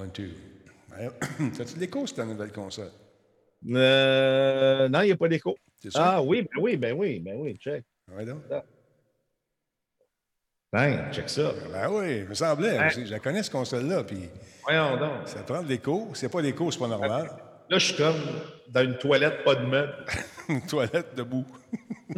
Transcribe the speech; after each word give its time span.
one, 0.00 0.10
two. 0.10 0.30
T'as-tu 1.56 1.74
de 1.74 1.80
l'écho 1.80 2.06
sur 2.06 2.16
ta 2.16 2.24
nouvelle 2.24 2.52
console? 2.52 2.90
Euh, 3.70 4.88
non, 4.88 5.02
il 5.02 5.06
n'y 5.06 5.12
a 5.12 5.16
pas 5.16 5.28
d'écho. 5.28 5.56
Ah 5.94 6.22
oui, 6.22 6.42
ben 6.42 6.60
oui, 6.60 6.76
ben 6.76 6.94
oui, 6.96 7.20
ben 7.20 7.36
oui, 7.38 7.56
check. 7.58 7.84
Ouais, 8.08 8.24
donc. 8.24 8.42
Ben, 10.72 11.10
check 11.12 11.28
ça. 11.28 11.52
Ben 11.72 11.88
oui, 11.90 12.18
il 12.18 12.28
me 12.28 12.34
semblait. 12.34 12.90
Je, 12.90 13.16
connais, 13.18 13.42
cette 13.42 13.52
console-là, 13.52 14.04
puis 14.04 14.28
Voyons 14.62 14.96
donc. 14.96 15.26
ça 15.26 15.42
prend 15.42 15.62
de 15.62 15.68
l'écho. 15.68 16.10
C'est 16.14 16.28
pas 16.28 16.42
d'écho, 16.42 16.70
c'est 16.70 16.78
pas 16.78 16.88
normal. 16.88 17.30
Là, 17.68 17.78
je 17.78 17.86
suis 17.86 17.96
comme 17.96 18.16
dans 18.68 18.82
une 18.82 18.98
toilette, 18.98 19.44
pas 19.44 19.54
de 19.54 19.64
meubles. 19.66 19.94
Une 20.48 20.66
toilette 20.66 21.14
debout. 21.14 21.46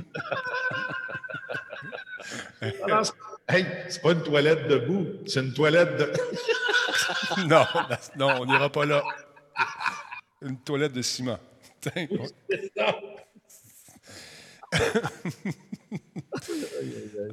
Ah 2.62 2.86
non, 2.88 3.02
c'est- 3.04 3.12
hey, 3.48 3.66
c'est 3.88 4.00
pas 4.00 4.12
une 4.12 4.22
toilette 4.22 4.68
debout, 4.68 5.06
c'est 5.26 5.40
une 5.40 5.52
toilette 5.52 5.96
de. 5.96 6.12
non, 7.46 7.64
non, 8.16 8.40
on 8.40 8.46
n'ira 8.46 8.70
pas 8.70 8.86
là. 8.86 9.02
Une 10.40 10.58
toilette 10.58 10.92
de 10.92 11.02
ciment. 11.02 11.38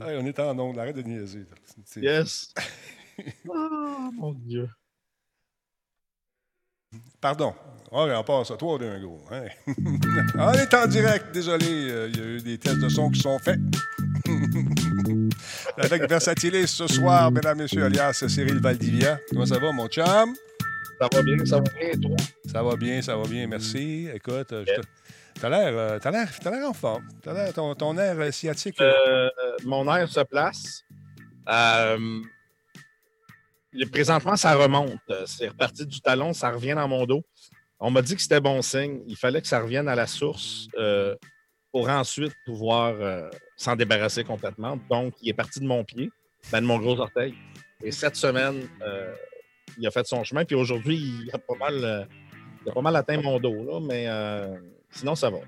Hey, 0.02 0.17
on 0.17 0.26
est 0.26 0.39
en 0.39 0.58
onde, 0.59 0.77
arrête 0.77 0.95
de 0.95 1.02
niaiser. 1.02 1.45
yes. 1.98 2.53
Oh 3.48 4.09
mon 4.13 4.34
Dieu. 4.34 4.70
Pardon. 7.22 7.53
Ah, 7.91 8.20
on 8.20 8.23
passe 8.23 8.48
ça. 8.50 8.58
Toi, 8.58 8.77
d'un 8.77 9.00
gros. 9.00 9.22
Hein? 9.31 9.45
on 10.36 10.53
est 10.53 10.73
en 10.73 10.88
direct. 10.88 11.31
Désolé, 11.34 11.66
euh, 11.67 12.09
il 12.09 12.17
y 12.17 12.22
a 12.22 12.25
eu 12.25 12.41
des 12.41 12.58
tests 12.58 12.80
de 12.80 12.89
son 12.89 13.09
qui 13.09 13.20
sont 13.20 13.39
faits. 13.39 13.59
Avec 15.78 16.08
Versatilis 16.09 16.68
ce 16.68 16.88
soir, 16.88 17.32
mesdames, 17.32 17.58
messieurs, 17.59 17.84
alias 17.86 18.23
Cyril 18.28 18.59
Valdivia. 18.59 19.20
Comment 19.30 19.45
ça 19.45 19.59
va, 19.59 19.72
mon 19.72 19.88
chum? 19.88 20.05
Ça 21.00 21.08
va 21.14 21.22
bien, 21.22 21.45
ça 21.45 21.55
va 21.58 21.64
bien, 21.80 21.92
toi? 22.02 22.16
Ça 22.52 22.64
va 22.64 22.76
bien, 22.76 23.02
ça 23.02 23.16
va 23.16 23.23
bien, 23.28 23.48
merci. 23.48 24.08
Écoute, 24.14 24.52
euh, 24.52 24.66
je 24.67 24.81
te- 24.81 24.88
t'as 25.39 25.50
l'air, 25.50 25.72
euh, 25.78 26.00
t'as 26.00 26.11
l'air, 26.11 26.30
t'as 26.42 26.52
l'air 26.52 26.70
en 26.70 26.73
forme. 26.73 27.08
T'as 27.23 27.34
l'air, 27.34 27.53
ton, 27.53 27.73
ton 27.76 27.98
air 27.98 28.20
euh, 28.20 28.31
sciatique. 28.31 28.80
euh, 28.81 29.30
mon 29.64 29.94
air 29.95 30.09
se 30.09 30.20
place. 30.22 30.83
Euh, 31.48 32.20
présentement, 33.92 34.36
ça 34.36 34.56
remonte. 34.56 35.00
C'est 35.26 35.48
reparti 35.50 35.86
du 35.86 36.02
talon, 36.02 36.33
ça 36.33 36.50
revient 36.52 36.73
dans 36.76 36.88
mon 36.88 37.06
dos. 37.06 37.23
On 37.80 37.92
m'a 37.92 38.02
dit 38.02 38.16
que 38.16 38.22
c'était 38.22 38.42
bon 38.42 38.61
signe. 38.61 39.00
Il 39.08 39.16
fallait 39.16 39.42
que 39.42 39.48
ça 39.48 39.61
revienne 39.61 39.88
à 39.88 39.95
la 39.95 40.06
source 40.08 40.67
euh, 40.78 41.16
pour 41.72 41.88
ensuite 41.88 42.33
pouvoir 42.45 42.95
s'en 43.59 43.75
débarrasser 43.75 44.23
complètement. 44.23 44.79
Donc, 44.89 45.13
il 45.21 45.29
est 45.29 45.33
parti 45.33 45.59
de 45.59 45.65
mon 45.65 45.83
pied, 45.83 46.09
ben, 46.52 46.61
de 46.61 46.65
mon 46.65 46.79
gros 46.79 46.97
orteil. 46.99 47.35
Et 47.83 47.91
cette 47.91 48.15
semaine, 48.15 48.67
euh, 48.81 49.13
il 49.77 49.85
a 49.85 49.91
fait 49.91 50.05
son 50.07 50.23
chemin. 50.23 50.45
Puis 50.45 50.55
aujourd'hui, 50.55 50.95
il 50.97 51.29
a 51.33 51.38
pas 51.38 51.55
mal, 51.59 51.73
euh, 51.83 52.03
il 52.65 52.69
a 52.69 52.73
pas 52.73 52.81
mal 52.81 52.95
atteint 52.95 53.21
mon 53.21 53.37
dos. 53.39 53.63
Là, 53.65 53.80
mais 53.81 54.05
euh, 54.07 54.55
sinon, 54.91 55.13
ça 55.15 55.30
va. 55.30 55.39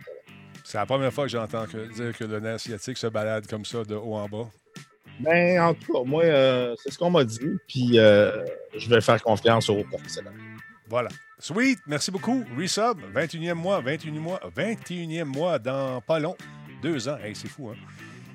C'est 0.66 0.78
la 0.78 0.86
première 0.86 1.14
fois 1.14 1.24
que 1.24 1.32
j'entends 1.32 1.66
que- 1.66 1.92
dire 1.94 2.18
que 2.18 2.26
le 2.26 2.40
nerf 2.42 2.60
sciatique 2.60 2.98
se 2.98 3.08
balade 3.08 3.48
comme 3.48 3.64
ça 3.66 3.84
de 3.86 3.96
haut 3.96 4.16
en 4.16 4.28
bas. 4.28 4.50
Ben, 5.22 5.62
en 5.62 5.74
tout 5.74 5.94
cas, 5.94 6.04
moi, 6.06 6.24
c'est 6.84 6.92
ce 6.92 6.98
qu'on 6.98 7.10
m'a 7.12 7.24
dit. 7.24 7.40
Puis, 7.68 7.94
je 7.94 8.90
vais 8.90 9.00
faire 9.02 9.22
confiance 9.22 9.70
aux 9.70 9.84
professionnels. 9.86 10.34
Voilà. 10.88 11.10
Sweet, 11.40 11.80
merci 11.88 12.12
beaucoup. 12.12 12.44
Resub, 12.58 13.00
21e 13.16 13.54
mois, 13.54 13.82
21e 13.82 14.20
mois, 14.20 14.40
21e 14.56 15.24
mois 15.24 15.58
dans 15.60 16.02
pas 16.02 16.20
long. 16.20 16.36
Deux 16.82 17.08
ans. 17.08 17.18
Hey, 17.18 17.36
c'est 17.36 17.48
fou, 17.48 17.70
hein? 17.70 17.76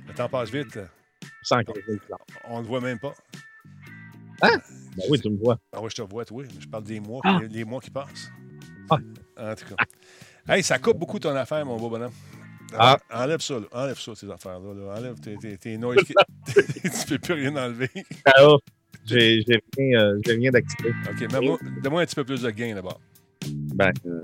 Le 0.09 0.15
temps 0.15 0.29
passe 0.29 0.51
vite. 0.51 0.79
Sans. 1.43 1.61
On 2.49 2.59
ne 2.59 2.63
le 2.63 2.69
voit 2.69 2.81
même 2.81 2.99
pas. 2.99 3.15
Ben 4.41 4.61
oui, 5.09 5.21
tu 5.21 5.31
me 5.31 5.37
vois. 5.39 5.59
Ah 5.73 5.81
oui, 5.83 5.89
je 5.91 5.97
te 5.97 6.03
vois, 6.03 6.25
oui. 6.31 6.47
Je 6.61 6.67
parle 6.67 6.85
des 6.85 7.01
mois, 7.01 7.21
Ah. 7.25 7.41
les, 7.51 7.65
mois 7.65 7.81
qui 7.81 7.91
passent. 7.91 8.31
Ah. 8.91 8.99
En 9.39 9.55
tout 9.55 9.65
cas. 9.75 9.85
Hey, 10.55 10.63
ça 10.63 10.79
coupe 10.79 10.99
beaucoup 10.99 11.19
ton 11.19 11.35
affaire, 11.35 11.65
mon 11.67 11.77
beau 11.77 11.91
bonhomme. 11.91 12.13
Ah. 12.75 12.99
Enlève 13.13 13.41
ça, 13.41 13.59
là. 13.59 13.67
Enlève 13.73 13.99
ça, 13.99 14.15
ces 14.15 14.31
affaires-là. 14.31 14.75
là. 14.75 14.99
Enlève 14.99 15.19
tes, 15.21 15.37
tes, 15.37 15.57
tes 15.57 15.79
noise. 15.79 15.97
qui- 16.07 16.15
tu 16.83 17.07
peux 17.09 17.19
plus 17.19 17.35
rien 17.35 17.57
enlever. 17.57 17.91
Ah, 18.25 18.33
oh, 18.43 18.59
J'ai 19.05 19.43
rien, 19.77 20.01
euh, 20.01 20.51
d'activé. 20.51 20.91
OK, 21.11 21.33
mais 21.33 21.41
moi, 21.41 21.59
donne-moi 21.83 22.03
un 22.03 22.07
petit 22.07 22.15
peu 22.15 22.25
plus 22.25 22.43
de 22.43 22.51
gain 22.51 22.75
d'abord. 22.75 23.01
Ben, 23.75 23.93
euh, 24.07 24.21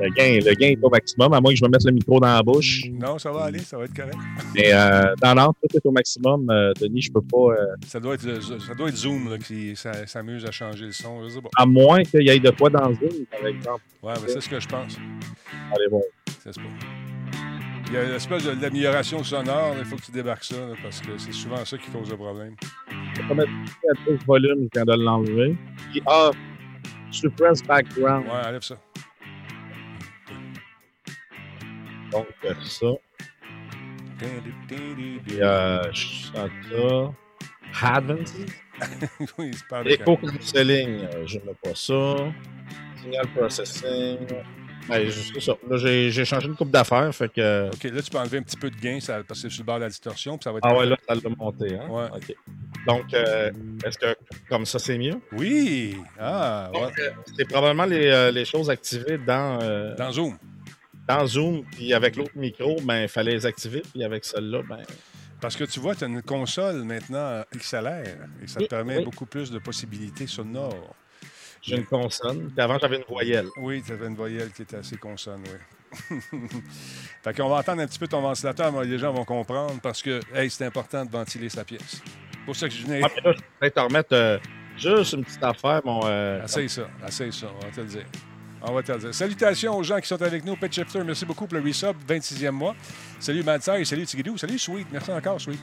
le, 0.00 0.08
gain, 0.10 0.38
le 0.44 0.54
gain 0.54 0.68
est 0.68 0.78
au 0.82 0.90
maximum, 0.90 1.32
à 1.32 1.40
moins 1.40 1.52
que 1.52 1.58
je 1.58 1.64
me 1.64 1.68
mette 1.70 1.84
le 1.84 1.92
micro 1.92 2.18
dans 2.20 2.26
la 2.34 2.42
bouche. 2.42 2.82
Non, 2.92 3.18
ça 3.18 3.30
va 3.32 3.44
aller, 3.44 3.58
ça 3.60 3.76
va 3.78 3.84
être 3.84 3.94
correct. 3.94 4.16
Mais 4.54 4.72
euh, 4.72 5.14
dans 5.22 5.34
l'ordre, 5.34 5.54
tout 5.62 5.76
est 5.76 5.86
au 5.86 5.90
maximum. 5.92 6.48
Euh, 6.50 6.72
Denis, 6.80 7.02
je 7.02 7.12
peux 7.12 7.22
pas. 7.22 7.52
euh, 7.58 7.66
Ça 7.86 8.00
doit 8.00 8.14
être, 8.14 8.40
ça 8.42 8.74
doit 8.74 8.88
être 8.88 8.96
Zoom 8.96 9.30
là, 9.30 9.38
qui 9.38 9.74
s'a- 9.76 10.06
s'amuse 10.06 10.44
à 10.44 10.50
changer 10.50 10.86
le 10.86 10.92
son. 10.92 11.22
Je 11.24 11.28
sais 11.34 11.40
pas. 11.40 11.48
à 11.56 11.66
moins 11.66 12.02
qu'il 12.02 12.22
y 12.22 12.28
ait 12.30 12.38
de 12.38 12.50
quoi 12.50 12.70
dans 12.70 12.92
Zoom, 12.94 13.26
par 13.30 13.46
exemple. 13.46 13.82
Ouais, 14.02 14.12
mais 14.22 14.28
c'est 14.28 14.40
ce 14.40 14.48
que 14.48 14.60
je 14.60 14.68
pense. 14.68 14.96
Allez, 15.74 15.88
bon. 15.90 16.02
C'est 16.42 16.52
ça. 16.54 16.60
Il 17.88 17.92
y 17.92 17.96
a 17.98 18.04
une 18.04 18.14
espèce 18.14 18.44
d'amélioration 18.44 19.22
sonore, 19.22 19.74
il 19.78 19.84
faut 19.84 19.96
que 19.96 20.02
tu 20.02 20.10
débarques 20.10 20.42
ça, 20.44 20.56
là, 20.56 20.74
parce 20.82 21.00
que 21.00 21.16
c'est 21.18 21.32
souvent 21.32 21.62
ça 21.64 21.76
qui 21.78 21.90
cause 21.90 22.10
le 22.10 22.16
problème. 22.16 22.54
Je 23.14 23.20
vais 23.22 23.28
pas 23.28 23.34
mettre 23.34 23.50
plus 24.04 24.18
de 24.18 24.24
volume, 24.24 24.68
je 24.74 24.80
viens 24.80 24.84
de 24.84 25.02
l'enlever. 25.02 25.56
Puis, 25.92 26.02
ah, 26.06 26.30
suppress 27.10 27.62
background. 27.62 28.24
Ouais, 28.26 28.48
enlève 28.48 28.62
ça. 28.62 28.76
Donc, 32.14 32.26
euh, 32.44 32.54
ça. 32.64 32.86
Puis, 34.18 35.42
euh, 35.42 35.92
je. 35.92 37.10
Advances. 37.82 38.34
oui, 39.38 39.50
c'est 39.52 39.68
pas 39.68 39.82
Echo 39.84 40.16
cancelling, 40.16 41.00
euh, 41.00 41.26
je 41.26 41.38
mets 41.38 41.54
pas 41.62 41.74
ça. 41.74 42.16
Signal 43.00 43.26
processing. 43.34 44.18
Ben, 44.88 45.10
c'est 45.10 45.40
ça. 45.40 45.54
Là, 45.68 45.76
j'ai 45.76 46.24
changé 46.24 46.46
une 46.46 46.54
coupe 46.54 46.70
d'affaires, 46.70 47.12
fait 47.14 47.32
que. 47.32 47.68
OK, 47.68 47.84
là, 47.84 48.02
tu 48.02 48.10
peux 48.10 48.18
enlever 48.18 48.38
un 48.38 48.42
petit 48.42 48.56
peu 48.56 48.70
de 48.70 48.76
gain 48.76 49.00
ça, 49.00 49.22
parce 49.26 49.42
que 49.42 49.48
c'est 49.48 49.54
sur 49.54 49.62
le 49.62 49.66
bord 49.66 49.76
de 49.76 49.82
la 49.82 49.88
distorsion, 49.88 50.36
puis 50.38 50.44
ça 50.44 50.52
va 50.52 50.58
être. 50.58 50.66
Ah 50.66 50.76
ouais, 50.76 50.86
là, 50.86 50.96
ça 51.08 51.14
l'a 51.14 51.20
monté, 51.36 51.74
hein? 51.74 51.88
Ouais. 51.88 52.06
OK. 52.14 52.36
Donc, 52.86 53.14
euh, 53.14 53.50
est-ce 53.84 53.98
que 53.98 54.14
comme 54.48 54.66
ça, 54.66 54.78
c'est 54.78 54.98
mieux? 54.98 55.20
Oui! 55.32 55.96
Ah, 56.18 56.70
ouais. 56.74 57.12
C'est 57.36 57.48
probablement 57.48 57.86
les, 57.86 58.30
les 58.30 58.44
choses 58.44 58.70
activées 58.70 59.18
dans, 59.18 59.58
euh, 59.62 59.96
Dans 59.96 60.12
Zoom. 60.12 60.36
Dans 61.06 61.26
Zoom, 61.26 61.64
puis 61.72 61.92
avec 61.92 62.16
l'autre 62.16 62.32
micro, 62.36 62.76
ben, 62.82 63.02
il 63.02 63.08
fallait 63.08 63.32
les 63.32 63.46
activer, 63.46 63.82
puis 63.92 64.02
avec 64.04 64.24
celle-là, 64.24 64.62
ben. 64.68 64.82
Parce 65.40 65.56
que 65.56 65.64
tu 65.64 65.78
vois, 65.80 65.94
tu 65.94 66.04
as 66.04 66.06
une 66.06 66.22
console 66.22 66.84
maintenant 66.84 67.18
euh, 67.18 67.42
XLR 67.54 68.04
et 68.42 68.46
ça 68.46 68.60
te 68.60 68.64
permet 68.66 68.98
oui. 68.98 69.04
beaucoup 69.04 69.26
plus 69.26 69.50
de 69.50 69.58
possibilités 69.58 70.26
sonores. 70.26 70.94
J'ai 71.60 71.76
une 71.76 71.84
consonne, 71.84 72.50
avant, 72.56 72.78
j'avais 72.78 72.96
une 72.96 73.04
voyelle. 73.08 73.46
Oui, 73.58 73.82
tu 73.84 73.92
avais 73.92 74.06
une 74.06 74.14
voyelle 74.16 74.50
qui 74.52 74.62
était 74.62 74.76
assez 74.76 74.96
consonne, 74.96 75.42
oui. 75.44 76.18
fait 77.22 77.34
qu'on 77.34 77.48
va 77.48 77.56
entendre 77.56 77.82
un 77.82 77.86
petit 77.86 77.98
peu 77.98 78.08
ton 78.08 78.20
ventilateur, 78.20 78.72
mais 78.72 78.84
les 78.84 78.98
gens 78.98 79.12
vont 79.12 79.24
comprendre 79.24 79.78
parce 79.82 80.02
que, 80.02 80.20
hey, 80.34 80.50
c'est 80.50 80.64
important 80.64 81.04
de 81.04 81.10
ventiler 81.10 81.48
sa 81.48 81.64
pièce. 81.64 82.00
C'est 82.32 82.44
pour 82.46 82.56
ça 82.56 82.68
que 82.68 82.74
je 82.74 82.82
venais. 82.84 83.00
Ah, 83.04 83.08
mais 83.14 83.22
là, 83.30 83.36
je 83.36 83.42
vais 83.60 83.70
te 83.70 83.80
remettre 83.80 84.08
euh, 84.12 84.38
juste 84.76 85.12
une 85.12 85.24
petite 85.24 85.42
affaire, 85.42 85.80
mon. 85.84 86.00
euh, 86.04 86.42
Essaye 86.44 86.68
ça, 86.68 86.88
essaye 87.06 87.32
ça, 87.32 87.46
on 87.54 87.64
va 87.64 87.70
te 87.70 87.80
le 87.80 87.86
dire. 87.86 88.06
On 88.66 88.72
va 88.72 88.82
te 88.82 88.92
le 88.92 88.98
dire. 88.98 89.14
Salutations 89.14 89.76
aux 89.76 89.82
gens 89.82 90.00
qui 90.00 90.06
sont 90.08 90.20
avec 90.22 90.44
nous. 90.44 90.56
Pet 90.56 90.72
Shifter, 90.72 91.04
merci 91.04 91.26
beaucoup 91.26 91.46
pour 91.46 91.58
le 91.58 91.64
resub, 91.64 91.96
26e 92.08 92.50
mois. 92.50 92.74
Salut 93.20 93.42
Madsai, 93.42 93.84
salut 93.84 94.06
Tigidou, 94.06 94.38
salut 94.38 94.58
Sweet, 94.58 94.86
merci 94.90 95.12
encore 95.12 95.40
Sweet. 95.40 95.60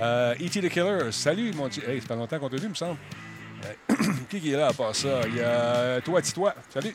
Euh, 0.00 0.34
E.T. 0.34 0.60
the 0.60 0.68
Killer, 0.68 1.10
salut 1.12 1.52
mon. 1.54 1.68
Hey, 1.68 2.00
ça 2.00 2.08
fait 2.08 2.14
longtemps 2.16 2.38
qu'on 2.38 2.48
t'a 2.50 2.56
vu, 2.56 2.64
il 2.64 2.70
me 2.70 2.74
semble. 2.74 2.98
Euh, 3.64 3.94
qui 4.28 4.52
est 4.52 4.56
là 4.56 4.68
à 4.68 4.72
part 4.72 4.94
ça? 4.94 5.22
Il 5.28 5.36
y 5.36 5.40
a 5.40 6.00
toi, 6.02 6.20
Titois, 6.20 6.54
salut. 6.68 6.94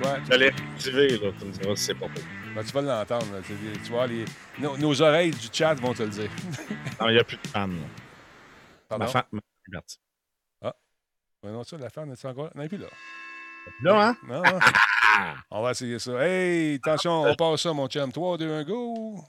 Toi, 0.00 0.18
là. 0.38 0.50
Tu 0.78 0.90
me 0.92 1.50
diras 1.50 1.76
si 1.76 1.84
c'est 1.84 1.94
pas 1.94 2.08
possible. 2.08 2.28
ben, 2.54 2.64
tu 2.64 2.72
vas 2.72 2.80
l'entendre. 2.82 3.26
Tu 3.44 3.54
tu 3.84 3.90
vois, 3.90 4.06
les... 4.06 4.24
nos, 4.58 4.76
nos 4.78 5.02
oreilles 5.02 5.32
du 5.32 5.48
chat 5.52 5.74
vont 5.74 5.94
te 5.94 6.04
le 6.04 6.10
dire. 6.10 6.30
Non, 7.00 7.08
il 7.08 7.14
n'y 7.14 7.18
a 7.18 7.24
plus 7.24 7.38
de 7.38 7.46
fan, 7.48 7.70
là. 7.70 7.86
Pardon? 8.88 9.04
Ma 9.04 9.10
femme 9.10 9.24
est 9.32 9.72
partie. 9.72 9.98
Ouais, 11.42 11.50
non, 11.50 11.64
ça, 11.64 11.78
la 11.78 11.88
femme, 11.88 12.12
est 12.12 12.24
encore 12.26 12.44
là? 12.44 12.50
Non, 12.54 12.60
elle 12.60 12.66
est 12.66 12.68
plus 12.68 12.78
là. 12.78 12.88
Là, 13.82 14.08
hein? 14.08 14.16
Non, 14.26 14.42
non. 14.42 14.58
On 15.50 15.62
va 15.62 15.70
essayer 15.72 15.98
ça. 15.98 16.12
Hey, 16.24 16.76
attention, 16.76 17.22
on 17.22 17.34
passe 17.34 17.62
ça, 17.62 17.72
mon 17.72 17.88
chum. 17.88 18.12
3, 18.12 18.38
2, 18.38 18.52
1, 18.52 18.64
go. 18.64 19.24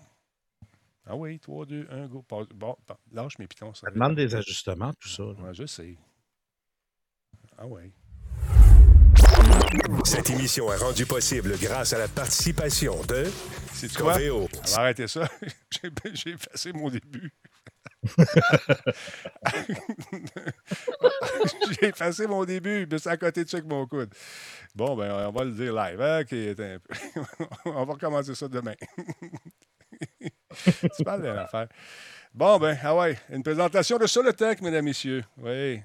Ah 1.06 1.16
oui, 1.16 1.40
3, 1.40 1.66
2, 1.66 1.88
1, 1.90 2.08
go. 2.08 2.26
Bon, 2.30 2.48
bon, 2.56 2.76
lâche 3.12 3.38
mes 3.40 3.48
pitons. 3.48 3.74
Ça. 3.74 3.88
Ça 3.88 3.92
demande 3.92 4.16
des 4.16 4.36
ajustements, 4.36 4.94
tout 5.00 5.10
ça. 5.10 5.24
Ouais, 5.24 5.54
je 5.54 5.66
sais. 5.66 5.98
Ah 7.58 7.68
oui. 7.68 7.92
Cette 10.04 10.30
émission 10.30 10.72
est 10.72 10.78
rendue 10.78 11.06
possible 11.06 11.58
grâce 11.60 11.94
à 11.94 12.00
la 12.00 12.08
participation 12.08 13.02
de 13.08 13.26
C'est 13.74 13.92
va 14.00 14.18
arrêter 14.76 15.08
ça. 15.08 15.28
J'ai 15.72 15.92
j'ai 16.14 16.30
effacé 16.32 16.74
mon 16.74 16.90
début. 16.90 17.32
J'ai 21.80 21.88
effacé 21.88 22.26
mon 22.26 22.44
début, 22.46 22.88
mais 22.90 22.98
c'est 22.98 23.10
à 23.10 23.18
côté 23.18 23.44
de 23.44 23.50
ça 23.50 23.58
avec 23.58 23.70
mon 23.70 23.86
coude. 23.86 24.10
Bon, 24.76 24.96
ben, 24.96 25.12
on 25.28 25.32
va 25.32 25.44
le 25.44 25.52
dire 25.52 25.74
live. 25.74 26.02
hein, 26.02 26.24
un 26.32 26.80
on 27.66 27.86
va 27.86 27.94
recommencer 27.94 28.34
ça 28.34 28.48
demain. 28.48 28.74
tu 30.98 31.04
parles 31.04 31.22
de 31.22 31.28
l'affaire. 31.28 31.68
Bon, 32.34 32.58
ben, 32.58 32.78
ah 32.84 32.96
ouais, 32.96 33.18
une 33.30 33.44
présentation 33.44 33.98
de 33.98 34.08
Solotech, 34.08 34.62
mesdames, 34.62 34.86
messieurs. 34.86 35.24
Oui. 35.38 35.82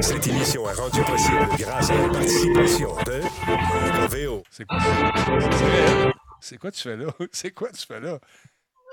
Cette 0.00 0.26
émission 0.28 0.68
est 0.68 0.74
rendue 0.74 1.02
possible 1.02 1.48
grâce 1.58 1.90
à 1.90 1.96
la 1.96 2.08
participation 2.08 2.94
de 3.06 3.20
Coveo. 4.00 4.42
C'est 4.50 4.66
quoi? 4.66 4.78
C'est 6.40 6.58
quoi 6.58 6.70
tu 6.70 6.82
fais 6.82 6.96
là? 6.96 7.06
C'est 7.32 7.50
quoi 7.52 7.70
tu 7.70 7.86
fais 7.86 8.00
là? 8.00 8.18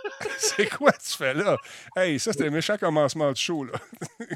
C'est 0.37 0.69
quoi 0.69 0.91
tu 0.91 1.17
fais 1.17 1.33
là? 1.33 1.57
Hey, 1.95 2.19
ça, 2.19 2.31
c'était 2.31 2.47
un 2.47 2.51
méchant 2.51 2.77
commencement 2.77 3.31
de 3.31 3.37
show, 3.37 3.63
là. 3.63 3.73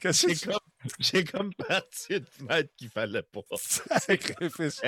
Qu'est-ce 0.00 0.26
que 0.26 0.46
comme, 0.46 0.58
j'ai 1.00 1.24
comme 1.24 1.52
parti 1.54 2.20
de 2.20 2.26
mettre 2.48 2.70
qu'il 2.76 2.88
fallait 2.88 3.22
pas. 3.22 3.40
sacrifice? 4.00 4.80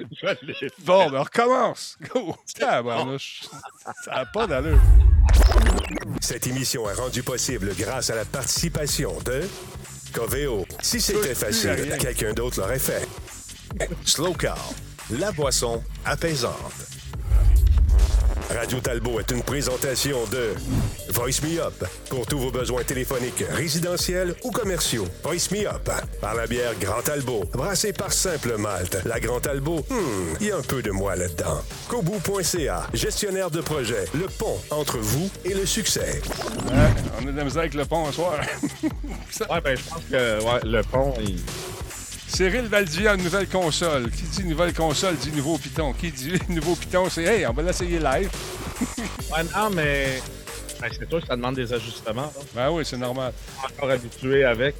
Je 0.00 0.46
l'ai 0.46 0.54
fait. 0.54 0.72
Bon, 0.80 1.08
ben, 1.10 1.20
on 1.20 1.22
recommence. 1.22 1.96
Go! 2.12 2.34
Ça 2.56 2.82
n'a 2.82 4.26
pas 4.26 4.46
d'allure. 4.48 4.80
Cette 6.20 6.46
émission 6.48 6.90
est 6.90 6.94
rendue 6.94 7.22
possible 7.22 7.72
grâce 7.76 8.10
à 8.10 8.16
la 8.16 8.24
participation 8.24 9.16
de 9.20 9.42
Coveo. 10.12 10.66
Si 10.82 11.00
c'était 11.00 11.34
facile, 11.34 11.96
quelqu'un 12.00 12.32
d'autre 12.32 12.60
l'aurait 12.60 12.78
fait. 12.80 13.06
Slow 14.04 14.32
Car, 14.34 14.70
la 15.10 15.30
boisson 15.30 15.82
apaisante. 16.04 16.88
Radio 18.50 18.80
Talbot 18.80 19.20
est 19.20 19.30
une 19.30 19.42
présentation 19.42 20.18
de 20.32 20.54
Voice 21.10 21.42
Me 21.42 21.60
Up 21.60 21.84
pour 22.08 22.26
tous 22.26 22.38
vos 22.38 22.50
besoins 22.50 22.82
téléphoniques, 22.82 23.44
résidentiels 23.50 24.34
ou 24.42 24.50
commerciaux. 24.50 25.06
Voice 25.22 25.50
Me 25.52 25.66
Up 25.66 25.90
par 26.20 26.34
la 26.34 26.46
bière 26.46 26.72
Grand 26.80 27.02
Talbot, 27.02 27.44
brassée 27.52 27.92
par 27.92 28.12
Simple 28.12 28.56
Malte. 28.56 28.98
La 29.04 29.20
Grand 29.20 29.40
Talbot, 29.40 29.84
hmm, 29.90 30.36
il 30.40 30.46
y 30.48 30.50
a 30.50 30.56
un 30.56 30.62
peu 30.62 30.82
de 30.82 30.90
moi 30.90 31.16
là-dedans. 31.16 31.60
Kobu.ca, 31.88 32.86
gestionnaire 32.94 33.50
de 33.50 33.60
projet, 33.60 34.04
le 34.14 34.26
pont 34.26 34.58
entre 34.70 34.98
vous 34.98 35.30
et 35.44 35.54
le 35.54 35.66
succès. 35.66 36.22
On 37.20 37.28
a 37.28 37.32
de 37.32 37.36
la 37.36 37.44
misère 37.44 37.60
avec 37.60 37.74
le 37.74 37.84
pont 37.84 38.06
ce 38.06 38.12
soir. 38.12 38.40
Ouais, 38.82 39.60
ben, 39.60 39.76
je 39.76 39.82
pense 39.88 40.02
que 40.10 40.42
ouais, 40.42 40.60
le 40.64 40.82
pont, 40.82 41.14
il... 41.20 41.38
Cyril 42.28 42.66
Valdier 42.66 43.08
une 43.08 43.22
nouvelle 43.24 43.48
console. 43.48 44.10
Qui 44.10 44.22
dit 44.22 44.44
nouvelle 44.44 44.72
console 44.74 45.16
dit 45.16 45.32
nouveau 45.32 45.58
Python. 45.58 45.92
Qui 45.92 46.10
dit 46.12 46.38
nouveau 46.50 46.76
Python, 46.76 47.08
c'est 47.10 47.24
Hey, 47.24 47.46
on 47.46 47.52
va 47.52 47.62
l'essayer 47.62 47.98
live. 47.98 48.30
Ouais, 49.30 49.42
non, 49.54 49.68
mais 49.68 50.22
ben, 50.80 50.90
c'est 50.90 51.06
sûr 51.06 51.20
que 51.20 51.26
ça 51.26 51.36
demande 51.36 51.56
des 51.56 51.70
ajustements. 51.70 52.22
là. 52.22 52.42
Ben 52.54 52.70
oui, 52.70 52.82
c'est 52.86 52.96
normal. 52.96 53.32
Je 53.36 53.66
suis 53.66 53.76
encore 53.76 53.90
habitué 53.90 54.44
avec. 54.44 54.74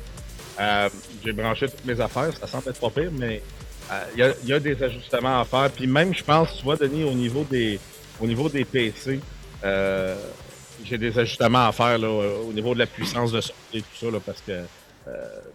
Euh, 0.59 0.89
j'ai 1.23 1.33
branché 1.33 1.67
toutes 1.69 1.85
mes 1.85 2.01
affaires, 2.01 2.31
ça 2.41 2.47
semble 2.47 2.71
être 2.71 2.81
pas 2.81 2.89
pire, 2.89 3.11
mais 3.13 3.43
euh, 3.93 4.05
il 4.15 4.21
y, 4.21 4.23
a, 4.23 4.33
il 4.43 4.49
y 4.49 4.53
a 4.55 4.59
des 4.61 4.83
ajustements 4.83 5.41
à 5.41 5.45
faire. 5.45 5.71
Puis 5.71 5.87
même, 5.87 6.15
je 6.15 6.25
pense, 6.25 6.57
tu 6.57 6.65
vois, 6.65 6.77
Denis, 6.77 7.05
au 7.05 7.13
niveau 7.13 7.45
des, 7.45 7.79
au 8.21 8.27
niveau 8.27 8.49
des 8.49 8.65
PC, 8.65 9.21
euh, 9.65 10.17
j'ai 10.85 10.97
des 10.97 11.19
ajustements 11.19 11.69
à 11.69 11.73
faire 11.73 11.99
là, 11.99 12.09
au 12.09 12.53
niveau 12.53 12.73
de 12.75 12.79
la 12.79 12.87
puissance 12.87 13.31
de 13.33 13.41
sortie 13.41 13.79
et 13.79 13.83
tout 13.83 14.07
ça, 14.07 14.11
là, 14.11 14.19
parce 14.25 14.41
que 14.41 14.53
euh, 14.53 14.63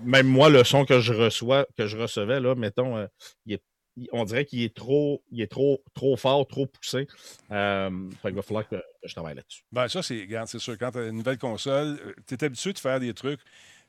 même 0.03 0.27
moi, 0.27 0.49
le 0.49 0.63
son 0.63 0.85
que 0.85 0.99
je 0.99 1.13
reçois, 1.13 1.67
que 1.77 1.87
je 1.87 1.97
recevais, 1.97 2.39
là, 2.39 2.55
mettons, 2.55 2.97
euh, 2.97 3.07
il 3.45 3.57
il- 3.95 4.09
on 4.11 4.23
dirait 4.25 4.45
qu'il 4.45 4.61
est 4.63 4.75
trop, 4.75 5.23
il 5.31 5.41
est 5.41 5.51
trop, 5.51 5.83
trop 5.93 6.17
fort, 6.17 6.47
trop 6.47 6.65
poussé. 6.65 7.07
Euh, 7.51 7.89
qu'il 8.21 8.33
va 8.33 8.41
falloir 8.41 8.67
que, 8.67 8.81
je 9.03 9.13
travaille 9.13 9.35
là-dessus. 9.35 9.63
Ben 9.71 9.87
ça, 9.87 10.01
c'est, 10.01 10.27
c'est 10.47 10.59
sûr, 10.59 10.77
quand 10.77 10.91
tu 10.91 10.97
as 10.99 11.07
une 11.07 11.17
nouvelle 11.17 11.37
console, 11.37 11.99
tu 12.27 12.33
es 12.33 12.43
habitué 12.43 12.73
de 12.73 12.79
faire 12.79 12.99
des 12.99 13.13
trucs 13.13 13.39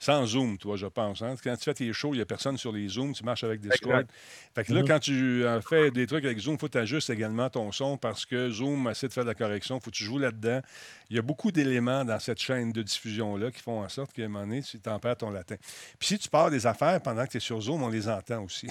sans 0.05 0.27
Zoom, 0.27 0.59
toi, 0.59 0.77
je 0.77 0.87
pense. 0.87 1.23
hein. 1.23 1.35
Quand 1.43 1.56
tu 1.56 1.65
fais 1.65 1.73
tes 1.75 1.93
shows, 1.95 2.12
il 2.12 2.19
n'y 2.19 2.23
a 2.23 2.27
personne 2.27 2.59
sur 2.59 2.73
les 2.73 2.89
Zooms, 2.89 3.15
tu 3.15 3.25
marches 3.25 3.45
avec 3.45 3.61
Discord. 3.61 4.03
Exact. 4.03 4.11
Fait 4.55 4.65
que 4.65 4.73
là, 4.75 4.81
Mhm. 4.83 4.89
quand 4.89 4.99
tu 4.99 5.45
euh, 5.45 5.61
fais 5.62 5.91
des 5.91 6.06
trucs 6.06 6.25
avec 6.27 6.39
Zoom, 6.39 6.55
il 6.55 6.59
faut 6.61 6.67
que 6.67 6.73
tu 6.73 6.79
ajustes 6.79 7.09
également 7.11 7.49
ton 7.49 7.73
son 7.73 7.97
parce 7.97 8.27
que 8.27 8.51
Zoom 8.51 8.89
essaie 8.89 9.09
de 9.09 9.12
faire 9.15 9.25
de 9.25 9.31
la 9.31 9.35
correction, 9.35 9.79
il 9.79 9.81
faut 9.83 9.91
que 9.91 9.97
tu 9.97 10.05
joues 10.05 10.19
là-dedans. 10.19 10.61
Il 11.09 11.17
y 11.17 11.19
a 11.19 11.23
beaucoup 11.23 11.51
d'éléments 11.53 12.05
dans 12.05 12.19
cette 12.21 12.39
chaîne 12.41 12.71
de 12.73 12.83
diffusion-là 12.83 13.51
qui 13.51 13.61
font 13.62 13.83
en 13.83 13.89
sorte 13.89 14.12
qu'à 14.12 14.25
un 14.25 14.29
moment 14.29 14.45
donné, 14.45 14.62
tu 14.62 14.79
t'en 14.79 14.99
perds 14.99 15.17
ton 15.17 15.31
latin. 15.31 15.56
Puis 15.99 16.09
si 16.09 16.19
tu 16.19 16.29
pars 16.29 16.51
des 16.51 16.67
affaires 16.67 17.01
pendant 17.01 17.25
que 17.25 17.31
tu 17.31 17.37
es 17.39 17.41
sur 17.41 17.61
Zoom, 17.61 17.83
on 17.83 17.89
les 17.89 18.09
entend 18.09 18.45
aussi. 18.45 18.69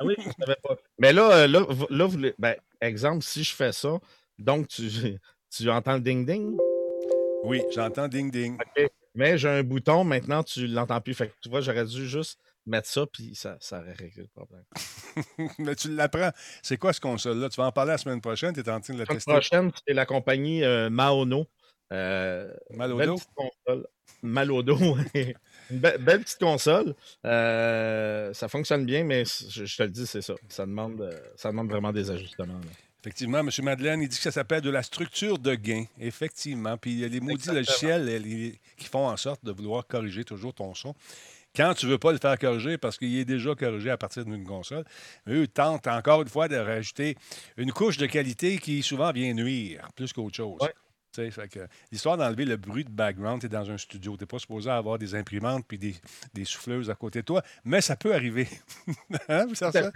Ah 0.00 0.04
oui, 0.04 0.14
je 0.18 0.30
savais 0.44 0.58
pas. 0.62 0.74
Mais 0.98 1.12
là, 1.12 1.30
euh, 1.32 1.46
là, 1.46 1.60
là 1.90 2.06
vous 2.06 2.18
ben, 2.38 2.56
exemple, 2.80 3.22
si 3.22 3.44
je 3.44 3.54
fais 3.54 3.72
ça, 3.72 3.98
donc 4.38 4.66
tu, 4.66 4.82
tu 5.56 5.70
entends 5.70 5.94
le 5.94 6.00
ding-ding, 6.00 6.56
oui, 7.44 7.62
j'entends 7.72 8.08
ding-ding. 8.08 8.56
Mais 9.14 9.38
j'ai 9.38 9.48
un 9.48 9.62
bouton, 9.62 10.04
maintenant 10.04 10.42
tu 10.42 10.66
l'entends 10.66 11.00
plus. 11.00 11.14
Fait 11.14 11.28
que 11.28 11.32
tu 11.40 11.48
vois, 11.48 11.60
j'aurais 11.60 11.84
dû 11.84 12.06
juste 12.08 12.38
mettre 12.66 12.88
ça, 12.88 13.06
puis 13.06 13.34
ça, 13.34 13.56
ça 13.60 13.80
aurait 13.80 13.92
réglé 13.94 14.22
le 14.22 14.28
problème. 14.28 14.64
Mais 15.58 15.74
tu 15.74 15.92
l'apprends. 15.94 16.30
C'est 16.62 16.76
quoi 16.76 16.92
ce 16.92 17.00
console-là? 17.00 17.48
Tu 17.48 17.56
vas 17.56 17.66
en 17.66 17.72
parler 17.72 17.90
la 17.92 17.98
semaine 17.98 18.20
prochaine, 18.20 18.54
tu 18.54 18.60
es 18.60 18.68
en 18.70 18.80
train 18.80 18.94
de 18.94 18.98
la 19.00 19.04
La 19.04 19.06
semaine 19.06 19.16
tester? 19.18 19.32
prochaine, 19.32 19.72
c'est 19.86 19.94
la 19.94 20.06
compagnie 20.06 20.62
euh, 20.64 20.88
Maono. 20.88 21.46
Euh, 21.92 22.54
Mal 22.70 22.92
au 22.92 22.96
belle 22.98 23.06
dos? 23.08 23.16
petite 23.16 23.30
console. 23.34 23.86
Mal 24.22 24.52
au 24.52 24.62
dos, 24.62 24.78
ouais. 24.78 25.34
Une 25.70 25.78
be- 25.80 25.98
belle 25.98 26.22
petite 26.22 26.38
console. 26.38 26.94
Euh, 27.26 28.32
ça 28.32 28.48
fonctionne 28.48 28.86
bien, 28.86 29.02
mais 29.04 29.24
je, 29.24 29.64
je 29.64 29.76
te 29.76 29.82
le 29.82 29.88
dis, 29.90 30.06
c'est 30.06 30.22
ça. 30.22 30.34
Ça 30.48 30.64
demande, 30.64 31.00
euh, 31.00 31.18
ça 31.34 31.50
demande 31.50 31.68
vraiment 31.68 31.92
des 31.92 32.10
ajustements. 32.12 32.60
là. 32.60 32.70
Effectivement, 33.02 33.38
M. 33.40 33.50
Madeleine, 33.62 34.00
il 34.02 34.08
dit 34.08 34.16
que 34.16 34.22
ça 34.22 34.30
s'appelle 34.30 34.60
de 34.60 34.70
la 34.70 34.82
structure 34.82 35.38
de 35.38 35.54
gain. 35.56 35.84
Effectivement. 35.98 36.76
Puis 36.76 36.92
il 36.92 36.98
y 37.00 37.04
a 37.04 37.08
les 37.08 37.20
maudits 37.20 37.48
logiciels 37.56 38.04
les- 38.04 38.60
qui 38.76 38.86
font 38.86 39.08
en 39.08 39.16
sorte 39.16 39.44
de 39.44 39.50
vouloir 39.50 39.86
corriger 39.86 40.24
toujours 40.24 40.54
ton 40.54 40.72
son. 40.74 40.94
Quand 41.54 41.74
tu 41.74 41.84
ne 41.86 41.90
veux 41.90 41.98
pas 41.98 42.12
le 42.12 42.18
faire 42.18 42.38
corriger 42.38 42.78
parce 42.78 42.96
qu'il 42.96 43.14
est 43.18 43.24
déjà 43.26 43.54
corrigé 43.54 43.90
à 43.90 43.96
partir 43.98 44.24
d'une 44.24 44.44
console, 44.44 44.84
eux 45.28 45.46
tentent 45.48 45.86
encore 45.88 46.22
une 46.22 46.28
fois 46.28 46.48
de 46.48 46.56
rajouter 46.56 47.16
une 47.56 47.72
couche 47.72 47.98
de 47.98 48.06
qualité 48.06 48.58
qui 48.58 48.82
souvent 48.82 49.10
vient 49.12 49.34
nuire 49.34 49.88
plus 49.96 50.12
qu'autre 50.12 50.36
chose. 50.36 50.58
Ouais. 50.62 50.72
L'histoire 51.90 52.16
d'enlever 52.16 52.46
le 52.46 52.56
bruit 52.56 52.84
de 52.84 52.90
background, 52.90 53.40
tu 53.40 53.46
es 53.46 53.48
dans 53.50 53.70
un 53.70 53.76
studio. 53.76 54.16
Tu 54.16 54.22
n'es 54.22 54.26
pas 54.26 54.38
supposé 54.38 54.70
avoir 54.70 54.96
des 54.98 55.14
imprimantes 55.14 55.66
puis 55.68 55.76
des, 55.76 55.94
des 56.32 56.44
souffleuses 56.46 56.88
à 56.88 56.94
côté 56.94 57.20
de 57.20 57.26
toi, 57.26 57.42
mais 57.64 57.82
ça 57.82 57.96
peut 57.96 58.14
arriver. 58.14 58.48
hein, 59.28 59.44
vous 59.46 59.54
savez 59.54 59.72
Tout 59.80 59.84
ça? 59.86 59.90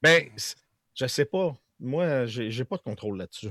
Ben, 0.00 0.28
c- 0.36 0.54
je 0.94 1.06
sais 1.08 1.26
pas. 1.26 1.54
Moi, 1.84 2.26
j'ai 2.26 2.64
pas 2.64 2.76
de 2.76 2.82
contrôle 2.82 3.18
là-dessus. 3.18 3.48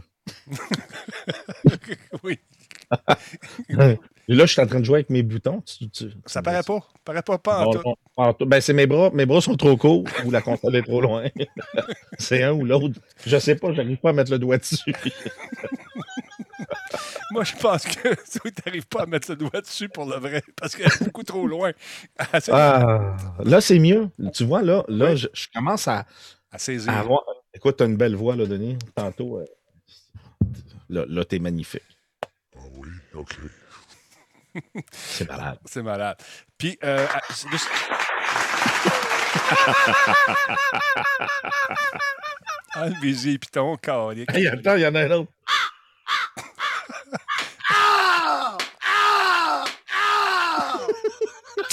oui. 2.23 2.39
Et 4.27 4.35
là, 4.35 4.45
je 4.45 4.51
suis 4.53 4.61
en 4.61 4.67
train 4.67 4.79
de 4.79 4.85
jouer 4.85 4.97
avec 4.99 5.09
mes 5.09 5.23
boutons. 5.23 5.61
Tu- 5.61 5.89
tu- 5.89 6.11
Ça 6.25 6.41
paraît 6.41 6.63
pas. 6.63 6.79
paraît 7.03 7.21
pas, 7.23 7.37
pas 7.37 7.65
en 8.15 8.33
tout. 8.33 8.45
Ben, 8.45 8.61
c'est 8.61 8.73
mes 8.73 8.87
bras. 8.87 9.09
Mes 9.13 9.25
bras 9.25 9.41
sont 9.41 9.55
trop 9.57 9.75
courts 9.75 10.05
ou 10.25 10.31
la 10.31 10.41
console 10.41 10.75
est 10.77 10.83
trop 10.83 11.01
loin. 11.01 11.25
c'est 12.19 12.43
un 12.43 12.53
ou 12.53 12.63
l'autre. 12.63 12.99
Je 13.25 13.37
sais 13.37 13.55
pas, 13.55 13.73
j'arrive 13.73 13.97
pas 13.97 14.11
à 14.11 14.13
mettre 14.13 14.31
le 14.31 14.39
doigt 14.39 14.57
dessus. 14.57 14.93
Moi, 17.31 17.43
je 17.45 17.55
pense 17.55 17.85
que 17.85 18.09
tu 18.09 18.39
n'arrives 18.65 18.87
pas 18.87 19.03
à 19.03 19.05
mettre 19.05 19.31
le 19.31 19.37
doigt 19.37 19.61
dessus 19.61 19.89
pour 19.89 20.05
le 20.05 20.17
vrai, 20.17 20.43
parce 20.57 20.75
qu'elle 20.75 20.87
est 20.87 21.03
beaucoup 21.03 21.23
trop 21.23 21.47
loin 21.47 21.71
à, 22.17 22.39
Ah, 22.51 23.15
là, 23.43 23.61
c'est 23.61 23.79
mieux. 23.79 24.09
Tu 24.33 24.43
vois, 24.45 24.61
là, 24.61 24.83
là 24.87 25.15
je, 25.15 25.27
je 25.33 25.47
commence 25.53 25.87
à, 25.87 26.05
à 26.51 26.57
saisir. 26.57 26.91
à 26.91 26.99
avoir. 26.99 27.23
Écoute, 27.53 27.77
t'as 27.77 27.85
une 27.85 27.97
belle 27.97 28.15
voix, 28.15 28.35
là, 28.35 28.45
Denis. 28.45 28.77
Tantôt, 28.95 29.39
euh, 29.39 29.45
là, 30.89 31.05
là 31.07 31.25
t'es 31.25 31.39
magnifique. 31.39 31.83
Ah 32.55 32.59
oui, 32.75 32.89
OK. 33.13 33.35
C'est 34.91 35.27
malade. 35.27 35.59
C'est 35.65 35.83
malade. 35.83 36.17
Puis, 36.57 36.77
euh, 36.83 37.07
juste- 37.51 37.67
Enlevez-y, 42.75 43.37
piton, 43.37 43.75
calique. 43.77 44.29
Hey, 44.33 44.47
attends, 44.47 44.75
il 44.75 44.81
y 44.81 44.87
en 44.87 44.95
a 44.95 45.01
un 45.01 45.11
autre. 45.11 45.31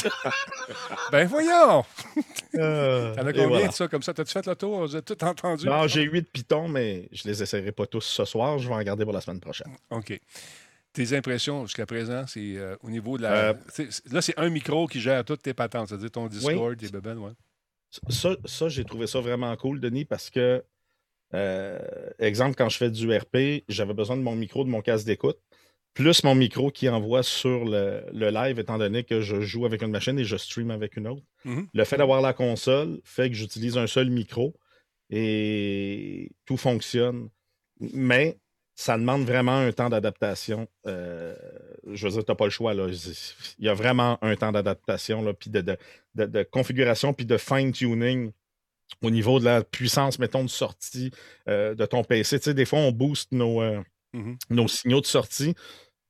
Ben 1.12 1.26
voyons! 1.26 1.84
Euh, 2.54 3.14
T'en 3.16 3.26
as 3.26 3.32
combien 3.32 3.48
voilà. 3.48 3.68
de 3.68 3.72
ça 3.72 3.88
comme 3.88 4.02
ça? 4.02 4.14
T'as-tu 4.14 4.32
fait 4.32 4.46
le 4.46 4.54
tour? 4.56 4.82
Avez 4.84 5.02
tout 5.02 5.22
entendu? 5.24 5.66
Non, 5.66 5.86
j'ai 5.86 6.02
huit 6.02 6.30
pitons, 6.30 6.68
mais 6.68 7.08
je 7.12 7.28
les 7.28 7.42
essaierai 7.42 7.72
pas 7.72 7.86
tous 7.86 8.02
ce 8.02 8.24
soir. 8.24 8.58
Je 8.58 8.68
vais 8.68 8.74
en 8.74 8.82
garder 8.82 9.04
pour 9.04 9.12
la 9.12 9.20
semaine 9.20 9.40
prochaine. 9.40 9.74
OK. 9.90 10.20
Tes 10.92 11.16
impressions 11.16 11.66
jusqu'à 11.66 11.86
présent, 11.86 12.24
c'est 12.26 12.56
euh, 12.56 12.76
au 12.82 12.90
niveau 12.90 13.18
de 13.18 13.22
la. 13.22 13.32
Euh, 13.50 13.54
là, 14.10 14.22
c'est 14.22 14.38
un 14.38 14.48
micro 14.48 14.86
qui 14.86 15.00
gère 15.00 15.24
toutes 15.24 15.42
tes 15.42 15.54
patentes, 15.54 15.88
c'est-à-dire 15.88 16.10
ton 16.10 16.26
Discord, 16.26 16.76
tes 16.76 16.88
bebelles, 16.88 17.18
ouais. 17.18 17.32
Ça, 18.10 18.36
ça 18.44 18.68
j'ai 18.68 18.84
trouvé 18.84 19.06
ça 19.06 19.20
vraiment 19.20 19.54
cool, 19.56 19.80
Denis, 19.80 20.04
parce 20.04 20.28
que, 20.30 20.62
exemple, 22.18 22.54
quand 22.56 22.68
je 22.68 22.76
fais 22.76 22.90
du 22.90 23.14
RP, 23.14 23.64
j'avais 23.68 23.94
besoin 23.94 24.16
de 24.16 24.22
mon 24.22 24.34
micro, 24.34 24.64
de 24.64 24.68
mon 24.68 24.82
casque 24.82 25.06
d'écoute, 25.06 25.38
plus 25.98 26.22
mon 26.22 26.34
micro 26.36 26.70
qui 26.70 26.88
envoie 26.88 27.24
sur 27.24 27.64
le, 27.64 28.04
le 28.12 28.30
live, 28.30 28.58
étant 28.60 28.78
donné 28.78 29.02
que 29.02 29.20
je 29.20 29.40
joue 29.40 29.66
avec 29.66 29.82
une 29.82 29.90
machine 29.90 30.16
et 30.18 30.24
je 30.24 30.36
stream 30.36 30.70
avec 30.70 30.96
une 30.96 31.08
autre. 31.08 31.24
Mhm. 31.44 31.66
Le 31.74 31.84
fait 31.84 31.96
d'avoir 31.96 32.20
la 32.20 32.32
console 32.32 33.00
fait 33.04 33.28
que 33.28 33.34
j'utilise 33.34 33.76
un 33.76 33.88
seul 33.88 34.08
micro 34.08 34.54
et 35.10 36.30
tout 36.44 36.56
fonctionne. 36.56 37.28
Mais 37.80 38.38
ça 38.74 38.96
demande 38.96 39.24
vraiment 39.24 39.56
un 39.58 39.72
temps 39.72 39.88
d'adaptation. 39.88 40.68
Euh, 40.86 41.34
je 41.92 42.06
veux 42.06 42.12
dire, 42.12 42.24
tu 42.24 42.30
n'as 42.30 42.36
pas 42.36 42.44
le 42.44 42.50
choix. 42.50 42.74
Là. 42.74 42.86
Il 43.58 43.64
y 43.64 43.68
a 43.68 43.74
vraiment 43.74 44.18
un 44.22 44.36
temps 44.36 44.52
d'adaptation, 44.52 45.34
puis 45.34 45.50
de, 45.50 45.60
de- 45.62 45.76
de- 46.14 46.26
de 46.26 46.42
configuration, 46.44 47.12
puis 47.12 47.26
de 47.26 47.36
fine-tuning 47.36 48.30
au 49.02 49.10
niveau 49.10 49.38
de 49.40 49.44
la 49.44 49.64
puissance, 49.64 50.18
mettons, 50.18 50.44
de 50.44 50.48
sortie 50.48 51.10
euh, 51.48 51.74
de 51.74 51.84
ton 51.86 52.04
PC. 52.04 52.38
Tu 52.38 52.44
sais, 52.44 52.54
des 52.54 52.64
fois, 52.64 52.78
on 52.78 52.92
booste 52.92 53.32
nos, 53.32 53.60
euh, 53.62 53.82
Mhm. 54.14 54.38
nos 54.50 54.68
signaux 54.68 55.00
de 55.02 55.06
sortie. 55.06 55.54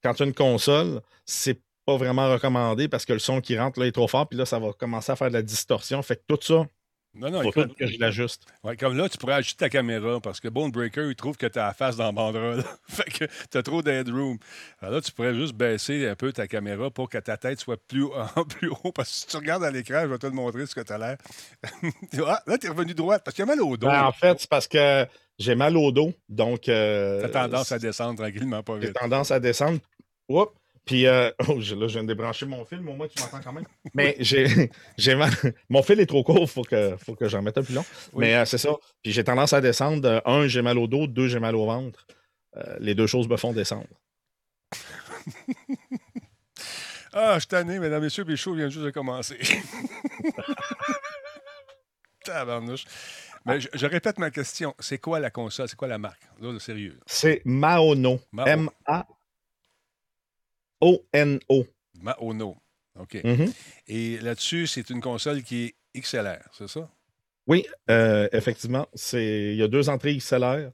Quand 0.03 0.15
tu 0.15 0.23
as 0.23 0.27
une 0.27 0.35
console, 0.35 1.01
c'est 1.25 1.61
pas 1.87 1.97
vraiment 1.97 2.31
recommandé 2.31 2.87
parce 2.87 3.07
que 3.07 3.15
le 3.15 3.19
son 3.19 3.41
qui 3.41 3.59
rentre 3.59 3.81
là 3.81 3.87
est 3.87 3.93
trop 3.93 4.09
fort, 4.09 4.29
puis 4.29 4.39
là, 4.39 4.45
ça 4.45 4.59
va 4.59 4.73
commencer 4.73 5.11
à 5.11 5.17
faire 5.17 5.29
de 5.29 5.33
la 5.33 5.43
distorsion. 5.43 6.03
Fait 6.03 6.17
que 6.17 6.23
tout 6.29 6.39
ça, 6.43 6.67
Non, 7.15 7.31
non, 7.31 7.43
faut 7.51 7.67
que 7.67 7.87
je 7.87 7.99
l'ajuste. 7.99 8.45
ouais, 8.63 8.77
comme 8.77 8.95
là, 8.97 9.09
tu 9.09 9.17
pourrais 9.17 9.35
ajuster 9.35 9.65
ta 9.65 9.71
caméra 9.71 10.21
parce 10.21 10.39
que 10.39 10.49
Bone 10.49 10.71
Breaker, 10.71 11.09
il 11.09 11.17
trouve 11.17 11.39
que 11.39 11.47
tu 11.47 11.59
as 11.59 11.69
la 11.69 11.73
face 11.73 11.97
dans 11.97 12.05
la 12.05 12.13
banderole. 12.13 12.63
fait 12.89 13.11
que 13.11 13.25
tu 13.51 13.57
as 13.57 13.63
trop 13.63 13.81
d'headroom. 13.81 14.37
Alors 14.81 14.97
là, 14.97 15.01
tu 15.01 15.11
pourrais 15.13 15.35
juste 15.35 15.55
baisser 15.55 16.07
un 16.07 16.15
peu 16.15 16.31
ta 16.31 16.47
caméra 16.47 16.91
pour 16.91 17.09
que 17.09 17.17
ta 17.17 17.39
tête 17.39 17.59
soit 17.59 17.79
plus, 17.89 18.05
en 18.37 18.45
plus 18.45 18.69
haut. 18.69 18.93
Parce 18.93 19.09
que 19.09 19.17
si 19.17 19.27
tu 19.27 19.37
regardes 19.39 19.65
à 19.65 19.71
l'écran, 19.71 20.03
je 20.03 20.09
vais 20.09 20.19
te 20.19 20.27
montrer 20.27 20.67
ce 20.67 20.75
que 20.75 20.83
tu 20.83 20.93
as 20.93 20.99
l'air. 20.99 21.17
ah, 22.27 22.43
là, 22.47 22.59
tu 22.59 22.67
es 22.67 22.69
revenu 22.69 22.93
droite 22.93 23.23
parce 23.25 23.35
qu'il 23.35 23.47
y 23.47 23.49
a 23.49 23.51
mal 23.55 23.63
au 23.63 23.79
dos. 23.79 23.87
Ben, 23.87 24.05
en 24.05 24.13
fait, 24.13 24.39
c'est 24.41 24.51
parce 24.51 24.69
que 24.69 25.07
j'ai 25.39 25.55
mal 25.55 25.77
au 25.77 25.93
dos, 25.93 26.13
donc 26.29 26.69
euh, 26.69 27.21
tu 27.21 27.27
as 27.27 27.29
tendance 27.31 27.73
à 27.73 27.79
descendre 27.79 28.19
tranquillement, 28.21 28.63
pas 28.63 28.75
j'ai 28.81 28.89
vite. 28.89 28.97
tendance 28.97 29.31
à 29.31 29.41
descendre. 29.41 29.79
Oups. 30.29 30.53
Puis 30.85 31.07
euh, 31.07 31.31
oh, 31.49 31.61
je- 31.61 31.75
là, 31.75 31.87
je 31.87 31.93
viens 31.95 32.03
de 32.03 32.09
débrancher 32.09 32.47
mon 32.47 32.65
film, 32.65 32.89
au 32.89 32.95
moins 32.95 33.09
tu 33.09 33.21
m'entends 33.21 33.41
quand 33.45 33.53
même. 33.53 33.67
Mais 33.95 34.17
j'ai 34.21 34.71
j'ai 34.99 35.15
mal. 35.15 35.31
Mon 35.69 35.83
fil 35.83 36.01
est 36.01 36.07
trop 36.07 36.25
court, 36.25 36.49
faut 36.51 36.63
que 36.63 36.97
faut 36.97 37.15
que 37.15 37.29
j'en 37.29 37.43
mette 37.43 37.59
un 37.59 37.63
plus 37.63 37.75
long. 37.75 37.85
Oui. 38.15 38.25
Mais 38.27 38.35
euh, 38.37 38.45
c'est 38.47 38.59
ça. 38.59 38.71
Puis 39.03 39.13
j'ai 39.13 39.23
tendance 39.25 39.53
à 39.53 39.61
descendre. 39.61 40.23
Un, 40.25 40.47
j'ai 40.49 40.63
mal 40.63 40.79
au 40.79 40.87
dos. 40.87 41.07
Deux, 41.07 41.29
j'ai 41.29 41.41
mal 41.41 41.55
au 41.57 41.67
ventre. 41.67 42.07
Euh, 42.57 42.77
les 42.81 42.95
deux 42.95 43.07
choses 43.07 43.29
me 43.29 43.37
font 43.37 43.53
descendre. 43.53 43.87
Ah, 47.15 47.35
je 47.35 47.39
suis 47.41 47.49
tanné, 47.49 47.79
mesdames, 47.79 48.03
messieurs, 48.03 48.23
puis 48.25 48.35
le 48.35 48.37
show 48.37 48.53
vient 48.55 48.69
juste 48.69 48.85
de 48.85 48.91
commencer. 48.91 49.39
Tabarnouche. 52.25 52.85
Mais 53.47 53.61
je, 53.61 53.69
je 53.73 53.87
répète 53.87 54.19
ma 54.19 54.31
question. 54.31 54.75
C'est 54.79 54.99
quoi 54.99 55.21
la 55.21 55.31
console? 55.31 55.69
C'est 55.69 55.77
quoi 55.77 55.89
la 55.89 55.99
marque? 55.99 56.23
Là, 56.41 56.53
le 56.53 56.59
sérieux. 56.59 56.99
C'est 57.07 57.43
Maono. 57.45 58.21
Mao. 58.33 58.47
M-A-O-N-O. 58.47 59.09
Maono. 62.01 62.57
OK. 62.99 63.21
Mhm. 63.25 63.53
Et 63.87 64.19
là-dessus, 64.19 64.67
c'est 64.67 64.91
une 64.91 65.01
console 65.01 65.43
qui 65.43 65.65
est 65.65 65.75
XLR, 66.01 66.43
c'est 66.53 66.69
ça? 66.69 66.91
Oui, 67.47 67.67
euh, 67.91 68.29
effectivement. 68.33 68.87
Il 69.15 69.55
y 69.55 69.63
a 69.63 69.69
deux 69.69 69.89
entrées 69.89 70.17
XLR, 70.17 70.71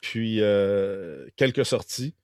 puis 0.00 0.40
euh, 0.40 1.28
quelques 1.36 1.64
sorties, 1.64 2.14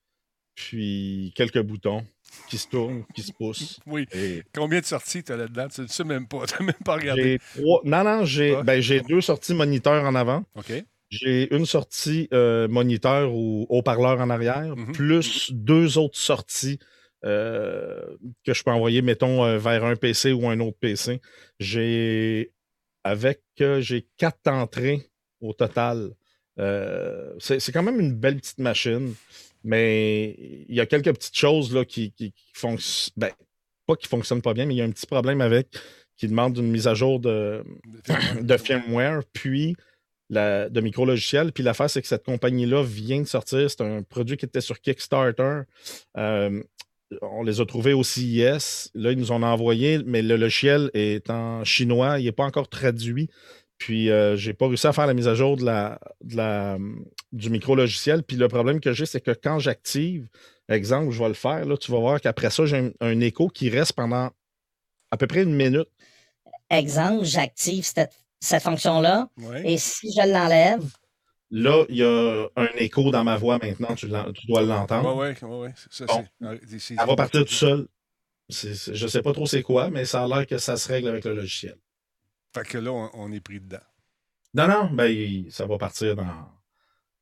puis 0.54 1.32
quelques 1.36 1.60
boutons 1.60 2.04
qui 2.48 2.58
se 2.58 2.68
tournent, 2.68 3.04
qui 3.14 3.22
se 3.22 3.32
poussent. 3.32 3.78
Oui. 3.86 4.06
Et 4.12 4.42
Combien 4.54 4.80
de 4.80 4.84
sorties 4.84 5.22
tu 5.24 5.32
as 5.32 5.36
là-dedans? 5.36 5.68
Tu 5.68 5.80
ne 5.82 5.86
sais 5.86 6.04
même 6.04 6.26
pas. 6.28 6.38
Tu 6.46 6.54
n'as 6.60 6.66
même 6.66 6.82
pas 6.84 6.94
regardé. 6.94 7.38
trois. 7.56 7.80
Non, 7.84 8.04
non, 8.04 8.24
j'ai 8.24 8.54
Ah. 8.56 8.62
ben, 8.62 8.82
deux 9.08 9.20
sorties 9.20 9.54
moniteurs 9.54 10.04
en 10.04 10.14
avant. 10.14 10.44
OK. 10.56 10.72
J'ai 11.10 11.54
une 11.54 11.66
sortie 11.66 12.28
euh, 12.32 12.66
moniteur 12.66 13.32
ou 13.32 13.66
haut-parleur 13.68 14.20
en 14.20 14.30
arrière, 14.30 14.74
Mhm. 14.76 14.92
plus 14.92 15.52
deux 15.52 15.96
autres 15.98 16.18
sorties 16.18 16.78
euh, 17.24 18.02
que 18.44 18.52
je 18.52 18.62
peux 18.64 18.70
envoyer, 18.70 19.00
mettons, 19.00 19.44
euh, 19.44 19.56
vers 19.58 19.84
un 19.84 19.96
PC 19.96 20.32
ou 20.32 20.48
un 20.48 20.60
autre 20.60 20.76
PC. 20.80 21.20
J'ai 21.60 22.52
avec 23.04 23.40
euh, 23.60 23.80
j'ai 23.80 24.06
quatre 24.18 24.48
entrées 24.48 25.08
au 25.40 25.52
total. 25.52 26.10
C'est 27.38 27.72
quand 27.72 27.82
même 27.82 28.00
une 28.00 28.12
belle 28.14 28.36
petite 28.36 28.58
machine, 28.58 29.14
mais 29.64 30.36
il 30.68 30.74
y 30.74 30.80
a 30.80 30.86
quelques 30.86 31.12
petites 31.12 31.36
choses 31.36 31.74
là, 31.74 31.84
qui, 31.84 32.12
qui. 32.12 32.32
Ben, 33.16 33.30
pas 33.86 33.96
qui 33.96 34.08
fonctionnent 34.08 34.42
pas 34.42 34.54
bien, 34.54 34.66
mais 34.66 34.74
il 34.74 34.78
y 34.78 34.82
a 34.82 34.84
un 34.84 34.90
petit 34.90 35.06
problème 35.06 35.40
avec 35.40 35.68
qui 36.16 36.28
demande 36.28 36.56
une 36.56 36.70
mise 36.70 36.86
à 36.86 36.94
jour 36.94 37.18
de, 37.18 37.64
de 38.40 38.56
firmware, 38.56 39.22
puis 39.32 39.76
la, 40.30 40.68
de 40.68 40.80
micro-logiciel. 40.80 41.52
Puis 41.52 41.64
l'affaire, 41.64 41.90
c'est 41.90 42.02
que 42.02 42.08
cette 42.08 42.24
compagnie-là 42.24 42.82
vient 42.82 43.20
de 43.20 43.26
sortir. 43.26 43.68
C'est 43.70 43.80
un 43.80 44.02
produit 44.02 44.36
qui 44.36 44.44
était 44.44 44.60
sur 44.60 44.80
Kickstarter. 44.80 45.62
Euh, 46.16 46.62
on 47.20 47.42
les 47.42 47.60
a 47.60 47.66
trouvés 47.66 47.92
au 47.92 48.02
CIS. 48.02 48.90
Là, 48.94 49.12
ils 49.12 49.18
nous 49.18 49.32
en 49.32 49.42
ont 49.42 49.46
envoyé, 49.46 49.98
mais 50.04 50.22
le 50.22 50.36
logiciel 50.36 50.90
est 50.94 51.30
en 51.30 51.64
chinois. 51.64 52.18
Il 52.18 52.24
n'est 52.24 52.32
pas 52.32 52.44
encore 52.44 52.68
traduit. 52.68 53.28
Puis, 53.78 54.10
euh, 54.10 54.36
j'ai 54.36 54.54
pas 54.54 54.68
réussi 54.68 54.86
à 54.86 54.92
faire 54.92 55.06
la 55.06 55.14
mise 55.14 55.28
à 55.28 55.34
jour 55.34 55.56
de 55.56 55.64
la, 55.64 55.98
de 56.22 56.36
la, 56.36 56.78
du 57.32 57.50
micro-logiciel. 57.50 58.22
Puis, 58.22 58.36
le 58.36 58.48
problème 58.48 58.80
que 58.80 58.92
j'ai, 58.92 59.06
c'est 59.06 59.20
que 59.20 59.32
quand 59.32 59.58
j'active, 59.58 60.28
exemple, 60.68 61.10
je 61.10 61.20
vais 61.20 61.28
le 61.28 61.34
faire, 61.34 61.64
là, 61.64 61.76
tu 61.76 61.90
vas 61.90 61.98
voir 61.98 62.20
qu'après 62.20 62.50
ça, 62.50 62.66
j'ai 62.66 62.76
un, 62.78 62.90
un 63.00 63.20
écho 63.20 63.48
qui 63.48 63.68
reste 63.68 63.92
pendant 63.92 64.30
à 65.10 65.16
peu 65.16 65.26
près 65.26 65.42
une 65.42 65.54
minute. 65.54 65.88
Exemple, 66.70 67.24
j'active 67.24 67.84
cette, 67.84 68.12
cette 68.40 68.62
fonction-là 68.62 69.28
Oui. 69.38 69.56
et 69.64 69.78
si 69.78 70.12
je 70.12 70.26
l'enlève, 70.26 70.84
Là, 71.50 71.84
il 71.88 71.96
y 71.96 72.02
a 72.02 72.48
un 72.56 72.68
écho 72.78 73.12
dans 73.12 73.22
ma 73.22 73.36
voix 73.36 73.58
maintenant, 73.62 73.94
tu, 73.94 74.08
dois 74.08 74.62
l'entendre. 74.62 75.14
Oui, 75.14 75.28
oui, 75.40 75.48
oui. 75.66 75.68
Ça, 75.88 76.04
Bon. 76.06 76.24
Ça 76.80 77.06
va 77.06 77.14
partir 77.14 77.44
tout 77.44 77.52
seul. 77.52 77.86
Je 78.48 79.06
sais 79.06 79.22
pas 79.22 79.32
trop 79.32 79.46
c'est 79.46 79.62
quoi, 79.62 79.88
mais 79.88 80.04
ça 80.04 80.24
a 80.24 80.26
l'air 80.26 80.46
que 80.48 80.58
ça 80.58 80.76
se 80.76 80.88
règle 80.88 81.08
avec 81.08 81.24
le 81.24 81.34
logiciel. 81.34 81.76
Fait 82.54 82.66
que 82.66 82.78
là, 82.78 82.92
on, 82.92 83.10
on 83.14 83.32
est 83.32 83.40
pris 83.40 83.60
dedans. 83.60 83.78
Non, 84.54 84.68
non, 84.68 84.90
ben, 84.90 85.50
ça 85.50 85.66
va 85.66 85.76
partir 85.78 86.14
dans 86.14 86.48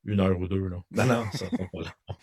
une 0.04 0.20
heure 0.20 0.38
ou 0.38 0.46
deux. 0.46 0.68
Là. 0.68 0.76
Non, 0.90 1.06
non, 1.06 1.24
ça 1.32 1.46
va 1.50 1.66
pas 1.72 1.80
là. 1.80 1.94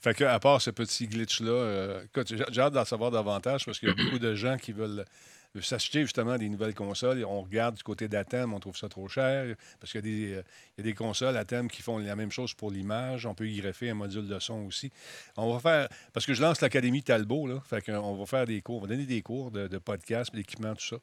Fait 0.00 0.14
que, 0.14 0.24
à 0.24 0.40
part 0.40 0.60
ce 0.60 0.70
petit 0.70 1.06
glitch-là, 1.06 1.50
euh, 1.50 2.04
j'ai 2.50 2.60
hâte 2.60 2.72
d'en 2.72 2.84
savoir 2.84 3.10
davantage 3.10 3.64
parce 3.64 3.78
qu'il 3.78 3.88
y 3.88 3.92
a 3.92 3.94
beaucoup 3.94 4.18
de 4.18 4.34
gens 4.34 4.56
qui 4.56 4.72
veulent 4.72 5.04
s'acheter 5.60 6.02
justement 6.02 6.36
des 6.36 6.48
nouvelles 6.48 6.74
consoles. 6.74 7.24
On 7.24 7.42
regarde 7.42 7.76
du 7.76 7.82
côté 7.82 8.08
d'Atem, 8.08 8.52
on 8.52 8.60
trouve 8.60 8.76
ça 8.76 8.88
trop 8.88 9.08
cher 9.08 9.54
parce 9.80 9.92
qu'il 9.92 10.04
y, 10.06 10.08
a 10.08 10.16
des, 10.16 10.34
euh, 10.34 10.42
y 10.78 10.80
a 10.80 10.84
des 10.84 10.94
consoles 10.94 11.36
Atem 11.36 11.68
qui 11.68 11.82
font 11.82 11.98
la 11.98 12.16
même 12.16 12.30
chose 12.30 12.54
pour 12.54 12.70
l'image. 12.70 13.26
On 13.26 13.34
peut 13.34 13.48
y 13.48 13.60
greffer 13.60 13.90
un 13.90 13.94
module 13.94 14.26
de 14.26 14.38
son 14.38 14.66
aussi. 14.66 14.90
On 15.36 15.52
va 15.52 15.60
faire, 15.60 15.88
parce 16.12 16.26
que 16.26 16.34
je 16.34 16.42
lance 16.42 16.60
l'Académie 16.60 17.02
Talbot, 17.02 17.46
là, 17.46 17.60
fait 17.64 17.82
qu'on 17.84 18.16
va 18.16 18.26
faire 18.26 18.46
des 18.46 18.60
cours, 18.60 18.78
on 18.78 18.80
va 18.82 18.88
donner 18.88 19.06
des 19.06 19.22
cours 19.22 19.50
de, 19.50 19.78
podcast, 19.78 20.34
d'équipement, 20.34 20.74
tout 20.74 20.86
ça. 20.86 20.96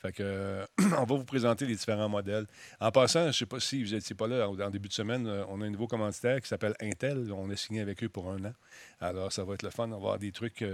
Fait 0.00 0.12
que, 0.12 0.22
euh, 0.22 0.66
on 0.78 1.04
va 1.04 1.16
vous 1.16 1.24
présenter 1.24 1.66
les 1.66 1.74
différents 1.74 2.08
modèles. 2.08 2.46
En 2.80 2.90
passant, 2.90 3.22
je 3.22 3.26
ne 3.28 3.32
sais 3.32 3.46
pas 3.46 3.60
si 3.60 3.82
vous 3.82 3.94
n'étiez 3.94 4.14
pas 4.14 4.26
là 4.26 4.48
en, 4.48 4.70
début 4.70 4.88
de 4.88 4.92
semaine, 4.92 5.26
euh, 5.26 5.44
on 5.48 5.60
a 5.62 5.66
un 5.66 5.70
nouveau 5.70 5.86
commanditaire 5.86 6.40
qui 6.40 6.48
s'appelle 6.48 6.74
Intel. 6.80 7.32
On 7.32 7.50
a 7.50 7.56
signé 7.56 7.80
avec 7.80 8.02
eux 8.02 8.08
pour 8.08 8.30
un 8.30 8.44
an. 8.44 8.52
Alors, 9.00 9.32
ça 9.32 9.44
va 9.44 9.54
être 9.54 9.62
le 9.62 9.70
fun. 9.70 9.84
On 9.84 9.90
va 9.90 9.96
avoir 9.96 10.18
des 10.18 10.32
trucs. 10.32 10.64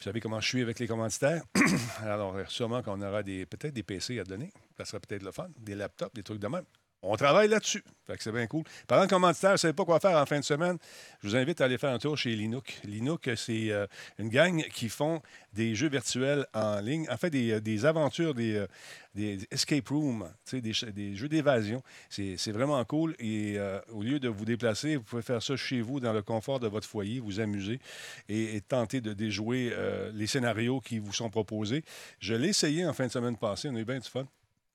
Vous 0.00 0.04
savez 0.04 0.20
comment 0.20 0.40
je 0.40 0.48
suis 0.48 0.62
avec 0.62 0.78
les 0.78 0.86
commanditaires? 0.86 1.42
Alors, 2.02 2.34
sûrement 2.48 2.82
qu'on 2.82 3.02
aura 3.02 3.22
peut-être 3.22 3.74
des 3.74 3.82
PC 3.82 4.18
à 4.18 4.24
donner. 4.24 4.50
Ça 4.78 4.86
serait 4.86 5.00
peut-être 5.00 5.22
le 5.22 5.30
fun. 5.30 5.48
Des 5.58 5.74
laptops, 5.74 6.14
des 6.14 6.22
trucs 6.22 6.38
de 6.40 6.48
même. 6.48 6.64
On 7.02 7.16
travaille 7.16 7.48
là-dessus. 7.48 7.82
C'est 8.18 8.32
bien 8.32 8.46
cool. 8.46 8.64
Parlant 8.86 9.04
de 9.04 9.10
commanditaires, 9.10 9.50
vous 9.50 9.54
ne 9.54 9.58
savez 9.58 9.72
pas 9.72 9.84
quoi 9.84 10.00
faire 10.00 10.16
en 10.16 10.26
fin 10.26 10.38
de 10.38 10.44
semaine, 10.44 10.76
je 11.22 11.28
vous 11.28 11.36
invite 11.36 11.60
à 11.60 11.66
aller 11.66 11.78
faire 11.78 11.92
un 11.92 11.98
tour 11.98 12.16
chez 12.16 12.34
Linux. 12.34 12.80
Linux, 12.84 13.28
c'est 13.36 13.70
euh, 13.70 13.86
une 14.18 14.28
gang 14.28 14.62
qui 14.72 14.88
font 14.88 15.22
des 15.52 15.74
jeux 15.74 15.88
virtuels 15.88 16.46
en 16.52 16.80
ligne. 16.80 17.06
En 17.10 17.16
fait, 17.16 17.30
des, 17.30 17.52
euh, 17.52 17.60
des 17.60 17.86
aventures, 17.86 18.34
des, 18.34 18.56
euh, 18.56 18.66
des 19.14 19.38
escape 19.50 19.88
rooms, 19.88 20.28
des, 20.52 20.60
des 20.60 21.14
jeux 21.14 21.28
d'évasion. 21.28 21.82
C'est 22.08 22.36
c'est 22.36 22.52
vraiment 22.52 22.84
cool. 22.84 23.14
Et 23.18 23.58
au 23.92 24.02
lieu 24.02 24.20
de 24.20 24.28
vous 24.28 24.44
déplacer, 24.44 24.96
vous 24.96 25.02
pouvez 25.02 25.22
faire 25.22 25.42
ça 25.42 25.56
chez 25.56 25.80
vous, 25.80 26.00
dans 26.00 26.12
le 26.12 26.22
confort 26.22 26.60
de 26.60 26.68
votre 26.68 26.86
foyer, 26.86 27.20
vous 27.20 27.40
amuser 27.40 27.80
et, 28.28 28.60
tenter 28.60 29.00
de 29.00 29.12
déjouer 29.12 29.72
les 30.14 30.26
scénarios 30.26 30.80
qui 30.80 30.98
vous 30.98 31.12
sont 31.12 31.28
proposés. 31.28 31.84
Je 32.20 32.34
l'ai 32.34 32.48
essayé 32.48 32.86
en 32.86 32.92
fin 32.92 33.06
de 33.06 33.12
semaine 33.12 33.36
passée. 33.36 33.68
On 33.68 33.74
a 33.74 33.80
eu 33.80 33.84
bien 33.84 33.98
du 33.98 34.08
fun. 34.08 34.26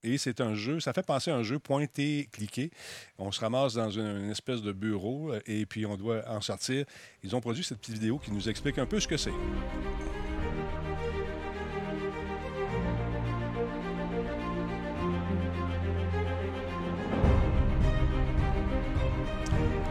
Et 0.08 0.20
c'est 0.20 0.40
un 0.40 0.54
jeu, 0.54 0.80
ça 0.80 0.94
fait 0.94 1.02
penser 1.02 1.32
à 1.32 1.36
un 1.36 1.42
jeu 1.42 1.58
pointé, 1.58 2.30
cliqué. 2.32 2.70
On 3.18 3.32
se 3.32 3.40
ramasse 3.40 3.74
dans 3.74 3.90
une, 3.90 4.30
espèce 4.30 4.62
de 4.62 4.72
bureau 4.72 5.34
euh, 5.34 5.40
et 5.48 5.66
puis 5.66 5.88
on 5.88 5.98
doit 5.98 6.22
en 6.30 6.42
sortir. 6.42 6.86
Ils 7.24 7.36
ont 7.36 7.42
produit 7.42 7.64
cette 7.64 7.80
petite 7.80 7.96
vidéo 7.96 8.20
qui 8.20 8.32
nous 8.32 8.48
explique 8.48 8.78
un 8.78 8.86
peu 8.86 9.00
ce 9.00 9.08
que 9.08 9.18
c'est. 9.18 9.32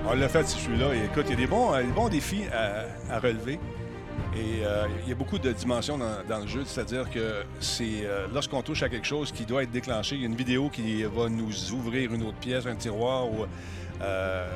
On 0.07 0.15
l'a 0.15 0.29
fait, 0.29 0.47
celui-là. 0.47 0.95
Écoute, 0.95 1.25
il 1.27 1.31
y 1.31 1.33
a 1.33 1.37
des 1.37 1.47
bons, 1.49 1.75
euh, 1.75 2.09
défis 2.09 2.45
à 2.53 3.19
relever. 3.19 3.59
Et 4.37 4.65
euh, 4.65 4.87
il 5.03 5.09
y 5.09 5.13
a 5.13 5.15
beaucoup 5.15 5.39
de 5.39 5.53
dimensions 5.53 5.97
dans, 5.97 6.39
le 6.39 6.47
jeu, 6.47 6.65
c'est-à-dire 6.67 7.09
que 7.09 7.45
c'est 7.61 8.05
euh, 8.05 8.27
lorsqu'on 8.33 8.63
touche 8.63 8.83
à 8.83 8.89
quelque 8.89 9.07
chose 9.07 9.31
qui 9.31 9.45
doit 9.45 9.63
être 9.63 9.71
déclenché, 9.71 10.17
il 10.17 10.23
y 10.23 10.25
a 10.25 10.27
une 10.27 10.35
vidéo 10.35 10.69
qui 10.71 11.05
va 11.05 11.29
nous 11.29 11.73
ouvrir 11.73 12.13
une 12.13 12.23
autre 12.25 12.39
pièce, 12.39 12.67
un 12.67 12.75
tiroir, 12.75 13.29
euh, 14.03 14.47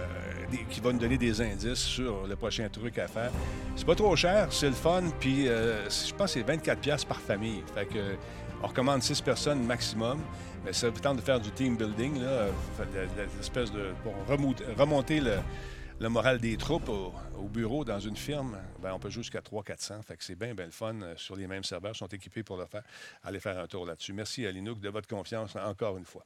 qui 0.70 0.80
va 0.80 0.92
nous 0.92 0.98
donner 0.98 1.18
des 1.18 1.40
indices 1.40 1.78
sur 1.78 2.26
le 2.26 2.34
prochain 2.34 2.68
truc 2.68 2.98
à 2.98 3.06
faire. 3.06 3.30
C'est 3.76 3.86
pas 3.86 3.94
trop 3.94 4.16
cher, 4.16 4.48
c'est 4.50 4.68
le 4.68 4.72
fun, 4.72 5.04
puis 5.20 5.44
je 5.44 6.14
pense 6.14 6.34
que 6.34 6.40
c'est 6.40 6.46
24 6.46 6.80
pièces 6.80 7.04
par 7.04 7.20
famille. 7.20 7.62
Fait 7.74 7.86
que 7.86 8.16
on 8.62 8.66
recommande 8.66 9.02
6 9.02 9.20
personnes 9.20 9.64
maximum. 9.64 10.18
Mais 10.64 10.72
ça 10.72 10.90
vous 10.90 10.98
tente 10.98 11.18
de 11.18 11.22
faire 11.22 11.38
du 11.38 11.52
team 11.52 11.76
building, 11.76 12.20
l'espèce 13.36 13.70
de 13.70 13.92
pour 14.02 14.12
remonter 14.76 15.20
le, 15.20 15.34
le 16.00 16.08
moral 16.08 16.38
des 16.38 16.56
troupes 16.56 16.88
au, 16.88 17.12
au 17.38 17.48
bureau 17.48 17.84
dans 17.84 18.00
une 18.00 18.16
firme, 18.16 18.56
ben, 18.82 18.92
on 18.92 18.98
peut 18.98 19.10
jouer 19.10 19.22
jusqu'à 19.22 19.40
300-400. 19.40 20.02
Fait 20.02 20.16
que 20.16 20.24
c'est 20.24 20.34
bien, 20.34 20.54
bien 20.54 20.66
le 20.66 20.70
fun 20.70 20.94
euh, 21.02 21.14
sur 21.16 21.36
les 21.36 21.46
mêmes 21.46 21.64
serveurs. 21.64 21.96
Sont 21.96 22.06
équipés 22.06 22.42
pour 22.42 22.56
le 22.56 22.66
faire. 22.66 22.82
Allez 23.24 23.40
faire 23.40 23.58
un 23.58 23.66
tour 23.66 23.86
là-dessus. 23.86 24.12
Merci 24.12 24.46
à 24.46 24.52
Linux 24.52 24.80
de 24.80 24.88
votre 24.88 25.08
confiance 25.08 25.56
encore 25.56 25.96
une 25.98 26.04
fois. 26.04 26.24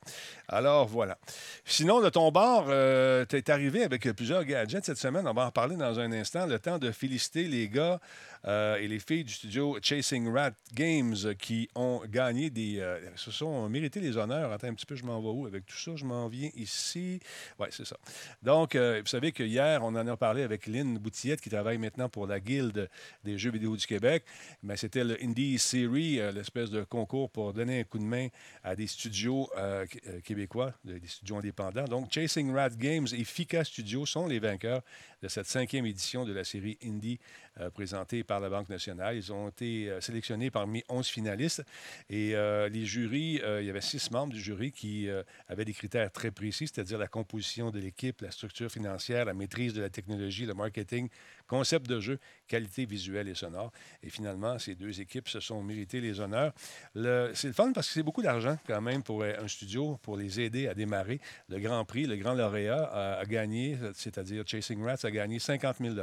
Alors, 0.48 0.86
voilà. 0.86 1.18
Sinon, 1.64 2.00
de 2.00 2.08
ton 2.08 2.30
bord, 2.30 2.66
euh, 2.68 3.24
tu 3.28 3.36
es 3.36 3.50
arrivé 3.50 3.84
avec 3.84 4.10
plusieurs 4.12 4.44
gadgets 4.44 4.84
cette 4.84 4.98
semaine. 4.98 5.26
On 5.26 5.32
va 5.32 5.46
en 5.46 5.50
parler 5.50 5.76
dans 5.76 5.98
un 5.98 6.12
instant. 6.12 6.46
Le 6.46 6.58
temps 6.58 6.78
de 6.78 6.90
féliciter 6.90 7.44
les 7.44 7.68
gars 7.68 8.00
euh, 8.46 8.76
et 8.76 8.88
les 8.88 8.99
filles 8.99 9.25
du 9.25 9.32
studio 9.32 9.78
Chasing 9.80 10.28
Rat 10.32 10.52
Games 10.75 11.14
qui 11.38 11.68
ont 11.75 12.02
gagné 12.08 12.50
des. 12.50 12.78
euh, 12.80 12.99
se 13.16 13.30
sont 13.30 13.68
mérité 13.68 14.00
les 14.00 14.16
honneurs. 14.16 14.52
Attends 14.52 14.68
un 14.68 14.75
petit 14.75 14.87
peu, 14.87 14.96
je 14.96 15.04
m'en 15.04 15.20
vais 15.20 15.28
où 15.28 15.46
avec 15.46 15.66
tout 15.66 15.76
ça? 15.76 15.92
Je 15.96 16.04
m'en 16.04 16.28
viens 16.28 16.50
ici. 16.56 17.20
Oui, 17.58 17.68
c'est 17.70 17.87
ça. 17.87 17.96
Donc, 18.42 18.75
euh, 18.75 19.00
vous 19.02 19.08
savez 19.08 19.32
que 19.32 19.42
hier, 19.42 19.82
on 19.82 19.88
en 19.94 20.06
a 20.06 20.16
parlé 20.16 20.42
avec 20.42 20.66
Lynn 20.66 20.99
Boutillette 20.99 21.40
qui 21.40 21.50
travaille 21.50 21.78
maintenant 21.78 22.08
pour 22.08 22.26
la 22.26 22.40
Guilde 22.40 22.88
des 23.25 23.38
jeux 23.38 23.50
vidéo 23.50 23.76
du 23.76 23.87
Québec. 23.87 24.25
Mais 24.62 24.76
c'était 24.76 25.04
le 25.04 25.22
Indie 25.22 25.58
Series, 25.58 26.20
euh, 26.20 26.32
l'espèce 26.32 26.70
de 26.70 26.82
concours 26.84 27.30
pour 27.30 27.52
donner 27.52 27.80
un 27.80 27.84
coup 27.84 27.99
de 27.99 28.04
main 28.04 28.28
à 28.64 28.75
des 28.75 28.87
studios 28.87 29.49
euh, 29.56 29.87
qu- 29.87 30.00
euh, 30.08 30.20
québécois, 30.20 30.75
de- 30.84 30.99
des 30.99 31.08
studios 31.08 31.37
indépendants. 31.37 31.84
Donc, 31.84 32.12
Chasing 32.12 32.52
Rat 32.52 32.70
Games 32.70 33.06
et 33.12 33.25
Fika 33.25 33.64
Studios 33.64 34.06
sont 34.06 34.26
les 34.26 34.38
vainqueurs 34.38 34.82
de 35.22 35.28
cette 35.28 35.46
cinquième 35.46 35.87
édition 35.87 36.25
de 36.25 36.32
la 36.32 36.42
série 36.44 36.78
Indie 36.84 37.18
euh, 37.61 37.68
présentée 37.68 38.25
par 38.25 38.40
la 38.40 38.49
Banque 38.49 38.71
nationale. 38.71 39.14
Ils 39.14 39.30
ont 39.30 39.50
été 39.50 39.90
euh, 39.90 40.00
sélectionnés 40.00 40.50
parmi 40.50 40.82
11 40.88 41.06
finalistes 41.06 41.62
et 42.09 42.35
euh, 42.35 42.71
les 42.71 42.87
jurys, 42.87 43.42
il 43.61 43.66
y 43.66 43.68
avait 43.68 43.82
six 43.82 44.11
membres 44.11 44.32
du 44.32 44.40
jury 44.40 44.73
qui 44.73 45.09
avaient 45.49 45.64
des 45.64 45.75
critères 45.75 46.11
très 46.11 46.30
précis, 46.30 46.66
c'est-à-dire 46.66 46.97
la 46.99 47.09
composition 47.09 47.71
de 47.71 47.78
l'équipe, 47.78 48.23
la 48.23 48.30
structure 48.30 48.71
financière, 48.71 49.26
la 49.26 49.35
maîtrise 49.35 49.75
de 49.75 49.82
la 49.82 49.90
technologie, 49.90 50.47
le 50.47 50.54
marketing, 50.54 51.09
concept 51.47 51.87
de 51.87 52.00
jeu, 52.00 52.18
qualité 52.49 52.87
visuelle 52.87 53.28
et 53.28 53.35
sonore. 53.35 53.73
Et 54.02 54.09
finalement, 54.09 54.59
ces 54.59 54.75
deux 54.75 55.00
équipes 55.00 55.28
se 55.28 55.40
sont 55.40 55.62
méritées 55.62 56.00
les 56.00 56.21
honneurs. 56.21 56.52
C'est 56.94 57.49
le 57.49 57.52
fun 57.52 57.73
parce 57.73 57.88
que 57.88 57.94
c'est 57.94 58.02
beaucoup 58.02 58.23
d'argent 58.23 58.56
quand 58.66 58.80
même 58.80 59.02
pour 59.02 59.25
un 59.25 59.49
studio, 59.49 59.99
pour 60.02 60.16
les 60.16 60.40
aider 60.40 60.68
à 60.68 60.75
démarrer. 60.75 61.21
Le 61.49 61.59
Grand 61.59 61.85
Prix, 61.85 62.06
le 62.06 62.16
Grand 62.16 62.35
Lauréat 62.35 62.85
a, 62.85 63.18
a 63.18 63.25
gagné, 63.25 63.78
c'est-à-dire 63.94 64.44
Chasing 64.47 64.82
Rats 64.82 65.04
a 65.04 65.11
gagné 65.11 65.38
50 65.38 65.76
000 65.80 65.94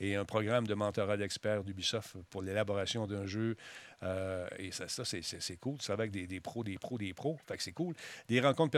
et 0.00 0.14
un 0.16 0.24
programme 0.24 0.66
de 0.66 0.74
mentorat 0.74 1.16
d'experts 1.16 1.64
d'Ubisoft 1.64 2.16
pour 2.30 2.42
l'élaboration 2.42 3.06
d'un 3.06 3.26
jeu. 3.26 3.56
Euh, 4.02 4.46
et 4.58 4.70
ça, 4.72 4.88
ça, 4.88 5.04
c'est- 5.04 5.56
cool. 5.60 5.80
Ça 5.80 5.94
va 5.96 6.02
avec 6.02 6.12
des, 6.12 6.26
des 6.26 6.40
pros, 6.40 6.62
des 6.62 6.78
pros, 6.78 6.98
des 6.98 7.14
pros. 7.14 7.38
Fait 7.46 7.56
que 7.56 7.62
c'est 7.62 7.72
cool. 7.72 7.94
Des 8.28 8.40
rencontres 8.40 8.70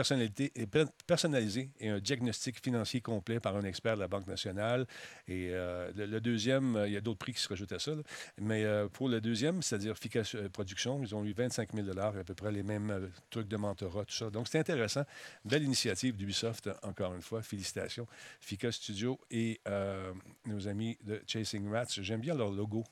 per- 0.65 0.85
personnalisées 1.07 1.69
et 1.79 1.89
un 1.89 1.99
diagnostic 1.99 2.61
financier 2.63 3.01
complet 3.01 3.39
par 3.39 3.55
un 3.55 3.63
expert 3.63 3.95
de 3.95 4.01
la 4.01 4.07
Banque 4.07 4.27
nationale. 4.27 4.85
Et 5.27 5.49
euh, 5.51 5.91
le, 5.95 6.19
deuxième, 6.21 6.75
euh, 6.75 6.87
il 6.87 6.93
y 6.93 6.97
a 6.97 7.01
d'autres 7.01 7.19
prix 7.19 7.33
qui 7.33 7.41
se 7.41 7.49
rajoutent 7.49 7.71
à 7.71 7.79
ça. 7.79 7.91
Mais 8.39 8.63
euh, 8.63 8.87
pour 8.87 9.09
le 9.09 9.19
deuxième, 9.21 9.61
c'est-à-dire 9.61 9.95
euh, 10.35 10.49
Production, 10.49 11.01
ils 11.01 11.13
ont 11.15 11.25
eu 11.25 11.33
25 11.33 11.73
000 11.73 11.97
à 11.99 12.11
peu 12.23 12.33
près 12.33 12.51
les 12.51 12.63
mêmes 12.63 12.89
euh, 12.91 13.07
trucs 13.29 13.47
de 13.47 13.57
mentorat, 13.57 14.05
tout 14.05 14.13
ça. 14.15 14.29
Donc, 14.29 14.47
c'est 14.47 14.59
intéressant. 14.59 15.03
Belle 15.45 15.63
initiative 15.63 16.15
d'Ubisoft, 16.15 16.69
encore 16.83 17.13
une 17.13 17.21
fois. 17.21 17.41
Félicitations. 17.41 18.07
Fika 18.39 18.71
Studio 18.71 19.19
et 19.31 19.59
euh, 19.67 20.13
nos 20.45 20.67
amis 20.67 20.97
de 21.03 21.21
Chasing 21.27 21.69
Rats. 21.71 21.85
J'aime 22.01 22.21
bien 22.21 22.35
leur 22.35 22.51
logo. 22.51 22.83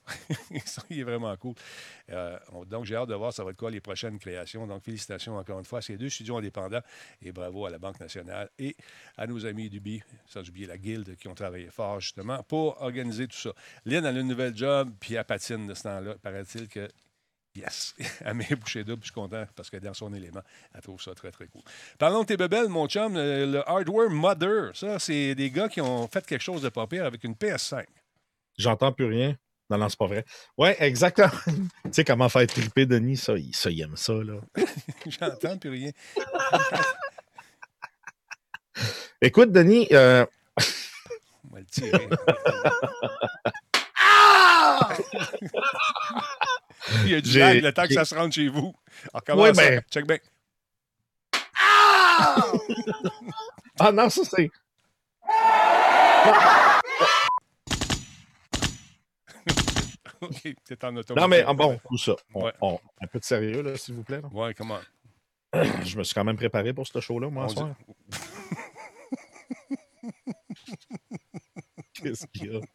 il 0.89 0.99
est 0.99 1.03
vraiment 1.03 1.35
cool. 1.37 1.55
Euh, 2.17 2.37
on- 2.51 2.65
donc, 2.65 2.85
j'ai 2.85 2.95
hâte 2.95 3.09
de 3.09 3.15
voir 3.15 3.31
ça 3.31 3.43
va 3.43 3.51
être 3.51 3.57
quoi 3.57 3.71
les 3.71 3.79
prochaines 3.81 4.17
créations. 4.19 4.65
Donc, 4.67 4.83
félicitations 4.83 5.37
encore 5.37 5.59
une 5.59 5.65
fois 5.65 5.79
à 5.79 5.81
ces 5.81 5.97
deux 5.97 6.09
studios 6.09 6.37
indépendants 6.37 6.81
et 7.21 7.31
bravo 7.31 7.65
à 7.65 7.69
la 7.69 7.77
Banque 7.77 7.99
nationale 7.99 8.49
et 8.59 8.75
à 9.17 9.27
nos 9.27 9.45
amis 9.45 9.69
d'Ubi, 9.69 10.01
sans 10.25 10.47
oublier 10.49 10.65
la 10.67 10.77
Guilde, 10.77 11.15
qui 11.15 11.27
ont 11.27 11.35
travaillé 11.35 11.69
fort 11.69 11.99
justement 11.99 12.43
pour 12.43 12.81
organiser 12.81 13.27
tout 13.27 13.37
ça. 13.37 13.51
Lynn 13.85 14.05
a 14.05 14.11
le 14.11 14.23
nouvel 14.23 14.55
job, 14.55 14.89
puis 14.99 15.13
elle 15.13 15.23
patine 15.25 15.67
de 15.67 15.73
ce 15.73 15.83
temps-là. 15.83 16.15
Paraît-il 16.21 16.67
que 16.67 16.87
Yes! 17.55 17.95
Elle 18.23 18.35
m'a 18.35 18.43
bouché 18.55 18.83
double, 18.83 19.01
je 19.01 19.07
suis 19.07 19.13
content 19.15 19.43
parce 19.55 19.71
que 19.71 19.77
dans 19.77 19.93
son 19.95 20.13
élément, 20.13 20.41
elle 20.75 20.81
trouve 20.81 21.01
ça 21.01 21.15
très, 21.15 21.31
très 21.31 21.47
cool. 21.47 21.63
Parlons 21.97 22.21
de 22.21 22.27
tes 22.27 22.37
bebelles, 22.37 22.67
mon 22.67 22.87
chum, 22.87 23.15
le 23.15 23.63
Hardware 23.67 24.11
Mother. 24.11 24.75
Ça, 24.75 24.99
c'est 24.99 25.33
des 25.33 25.49
gars 25.49 25.67
qui 25.67 25.81
ont 25.81 26.07
fait 26.07 26.23
quelque 26.23 26.43
chose 26.43 26.61
de 26.61 26.69
pas 26.69 26.85
pire 26.85 27.05
avec 27.05 27.23
une 27.23 27.33
PS5. 27.33 27.85
J'entends 28.59 28.91
plus 28.91 29.05
rien. 29.05 29.35
Non, 29.69 29.77
non, 29.77 29.89
c'est 29.89 29.99
pas 29.99 30.07
vrai. 30.07 30.23
Ouais, 30.57 30.75
exactement. 30.79 31.29
tu 31.45 31.51
sais 31.91 32.03
comment 32.05 32.29
faire 32.29 32.47
triper 32.47 32.85
Denis, 32.85 33.17
ça, 33.17 33.33
il, 33.37 33.53
ça, 33.55 33.69
il 33.69 33.81
aime 33.81 33.97
ça, 33.97 34.13
là. 34.13 34.35
J'entends 35.05 35.57
plus 35.57 35.69
rien. 35.69 35.91
Écoute, 39.21 39.51
Denis, 39.51 39.87
euh, 39.91 40.25
On 41.49 41.53
va 41.55 41.59
le 41.59 41.65
tirer. 41.65 42.07
Il 47.03 47.09
y 47.09 47.15
a 47.15 47.21
du 47.21 47.37
lag 47.39 47.61
le 47.61 47.73
temps 47.73 47.87
que 47.87 47.93
ça 47.93 48.05
se 48.05 48.15
rende 48.15 48.31
chez 48.31 48.47
vous. 48.47 48.73
Alors, 49.13 49.23
comment 49.25 49.41
Ouais, 49.43 49.51
ben- 49.51 49.81
Check 49.91 50.07
bien. 50.07 50.17
Ah 53.79 53.91
non, 53.91 54.09
ça 54.09 54.21
c'est. 54.23 54.49
OK, 60.21 60.55
t'es 60.65 60.85
en 60.85 60.95
auto. 60.97 61.15
Non, 61.15 61.27
mais 61.27 61.43
ah, 61.45 61.53
bon, 61.53 61.79
tout 61.87 61.97
ça. 61.97 62.15
On- 62.33 62.43
Ouais. 62.45 62.53
on- 62.61 62.79
un 63.01 63.07
peu 63.07 63.19
de 63.19 63.23
sérieux, 63.25 63.61
là, 63.61 63.75
s'il 63.77 63.95
vous 63.95 64.03
plaît. 64.03 64.21
là. 64.21 64.27
Ouais, 64.31 64.53
comment? 64.53 64.79
Je 65.83 65.97
me 65.97 66.03
suis 66.03 66.13
quand 66.13 66.23
même 66.23 66.35
préparé 66.37 66.73
pour 66.73 66.85
ce 66.87 66.99
show-là, 66.99 67.29
moi, 67.29 67.45
On 67.45 67.47
ce 67.49 67.55
soir. 67.55 67.75
Qu'est-ce 71.93 72.25
qu'il 72.27 72.53
y 72.53 72.57
a? 72.57 72.61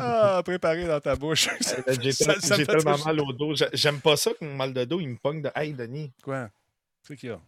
Ah, 0.00 0.40
préparé 0.42 0.86
dans 0.86 1.00
ta 1.00 1.16
bouche. 1.16 1.48
Euh, 1.86 1.94
J'ai 2.00 2.64
tellement 2.66 2.96
mal 3.04 3.20
au 3.20 3.30
dos. 3.32 3.54
J'ai- 3.54 3.68
J'aime 3.74 4.00
pas 4.00 4.16
ça 4.16 4.32
que 4.32 4.42
mon 4.42 4.54
mal 4.56 4.72
de 4.72 4.84
dos, 4.84 5.00
il 5.00 5.08
me 5.10 5.16
pogne 5.16 5.42
de. 5.42 5.50
Hey, 5.54 5.74
Denis, 5.74 6.12
Quoi? 6.22 6.48
C'est 7.02 7.14
qu'il 7.16 7.28
y 7.28 7.32
a? 7.32 7.40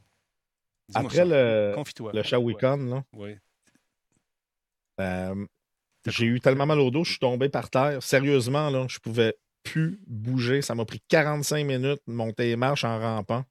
Après 0.95 1.17
ça. 1.17 1.25
le, 1.25 1.73
Confie-toi. 1.75 2.13
le 2.13 2.23
Shawicon, 2.23 2.77
là, 2.77 3.05
Oui. 3.15 3.37
euh, 5.01 5.47
j'ai 6.11 6.27
eu 6.27 6.41
tellement 6.41 6.67
mal 6.67 6.81
au 6.81 6.91
dos, 6.91 7.05
je 7.05 7.11
suis 7.11 7.19
tombé 7.19 7.49
par 7.49 7.71
terre. 7.71 8.03
Sérieusement, 8.03 8.71
là, 8.71 8.87
je 8.89 8.99
pouvais 8.99 9.35
plus 9.63 10.01
bouger. 10.07 10.63
Ça 10.63 10.75
m'a 10.75 10.85
pris 10.85 11.01
45 11.09 11.65
minutes 11.65 12.01
de 12.07 12.13
monter 12.13 12.45
les 12.45 12.57
marches 12.57 12.85
en 12.85 12.99
rampant. 12.99 13.45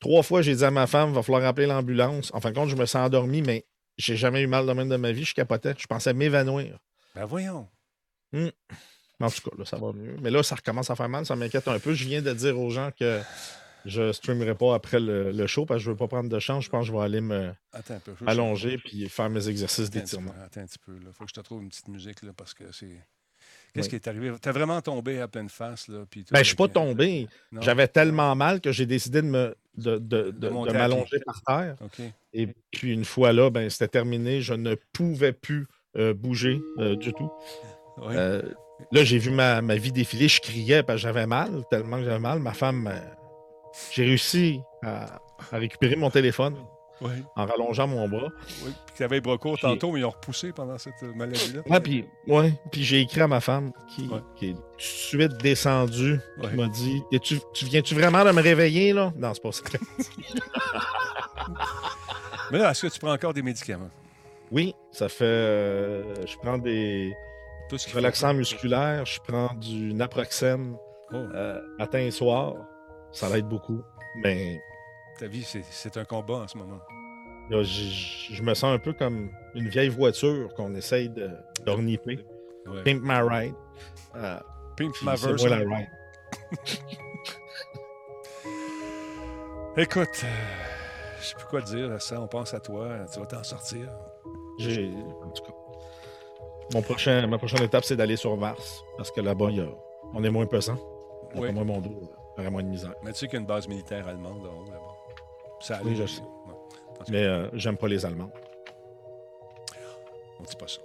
Trois 0.00 0.22
fois, 0.22 0.42
j'ai 0.42 0.54
dit 0.54 0.64
à 0.64 0.70
ma 0.70 0.86
femme, 0.86 1.10
il 1.10 1.14
va 1.14 1.22
falloir 1.22 1.44
appeler 1.44 1.66
l'ambulance. 1.66 2.30
En 2.34 2.40
fin 2.40 2.50
de 2.50 2.54
compte, 2.56 2.68
je 2.68 2.76
me 2.76 2.86
suis 2.86 2.98
endormi, 2.98 3.40
mais 3.40 3.64
j'ai 3.96 4.16
jamais 4.16 4.42
eu 4.42 4.46
mal 4.46 4.66
de 4.66 4.72
même 4.72 4.88
de 4.88 4.96
ma 4.96 5.12
vie. 5.12 5.24
Je 5.24 5.34
capotais. 5.34 5.74
Je 5.78 5.86
pensais 5.86 6.12
m'évanouir. 6.12 6.78
Ben 7.14 7.24
voyons. 7.24 7.68
En 8.32 9.30
tout 9.30 9.48
cas, 9.48 9.56
là, 9.56 9.64
ça 9.64 9.76
va 9.76 9.92
mieux. 9.92 10.16
Mais 10.20 10.30
là, 10.30 10.42
ça 10.42 10.56
recommence 10.56 10.90
à 10.90 10.96
faire 10.96 11.08
mal. 11.08 11.24
Ça 11.24 11.36
m'inquiète 11.36 11.68
un 11.68 11.78
peu. 11.78 11.94
Je 11.94 12.04
viens 12.04 12.20
de 12.20 12.32
dire 12.32 12.58
aux 12.58 12.70
gens 12.70 12.90
que 12.98 13.20
je 13.84 14.02
ne 14.02 14.12
streamerai 14.12 14.54
pas 14.54 14.74
après 14.74 15.00
le, 15.00 15.32
le 15.32 15.46
show 15.46 15.66
parce 15.66 15.78
que 15.78 15.84
je 15.84 15.90
ne 15.90 15.94
veux 15.94 15.98
pas 15.98 16.08
prendre 16.08 16.28
de 16.28 16.38
chance. 16.38 16.64
Je 16.64 16.70
pense 16.70 16.86
que 16.86 16.92
je 16.92 16.96
vais 16.96 17.02
aller 17.04 17.20
me 17.20 17.52
peu. 18.04 18.12
Allonger 18.26 18.78
puis 18.78 19.08
faire 19.08 19.30
mes 19.30 19.48
exercices 19.48 19.90
d'étirement. 19.90 20.32
Attends 20.44 20.60
un 20.60 20.66
petit 20.66 20.78
peu. 20.78 20.92
Il 21.00 21.12
faut 21.12 21.24
que 21.24 21.30
je 21.30 21.34
te 21.34 21.40
trouve 21.40 21.62
une 21.62 21.68
petite 21.68 21.88
musique 21.88 22.22
là, 22.22 22.32
parce 22.36 22.54
que 22.54 22.64
c'est. 22.72 22.96
Qu'est-ce 23.74 23.86
Oui. 23.86 23.90
qui 23.90 23.94
est 23.96 24.08
arrivé? 24.08 24.30
T'as 24.40 24.52
vraiment 24.52 24.80
tombé 24.82 25.18
à 25.20 25.28
pleine 25.28 25.48
face. 25.48 25.88
Là, 25.88 26.04
puis 26.08 26.24
Ben, 26.30 26.40
je 26.40 26.44
suis 26.44 26.56
pas 26.56 26.64
euh, 26.64 26.68
tombé. 26.68 27.26
J'avais 27.60 27.88
tellement 27.88 28.34
mal 28.36 28.60
que 28.60 28.70
j'ai 28.70 28.84
décidé 28.86 29.22
de 29.22 29.26
me 29.26 29.56
de, 29.78 29.96
de- 29.96 30.30
de- 30.30 30.48
m'allonger 30.50 31.20
par 31.24 31.42
terre. 31.42 31.76
Et 32.34 32.48
puis 32.70 32.92
une 32.92 33.06
fois 33.06 33.32
là, 33.32 33.48
ben, 33.50 33.70
c'était 33.70 33.88
terminé. 33.88 34.42
Je 34.42 34.52
ne 34.54 34.74
pouvais 34.92 35.32
plus 35.32 35.66
euh, 35.96 36.12
bouger 36.12 36.60
euh, 36.78 36.96
du 36.96 37.12
tout. 37.14 37.30
Oui. 37.98 38.14
Euh, 38.14 38.42
là, 38.92 39.04
j'ai 39.04 39.18
vu 39.18 39.30
ma, 39.30 39.62
ma 39.62 39.76
vie 39.76 39.92
défiler. 39.92 40.28
Je 40.28 40.40
criais 40.40 40.82
parce 40.82 40.98
que 40.98 41.02
j'avais 41.04 41.26
mal, 41.26 41.62
tellement 41.70 41.96
que 41.98 42.04
j'avais 42.04 42.18
mal. 42.18 42.38
Ma 42.40 42.52
femme, 42.52 42.92
j'ai 43.90 44.04
réussi 44.04 44.60
à, 44.82 45.20
à 45.52 45.58
récupérer 45.58 45.96
mon 45.96 46.10
téléphone 46.10 46.56
oui. 47.00 47.10
en 47.36 47.46
rallongeant 47.46 47.86
mon 47.88 48.08
bras. 48.08 48.28
oui. 48.64 48.72
Puis 48.86 48.94
tu 48.96 49.02
avais 49.04 49.20
Puis- 49.54 49.62
tantôt, 49.62 49.90
mais 49.92 50.00
ils 50.00 50.04
ont 50.04 50.10
repoussé 50.10 50.52
pendant 50.52 50.78
cette 50.78 51.02
euh, 51.02 51.12
maladie-là. 51.14 51.62
Ouais, 51.66 51.80
puis, 51.80 52.04
ouais, 52.28 52.52
puis 52.70 52.84
j'ai 52.84 53.00
écrit 53.00 53.20
à 53.22 53.28
ma 53.28 53.40
femme 53.40 53.72
qui, 53.94 54.06
Ouais. 54.08 54.20
qui 54.36 54.50
est 54.50 54.54
tout 54.54 54.60
de 54.60 54.82
suite 54.82 55.36
descendue. 55.38 56.20
Ouais. 56.38 56.50
qui 56.50 56.56
m'a 56.56 56.68
dit 56.68 57.02
Es-tu- 57.12 57.40
Tu 57.54 57.64
viens-tu 57.66 57.94
vraiment 57.94 58.24
de 58.24 58.30
me 58.30 58.40
réveiller, 58.42 58.92
là? 58.92 59.12
Non, 59.16 59.32
c'est 59.34 59.42
pas 59.42 59.52
ça. 59.52 59.62
Mais 62.50 62.58
là, 62.58 62.70
est-ce 62.70 62.82
que 62.86 62.92
tu 62.92 62.98
prends 63.00 63.12
encore 63.12 63.32
des 63.32 63.42
médicaments? 63.42 63.88
Oui, 64.50 64.74
ça 64.90 65.08
fait. 65.08 65.24
euh, 65.24 66.26
je 66.26 66.36
prends 66.36 66.58
des 66.58 67.12
Tout 67.70 67.78
ce 67.78 67.94
relaxants 67.96 68.34
musculaires, 68.34 69.06
je 69.06 69.18
prends 69.26 69.54
du 69.54 69.94
naproxène 69.94 70.76
Oh, 71.14 71.16
euh, 71.16 71.60
matin 71.78 71.98
et 72.00 72.10
soir. 72.10 72.54
Ça 73.12 73.28
l'aide 73.28 73.46
beaucoup. 73.48 73.82
Mais 74.16 74.60
ta 75.18 75.26
vie, 75.26 75.42
c'est- 75.42 75.96
un 75.96 76.04
combat 76.04 76.34
en 76.38 76.48
ce 76.48 76.56
moment. 76.58 76.78
là, 77.50 77.62
j- 77.62 78.28
je 78.32 78.42
me 78.42 78.54
sens 78.54 78.74
un 78.74 78.78
peu 78.78 78.92
comme 78.92 79.30
une 79.54 79.68
vieille 79.68 79.88
voiture 79.90 80.52
qu'on 80.54 80.74
essaye 80.74 81.08
de 81.10 81.30
d'orniper. 81.66 82.18
Ouais. 82.66 82.82
Pimp 82.84 83.00
my 83.02 83.20
ride. 83.20 83.54
Euh, 84.16 84.38
Pimp 84.76 84.94
my 85.02 85.16
verse. 85.16 85.44
la 85.44 85.56
ride. 85.58 85.88
Écoute, 89.76 90.20
euh, 90.24 90.28
je 91.20 91.26
sais 91.26 91.34
plus 91.34 91.46
quoi 91.46 91.60
dire 91.62 91.92
à 91.92 91.98
ça. 91.98 92.20
On 92.20 92.28
pense 92.28 92.52
à 92.54 92.60
toi. 92.60 92.90
Tu 93.12 93.18
vas 93.20 93.26
t'en 93.26 93.42
sortir. 93.42 93.88
J'ai. 94.58 94.90
En 95.24 95.30
tout 95.30 95.42
cas. 95.44 95.52
Mon 96.74 96.82
prochain, 96.82 97.26
ma 97.26 97.38
prochaine 97.38 97.62
étape, 97.62 97.84
c'est 97.84 97.96
d'aller 97.96 98.16
sur 98.16 98.36
Mars. 98.36 98.82
Parce 98.96 99.10
que 99.10 99.20
là-bas, 99.20 99.46
a- 99.48 99.74
on 100.14 100.22
est 100.24 100.30
moins 100.30 100.46
pesant. 100.46 100.78
Oui. 101.34 101.50
Moi, 101.52 101.64
mon 101.64 101.80
dos 101.80 102.10
aurait 102.38 102.50
moins 102.50 102.62
de 102.62 102.68
misère. 102.68 102.94
Mais 103.04 103.12
tu 103.12 103.18
sais 103.20 103.26
qu'il 103.26 103.34
y 103.34 103.36
a 103.38 103.40
une 103.40 103.46
base 103.46 103.68
militaire 103.68 104.06
allemande 104.08 104.42
là-haut, 104.44 104.64
là-bas. 104.64 104.96
Ça 105.60 105.80
Oui, 105.84 105.94
je 105.96 106.06
sais. 106.06 106.22
Mais 107.08 107.24
euh, 107.24 107.48
j'aime 107.54 107.76
pas 107.76 107.88
les 107.88 108.04
Allemands. 108.06 108.30
on 110.38 110.42
dit 110.44 110.56
pas 110.56 110.68
ça. 110.68 110.80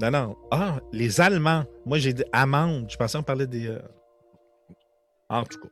Non, 0.00 0.10
non. 0.10 0.36
Ah, 0.50 0.80
les 0.92 1.20
Allemands. 1.20 1.64
Moi, 1.84 1.98
j'ai 1.98 2.12
dit 2.14 2.24
amandes. 2.32 2.86
Je 2.90 2.96
pensais 2.96 3.18
qu'on 3.18 3.24
parlait 3.24 3.46
des. 3.46 3.66
euh, 3.68 3.78
En 5.28 5.44
tout 5.44 5.60
cas. 5.60 5.68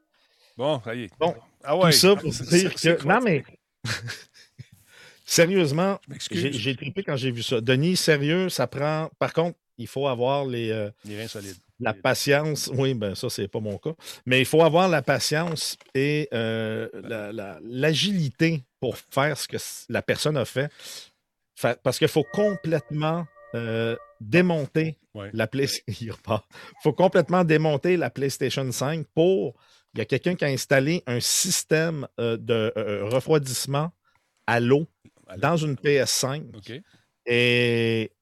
Bon, 0.57 0.81
ça 0.85 0.95
y 0.95 1.05
est. 1.05 1.11
Bon, 1.19 1.35
ah 1.65 1.77
ouais. 1.77 1.91
Tout 1.91 1.97
ça 1.97 2.17
pour 2.17 2.33
C'est- 2.35 2.45
dire 2.59 2.75
que. 2.75 3.03
quoi? 3.03 3.15
Non, 3.15 3.21
mais. 3.25 3.43
Sérieusement, 5.25 5.99
j'ai 6.31 6.75
trippé 6.77 7.03
quand 7.05 7.17
j'ai 7.17 7.31
vu 7.31 7.43
ça. 7.43 7.61
Denis, 7.61 7.97
sérieux, 7.97 8.49
ça 8.49 8.67
prend. 8.67 9.09
Par 9.19 9.33
contre, 9.33 9.57
il 9.79 9.87
faut 9.87 10.09
avoir 10.09 10.45
les, 10.45 10.71
euh, 10.71 10.91
Les 11.05 11.17
reins 11.19 11.29
solides. 11.29 11.57
La 11.81 11.95
patience. 11.95 12.71
Oui, 12.75 12.95
ben 12.95 13.15
ça, 13.15 13.29
c'est 13.31 13.49
pas 13.49 13.61
mon 13.61 13.79
cas. 13.79 13.95
Mais 14.27 14.39
il 14.41 14.45
faut 14.47 14.63
avoir 14.63 14.89
la 14.89 15.03
patience 15.03 15.77
et 15.95 16.29
euh, 16.35 16.89
la- 16.93 17.33
la- 17.33 17.59
l'agilité 17.63 18.63
pour 18.81 18.97
faire 18.97 19.37
ce 19.39 19.49
que 19.49 19.57
la 19.89 20.03
personne 20.03 20.37
a 20.37 20.45
fait. 20.45 20.71
Fa- 21.57 21.77
Parce 21.77 21.99
qu'il 21.99 22.09
faut 22.09 22.27
complètement 22.33 23.27
euh, 23.55 23.97
démonter 24.21 24.97
Ouais. 25.13 25.29
la 25.33 25.49
Play... 25.49 25.67
Il 26.01 26.13
faut 26.85 26.93
complètement 26.93 27.43
démonter 27.43 27.97
la 27.97 28.11
PlayStation 28.11 28.71
5 28.71 29.07
pour. 29.13 29.57
Il 29.93 29.99
y 29.99 30.03
a 30.03 30.05
quelqu'un 30.05 30.37
qui 30.37 30.45
a 30.45 30.49
installé 30.49 31.03
un 31.09 31.19
système 31.19 32.07
euh, 32.21 32.37
de 32.37 32.73
euh, 32.77 33.05
refroidissement 33.09 33.91
à 34.47 34.61
l'eau 34.61 34.87
dans 35.39 35.57
une 35.57 35.75
PS5. 35.75 36.45
OK. 36.57 36.81
Et 37.27 38.13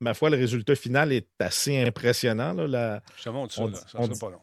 ma 0.00 0.14
foi, 0.14 0.30
le 0.30 0.36
résultat 0.36 0.74
final 0.76 1.12
est 1.12 1.28
assez 1.40 1.80
impressionnant. 1.82 2.52
là. 2.52 2.66
La- 2.66 3.02
Je 3.16 3.22
te 3.24 3.28
montre 3.30 3.54
ça, 3.54 3.62
On 3.62 3.66
là. 3.66 3.72
dit- 3.72 3.78
Ça 3.90 3.98
on 3.98 4.04
sera 4.06 4.18
pas 4.18 4.30
long. 4.30 4.40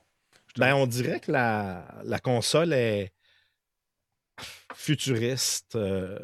Ben, 0.58 0.74
on 0.76 0.88
dirait 0.88 1.20
que 1.20 1.32
la, 1.32 1.86
la 2.06 2.20
console 2.20 2.72
est 2.74 3.12
futuriste. 4.74 5.76
euh, 5.76 6.18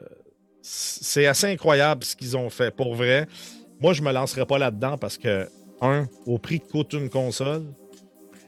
c'est 0.62 1.26
assez 1.26 1.48
incroyable 1.48 2.04
ce 2.04 2.16
qu'ils 2.16 2.38
ont 2.38 2.50
fait. 2.50 2.72
Pour 2.72 2.96
vrai, 2.96 3.28
moi, 3.80 3.94
je 3.94 4.02
me 4.02 4.12
lancerai 4.12 4.46
pas 4.46 4.58
là-dedans 4.60 4.98
parce 4.98 5.18
que, 5.18 5.50
un, 5.82 6.08
au 6.28 6.38
prix 6.38 6.60
que 6.60 6.68
coûte 6.68 6.94
une 6.94 7.10
console, 7.10 7.66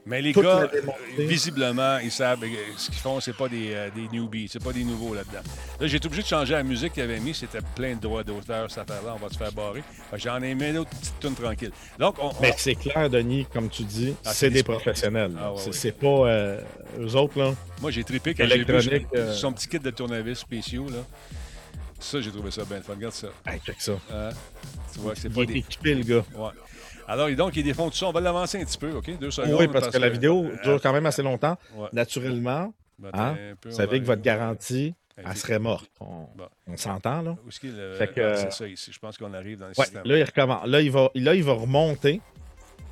Mais 0.06 0.22
les 0.22 0.34
toute 0.34 0.44
gars, 0.44 0.70
visiblement, 1.18 1.98
ils 2.00 2.12
savent 2.12 2.40
ce 2.78 2.88
qu'ils 2.88 3.00
font, 3.00 3.20
c'est 3.22 3.36
pas 3.36 3.48
des, 3.48 3.74
euh, 3.74 3.90
des 3.96 4.08
newbies, 4.12 4.50
c'est 4.52 4.62
pas 4.62 4.74
des 4.74 4.84
nouveaux 4.84 5.14
là-dedans. 5.14 5.40
Là, 5.80 5.88
j'ai 5.88 5.96
été 5.98 6.08
obligé 6.08 6.24
de 6.24 6.28
changer 6.28 6.54
la 6.54 6.64
musique 6.64 6.94
qu'il 6.94 7.04
avait 7.04 7.20
mis, 7.20 7.34
c'était 7.34 7.60
plein 7.76 7.96
de 7.96 8.02
droits 8.02 8.24
d'auteur, 8.24 8.70
cette 8.70 8.80
affaire-là, 8.90 9.16
on 9.16 9.24
va 9.26 9.30
se 9.30 9.38
faire 9.38 9.52
barrer. 9.54 9.84
J'en 10.16 10.42
ai 10.42 10.56
mis 10.56 10.74
d'autres 10.74 10.90
petites 10.90 11.20
tunes 11.20 11.36
tranquilles. 11.36 11.72
Donc, 11.98 12.16
on, 12.20 12.28
on- 12.28 12.34
mais 12.42 12.54
c'est 12.58 12.76
clair, 12.76 13.10
Denis, 13.10 13.46
comme 13.54 13.70
tu 13.70 13.84
dis, 13.84 14.14
Ah, 14.26 14.34
c'est 14.34 14.50
des 14.50 14.64
professionnels. 14.64 15.32
Ah, 15.40 15.54
ouais, 15.54 15.60
c'est 15.72 15.94
pas 15.98 16.08
euh, 16.08 16.60
eux 17.00 17.16
autres, 17.16 17.40
là. 17.40 17.54
moi, 17.82 17.90
j'ai 17.92 18.04
trippé 18.04 18.34
quand 18.34 18.46
j'ai 18.48 18.64
vu 18.64 19.06
euh, 19.16 19.34
son 19.34 19.54
petit 19.54 19.68
kit 19.68 19.80
de 19.80 19.90
tournevis 19.90 20.40
spéciaux. 20.40 20.88
Là. 20.90 20.98
Ça, 22.04 22.22
j'ai 22.22 22.32
trouvé 22.32 22.52
ça 22.52 22.64
bien 22.66 22.82
fun. 22.82 22.94
Regarde 22.94 23.14
ça. 23.14 23.28
Hey, 23.46 23.60
check 23.66 23.80
ça. 23.80 23.94
Hein? 24.12 24.30
Tu 24.94 25.00
vois 25.00 25.14
que 25.14 25.20
c'est 25.20 25.28
Il 25.30 25.34
pas 25.34 25.42
est 25.42 25.46
des... 25.48 25.58
équipé, 25.60 25.96
le 25.96 26.04
gars. 26.04 26.24
Ouais. 26.36 26.50
Alors, 27.08 27.30
donc, 27.32 27.56
il 27.56 27.64
défend 27.64 27.90
tout 27.90 27.96
ça. 27.98 28.08
On 28.08 28.12
va 28.12 28.22
l'avancer 28.22 28.62
un 28.62 28.66
petit 28.66 28.78
peu, 28.78 28.92
OK? 28.96 29.18
Deux 29.20 29.32
secondes. 29.32 29.56
Oui, 29.60 29.68
parce 29.68 29.90
que 29.90 29.98
la 29.98 30.10
vidéo 30.10 30.46
euh, 30.46 30.56
dure 30.64 30.82
quand 30.82 30.94
même 30.94 31.06
assez 31.06 31.22
longtemps. 31.24 31.58
ouais. 31.76 31.88
Naturellement, 31.94 32.74
Ben, 33.00 33.10
hein, 33.14 33.36
peu, 33.60 33.70
vous 33.70 33.76
savez 33.76 34.00
que 34.00 34.06
votre 34.06 34.22
garantie, 34.22 34.94
Elle 35.18 35.36
serait 35.38 35.60
morte. 35.60 35.90
On, 36.00 36.28
Bon. 36.36 36.48
on 36.68 36.76
s'entend, 36.78 37.22
là? 37.22 37.36
Où 37.46 37.50
est-ce 37.50 37.60
qu'il 37.60 37.78
est? 37.80 37.94
Fait 37.96 38.08
que- 38.14 38.22
Ah, 38.22 38.36
C'est 38.38 38.52
ça 38.52 38.68
ici? 38.68 38.92
Je 38.92 39.00
pense 39.00 39.18
qu'on 39.18 39.34
arrive 39.34 39.60
dans 39.60 39.68
le 39.68 39.74
Ouais, 39.78 39.86
système. 39.86 40.02
là, 40.06 40.18
il 40.18 40.24
recommence. 40.24 40.66
Là, 40.68 40.82
il 40.82 40.92
va, 40.92 41.10
là, 41.16 41.36
il 41.36 41.44
va 41.44 41.54
remonter 41.54 42.20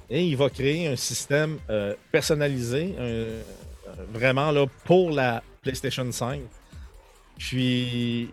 et 0.09 0.23
il 0.25 0.35
va 0.37 0.49
créer 0.49 0.87
un 0.87 0.95
système 0.95 1.57
euh, 1.69 1.95
personnalisé, 2.11 2.95
euh, 2.99 3.41
vraiment 4.13 4.51
là, 4.51 4.65
pour 4.85 5.09
la 5.11 5.41
PlayStation 5.63 6.09
5. 6.11 6.41
Puis, 7.37 8.29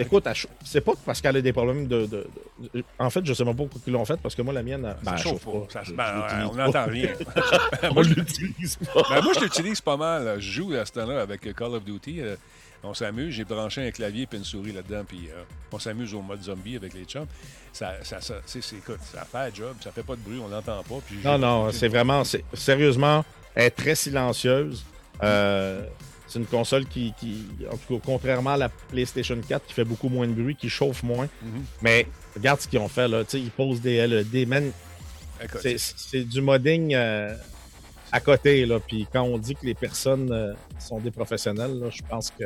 écoute, 0.00 0.26
c'est 0.64 0.80
pas 0.80 0.92
parce 1.04 1.20
qu'elle 1.20 1.36
a 1.36 1.40
des 1.40 1.52
problèmes 1.52 1.86
de, 1.86 2.06
de- 2.06 2.26
de- 2.74 2.84
En 2.98 3.10
fait, 3.10 3.24
je 3.24 3.32
sais 3.34 3.44
même 3.44 3.54
pas 3.56 3.64
pourquoi 3.64 3.80
ils 3.86 3.92
l'ont 3.92 4.04
fait 4.04 4.18
parce 4.20 4.34
que 4.34 4.42
moi, 4.42 4.52
la 4.54 4.62
mienne, 4.62 4.84
elle- 4.84 5.04
ben, 5.04 5.16
ça 5.16 5.22
chauffe 5.22 5.44
pas. 5.44 5.66
Ça 5.68 5.82
Je- 5.84 5.92
ben, 5.92 6.24
je 6.28 6.46
on 6.46 6.54
n'entend 6.54 6.84
rien. 6.86 7.08
On 7.96 8.00
l'utilise 8.02 8.76
pas. 8.76 9.02
Ben, 9.08 9.22
moi, 9.22 9.32
je 9.34 9.40
l'utilise 9.40 9.80
pas 9.80 9.96
mal. 9.96 10.36
Je 10.40 10.50
joue 10.52 10.72
à 10.74 10.84
ce 10.84 10.92
temps-là 10.92 11.20
avec 11.22 11.54
Call 11.54 11.74
of 11.74 11.84
Duty. 11.84 12.20
euh, 12.20 12.36
on 12.82 12.94
s'amuse. 12.94 13.34
J'ai 13.34 13.44
branché 13.44 13.86
un 13.86 13.90
clavier 13.90 14.26
et 14.32 14.36
une 14.36 14.44
souris 14.44 14.72
là-dedans. 14.72 15.02
Puis 15.06 15.28
euh, 15.30 15.42
on 15.70 15.78
s'amuse 15.78 16.14
au 16.14 16.22
mode 16.22 16.42
zombie 16.42 16.76
avec 16.76 16.94
les 16.94 17.04
chums. 17.04 17.26
Ça, 17.72 17.92
ça, 18.02 18.20
ça, 18.22 18.34
c'est- 18.46 18.58
écoute, 18.76 19.00
ça 19.12 19.24
fait 19.30 19.50
le 19.50 19.54
job. 19.54 19.76
Ça 19.84 19.90
fait 19.92 20.02
pas 20.02 20.16
de 20.16 20.20
bruit. 20.22 20.40
On 20.42 20.48
l'entend 20.48 20.82
pas. 20.82 20.94
Puis 21.06 21.18
Non, 21.24 21.36
non, 21.38 21.70
c'est 21.72 21.88
vraiment. 21.88 22.24
c'est- 22.24 22.42
Sérieusement, 22.54 23.22
elle 23.54 23.64
est 23.66 23.70
très 23.70 23.94
silencieuse. 23.94 24.84
Euh, 25.22 25.84
c'est 26.30 26.38
une 26.38 26.46
console 26.46 26.86
qui, 26.86 27.12
qui, 27.18 27.44
en 27.70 27.76
tout 27.76 27.96
cas, 27.98 28.02
contrairement 28.06 28.50
à 28.50 28.56
la 28.56 28.68
PlayStation 28.68 29.36
4, 29.36 29.66
qui 29.66 29.74
fait 29.74 29.84
beaucoup 29.84 30.08
moins 30.08 30.28
de 30.28 30.32
bruit, 30.32 30.54
qui 30.54 30.68
chauffe 30.70 31.02
moins. 31.02 31.28
Mhm. 31.42 31.64
Mais 31.82 32.06
regarde 32.36 32.60
ce 32.60 32.68
qu'ils 32.68 32.78
ont 32.78 32.88
fait, 32.88 33.08
là. 33.08 33.24
Tu 33.24 33.30
sais, 33.32 33.40
ils 33.40 33.50
posent 33.50 33.80
des 33.80 34.06
LED. 34.06 34.46
Man, 34.48 34.70
c'est, 35.60 36.24
du 36.24 36.40
modding 36.40 36.94
euh, 36.94 37.34
à 38.12 38.20
côté, 38.20 38.64
là. 38.64 38.78
Puis 38.78 39.08
quand 39.12 39.22
on 39.22 39.38
dit 39.38 39.56
que 39.56 39.66
les 39.66 39.74
personnes 39.74 40.30
euh, 40.30 40.54
sont 40.78 41.00
des 41.00 41.10
professionnels, 41.10 41.78
là, 41.80 41.90
je 41.90 42.02
pense 42.08 42.30
que 42.30 42.44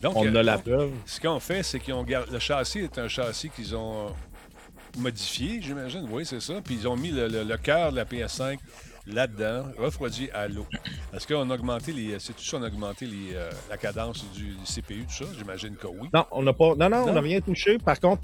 donc, 0.00 0.16
on 0.16 0.26
euh, 0.26 0.40
a 0.40 0.42
la 0.42 0.56
donc, 0.56 0.64
preuve. 0.64 0.90
Ce 1.06 1.20
qu'ils 1.20 1.28
ont 1.30 1.38
fait, 1.40 1.62
c'est 1.62 1.78
qu'ils 1.78 1.94
ont 1.94 2.02
gardé. 2.02 2.32
Le 2.32 2.40
châssis 2.40 2.80
est 2.80 2.98
un 2.98 3.06
châssis 3.08 3.48
qu'ils 3.50 3.76
ont 3.76 4.12
modifié, 4.98 5.60
j'imagine. 5.62 6.08
Oui, 6.10 6.26
c'est 6.26 6.40
ça. 6.40 6.54
Puis 6.64 6.74
ils 6.80 6.88
ont 6.88 6.96
mis 6.96 7.10
le, 7.12 7.28
le- 7.28 7.44
le 7.44 7.56
cœur 7.58 7.92
de 7.92 7.96
la 7.96 8.04
PS5 8.04 8.58
là-dedans, 9.06 9.64
refroidi 9.78 10.30
à 10.32 10.48
l'eau. 10.48 10.66
Est-ce 11.14 11.26
qu'on 11.26 11.50
a 11.50 11.54
augmenté 11.54 11.92
les. 11.92 12.18
C'est 12.18 12.34
tout 12.34 12.42
ça, 12.44 12.56
on 12.58 12.62
a 12.62 12.68
augmenté 12.68 13.06
les, 13.06 13.34
euh, 13.34 13.50
la 13.68 13.76
cadence 13.76 14.24
du, 14.32 14.54
du 14.54 14.64
CPU, 14.64 15.04
tout 15.06 15.24
ça? 15.24 15.30
J'imagine 15.36 15.76
que 15.76 15.86
oui. 15.86 16.08
Non, 16.12 16.24
on 16.30 16.42
n'a 16.42 16.52
pas. 16.52 16.74
Non, 16.76 16.88
non, 16.88 17.04
on 17.08 17.12
n'a 17.12 17.20
rien 17.20 17.40
touché. 17.40 17.78
Par 17.78 17.98
contre, 17.98 18.22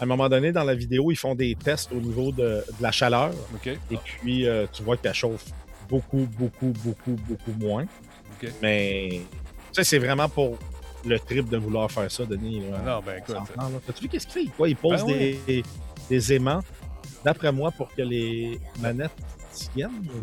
à 0.00 0.04
un 0.04 0.06
moment 0.06 0.28
donné, 0.28 0.52
dans 0.52 0.64
la 0.64 0.74
vidéo, 0.74 1.10
ils 1.10 1.16
font 1.16 1.34
des 1.34 1.54
tests 1.54 1.90
au 1.92 2.00
niveau 2.00 2.32
de, 2.32 2.42
de 2.66 2.82
la 2.82 2.90
chaleur. 2.92 3.30
Et 3.90 3.96
puis, 3.96 4.46
euh, 4.46 4.66
tu 4.72 4.82
vois 4.82 4.96
qu'elle 4.96 5.14
chauffe 5.14 5.46
beaucoup, 5.88 6.28
beaucoup, 6.38 6.72
beaucoup, 6.84 7.16
beaucoup 7.28 7.52
moins. 7.58 7.84
Mais, 8.60 9.20
tu 9.22 9.26
sais, 9.72 9.84
c'est 9.84 9.98
vraiment 9.98 10.28
pour 10.28 10.58
le 11.06 11.18
trip 11.20 11.48
de 11.48 11.56
vouloir 11.56 11.90
faire 11.90 12.10
ça, 12.10 12.24
Denis. 12.26 12.62
là. 12.70 12.78
Non, 12.84 13.02
ben 13.04 13.18
écoute. 13.18 13.36
T'as-tu 13.86 14.02
vu 14.02 14.08
qu'est-ce 14.08 14.26
qu'il 14.26 14.48
fait? 14.48 14.56
Quoi? 14.56 14.68
Il 14.68 14.76
pose 14.76 15.04
Ben 15.06 15.16
des, 15.46 15.62
des 16.10 16.32
aimants, 16.34 16.60
d'après 17.24 17.52
moi, 17.52 17.70
pour 17.70 17.94
que 17.94 18.02
les 18.02 18.58
manettes 18.80 19.12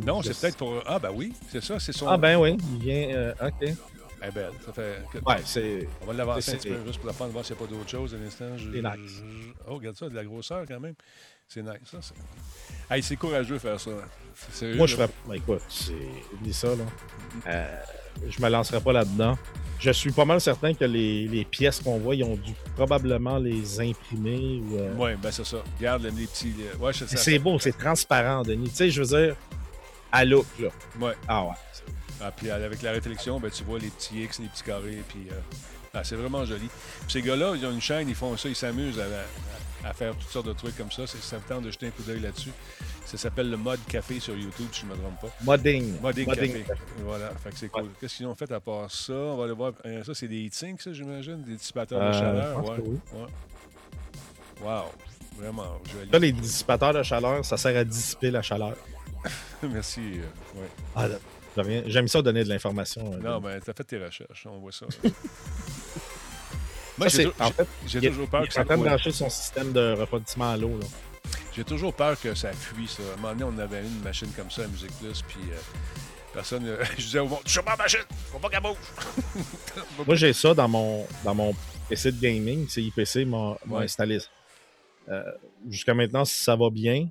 Non, 0.06 0.22
c'est 0.22 0.40
peut-être 0.40 0.58
pour. 0.58 0.82
Ah, 0.86 1.00
ben 1.00 1.12
oui, 1.14 1.34
c'est 1.52 1.64
ça, 1.64 1.80
c'est 1.80 1.94
son. 1.94 2.08
Ah, 2.08 2.18
ben 2.18 2.38
oui, 2.38 2.58
il 2.74 2.80
vient. 2.80 3.10
euh, 3.16 3.34
OK. 3.42 3.54
Elle 3.62 4.30
est 4.30 4.32
belle. 4.32 4.52
Ça 4.66 4.72
fait. 4.72 5.00
Ouais, 5.26 5.42
c'est. 5.44 5.88
On 6.02 6.06
va 6.06 6.14
l'avancer 6.14 6.52
un 6.52 6.54
petit 6.58 6.70
peu 6.70 6.86
juste 6.88 7.00
pour 7.00 7.08
la 7.08 7.14
fun, 7.14 7.28
voir 7.28 7.44
s'il 7.44 7.56
n'y 7.58 7.62
a 7.62 7.66
pas 7.66 7.72
d'autre 7.74 7.90
chose 7.90 8.14
à 8.16 8.18
l'instant. 8.18 8.58
Je- 8.58 8.72
C'est 8.72 8.82
nice. 8.82 9.22
Oh, 9.68 9.76
regarde 9.76 9.98
ça, 9.98 10.08
de 10.08 10.16
la 10.16 10.24
grosseur 10.24 10.64
quand 10.68 10.80
même. 10.80 10.94
C'est 11.48 11.62
nice, 11.62 11.74
ça. 11.92 11.98
c'est- 12.02 12.14
Hey, 12.94 13.04
c'est 13.04 13.16
courageux 13.18 13.56
de 13.56 13.60
faire 13.60 13.80
ça. 13.80 13.92
Sérieux, 14.52 14.76
Moi, 14.78 14.88
je 14.88 14.96
ferais. 14.96 15.10
Ben, 15.28 15.34
écoute, 15.36 15.62
c'est. 15.68 15.94
Oublie 16.34 16.54
ça, 16.54 16.70
là. 16.70 16.84
Euh, 17.48 17.80
je 18.30 18.42
me 18.42 18.50
lancerai 18.50 18.80
pas 18.80 18.94
là-dedans. 18.94 19.38
Je 19.84 19.92
suis 19.92 20.12
pas 20.14 20.24
mal 20.24 20.40
certain 20.40 20.74
que 20.74 20.86
les, 20.86 21.28
les 21.28 21.44
pièces 21.44 21.82
qu'on 21.82 21.98
voit, 22.00 22.16
ils 22.16 22.24
ont 22.24 22.36
dû 22.38 22.54
probablement 22.76 23.38
les 23.38 23.82
imprimer. 23.82 24.62
Ou, 24.72 24.78
euh, 24.78 24.94
Oui, 24.98 25.10
ben 25.22 25.30
c'est 25.30 25.46
ça. 25.46 25.58
Regarde 25.78 26.04
les 26.04 26.26
petits. 26.26 26.54
euh, 26.62 26.78
Ouais. 26.84 26.94
C'est 26.94 27.38
beau, 27.40 27.60
c'est 27.60 27.78
transparent, 27.78 28.44
Denis. 28.44 28.70
Tu 28.70 28.76
sais, 28.76 28.90
je 28.90 29.02
veux 29.04 29.18
dire, 29.26 29.36
à 30.12 30.24
look, 30.24 30.46
là. 30.60 30.70
Ouais. 31.02 31.14
Ah 31.28 31.44
ouais. 31.44 31.56
Ah, 32.22 32.32
puis 32.32 32.50
avec 32.50 32.82
la 32.82 32.92
réflexion, 32.94 33.40
ben, 33.42 33.52
tu 33.52 33.66
vois 33.66 33.78
les 33.80 33.90
petits 33.90 34.24
X, 34.24 34.40
les 34.40 34.48
petits 34.48 34.64
carrés, 34.64 35.04
puis 35.10 35.28
euh, 35.30 35.36
ah, 35.94 36.04
c'est 36.06 36.16
vraiment 36.16 36.46
joli. 36.46 36.70
Puis 37.02 37.10
ces 37.12 37.22
gars-là, 37.22 37.54
ils 37.58 37.66
ont 37.66 37.72
une 37.72 37.82
chaîne, 37.82 38.08
ils 38.08 38.16
font 38.16 38.38
ça, 38.38 38.48
ils 38.48 38.56
s'amusent 38.56 39.00
à, 39.00 39.04
à- 39.04 39.08
à 39.84 39.94
faire 39.94 40.16
toutes 40.16 40.30
sortes 40.30 40.48
de 40.48 40.54
trucs 40.54 40.78
comme 40.78 40.92
ça. 40.92 41.06
C'est- 41.08 41.22
Ça 41.22 41.38
me 41.38 41.42
tente 41.44 41.64
de 41.64 41.72
jeter 41.72 41.88
un 41.88 41.92
coup 41.92 42.04
d'œil 42.04 42.20
là-dessus. 42.20 42.52
Ça 43.06 43.18
s'appelle 43.18 43.50
le 43.50 43.58
mode 43.58 43.80
café 43.88 44.20
sur 44.20 44.36
YouTube, 44.36 44.68
si 44.72 44.82
je 44.82 44.86
ne 44.86 44.92
me 44.92 44.96
trompe 44.98 45.20
pas. 45.22 45.28
Modding. 45.44 46.00
Modding 46.02 46.26
Modding. 46.28 46.64
café. 46.64 46.82
Voilà, 47.00 47.30
fait 47.44 47.50
que 47.50 47.58
c'est 47.58 47.68
cool. 47.70 47.90
Qu'est-ce 48.00 48.16
qu'ils 48.18 48.26
ont 48.28 48.36
fait 48.36 48.52
à 48.52 48.60
part 48.60 48.90
ça? 48.90 49.14
On 49.14 49.38
va 49.38 49.44
aller 49.46 49.54
voir. 49.54 49.74
Euh, 49.86 50.04
ça, 50.04 50.14
c'est 50.14 50.28
des 50.28 50.42
heatsinks, 50.46 50.82
ça, 50.82 50.94
j'imagine? 50.94 51.44
Des 51.44 51.56
dissipateurs 51.56 52.02
Euh, 52.02 52.08
de 52.08 52.14
je 52.14 52.20
chaleur? 52.20 52.64
Ouais. 52.70 52.76
que 52.78 52.82
oui. 52.82 53.00
ouais. 53.14 54.66
Wow. 54.66 54.84
Vraiment 55.38 55.80
joli. 55.92 56.10
Là, 56.12 56.20
les 56.20 56.32
dissipateurs 56.32 56.94
de 56.94 57.04
chaleur, 57.04 57.44
ça 57.44 57.58
sert 57.58 57.76
à 57.78 57.84
dissiper 57.84 58.32
la 58.32 58.42
chaleur. 58.42 58.76
Merci. 59.64 60.02
euh, 60.02 60.60
ouais. 60.62 60.70
Ah. 60.96 61.08
J'aime 61.88 62.08
ça 62.08 62.22
donner 62.22 62.44
de 62.44 62.50
l'information. 62.50 63.14
euh, 63.14 63.18
Non, 63.18 63.40
ben, 63.40 63.60
t'as 63.64 63.74
fait 63.74 63.84
tes 63.84 64.04
recherches, 64.04 64.48
on 64.50 64.58
voit 64.60 64.72
ça. 64.72 64.86
Moi, 66.98 67.08
j'ai 67.08 67.28
en 67.40 67.52
fait, 67.52 67.68
il 67.94 68.02
toujours 68.10 68.28
peur 68.30 68.42
il 68.44 68.48
que 68.48 68.54
ça 68.54 68.64
de 68.64 68.76
brancher 68.76 69.12
son 69.12 69.30
système 69.30 69.74
de 69.74 69.94
refroidissement 70.00 70.52
à 70.52 70.58
l'eau. 70.58 70.80
J'ai 71.56 71.64
toujours 71.64 71.94
peur 71.94 72.20
que 72.20 72.34
ça 72.36 72.52
fuit, 72.54 72.88
ça. 72.88 73.02
À 73.04 73.14
un 73.14 73.22
moment 73.22 73.36
donné, 73.36 73.56
on 73.58 73.60
avait 73.62 73.82
une 73.82 74.02
machine 74.02 74.30
comme 74.36 74.52
ça 74.52 74.64
à 74.64 74.68
Musique 74.68 74.92
Plus, 75.00 75.22
puis 75.28 75.40
euh, 75.52 75.56
personne. 76.34 76.66
euh, 76.68 76.84
je 76.98 77.04
disais 77.04 77.20
au 77.20 77.28
monde, 77.28 77.40
à 77.46 77.70
la 77.72 77.76
machine, 77.78 78.00
faut 78.32 78.40
pas 78.40 78.50
qu'elle 78.50 78.62
bouge. 78.62 78.78
Moi, 80.06 80.16
j'ai 80.16 80.34
ça 80.34 80.54
dans 80.54 80.68
mon, 80.68 81.06
dans 81.24 81.34
mon 81.36 81.56
PC 81.90 82.12
de 82.12 82.20
gaming. 82.22 82.66
C'est 82.70 82.82
IPC 82.84 83.26
m'a 83.26 83.58
m'a 83.66 83.78
Ouais. 83.78 83.84
installé 83.86 84.20
ça. 84.20 84.28
Euh, 85.10 85.24
jusqu'à 85.70 85.94
maintenant, 85.94 86.26
ça 86.26 86.56
va 86.56 86.70
bien. 86.70 87.08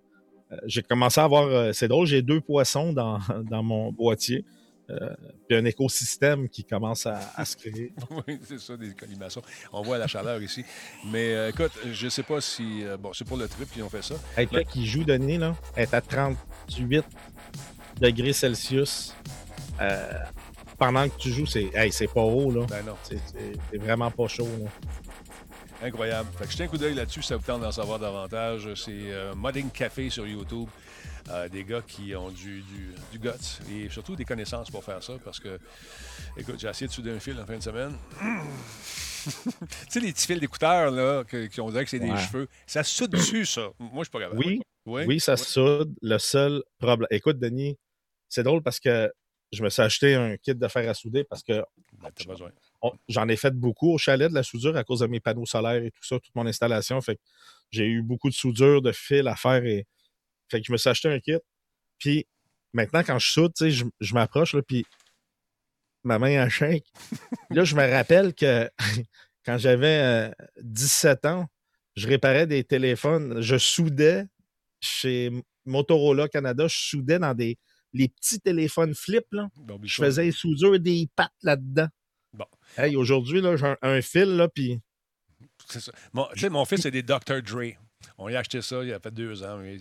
J'ai 0.66 0.82
commencé 0.82 1.18
à 1.20 1.24
avoir. 1.24 1.74
c'est 1.74 1.88
drôle, 1.88 2.06
j'ai 2.06 2.20
deux 2.22 2.40
poissons 2.40 2.92
dans, 2.92 3.18
dans 3.50 3.62
mon 3.62 3.90
boîtier. 3.92 4.44
Euh, 4.90 5.14
puis 5.48 5.56
un 5.56 5.64
écosystème 5.64 6.48
qui 6.48 6.64
commence 6.64 7.06
à, 7.06 7.18
à 7.36 7.44
se 7.44 7.56
créer. 7.56 7.94
oui, 8.26 8.38
c'est 8.44 8.58
ça, 8.58 8.76
des 8.76 8.92
colimaçons. 8.94 9.40
On 9.72 9.80
voit 9.82 9.96
la 9.96 10.06
chaleur 10.08 10.42
ici. 10.42 10.64
Mais 11.06 11.34
euh, 11.34 11.48
écoute, 11.50 11.72
je 11.90 12.08
sais 12.08 12.22
pas 12.24 12.40
si. 12.40 12.84
euh, 12.84 12.96
bon, 12.96 13.12
c'est 13.12 13.24
pour 13.24 13.36
le 13.36 13.48
trip 13.48 13.70
qu'ils 13.70 13.82
ont 13.84 13.88
fait 13.88 14.02
ça. 14.02 14.16
Hey, 14.36 14.46
toi 14.48 14.64
qui 14.64 14.86
joue 14.86 15.04
Denis, 15.04 15.38
là, 15.38 15.54
est 15.76 15.94
à 15.94 16.00
38 16.00 17.04
degrés 18.00 18.32
Celsius. 18.32 19.14
Pendant 20.78 21.08
que 21.08 21.16
tu 21.16 21.30
joues, 21.30 21.46
c'est 21.46 21.70
hey, 21.74 21.92
c'est 21.92 22.12
pas 22.12 22.22
haut, 22.22 22.50
là. 22.50 22.66
Ben 22.68 22.84
non, 22.84 22.96
C'est- 23.02 23.78
vraiment 23.78 24.10
pas 24.10 24.26
chaud. 24.26 24.48
Là. 24.62 24.68
incroyable. 25.86 26.28
Fait 26.38 26.44
que 26.46 26.50
jetez 26.52 26.64
un 26.64 26.68
coup 26.68 26.78
d'œil 26.78 26.94
là-dessus, 26.94 27.22
ça 27.22 27.36
vous 27.36 27.42
tente 27.44 27.60
d'en 27.62 27.70
savoir 27.72 27.98
davantage. 28.00 28.68
C'est 28.74 29.12
Modding 29.36 29.70
Café 29.70 30.10
sur 30.10 30.26
YouTube. 30.26 30.68
Euh, 31.30 31.48
des 31.48 31.64
gars 31.64 31.82
qui 31.86 32.14
ont 32.16 32.30
du, 32.30 32.62
du, 32.62 32.92
du 33.12 33.18
guts 33.18 33.30
et 33.70 33.88
surtout 33.88 34.16
des 34.16 34.24
connaissances 34.24 34.70
pour 34.70 34.82
faire 34.84 35.02
ça 35.02 35.14
parce 35.24 35.38
que, 35.38 35.58
écoute, 36.36 36.56
j'ai 36.58 36.68
essayé 36.68 36.88
de 36.88 36.92
souder 36.92 37.12
un 37.12 37.20
fil 37.20 37.38
en 37.40 37.46
fin 37.46 37.56
de 37.56 37.62
semaine. 37.62 37.96
tu 39.24 39.30
sais, 39.88 40.00
les 40.00 40.12
petits 40.12 40.26
fils 40.26 40.40
d'écouteurs, 40.40 40.90
là, 40.90 41.22
qui 41.24 41.60
on 41.60 41.70
dirait 41.70 41.84
que 41.84 41.90
c'est 41.90 42.00
des 42.00 42.10
Ouais. 42.10 42.18
cheveux, 42.18 42.48
ça 42.66 42.82
soude 42.82 43.10
dessus, 43.12 43.46
ça. 43.46 43.68
Moi, 43.78 43.90
je 43.98 44.02
suis 44.04 44.10
pas 44.10 44.18
capable. 44.20 44.40
Oui, 44.40 44.60
Oui, 44.84 45.04
oui, 45.06 45.20
ça 45.20 45.34
Oui. 45.34 45.40
soude. 45.40 45.94
Le 46.02 46.18
seul 46.18 46.62
problème. 46.78 47.06
Écoute, 47.10 47.38
Denis, 47.38 47.78
c'est 48.28 48.42
drôle 48.42 48.62
parce 48.62 48.80
que 48.80 49.10
je 49.52 49.62
me 49.62 49.68
suis 49.68 49.82
acheté 49.82 50.14
un 50.16 50.36
kit 50.38 50.54
de 50.56 50.68
fer 50.68 50.88
à 50.90 50.94
souder 50.94 51.22
parce 51.24 51.42
que 51.44 51.62
Ben, 52.00 52.10
j'en 53.08 53.28
ai 53.28 53.36
fait 53.36 53.52
beaucoup 53.54 53.92
au 53.92 53.98
chalet 53.98 54.28
de 54.28 54.34
la 54.34 54.42
soudure 54.42 54.76
à 54.76 54.82
cause 54.82 55.00
de 55.00 55.06
mes 55.06 55.20
panneaux 55.20 55.46
solaires 55.46 55.84
et 55.84 55.90
tout 55.92 56.02
ça, 56.02 56.18
toute 56.18 56.34
mon 56.34 56.46
installation. 56.46 57.00
Fait 57.00 57.14
que 57.14 57.20
j'ai 57.70 57.86
eu 57.86 58.02
beaucoup 58.02 58.28
de 58.28 58.34
soudure, 58.34 58.82
de 58.82 58.90
fil 58.90 59.28
à 59.28 59.36
faire 59.36 59.64
et 59.64 59.86
fait 60.52 60.60
que 60.60 60.66
je 60.66 60.72
me 60.72 60.76
suis 60.76 60.90
acheté 60.90 61.08
un 61.08 61.18
kit. 61.18 61.38
Puis 61.98 62.26
maintenant, 62.72 63.02
quand 63.02 63.18
je 63.18 63.48
sais, 63.54 63.70
je, 63.70 63.84
je 64.00 64.14
m'approche, 64.14 64.54
là, 64.54 64.62
puis 64.62 64.84
ma 66.04 66.18
main 66.18 66.44
en 66.44 66.48
shake. 66.48 66.84
là, 67.50 67.64
je 67.64 67.74
me 67.74 67.90
rappelle 67.90 68.34
que 68.34 68.70
quand 69.46 69.58
j'avais 69.58 70.30
euh, 70.30 70.30
17 70.62 71.24
ans, 71.26 71.46
je 71.96 72.06
réparais 72.06 72.46
des 72.46 72.64
téléphones. 72.64 73.40
Je 73.40 73.56
soudais 73.56 74.26
chez 74.80 75.30
Motorola 75.64 76.28
Canada, 76.28 76.66
je 76.68 76.76
soudais 76.76 77.18
dans 77.18 77.34
des 77.34 77.58
les 77.94 78.08
petits 78.08 78.40
téléphones 78.40 78.94
flip, 78.94 79.24
là. 79.32 79.48
Bon, 79.56 79.74
oublie 79.74 79.88
Je 79.88 79.96
ça. 79.96 80.04
faisais 80.06 80.24
les 80.24 80.32
soudures 80.32 80.78
des 80.80 81.08
pattes 81.14 81.30
là-dedans. 81.42 81.88
Bon. 82.32 82.46
Hey, 82.78 82.96
aujourd'hui, 82.96 83.42
là, 83.42 83.54
j'ai 83.56 83.66
un, 83.66 83.76
un 83.82 84.00
fil, 84.00 84.36
là, 84.36 84.48
puis 84.48 84.80
C'est 85.68 85.80
ça. 85.80 85.92
Mon, 86.14 86.26
mon 86.50 86.64
fils, 86.64 86.80
c'est 86.80 86.90
des 86.90 87.02
Dr. 87.02 87.42
Dre. 87.42 87.74
On 88.16 88.28
lui 88.28 88.36
a 88.36 88.40
acheté 88.40 88.62
ça 88.62 88.82
il 88.82 88.88
y 88.88 88.92
a 88.92 88.98
fait 88.98 89.12
deux 89.12 89.42
ans. 89.42 89.58
mais 89.58 89.76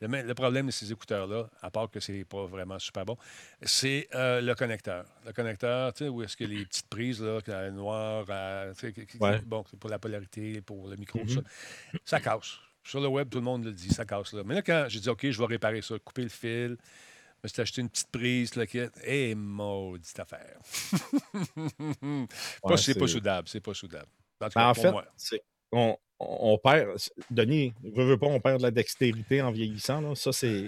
Le, 0.00 0.08
me- 0.08 0.22
le 0.22 0.34
problème 0.34 0.66
de 0.66 0.70
ces 0.70 0.90
écouteurs-là, 0.92 1.48
à 1.62 1.70
part 1.70 1.90
que 1.90 2.00
c'est 2.00 2.24
pas 2.24 2.46
vraiment 2.46 2.78
super 2.78 3.04
bon, 3.04 3.16
c'est 3.62 4.08
euh, 4.14 4.40
le 4.40 4.54
connecteur. 4.54 5.04
Le 5.24 5.32
connecteur, 5.32 5.92
tu 5.92 6.04
sais, 6.04 6.08
où 6.08 6.22
est-ce 6.22 6.36
que 6.36 6.44
les 6.44 6.64
petites 6.66 6.88
prises, 6.88 7.22
là, 7.22 7.40
que 7.40 7.50
la 7.50 7.70
noire, 7.70 8.24
à- 8.28 8.66
tu 8.74 8.80
sais, 8.80 8.92
qui- 8.92 9.06
qui- 9.06 9.18
Ouais. 9.18 9.40
bon, 9.42 9.62
pour 9.78 9.90
la 9.90 9.98
polarité, 9.98 10.60
pour 10.60 10.88
le 10.88 10.96
micro, 10.96 11.20
Mhm. 11.20 11.28
ça, 11.28 11.40
ça 12.04 12.20
casse. 12.20 12.58
Sur 12.82 13.00
le 13.00 13.08
web, 13.08 13.28
tout 13.30 13.38
le 13.38 13.44
monde 13.44 13.64
le 13.64 13.72
dit, 13.72 13.88
ça 13.88 14.04
casse 14.04 14.32
là. 14.34 14.42
Mais 14.44 14.54
là, 14.56 14.62
quand 14.62 14.86
j'ai 14.88 15.00
dit, 15.00 15.08
OK, 15.08 15.30
je 15.30 15.38
vais 15.38 15.46
réparer 15.46 15.80
ça, 15.80 15.98
couper 15.98 16.22
le 16.24 16.28
fil, 16.28 16.76
je 16.78 17.40
me 17.44 17.48
suis 17.48 17.62
acheté 17.62 17.80
une 17.80 17.88
petite 17.88 18.10
prise, 18.10 18.54
le 18.56 18.66
kit. 18.66 18.80
Et 19.04 19.34
maudite 19.34 20.18
affaire. 20.20 20.58
Ouais, 22.62 22.76
c'est 22.76 22.98
pas 22.98 23.06
soudable, 23.08 23.48
c'est 23.48 23.60
pas 23.60 23.74
soudable. 23.74 24.08
En, 24.40 24.48
tout 24.48 24.52
Ben, 24.56 24.60
cas, 24.60 24.68
en 24.70 24.74
pour 24.74 24.82
fait, 24.82 25.40
on, 25.72 25.96
on 26.20 26.58
perd. 26.58 26.96
Denis, 27.30 27.72
veut, 27.82 28.04
veut 28.04 28.18
pas, 28.18 28.26
on 28.26 28.40
perd 28.40 28.58
de 28.58 28.62
la 28.62 28.70
dextérité 28.70 29.42
en 29.42 29.50
vieillissant. 29.52 30.00
Là. 30.00 30.14
Ça, 30.14 30.32
c'est 30.32 30.64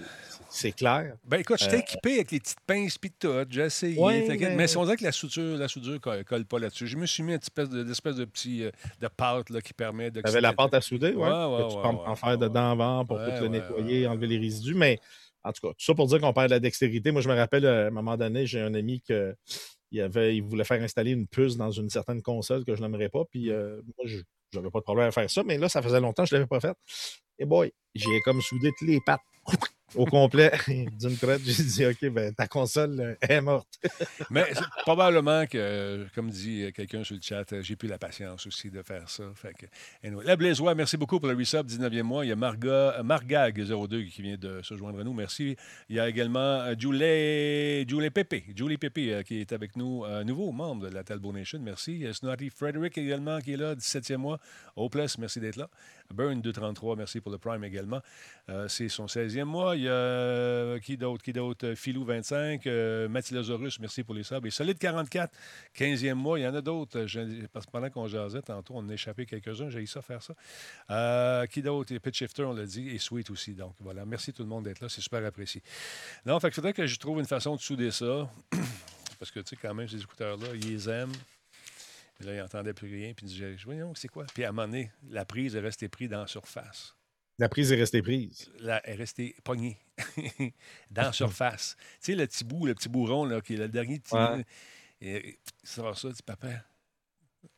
c'est 0.49 0.71
clair. 0.71 1.15
Ben 1.25 1.39
écoute, 1.41 1.57
j'étais 1.59 1.75
Euh, 1.75 1.79
équipé 1.79 2.13
avec 2.15 2.31
les 2.31 2.39
petites 2.39 2.59
pinces 2.65 2.97
pis 2.97 3.11
tout. 3.11 3.27
J'ai 3.49 3.61
essayé. 3.63 3.99
Ouais, 3.99 4.25
mais- 4.29 4.55
mais 4.55 4.77
on 4.77 4.83
dirait 4.85 4.95
que 4.95 5.03
la 5.03 5.11
soudure, 5.11 5.57
la 5.57 5.67
soudure 5.67 5.99
colle, 5.99 6.23
colle 6.23 6.45
pas 6.45 6.57
là-dessus. 6.59 6.87
Je 6.87 6.95
me 6.95 7.05
suis 7.05 7.21
mis 7.23 7.33
une 7.33 7.39
espèce 7.39 7.69
de, 7.69 7.83
de 7.83 8.25
petit 8.25 8.63
euh, 8.63 8.71
de 9.01 9.07
pâte 9.09 9.49
là, 9.49 9.59
qui 9.61 9.73
permet 9.73 10.09
de. 10.11 10.21
Tu 10.21 10.27
avais 10.27 10.41
la 10.41 10.53
pâte 10.53 10.73
à 10.73 10.81
souder, 10.81 11.13
ouais. 11.13 11.27
Ouais, 11.27 11.67
tu 11.69 11.75
peux 11.75 11.81
en- 11.81 12.15
faire 12.15 12.37
dedans 12.37 12.71
avant 12.71 13.05
pour 13.05 13.17
tout 13.17 13.41
le 13.41 13.47
nettoyer, 13.49 14.07
enlever 14.07 14.27
les 14.27 14.37
résidus. 14.37 14.75
Mais 14.75 14.99
en 15.43 15.51
tout 15.51 15.67
cas, 15.67 15.73
tout 15.73 15.83
ça 15.85 15.93
pour 15.95 16.07
dire 16.07 16.19
qu'on 16.19 16.33
perd 16.33 16.47
de 16.47 16.55
la 16.55 16.59
dextérité. 16.59 17.11
Moi, 17.11 17.21
je 17.21 17.29
me 17.29 17.35
rappelle, 17.35 17.65
euh, 17.65 17.85
à 17.85 17.87
un 17.87 17.91
moment 17.91 18.15
donné, 18.17 18.45
j'ai 18.45 18.61
un 18.61 18.73
ami 18.73 19.01
que 19.01 19.35
il, 19.91 20.01
avait, 20.01 20.35
il 20.35 20.43
voulait 20.43 20.65
faire 20.65 20.81
installer 20.81 21.11
une 21.11 21.27
puce 21.27 21.55
dans 21.57 21.71
une 21.71 21.89
certaine 21.89 22.21
console 22.21 22.63
que 22.65 22.75
je 22.75 22.81
n'aimerais 22.81 23.07
pas. 23.09 23.23
Puis 23.29 23.49
euh, 23.51 23.81
moi, 23.97 24.05
je 24.05 24.17
n'avais 24.57 24.71
pas 24.71 24.79
de 24.79 24.83
problème 24.83 25.07
à 25.07 25.11
faire 25.11 25.29
ça. 25.29 25.43
Mais 25.43 25.57
là, 25.57 25.69
ça 25.69 25.81
faisait 25.81 25.99
longtemps 25.99 26.23
que 26.23 26.29
je 26.29 26.35
ne 26.35 26.39
l'avais 26.39 26.47
pas 26.47 26.59
fait. 26.59 26.75
Et 27.39 27.45
boy, 27.45 27.71
j'ai 27.95 28.19
comme 28.21 28.41
soudé 28.41 28.71
toutes 28.77 28.87
les 28.87 28.99
pattes 29.05 29.21
au 29.95 30.05
complet 30.05 30.51
d'une 30.67 31.17
traite. 31.17 31.41
J'ai 31.43 31.63
dit, 31.63 31.85
OK, 31.85 32.09
ben, 32.11 32.33
ta 32.33 32.47
console 32.47 32.99
euh, 32.99 33.15
est 33.21 33.41
morte. 33.41 33.67
Mais 34.29 34.45
probablement 34.81 35.45
que, 35.45 35.57
euh, 35.57 36.05
comme 36.13 36.29
dit 36.29 36.63
euh, 36.63 36.71
quelqu'un 36.71 37.03
sur 37.03 37.15
le 37.15 37.21
chat, 37.21 37.45
j'ai 37.61 37.75
plus 37.75 37.87
la 37.87 37.97
patience 37.97 38.45
aussi 38.47 38.69
de 38.69 38.81
faire 38.81 39.09
ça. 39.09 39.23
La 40.03 40.35
Blaisois, 40.35 40.75
merci 40.75 40.97
beaucoup 40.97 41.19
pour 41.19 41.29
le 41.29 41.35
resub, 41.35 41.67
19e 41.67 42.03
mois. 42.03 42.25
Il 42.25 42.29
y 42.29 42.31
a 42.31 42.35
Marga, 42.35 42.99
euh, 42.99 43.03
Margag02 43.03 44.09
qui 44.09 44.21
vient 44.21 44.37
de 44.37 44.61
se 44.61 44.75
joindre 44.75 44.99
à 44.99 45.03
nous. 45.03 45.13
Merci. 45.13 45.55
Il 45.89 45.95
y 45.95 45.99
a 45.99 46.09
également 46.09 46.67
Julie, 46.77 47.87
Julie 47.87 48.09
Pépé, 48.09 48.43
Julie 48.55 48.77
qui 48.77 49.39
est 49.39 49.53
avec 49.53 49.75
nous, 49.75 50.05
nouveau 50.25 50.51
membre 50.51 50.89
de 50.89 50.93
la 50.93 51.03
Talbot 51.03 51.31
Nation. 51.31 51.59
Merci. 51.61 51.93
Il 51.93 52.01
y 52.01 52.07
a 52.07 52.13
Snotty 52.13 52.49
Frederick 52.49 52.97
également 52.97 53.39
qui 53.39 53.53
est 53.53 53.57
là, 53.57 53.75
17e 53.75 54.17
mois. 54.17 54.39
Plus, 54.91 55.17
merci 55.17 55.39
d'être 55.39 55.57
là. 55.57 55.69
Burn 56.13 56.41
233, 56.41 56.95
merci 56.95 57.21
pour 57.21 57.31
le 57.31 57.37
Prime 57.37 57.63
également. 57.63 58.01
Euh, 58.49 58.67
c'est 58.67 58.89
son 58.89 59.05
16e 59.05 59.43
mois. 59.43 59.75
Il 59.75 59.83
y 59.83 59.87
a 59.87 59.91
euh, 59.91 60.79
qui 60.79 60.97
d'autre? 60.97 61.23
Qui 61.23 61.33
d'autre? 61.33 61.67
Euh, 61.67 61.75
Philou 61.75 62.03
25, 62.05 62.65
euh, 62.65 63.09
Mathilosaurus, 63.09 63.79
merci 63.79 64.03
pour 64.03 64.15
les 64.15 64.23
sabres. 64.23 64.47
Et 64.47 64.51
Solide 64.51 64.77
44, 64.77 65.31
15e 65.75 66.13
mois. 66.13 66.39
Il 66.39 66.43
y 66.43 66.47
en 66.47 66.55
a 66.55 66.61
d'autres. 66.61 66.99
Euh, 66.99 67.47
Parce 67.51 67.65
que 67.65 67.71
pendant 67.71 67.89
qu'on 67.89 68.07
jasait 68.07 68.41
tantôt, 68.41 68.73
on 68.77 68.87
a 68.89 68.93
échappé 68.93 69.25
quelques-uns. 69.25 69.69
J'ai 69.69 69.81
eu 69.81 69.87
ça 69.87 70.01
faire 70.01 70.21
ça. 70.23 70.33
Euh, 70.91 71.45
qui 71.45 71.61
d'autre? 71.61 71.95
Pitch 71.97 72.17
Shifter, 72.19 72.43
on 72.43 72.53
l'a 72.53 72.65
dit. 72.65 72.89
Et 72.89 72.99
Sweet 72.99 73.29
aussi. 73.29 73.53
Donc 73.53 73.73
voilà. 73.79 74.05
Merci 74.05 74.33
tout 74.33 74.43
le 74.43 74.49
monde 74.49 74.63
d'être 74.63 74.79
là. 74.79 74.89
C'est 74.89 75.01
super 75.01 75.25
apprécié. 75.25 75.61
Non, 76.25 76.39
qu'il 76.39 76.51
faudrait 76.51 76.73
que 76.73 76.87
je 76.87 76.97
trouve 76.97 77.19
une 77.19 77.25
façon 77.25 77.55
de 77.55 77.61
souder 77.61 77.91
ça. 77.91 78.29
Parce 79.19 79.31
que, 79.31 79.39
tu 79.39 79.49
sais, 79.49 79.55
quand 79.55 79.73
même, 79.73 79.87
ces 79.87 79.99
écouteurs-là, 80.01 80.47
ils 80.53 80.69
les 80.71 80.89
aiment. 80.89 81.11
Puis 82.17 82.27
là, 82.27 82.33
ils 82.35 82.39
n'entendaient 82.39 82.73
plus 82.73 82.87
rien. 82.93 83.13
Puis 83.13 83.25
ils 83.27 83.29
disaient, 83.29 83.55
voyons, 83.63 83.93
c'est 83.95 84.07
quoi? 84.07 84.25
Puis 84.33 84.43
à 84.43 84.49
un 84.49 84.51
moment 84.51 84.67
donné, 84.67 84.91
la 85.09 85.25
prise 85.25 85.55
est 85.55 85.59
restée 85.59 85.87
prise 85.89 86.09
dans 86.09 86.21
la 86.21 86.27
surface 86.27 86.95
La 87.37 87.47
prise 87.49 87.71
est 87.71 87.75
restée 87.75 88.01
prise. 88.01 88.51
elle 88.59 88.81
est 88.85 88.95
restée 88.95 89.35
pognée 89.43 89.77
dans 90.91 91.03
la 91.03 91.13
surface. 91.13 91.75
tu 91.79 91.83
sais, 91.99 92.15
le 92.15 92.25
petit 92.27 92.43
bout, 92.43 92.65
le 92.65 92.73
petit 92.75 92.89
bourron, 92.89 93.25
là, 93.25 93.41
qui 93.41 93.53
est 93.53 93.57
le 93.57 93.67
dernier 93.69 93.99
petit. 93.99 94.15
Ouais. 94.15 94.45
Et 95.01 95.37
tu 95.63 95.67
sors 95.69 95.97
ça, 95.97 96.09
tu 96.09 96.15
dis, 96.15 96.23
papa. 96.23 96.49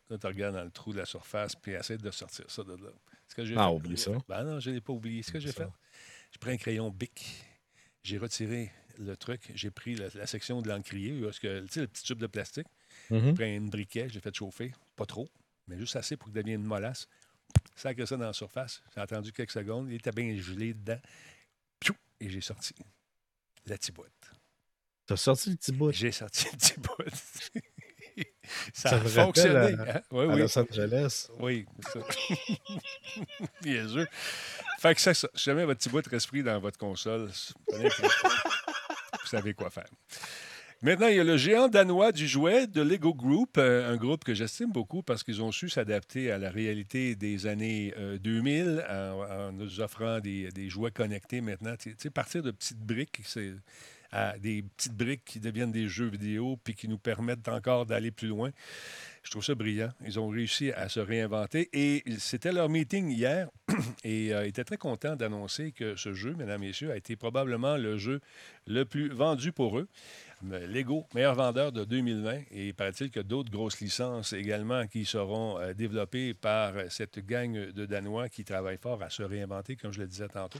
Là, 0.10 0.18
tu 0.18 0.28
regardes 0.28 0.56
dans 0.56 0.64
le 0.64 0.72
trou 0.72 0.92
de 0.92 0.98
la 0.98 1.06
surface, 1.06 1.56
puis 1.56 1.72
essaie 1.74 1.98
de 1.98 2.12
sortir 2.12 2.50
ça 2.50 2.64
de 2.64 2.74
là. 2.74 2.90
Ce 3.28 3.36
que 3.36 3.46
j'ai 3.46 3.56
Ah, 3.56 3.68
fait- 3.70 3.76
oublie 3.76 3.98
ça. 3.98 4.12
Ben 4.28 4.44
non, 4.44 4.60
je 4.60 4.72
ne 4.72 4.76
l'ai 4.76 4.82
pas 4.82 4.92
oublié. 4.92 5.22
Ce 5.24 5.32
que 5.32 5.40
j'ai 5.40 5.52
fait, 5.52 5.68
j'ai 6.32 6.40
pris 6.40 6.52
un 6.52 6.58
crayon 6.58 6.90
Bic, 6.90 7.46
j'ai 8.04 8.18
retiré 8.18 8.72
le 8.98 9.16
truc, 9.16 9.52
j'ai 9.54 9.70
pris 9.72 9.96
la, 9.96 10.08
la 10.16 10.26
section 10.26 10.62
de 10.64 10.68
l'encrier, 10.68 11.22
parce 11.22 11.38
que, 11.40 11.62
tu 11.62 11.68
sais, 11.74 11.82
le 11.82 11.88
petit 11.88 12.04
tube 12.04 12.18
de 12.20 12.28
plastique, 12.28 12.68
Mhm. 13.10 13.26
j'ai 13.26 13.34
pris 13.34 13.56
un 13.56 13.62
briquet, 13.62 14.08
j'ai 14.10 14.20
fait 14.20 14.34
chauffer, 14.36 14.72
pas 14.96 15.06
trop, 15.06 15.28
mais 15.68 15.78
juste 15.78 15.96
assez 15.96 16.18
pour 16.18 16.28
que 16.28 16.34
ça 16.34 16.42
devienne 16.42 16.62
une 16.62 16.68
molasse. 16.68 17.08
Sacré 17.76 18.06
ça 18.06 18.18
dans 18.18 18.26
la 18.28 18.34
surface. 18.34 18.82
J'ai 18.94 19.02
attendu 19.02 19.32
quelques 19.32 19.52
secondes, 19.52 19.90
il 19.90 19.96
était 19.96 20.12
bien 20.12 20.36
gelé 20.40 20.74
dedans. 20.74 21.00
Piou! 21.80 21.96
Et 22.20 22.30
j'ai 22.30 22.42
sorti 22.42 22.74
la 23.66 23.78
petite 23.78 23.96
boîte. 23.96 24.12
T'as 25.06 25.16
sorti 25.18 25.50
le 25.52 25.56
petit 25.56 25.72
bout 25.72 25.92
J'ai 25.92 26.12
sorti 26.12 26.46
la 26.46 26.52
petite 26.52 26.80
boîte. 26.82 27.52
ça, 28.74 28.90
Ça 28.90 28.96
a 28.98 29.00
fonctionné. 29.00 29.76
rappelle 29.76 29.96
hein? 29.98 30.02
Oui, 30.12 30.24
à 30.26 30.28
oui. 30.28 30.40
Los 30.40 30.60
Angeles? 30.60 31.28
Oui, 31.40 31.66
c'est 31.92 32.02
ça. 32.02 32.08
Niaiseux. 33.66 34.08
Fait 34.80 34.94
que 34.96 35.02
ça, 35.02 35.14
ça, 35.14 35.28
si 35.34 35.44
jamais 35.46 35.66
votre 35.66 35.80
petit 35.80 35.90
bout 35.90 36.06
reste 36.08 36.28
pris 36.28 36.44
dans 36.44 36.60
votre 36.60 36.78
console, 36.78 37.32
vous 37.72 39.28
savez 39.28 39.54
quoi 39.54 39.70
faire. 39.70 39.88
Maintenant, 40.82 41.08
il 41.08 41.18
y 41.18 41.20
a 41.20 41.26
le 41.26 41.36
géant 41.36 41.68
danois 41.68 42.14
du 42.14 42.26
jouet 42.26 42.66
de 42.66 42.82
Lego 42.82 43.14
Group, 43.14 43.58
euh, 43.58 43.92
un 43.92 43.98
groupe 43.98 44.24
que 44.24 44.34
j'estime 44.34 44.72
beaucoup 44.72 45.04
parce 45.04 45.24
qu'ils 45.24 45.44
ont 45.44 45.52
su 45.52 45.68
s'adapter 45.68 46.32
à 46.32 46.38
la 46.38 46.50
réalité 46.50 47.18
des 47.18 47.48
années 47.48 47.94
euh, 47.98 48.18
2000 48.18 48.86
en, 48.90 48.94
en 48.94 49.52
nous 49.52 49.82
offrant 49.82 50.22
des, 50.22 50.70
jouets 50.70 50.92
connectés 50.92 51.42
maintenant. 51.42 51.76
Tu 51.78 51.94
sais, 51.98 52.10
partir 52.10 52.44
de 52.44 52.52
petites 52.52 52.80
briques, 52.80 53.22
des 54.40 54.64
petites 54.78 54.96
briques 54.96 55.26
qui 55.26 55.42
deviennent 55.42 55.74
des 55.74 55.90
jeux 55.90 56.08
vidéo 56.08 56.58
puis 56.64 56.76
qui 56.76 56.88
nous 56.88 56.98
permettent 56.98 57.50
encore 57.50 57.86
d'aller 57.86 58.12
plus 58.12 58.30
loin. 58.30 58.52
Je 59.24 59.32
trouve 59.32 59.44
ça 59.44 59.54
brillant. 59.54 59.92
Ils 60.06 60.20
ont 60.20 60.30
réussi 60.30 60.72
à 60.72 60.88
se 60.90 61.00
réinventer 61.00 61.70
et 61.74 62.04
c'était 62.20 62.52
leur 62.52 62.70
meeting 62.70 63.10
hier 63.10 63.50
et 64.04 64.34
euh, 64.34 64.48
étaient 64.48 64.64
très 64.64 64.78
contents 64.78 65.16
d'annoncer 65.16 65.72
que 65.72 65.96
ce 65.96 66.14
jeu, 66.14 66.34
mesdames 66.36 66.62
messieurs, 66.62 66.92
a 66.92 66.98
été 66.98 67.16
probablement 67.16 67.76
le 67.76 67.98
jeu 67.98 68.22
le 68.66 68.86
plus 68.86 69.10
vendu 69.10 69.52
pour 69.52 69.78
eux. 69.78 69.88
Mais 70.42 70.68
Lego, 70.68 71.06
meilleur 71.14 71.36
vendeur 71.36 71.72
de 71.72 71.84
2020. 71.84 72.34
Et 72.52 72.68
il 72.68 72.74
paraît-il 72.74 73.12
que 73.12 73.20
d'autres 73.20 73.52
grosses 73.52 73.80
licences 73.82 74.34
également 74.34 74.88
qui 74.88 75.06
seront 75.06 75.60
euh, 75.60 75.74
développées 75.74 76.34
par 76.34 76.74
cette 76.90 77.26
gang 77.26 77.52
de 77.52 77.86
Danois 77.86 78.30
qui 78.30 78.44
travaillent 78.44 78.78
fort 78.78 79.02
à 79.04 79.10
se 79.10 79.24
réinventer, 79.24 79.76
comme 79.76 79.92
je 79.92 80.00
le 80.00 80.08
disais 80.08 80.28
tantôt. 80.30 80.60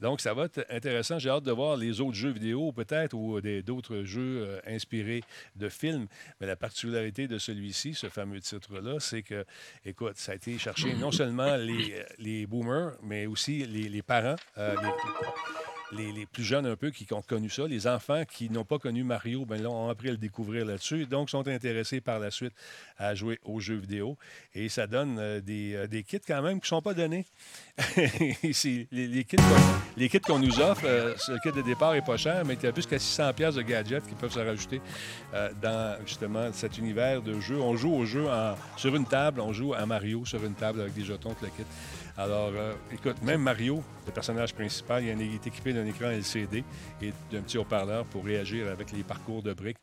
Donc, 0.00 0.20
ça 0.20 0.32
va 0.32 0.44
être 0.44 0.64
intéressant. 0.70 1.18
J'ai 1.18 1.28
hâte 1.28 1.44
de 1.44 1.52
voir 1.52 1.76
les 1.76 2.00
autres 2.00 2.16
jeux 2.16 2.30
vidéo, 2.30 2.72
peut-être, 2.72 3.14
ou 3.14 3.40
d'autres 3.62 4.02
jeux 4.04 4.46
euh, 4.46 4.60
inspirés 4.66 5.22
de 5.56 5.68
films. 5.68 6.06
Mais 6.40 6.46
la 6.46 6.56
particularité 6.56 7.28
de 7.28 7.38
celui-ci, 7.38 7.94
ce 7.94 8.08
fameux 8.08 8.40
titre-là, 8.40 9.00
c'est 9.00 9.22
que, 9.22 9.44
écoute, 9.84 10.16
ça 10.16 10.32
a 10.32 10.34
été 10.36 10.56
chercher 10.58 10.94
non 10.94 11.10
seulement 11.10 11.56
les, 11.56 12.02
les 12.18 12.46
boomers, 12.46 12.92
mais 13.02 13.26
aussi 13.26 13.66
les, 13.66 13.88
les 13.88 14.02
parents, 14.02 14.36
euh, 14.58 14.74
les- 15.92 16.26
plus 16.26 16.44
jeunes 16.44 16.66
un 16.66 16.76
peu 16.76 16.90
qui 16.90 17.06
ont 17.12 17.22
connu 17.22 17.48
ça. 17.50 17.66
Les 17.66 17.86
enfants 17.86 18.22
qui 18.24 18.48
n'ont 18.50 18.64
pas 18.64 18.78
connu 18.78 19.02
Mario, 19.02 19.44
ben 19.44 19.60
là, 19.62 19.68
ont 19.70 19.88
appris 19.88 20.08
à 20.08 20.12
le 20.12 20.16
découvrir 20.18 20.64
là-dessus. 20.64 21.06
Donc, 21.06 21.30
sont 21.30 21.46
intéressés 21.48 22.00
par 22.00 22.18
la 22.20 22.30
suite 22.30 22.52
à 22.98 23.14
jouer 23.14 23.38
aux 23.44 23.58
jeux 23.60 23.76
vidéo. 23.76 24.16
Et 24.54 24.68
ça 24.68 24.86
donne 24.86 25.18
euh, 25.18 25.40
des, 25.40 25.74
euh, 25.74 25.86
des 25.86 26.02
kits 26.04 26.20
quand 26.24 26.42
même 26.42 26.60
qui 26.60 26.64
ne 26.66 26.68
sont 26.68 26.82
pas 26.82 26.94
donnés. 26.94 27.26
Les, 28.92 29.08
les 29.08 29.24
kits 29.24 29.36
qu'on- 30.20 30.38
nous 30.38 30.60
offre, 30.60 30.82
euh, 30.84 31.14
le 31.28 31.38
kit 31.42 31.54
de 31.56 31.62
départ 31.62 31.92
n'est 31.92 32.02
pas 32.02 32.16
cher, 32.16 32.44
mais 32.44 32.54
il 32.54 32.62
y 32.62 32.66
a 32.66 32.72
plus 32.72 32.86
qu'à 32.86 32.98
600 32.98 33.32
pièces 33.34 33.54
de 33.56 33.62
gadgets 33.62 34.06
qui 34.06 34.14
peuvent 34.14 34.32
se 34.32 34.38
rajouter 34.38 34.80
euh, 35.34 35.50
dans 35.60 35.98
justement 36.06 36.52
cet 36.52 36.78
univers 36.78 37.20
de 37.22 37.38
jeu. 37.40 37.56
On 37.60 37.76
joue 37.76 37.92
au 37.92 38.04
jeu 38.06 38.26
en- 38.28 38.54
sur 38.76 38.94
une 38.94 39.06
table, 39.06 39.40
on 39.40 39.52
joue 39.52 39.74
à 39.74 39.84
Mario 39.86 40.24
sur 40.24 40.44
une 40.44 40.54
table 40.54 40.80
avec 40.80 40.94
des 40.94 41.04
jetons, 41.04 41.34
le 41.42 41.48
kit. 41.48 41.64
Alors, 42.22 42.52
euh, 42.54 42.74
écoute, 42.92 43.22
même 43.22 43.40
Mario, 43.40 43.82
le 44.06 44.12
personnage 44.12 44.52
principal, 44.52 45.02
il 45.02 45.22
est 45.22 45.46
équipé 45.46 45.72
d'un 45.72 45.86
écran 45.86 46.10
LCD 46.10 46.62
et 47.00 47.14
d'un 47.32 47.40
petit 47.40 47.56
haut-parleur 47.56 48.04
pour 48.04 48.26
réagir 48.26 48.68
avec 48.68 48.92
les 48.92 49.02
parcours 49.02 49.42
de 49.42 49.54
briques. 49.54 49.78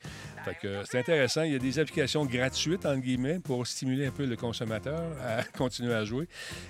Fait 0.45 0.53
que 0.53 0.67
euh, 0.67 0.83
c'est 0.85 0.99
intéressant. 0.99 1.41
Il 1.41 1.53
y 1.53 1.55
a 1.55 1.59
des 1.59 1.79
applications 1.79 2.23
gratuites, 2.27 2.85
entre 2.85 3.01
guillemets, 3.01 3.39
pour 3.39 3.65
stimuler 3.65 4.05
un 4.05 4.11
peu 4.11 4.27
le 4.27 4.35
consommateur 4.35 5.01
à 5.25 5.43
continuer 5.57 5.95
à 5.95 6.05
jouer. 6.05 6.27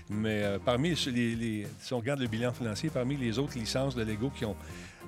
Mais 0.09 0.41
euh, 0.41 0.57
parmi 0.57 0.95
les- 1.07 1.67
si 1.81 1.93
on 1.93 1.97
regarde 1.97 2.21
le 2.21 2.27
bilan 2.27 2.53
financier, 2.53 2.89
parmi 2.89 3.17
les 3.17 3.37
autres 3.37 3.57
licences 3.59 3.93
de 3.93 4.03
Lego 4.03 4.29
qui 4.29 4.45
ont 4.45 4.55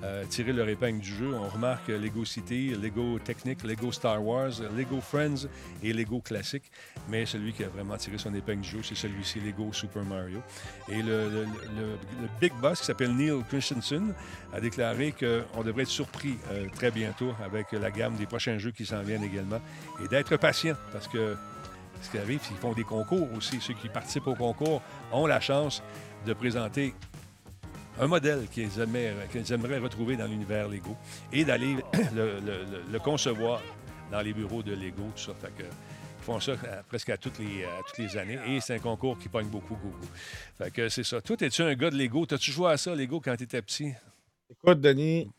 euh, 0.04 0.26
tiré 0.30 0.54
leur 0.54 0.68
épingle 0.70 1.00
du 1.00 1.14
jeu, 1.14 1.34
on 1.34 1.48
remarque 1.48 1.90
Lego 1.90 2.26
City, 2.26 2.70
Lego 2.70 3.20
Technic, 3.20 3.64
Lego 3.64 3.92
Star 3.92 4.24
Wars, 4.24 4.52
Lego 4.76 5.02
Friends 5.02 5.48
et 5.84 5.94
Lego 5.94 6.20
Classic. 6.22 6.64
Mais 7.10 7.26
celui 7.26 7.54
qui 7.54 7.64
a 7.64 7.70
vraiment 7.70 7.98
tiré 7.98 8.18
son 8.18 8.34
épingle 8.34 8.62
du 8.62 8.70
jeu, 8.70 8.80
c'est 8.84 8.96
celui-ci, 8.96 9.40
Lego 9.40 9.74
Super 9.74 10.04
Mario. 10.04 10.40
Et 10.88 11.02
le 11.02 11.46
big 12.40 12.54
boss 12.62 12.80
qui 12.80 12.86
s'appelle 12.86 13.16
Neil 13.16 13.44
Christensen 13.50 14.14
a 14.54 14.60
déclaré 14.60 15.14
qu'on 15.14 15.64
devrait 15.64 15.84
être 15.84 15.90
surpris 15.90 16.38
euh, 16.52 16.68
très 16.76 16.92
bientôt 16.92 17.34
avec 17.44 17.72
la 17.72 17.92
gamme 17.92 18.16
des 18.16 18.26
prochains 18.26 18.58
jeux 18.58 18.72
qui 18.72 18.86
s'en 18.86 19.02
viennent 19.02 19.24
également 19.24 19.60
et 20.04 20.08
d'être 20.08 20.38
patient 20.38 20.76
parce 20.92 21.08
que 21.08 21.36
ce 22.02 22.10
qui 22.10 22.18
arrive, 22.18 22.40
c'est 22.42 22.50
qu'ils 22.50 22.58
font 22.58 22.74
des 22.74 22.84
concours 22.84 23.28
aussi. 23.36 23.60
Ceux 23.60 23.74
qui 23.74 23.90
participent 23.90 24.28
au 24.28 24.36
concours 24.36 24.82
ont 25.12 25.26
la 25.26 25.40
chance 25.40 25.84
de 26.26 26.34
présenter 26.34 26.94
un 28.00 28.08
modèle 28.08 28.48
qu'ils 28.48 28.80
aimeraient, 28.80 29.28
qu'ils 29.32 29.52
aimeraient 29.52 29.78
retrouver 29.80 30.16
dans 30.16 30.26
l'univers 30.28 30.68
Lego 30.68 30.96
et 31.34 31.44
d'aller 31.46 31.76
le, 32.14 32.40
le- 32.40 32.64
le- 32.64 32.84
le 32.92 33.00
concevoir 33.00 33.62
dans 34.12 34.22
les 34.22 34.34
bureaux 34.34 34.64
de 34.64 34.74
Lego, 34.74 35.04
tout 35.16 35.22
ça. 35.22 35.34
Fait 35.36 35.52
que, 35.56 35.64
ils 35.64 36.24
font 36.24 36.40
ça 36.40 36.54
à- 36.54 36.84
presque 36.84 37.10
à 37.10 37.18
toutes, 37.18 37.40
les, 37.40 37.64
à 37.66 37.82
toutes 37.88 37.98
les 38.00 38.18
années 38.18 38.40
et 38.48 38.60
c'est 38.62 38.76
un 38.76 38.80
concours 38.80 39.18
qui 39.20 39.30
pogne 39.30 39.48
beaucoup, 39.48 39.76
beaucoup. 39.76 40.08
Fait 40.58 40.72
que 40.72 40.90
c'est 40.90 41.04
ça. 41.04 41.22
Toi, 41.22 41.36
es-tu 41.42 41.62
un 41.62 41.76
gars 41.76 41.90
de 41.90 41.98
Lego? 41.98 42.26
T'as-tu 42.26 42.52
joué 42.52 42.72
à 42.72 42.78
ça, 42.78 42.96
Lego, 42.96 43.20
quand 43.20 43.36
tu 43.36 43.44
étais 43.44 43.62
petit? 43.62 43.92
Écoute, 44.50 44.82
Denis, 44.82 45.30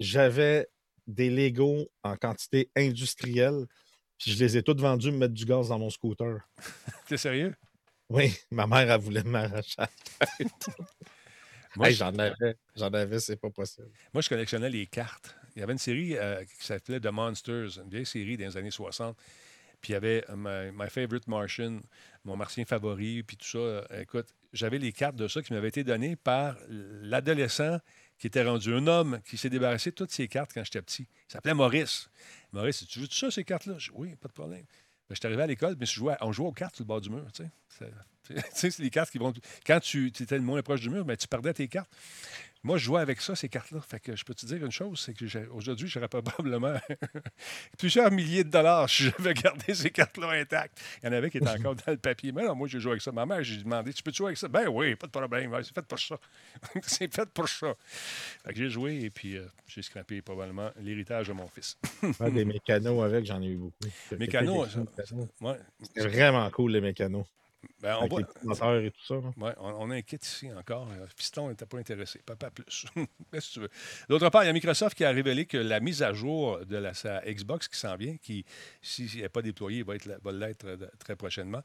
j'avais 0.00 0.66
des 1.06 1.30
Legos 1.30 1.86
en 2.02 2.16
quantité 2.16 2.68
industrielle, 2.76 3.66
puis 4.18 4.32
je 4.32 4.38
les 4.42 4.56
ai 4.56 4.62
tous 4.62 4.76
vendus 4.76 5.12
me 5.12 5.18
mettre 5.18 5.34
du 5.34 5.44
gaz 5.44 5.68
dans 5.68 5.78
mon 5.78 5.90
scooter. 5.90 6.38
T'es 7.08 7.16
sérieux? 7.16 7.54
Oui, 8.08 8.34
ma 8.50 8.66
mère, 8.66 8.90
elle 8.90 9.00
voulait 9.00 9.22
m'arracher. 9.22 9.82
Moi, 11.76 11.88
Hey, 11.88 11.94
j'en 11.94 12.14
avais, 12.18 12.56
j'en 12.74 12.92
avais, 12.92 13.20
c'est 13.20 13.36
pas 13.36 13.50
possible. 13.50 13.88
Moi, 14.12 14.22
je 14.22 14.28
collectionnais 14.28 14.70
les 14.70 14.86
cartes. 14.86 15.36
Il 15.54 15.60
y 15.60 15.62
avait 15.62 15.72
une 15.72 15.78
série 15.78 16.16
euh, 16.16 16.44
qui 16.44 16.66
s'appelait 16.66 17.00
The 17.00 17.06
Monsters, 17.06 17.78
une 17.78 17.88
vieille 17.88 18.06
série 18.06 18.36
des 18.36 18.56
années 18.56 18.70
60. 18.70 19.16
Puis 19.80 19.92
il 19.92 19.94
y 19.94 19.96
avait 19.96 20.24
euh, 20.30 20.36
My, 20.36 20.76
My 20.76 20.90
Favorite 20.90 21.26
Martian, 21.28 21.80
mon 22.24 22.36
martien 22.36 22.64
favori, 22.64 23.22
puis 23.22 23.36
tout 23.36 23.46
ça. 23.46 23.58
Euh, 23.58 23.84
écoute, 24.00 24.34
j'avais 24.52 24.78
les 24.78 24.92
cartes 24.92 25.16
de 25.16 25.28
ça 25.28 25.42
qui 25.42 25.52
m'avaient 25.52 25.68
été 25.68 25.84
données 25.84 26.16
par 26.16 26.56
l'adolescent 26.68 27.78
qui 28.18 28.26
était 28.26 28.42
rendu 28.42 28.72
un 28.72 28.86
homme 28.86 29.20
qui 29.24 29.36
s'est 29.36 29.50
débarrassé 29.50 29.90
de 29.90 29.94
toutes 29.94 30.10
ses 30.10 30.28
cartes 30.28 30.52
quand 30.54 30.64
j'étais 30.64 30.80
petit. 30.80 31.06
Il 31.28 31.32
s'appelait 31.32 31.54
Maurice. 31.54 32.08
Maurice, 32.52 32.86
tu 32.86 33.00
veux 33.00 33.06
ça, 33.10 33.30
ces 33.30 33.44
cartes-là? 33.44 33.74
Je 33.78 33.90
oui, 33.92 34.16
pas 34.16 34.28
de 34.28 34.32
problème. 34.32 34.64
Ben, 35.08 35.14
je 35.14 35.16
suis 35.16 35.26
arrivé 35.26 35.42
à 35.42 35.46
l'école, 35.46 35.76
mais 35.78 35.86
on 36.22 36.32
jouait 36.32 36.46
aux 36.46 36.52
cartes 36.52 36.76
sur 36.76 36.84
le 36.84 36.88
bord 36.88 37.00
du 37.00 37.10
mur. 37.10 37.30
Tu 37.32 37.44
sais, 37.68 37.90
tu 38.34 38.42
sais, 38.52 38.70
c'est 38.70 38.82
les 38.82 38.90
cartes 38.90 39.10
qui 39.10 39.18
vont. 39.18 39.32
Quand 39.66 39.80
tu 39.80 40.08
étais 40.08 40.36
le 40.36 40.42
moins 40.42 40.62
proche 40.62 40.80
du 40.80 40.90
mur, 40.90 41.04
ben, 41.04 41.16
tu 41.16 41.28
perdais 41.28 41.52
tes 41.52 41.68
cartes. 41.68 41.90
Moi, 42.66 42.78
je 42.78 42.84
jouais 42.86 43.00
avec 43.00 43.20
ça, 43.20 43.36
ces 43.36 43.48
cartes-là. 43.48 43.80
Fait 43.80 44.00
que 44.00 44.16
je 44.16 44.24
peux 44.24 44.34
te 44.34 44.44
dire 44.44 44.64
une 44.64 44.72
chose, 44.72 44.98
c'est 44.98 45.14
que 45.14 45.48
aujourd'hui, 45.50 45.86
j'aurais 45.86 46.08
probablement 46.08 46.74
plusieurs 47.78 48.10
milliers 48.10 48.42
de 48.42 48.50
dollars 48.50 48.90
si 48.90 49.04
j'avais 49.04 49.34
gardé 49.34 49.72
ces 49.72 49.90
cartes-là 49.90 50.30
intactes. 50.30 50.82
Il 51.00 51.06
y 51.06 51.08
en 51.08 51.12
avait 51.12 51.30
qui 51.30 51.38
étaient 51.38 51.48
encore 51.48 51.76
dans 51.76 51.92
le 51.92 51.96
papier. 51.96 52.32
Mais 52.32 52.44
non, 52.44 52.56
moi, 52.56 52.66
j'ai 52.66 52.80
joué 52.80 52.92
avec 52.92 53.02
ça. 53.02 53.12
Ma 53.12 53.24
mère, 53.24 53.44
j'ai 53.44 53.62
demandé 53.62 53.92
Tu 53.92 54.02
peux 54.02 54.12
jouer 54.12 54.28
avec 54.28 54.38
ça? 54.38 54.48
Ben 54.48 54.66
oui, 54.66 54.96
pas 54.96 55.06
de 55.06 55.12
problème. 55.12 55.56
C'est 55.62 55.74
fait 55.74 55.86
pour 55.86 56.00
ça. 56.00 56.16
c'est 56.82 57.14
fait 57.14 57.28
pour 57.28 57.48
ça. 57.48 57.72
Fait 58.44 58.52
que 58.52 58.58
j'ai 58.58 58.68
joué 58.68 59.00
et 59.04 59.10
puis 59.10 59.36
euh, 59.36 59.46
j'ai 59.68 59.82
scrappé 59.82 60.20
probablement 60.20 60.70
l'héritage 60.80 61.28
de 61.28 61.34
mon 61.34 61.46
fils. 61.46 61.78
Ouais, 62.18 62.32
des 62.32 62.44
mécanos 62.44 63.04
avec, 63.04 63.26
j'en 63.26 63.40
ai 63.42 63.46
eu 63.46 63.56
beaucoup. 63.58 63.76
Mécanos, 64.18 64.76
des. 64.76 65.14
Ouais. 65.40 65.56
C'est 65.94 66.08
vraiment 66.08 66.50
cool, 66.50 66.72
les 66.72 66.80
mécanos. 66.80 67.26
Ben, 67.82 67.98
on 68.00 68.08
moteurs 68.42 68.80
et 68.80 68.90
tout 68.90 69.04
ça. 69.04 69.14
Ouais, 69.14 69.52
on, 69.58 69.68
on 69.68 69.90
a 69.90 69.96
un 69.96 70.02
kit 70.02 70.18
ici 70.20 70.52
encore. 70.52 70.88
Euh, 70.90 71.06
Piston 71.16 71.48
n'était 71.48 71.66
pas 71.66 71.78
intéressé. 71.78 72.20
Papa 72.24 72.50
plus. 72.50 72.86
Tu 73.52 73.60
veux? 73.60 73.68
D'autre 74.08 74.28
part, 74.30 74.44
il 74.44 74.46
y 74.46 74.50
a 74.50 74.52
Microsoft 74.52 74.96
qui 74.96 75.04
a 75.04 75.10
révélé 75.10 75.46
que 75.46 75.58
la 75.58 75.80
mise 75.80 76.02
à 76.02 76.12
jour 76.12 76.64
de 76.64 76.76
la, 76.76 76.94
sa 76.94 77.20
Xbox 77.20 77.68
qui 77.68 77.78
s'en 77.78 77.96
vient, 77.96 78.16
qui, 78.16 78.44
s'il 78.80 79.20
n'est 79.20 79.28
pas 79.28 79.42
déployée, 79.42 79.82
va 79.82 79.94
être 79.94 80.08
va 80.22 80.32
l'être 80.32 80.66
euh, 80.66 80.76
très 80.98 81.16
prochainement, 81.16 81.62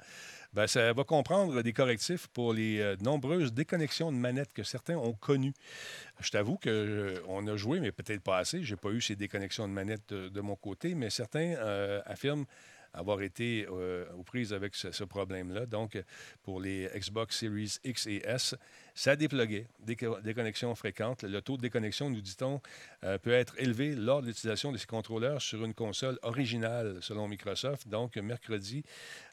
ben, 0.53 0.67
ça 0.67 0.91
va 0.91 1.03
comprendre 1.03 1.61
des 1.61 1.73
correctifs 1.73 2.27
pour 2.27 2.53
les 2.53 2.79
euh, 2.79 2.95
nombreuses 3.01 3.53
déconnexions 3.53 4.11
de 4.11 4.17
manettes 4.17 4.53
que 4.53 4.63
certains 4.63 4.97
ont 4.97 5.13
connues. 5.13 5.53
Je 6.19 6.29
t'avoue 6.29 6.57
qu'on 6.57 7.47
a 7.47 7.55
joué, 7.55 7.79
mais 7.79 7.91
peut-être 7.91 8.21
pas 8.21 8.37
assez. 8.37 8.63
Je 8.63 8.73
n'ai 8.73 8.77
pas 8.77 8.89
eu 8.89 9.01
ces 9.01 9.15
déconnexions 9.15 9.67
de 9.67 9.73
manettes 9.73 10.09
de, 10.09 10.29
de 10.29 10.41
mon 10.41 10.55
côté, 10.55 10.93
mais 10.93 11.09
certains 11.09 11.55
euh, 11.57 12.01
affirment 12.05 12.45
avoir 12.93 13.21
été 13.21 13.65
euh, 13.69 14.05
aux 14.17 14.23
prises 14.23 14.53
avec 14.53 14.75
ce, 14.75 15.03
problème-là. 15.03 15.65
Donc, 15.65 16.01
pour 16.43 16.59
les 16.59 16.89
Xbox 16.95 17.37
Series 17.37 17.77
X 17.83 18.07
et 18.07 18.21
S, 18.25 18.55
ça 18.93 19.15
déploguait 19.15 19.67
connexions 20.35 20.75
fréquentes. 20.75 21.23
Le 21.23 21.41
taux 21.41 21.57
de 21.57 21.61
déconnexion, 21.61 22.09
nous 22.09 22.21
dit-on, 22.21 22.61
euh, 23.03 23.17
peut 23.17 23.31
être 23.31 23.55
élevé 23.57 23.95
lors 23.95 24.21
de 24.21 24.27
l'utilisation 24.27 24.71
de 24.71 24.77
ces 24.77 24.87
contrôleurs 24.87 25.41
sur 25.41 25.63
une 25.63 25.73
console 25.73 26.19
originale, 26.21 26.97
selon 27.01 27.27
Microsoft. 27.27 27.87
Donc, 27.87 28.17
mercredi, 28.17 28.83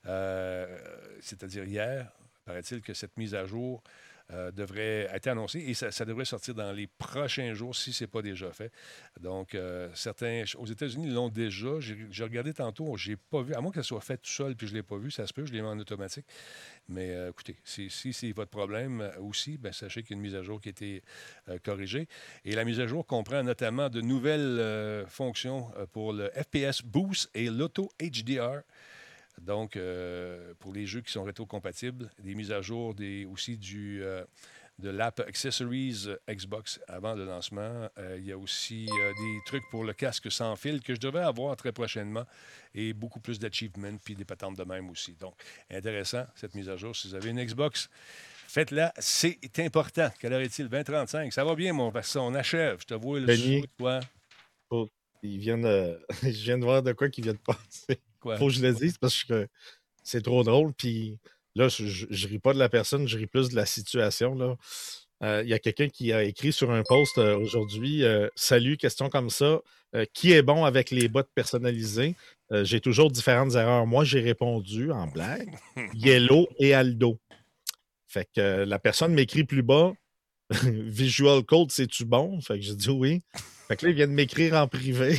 euh, 0.07 0.79
c'est-à-dire 1.21 1.65
hier, 1.65 2.13
paraît-il 2.45 2.81
que 2.81 2.95
cette 2.95 3.17
mise 3.17 3.35
à 3.35 3.45
jour 3.45 3.83
euh, 4.31 4.51
devrait 4.51 5.09
être 5.11 5.27
annoncée 5.29 5.59
et 5.61 5.73
ça, 5.73 6.05
devrait 6.05 6.27
sortir 6.27 6.55
dans 6.55 6.71
les 6.71 6.87
prochains 6.87 7.55
jours 7.55 7.75
si 7.75 7.95
ce 7.95 8.05
n'est 8.05 8.09
pas 8.09 8.21
déjà 8.21 8.53
fait. 8.53 8.71
Donc, 9.19 9.55
euh, 9.55 9.89
certains, 9.95 10.45
aux 10.59 10.67
États-Unis, 10.67 11.09
l'ont 11.09 11.31
déjà. 11.31 11.81
J'ai 11.81 12.25
regardé 12.25 12.53
tantôt, 12.53 12.95
j'ai 12.99 13.17
pas 13.17 13.41
vu, 13.41 13.55
à 13.55 13.63
moins 13.63 13.71
que 13.71 13.81
ça 13.81 13.89
soit 13.89 14.03
fait 14.03 14.19
tout 14.19 14.31
seul 14.31 14.55
puis 14.55 14.67
je 14.67 14.73
ne 14.73 14.79
l'ai 14.79 14.83
pas 14.83 14.99
vu, 14.99 15.11
ça 15.11 15.27
se 15.27 15.33
peut, 15.33 15.47
je 15.47 15.53
l'ai 15.55 15.63
mis 15.63 15.67
en 15.67 15.79
automatique. 15.79 16.27
Mais 16.91 17.15
euh, 17.15 17.31
écoutez, 17.31 17.57
si, 17.65 17.89
si 17.89 18.13
c'est 18.13 18.33
votre 18.33 18.51
problème 18.51 19.11
aussi, 19.19 19.57
ben, 19.57 19.73
sachez 19.73 20.03
qu'il 20.03 20.11
y 20.11 20.15
a 20.15 20.17
une 20.19 20.23
mise 20.23 20.35
à 20.35 20.43
jour 20.43 20.61
qui 20.61 20.69
a 20.69 20.73
été 20.73 21.03
corrigée. 21.65 22.07
Et 22.45 22.55
la 22.55 22.67
mise 22.67 22.81
à 22.81 22.87
jour 22.87 23.07
comprend 23.07 23.43
notamment 23.43 23.89
de 23.89 24.03
nouvelles 24.03 25.07
fonctions 25.09 25.71
pour 25.93 26.13
le 26.13 26.31
FPS 26.31 26.83
Boost 26.83 27.31
et 27.33 27.49
l'Auto 27.49 27.91
HDR. 27.99 28.61
Donc, 29.41 29.77
euh, 29.77 30.53
pour 30.59 30.73
les 30.73 30.87
jeux 30.87 31.01
qui 31.01 31.13
sont 31.13 31.25
rétro-compatibles, 31.25 32.11
des 32.19 32.35
mises 32.35 32.53
à 32.53 32.61
jour 32.61 32.95
des, 32.95 33.25
aussi 33.25 33.57
du, 33.57 34.03
euh, 34.03 34.25
de 34.79 34.91
l'app 34.91 35.21
Accessories 35.21 36.07
Xbox 36.29 36.81
avant 36.89 37.15
le 37.15 37.25
lancement. 37.25 37.89
Euh, 37.99 38.17
il 38.19 38.27
y 38.27 38.33
a 38.33 38.39
aussi 38.39 38.87
des 38.87 39.39
trucs 39.47 39.63
pour 39.71 39.85
le 39.85 39.93
casque 39.93 40.31
sans 40.31 40.55
fil 40.57 40.81
que 40.83 40.95
je 40.95 41.01
devrais 41.01 41.25
avoir 41.25 41.57
très 41.57 41.73
prochainement 41.73 42.25
et 42.75 42.93
beaucoup 42.93 43.21
plus 43.21 43.39
d'achievements 43.39 43.97
puis 44.05 44.15
des 44.15 44.25
patentes 44.25 44.57
de 44.57 44.65
même 44.65 44.89
aussi. 44.91 45.15
Donc, 45.15 45.35
intéressant 45.71 46.27
cette 46.35 46.55
mise 46.55 46.69
à 46.69 46.77
jour. 46.77 46.95
Si 46.95 47.09
vous 47.09 47.15
avez 47.15 47.31
une 47.31 47.43
Xbox, 47.45 47.89
faites-la. 48.47 48.93
C'est 48.99 49.39
important. 49.59 50.11
Quelle 50.21 50.33
heure 50.33 50.41
est-il? 50.41 50.67
20h35. 50.69 51.31
Ça 51.33 51.45
va 51.45 51.55
bien, 51.55 51.73
mon 51.73 51.91
Vincent. 51.91 52.27
On 52.27 52.35
achève. 52.35 52.79
Je 52.81 52.87
te 52.87 52.95
vois 52.95 53.19
le 53.21 53.27
Denis. 53.27 53.61
sou- 53.63 53.67
Quoi? 53.79 54.01
Ils 55.23 55.39
viennent, 55.39 55.65
euh, 55.67 55.99
je 56.23 56.29
viens 56.29 56.59
de 56.59 56.63
voir 56.65 56.83
de 56.83 56.93
quoi 56.93 57.09
qu'ils 57.09 57.25
viennent 57.25 57.37
de 57.37 57.41
passer. 57.55 58.01
Quoi? 58.21 58.37
Faut 58.37 58.47
que 58.47 58.53
je 58.53 58.63
le 58.63 58.73
dise 58.73 58.99
parce 58.99 59.25
que 59.25 59.49
c'est 60.03 60.23
trop 60.23 60.43
drôle. 60.45 60.73
Puis 60.75 61.19
là, 61.55 61.69
je, 61.69 61.87
je, 61.87 62.07
je 62.11 62.29
ris 62.29 62.39
pas 62.39 62.53
de 62.53 62.59
la 62.59 62.69
personne, 62.69 63.07
je 63.07 63.19
ris 63.19 63.27
plus 63.27 63.49
de 63.49 63.57
la 63.57 63.67
situation. 63.67 64.35
Là. 64.35 64.57
Euh, 65.23 65.43
Il 65.45 65.49
y 65.49 65.55
a 65.55 65.59
quelqu'un 65.59 65.89
qui 65.89 66.13
a 66.13 66.23
écrit 66.23 66.53
sur 66.53 66.71
un 66.71 66.83
post 66.83 67.19
euh, 67.19 67.37
aujourd'hui 67.37 68.05
euh, 68.05 68.29
Salut, 68.35 68.77
question 68.77 69.09
comme 69.09 69.31
ça. 69.31 69.61
Qui 70.13 70.33
est 70.33 70.43
bon 70.43 70.67
avec 70.67 70.91
les 70.91 71.09
bottes 71.09 71.31
personnalisées? 71.35 72.15
J'ai 72.51 72.79
toujours 72.79 73.11
différentes 73.11 73.55
erreurs. 73.55 73.87
Moi, 73.87 74.05
j'ai 74.05 74.21
répondu 74.21 74.93
en 74.93 75.07
blague 75.07 75.49
Yellow 75.95 76.47
et 76.59 76.75
Aldo. 76.75 77.19
Fait 78.07 78.29
que 78.37 78.65
la 78.65 78.79
personne 78.79 79.15
m'écrit 79.15 79.45
plus 79.45 79.63
bas 79.63 79.95
Visual 80.63 81.43
Code, 81.43 81.71
c'est-tu 81.71 82.05
bon? 82.05 82.39
Fait 82.43 82.59
que 82.59 82.67
j'ai 82.67 82.75
dit 82.75 82.91
oui. 82.91 83.23
Fait 83.67 83.77
que 83.77 83.87
là, 83.87 83.93
il 83.93 83.97
vient 83.97 84.09
de 84.09 84.13
m'écrire 84.13 84.57
en 84.57 84.69
privé 84.69 85.19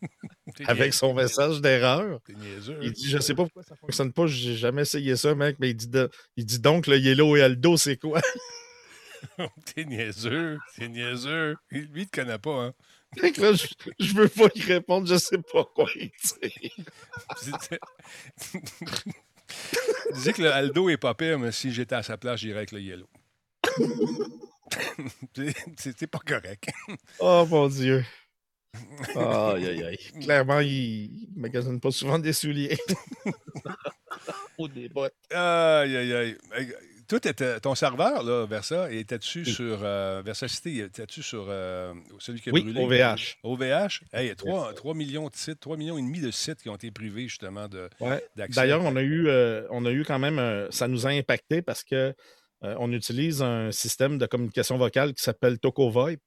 avec 0.66 0.86
niaiseux. 0.86 0.92
son 0.92 1.14
message 1.14 1.60
d'erreur. 1.60 2.20
Niaiseux. 2.28 2.78
Il 2.82 2.92
dit 2.92 3.08
Je 3.08 3.18
sais 3.18 3.34
pas 3.34 3.44
pourquoi 3.44 3.62
ça 3.62 3.76
fonctionne 3.76 4.12
pas, 4.12 4.26
j'ai 4.26 4.56
jamais 4.56 4.82
essayé 4.82 5.16
ça, 5.16 5.34
mec, 5.34 5.56
mais 5.58 5.70
il 5.70 5.74
dit, 5.76 5.88
de- 5.88 6.10
il 6.36 6.44
dit 6.46 6.60
donc 6.60 6.86
le 6.86 6.98
Yellow 6.98 7.36
et 7.36 7.42
Aldo, 7.42 7.76
c'est 7.76 7.96
quoi? 7.96 8.20
T'es 9.74 9.84
niaiseux. 9.84 10.58
T'es 10.76 10.88
niaeux. 10.88 11.56
Lui, 11.70 11.88
il 11.94 12.06
te 12.08 12.20
connaît 12.20 12.38
pas, 12.38 12.64
hein. 12.66 12.72
Fait 13.18 13.30
que 13.30 13.42
là, 13.42 13.52
je, 13.52 13.66
je 14.00 14.14
veux 14.14 14.28
pas 14.28 14.48
y 14.54 14.62
répondre, 14.62 15.06
je 15.06 15.16
sais 15.16 15.36
pas 15.52 15.64
quoi 15.74 15.86
il 15.96 16.10
dit. 16.40 16.70
Que 20.32 20.42
le 20.42 20.52
Aldo 20.52 20.88
est 20.88 20.96
pas 20.96 21.14
pire, 21.14 21.38
mais 21.38 21.52
si 21.52 21.72
j'étais 21.72 21.94
à 21.94 22.02
sa 22.02 22.16
place, 22.16 22.40
j'irais 22.40 22.58
avec 22.58 22.72
le 22.72 22.80
yellow. 22.80 23.08
C'est 25.76 26.06
pas 26.06 26.20
correct. 26.20 26.70
Oh 27.18 27.46
mon 27.50 27.68
Dieu. 27.68 28.02
Aïe, 29.16 29.66
aïe, 29.66 29.84
aïe. 29.84 29.98
Clairement, 30.20 30.60
il 30.60 31.28
ne 31.36 31.40
magasine 31.42 31.80
pas 31.80 31.90
souvent 31.90 32.18
des 32.18 32.32
souliers. 32.32 32.78
Ou 34.58 34.68
des 34.68 34.88
bottes. 34.88 35.14
Aïe, 35.30 35.96
aïe, 35.96 36.12
aïe. 36.12 36.36
Toi, 37.08 37.20
ton 37.60 37.74
serveur, 37.74 38.22
là, 38.22 38.46
Versa, 38.46 38.90
était-tu 38.90 39.40
Oui. 39.40 39.52
sur 39.52 39.80
euh, 39.82 40.22
Versa 40.24 40.48
City, 40.48 40.80
était-tu 40.80 41.22
sur 41.22 41.44
euh, 41.48 41.92
celui 42.18 42.40
qui 42.40 42.48
a 42.48 42.52
Oui, 42.52 42.62
brûlé? 42.62 42.80
OVH. 43.02 43.36
OVH? 43.42 44.00
Hey, 44.14 44.34
3, 44.34 44.72
millions 44.94 45.28
de 45.28 45.34
sites, 45.34 45.60
3 45.60 45.76
millions 45.76 45.98
et 45.98 46.02
demi 46.02 46.20
de 46.20 46.30
sites 46.30 46.62
qui 46.62 46.70
ont 46.70 46.76
été 46.76 46.90
privés, 46.90 47.28
justement, 47.28 47.68
de- 47.68 47.90
Ouais. 48.00 48.24
d'accès. 48.36 48.54
D'ailleurs, 48.60 48.82
on 48.82 48.96
a 48.96 49.02
eu, 49.02 49.26
euh, 49.28 49.66
on 49.70 49.84
a 49.84 49.90
eu 49.90 50.04
quand 50.04 50.18
même, 50.18 50.38
euh, 50.38 50.70
ça 50.70 50.88
nous 50.88 51.06
a 51.06 51.10
impacté 51.10 51.60
parce 51.60 51.84
que 51.84 52.14
euh, 52.64 52.76
on 52.78 52.90
utilise 52.92 53.42
un 53.42 53.72
système 53.72 54.16
de 54.16 54.24
communication 54.24 54.78
vocale 54.78 55.12
qui 55.12 55.22
s'appelle 55.22 55.58
TocoVoip. 55.58 56.20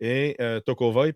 Et 0.00 0.36
euh, 0.40 0.60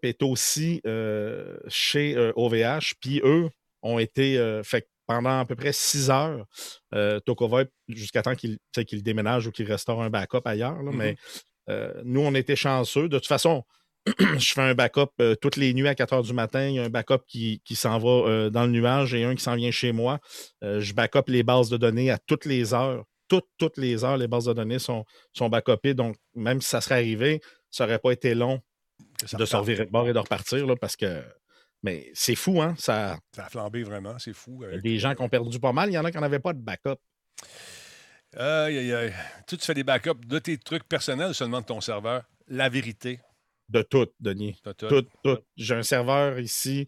est 0.02 0.22
aussi 0.22 0.80
euh, 0.86 1.56
chez 1.68 2.16
euh, 2.16 2.32
OVH. 2.36 2.94
Puis 3.00 3.20
eux 3.24 3.48
ont 3.82 3.98
été 3.98 4.38
euh, 4.38 4.62
fait 4.62 4.88
pendant 5.06 5.40
à 5.40 5.44
peu 5.44 5.56
près 5.56 5.72
six 5.72 6.08
heures, 6.08 6.46
euh, 6.94 7.18
TocoVoip, 7.20 7.68
jusqu'à 7.88 8.22
temps 8.22 8.34
qu'ils 8.36 8.58
déménagent 9.02 9.48
ou 9.48 9.50
qu'ils 9.50 9.66
restaurent 9.70 10.02
un 10.02 10.10
backup 10.10 10.42
ailleurs. 10.44 10.80
là, 10.82 10.92
Mhm. 10.92 10.96
Mais 10.96 11.16
euh, 11.68 11.92
nous, 12.04 12.20
on 12.20 12.34
était 12.34 12.56
chanceux. 12.56 13.08
De 13.08 13.18
toute 13.18 13.26
façon, 13.26 13.64
je 14.38 14.52
fais 14.52 14.62
un 14.62 14.74
backup 14.74 15.10
euh, 15.20 15.34
toutes 15.34 15.56
les 15.56 15.74
nuits 15.74 15.88
à 15.88 15.94
4 15.94 16.12
heures 16.14 16.22
du 16.22 16.32
matin. 16.32 16.68
Il 16.68 16.74
y 16.76 16.78
a 16.78 16.84
un 16.84 16.90
backup 16.90 17.24
qui, 17.26 17.60
qui 17.64 17.74
s'en 17.74 17.98
va 17.98 18.08
euh, 18.28 18.50
dans 18.50 18.64
le 18.64 18.70
nuage 18.70 19.12
et 19.14 19.24
un 19.24 19.34
qui 19.34 19.42
s'en 19.42 19.56
vient 19.56 19.70
chez 19.70 19.92
moi. 19.92 20.20
Euh, 20.62 20.80
je 20.80 20.94
backup 20.94 21.24
les 21.28 21.42
bases 21.42 21.68
de 21.70 21.76
données 21.76 22.10
à 22.10 22.18
toutes 22.18 22.44
les 22.44 22.72
heures. 22.72 23.04
Toutes, 23.28 23.48
toutes 23.58 23.76
les 23.76 24.04
heures, 24.04 24.16
les 24.16 24.26
bases 24.28 24.46
de 24.46 24.52
données 24.52 24.78
sont, 24.78 25.04
sont 25.32 25.48
backupées. 25.48 25.94
Donc, 25.94 26.16
même 26.34 26.60
si 26.60 26.68
ça 26.68 26.80
serait 26.80 26.96
arrivé, 26.96 27.40
ça 27.70 27.84
n'aurait 27.84 27.98
pas 28.00 28.12
été 28.12 28.34
long 28.34 28.60
de 29.32 29.44
se 29.44 29.56
revirer 29.56 29.86
de 29.86 29.90
bord 29.90 30.08
et 30.08 30.12
de 30.12 30.18
repartir 30.18 30.66
là, 30.66 30.76
parce 30.76 30.96
que. 30.96 31.22
Mais 31.82 32.10
c'est 32.12 32.34
fou, 32.34 32.60
hein? 32.60 32.74
Ça, 32.78 33.18
Ça 33.34 33.46
a 33.46 33.48
flambé 33.48 33.82
vraiment, 33.82 34.18
c'est 34.18 34.34
fou. 34.34 34.58
il 34.60 34.62
y 34.62 34.64
a 34.66 34.68
avec- 34.68 34.82
des 34.82 34.98
gens 34.98 35.14
qui 35.14 35.22
ont 35.22 35.28
perdu 35.30 35.58
pas 35.58 35.72
mal. 35.72 35.88
Il 35.88 35.94
y 35.94 35.98
en 35.98 36.04
a 36.04 36.10
qui 36.10 36.18
n'avaient 36.18 36.38
pas 36.38 36.52
de 36.52 36.60
backup. 36.60 36.96
Aïe, 38.36 38.78
aïe, 38.78 38.92
aïe. 38.92 39.14
Toi, 39.46 39.58
tu 39.58 39.64
fais 39.64 39.74
des 39.74 39.82
backups 39.82 40.26
de 40.26 40.38
tes 40.38 40.56
trucs 40.58 40.84
personnels 40.84 41.30
ou 41.30 41.34
seulement 41.34 41.60
de 41.60 41.66
ton 41.66 41.80
serveur? 41.80 42.22
La 42.48 42.68
vérité. 42.68 43.20
De 43.68 43.82
tout, 43.82 44.06
Denis. 44.20 44.60
Tout. 44.62 44.72
Tout, 44.88 45.06
tout. 45.24 45.38
J'ai 45.56 45.74
un 45.74 45.82
serveur 45.82 46.38
ici 46.38 46.86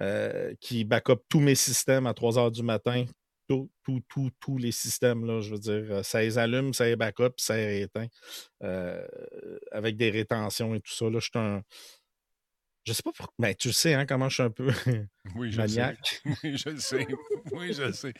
euh, 0.00 0.52
qui 0.60 0.84
backup 0.84 1.20
tous 1.28 1.40
mes 1.40 1.54
systèmes 1.54 2.06
à 2.06 2.14
3 2.14 2.38
heures 2.38 2.50
du 2.50 2.62
matin. 2.62 3.04
Tout, 3.48 3.70
tout, 3.84 4.00
tout, 4.08 4.30
tous 4.40 4.56
les 4.58 4.72
systèmes, 4.72 5.26
là, 5.26 5.40
je 5.42 5.50
veux 5.50 5.58
dire, 5.58 5.84
euh, 5.90 6.02
ça 6.02 6.22
les 6.22 6.38
allume, 6.38 6.72
ça 6.72 6.86
les 6.86 6.96
backup, 6.96 7.32
ça 7.36 7.56
les 7.56 7.82
éteint. 7.82 8.06
euh, 8.62 9.06
avec 9.72 9.96
des 9.98 10.10
rétentions 10.10 10.74
et 10.74 10.80
tout 10.80 10.92
ça. 10.92 11.04
Là, 11.10 11.18
je 11.20 11.24
suis 11.26 11.38
un. 11.38 11.62
Je 12.86 12.92
sais 12.92 13.02
pas 13.02 13.12
pourquoi. 13.16 13.34
Mais 13.38 13.54
tu 13.54 13.68
le 13.68 13.72
sais, 13.74 13.94
hein, 13.94 14.04
comment 14.04 14.28
je 14.28 14.34
suis 14.34 14.42
un 14.42 14.50
peu 14.50 14.68
Oui, 15.36 15.50
je 15.50 15.60
le 15.62 15.68
sais. 15.68 15.80
maniaque. 15.80 16.22
Oui, 16.44 16.56
je 16.58 16.68
le 16.68 16.78
sais. 16.80 17.06
Oui, 17.52 17.72
je 17.72 17.82
le 17.82 17.92
sais. 17.94 18.12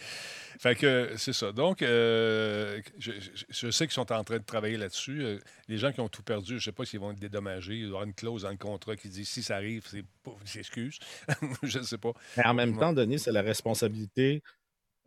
Fait 0.58 0.74
que 0.74 1.12
c'est 1.18 1.34
ça. 1.34 1.52
Donc, 1.52 1.82
euh, 1.82 2.80
je, 2.98 3.12
je- 3.12 3.44
je 3.48 3.70
sais 3.70 3.86
qu'ils 3.86 3.92
sont 3.94 4.10
en 4.10 4.24
train 4.24 4.38
de 4.38 4.44
travailler 4.44 4.78
là-dessus. 4.78 5.38
Les 5.68 5.76
gens 5.76 5.92
qui 5.92 6.00
ont 6.00 6.08
tout 6.08 6.22
perdu, 6.22 6.52
je 6.52 6.54
ne 6.54 6.60
sais 6.60 6.72
pas 6.72 6.86
s'ils 6.86 6.98
vont 7.00 7.12
être 7.12 7.18
dédommagés. 7.20 7.74
Il 7.74 7.88
y 7.88 7.90
aura 7.90 8.04
une 8.06 8.14
clause 8.14 8.42
dans 8.42 8.50
le 8.50 8.56
contrat 8.56 8.96
qui 8.96 9.10
dit 9.10 9.26
si 9.26 9.42
ça 9.42 9.56
arrive, 9.56 9.84
c'est 9.86 10.04
excuse. 10.58 10.98
je 11.62 11.78
ne 11.78 11.84
sais 11.84 11.98
pas. 11.98 12.12
Mais 12.38 12.46
en 12.46 12.54
même 12.54 12.78
temps, 12.78 12.94
Denis, 12.94 13.18
c'est 13.18 13.32
la 13.32 13.42
responsabilité 13.42 14.42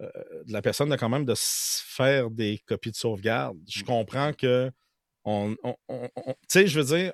euh, 0.02 0.10
de 0.46 0.54
la 0.54 0.62
personne 0.62 0.90
de 0.90 0.96
quand 0.96 1.10
même 1.10 1.26
de 1.26 1.34
se 1.36 1.82
faire 1.86 2.30
des 2.30 2.60
copies 2.66 2.92
de 2.92 2.96
sauvegarde. 2.96 3.58
Je 3.70 3.84
comprends 3.84 4.34
que 4.34 4.72
on, 5.26 5.56
on- 5.64 5.76
on- 5.90 6.10
on- 6.16 6.32
tu 6.34 6.38
sais, 6.50 6.68
je 6.68 6.80
veux 6.80 6.98
dire, 6.98 7.14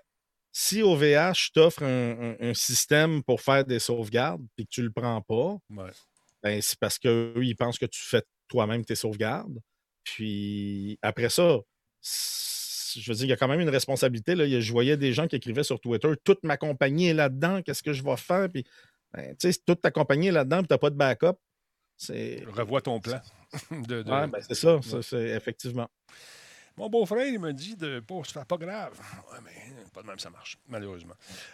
si 0.52 0.84
OVH 0.84 1.52
t'offre 1.54 1.84
un, 1.84 2.34
un- 2.34 2.50
un 2.50 2.54
système 2.54 3.24
pour 3.24 3.42
faire 3.42 3.66
des 3.66 3.80
sauvegardes 3.80 4.46
et 4.58 4.66
que 4.66 4.70
tu 4.70 4.82
le 4.84 4.92
prends 4.92 5.22
pas, 5.22 5.58
Ouais. 5.70 5.90
ben, 6.44 6.62
c'est 6.62 6.78
parce 6.80 7.00
qu'eux, 7.00 7.34
ils 7.42 7.56
pensent 7.56 7.80
que 7.80 7.86
tu 7.88 8.02
fais 8.02 8.22
toi-même 8.50 8.86
tes 8.86 8.96
sauvegardes. 8.96 9.60
Puis 10.04 11.00
après 11.02 11.30
ça, 11.30 11.60
je 12.02 13.10
veux 13.12 13.16
dire, 13.16 13.26
il 13.26 13.30
y 13.30 13.34
a 13.34 13.38
quand 13.38 13.48
même 13.48 13.62
une 13.62 13.70
responsabilité. 13.70 14.36
Là. 14.36 14.48
Je 14.60 14.72
voyais 14.72 14.98
des 14.98 15.14
gens 15.14 15.28
qui 15.28 15.36
écrivaient 15.38 15.64
sur 15.64 15.80
Twitter 15.80 16.10
Toute 16.24 16.44
ma 16.44 16.58
compagnie 16.58 17.08
est 17.08 17.14
là-dedans, 17.14 17.62
qu'est-ce 17.62 17.82
que 17.82 17.94
je 17.94 18.04
vais 18.04 18.18
faire? 18.18 18.50
Puis, 18.50 18.64
ben, 19.14 19.36
tu 19.38 19.52
sais, 19.52 19.60
toute 19.66 19.82
ta 19.82 19.90
compagnie 19.92 20.28
est 20.28 20.32
là-dedans, 20.32 20.60
puis 20.60 20.68
tu 20.68 20.74
n'as 20.74 20.78
pas 20.78 20.90
de 20.90 20.96
backup. 20.96 21.38
Revois 22.56 22.82
ton 22.82 23.00
plan. 23.00 23.20
de, 23.72 24.02
de- 24.04 24.12
Ouais, 24.12 24.28
ben, 24.28 24.40
c'est 24.48 24.56
ça, 24.56 24.80
ça, 24.82 25.02
c'est 25.02 25.30
effectivement. 25.30 25.90
Mon 26.76 26.90
beau-frère, 26.90 27.28
il 27.28 27.40
me 27.40 27.54
dit 27.54 27.76
de 27.76 28.00
pas 28.00 28.24
se 28.24 28.32
faire 28.32 28.48
pas 28.48 28.58
grave. 28.58 28.94
Ouais, 29.32 29.38
mais 29.46 29.52
pas 29.94 30.02
de 30.02 30.08
même, 30.08 30.18
ça 30.18 30.32
marche, 30.32 30.58
malheureusement. 30.68 31.14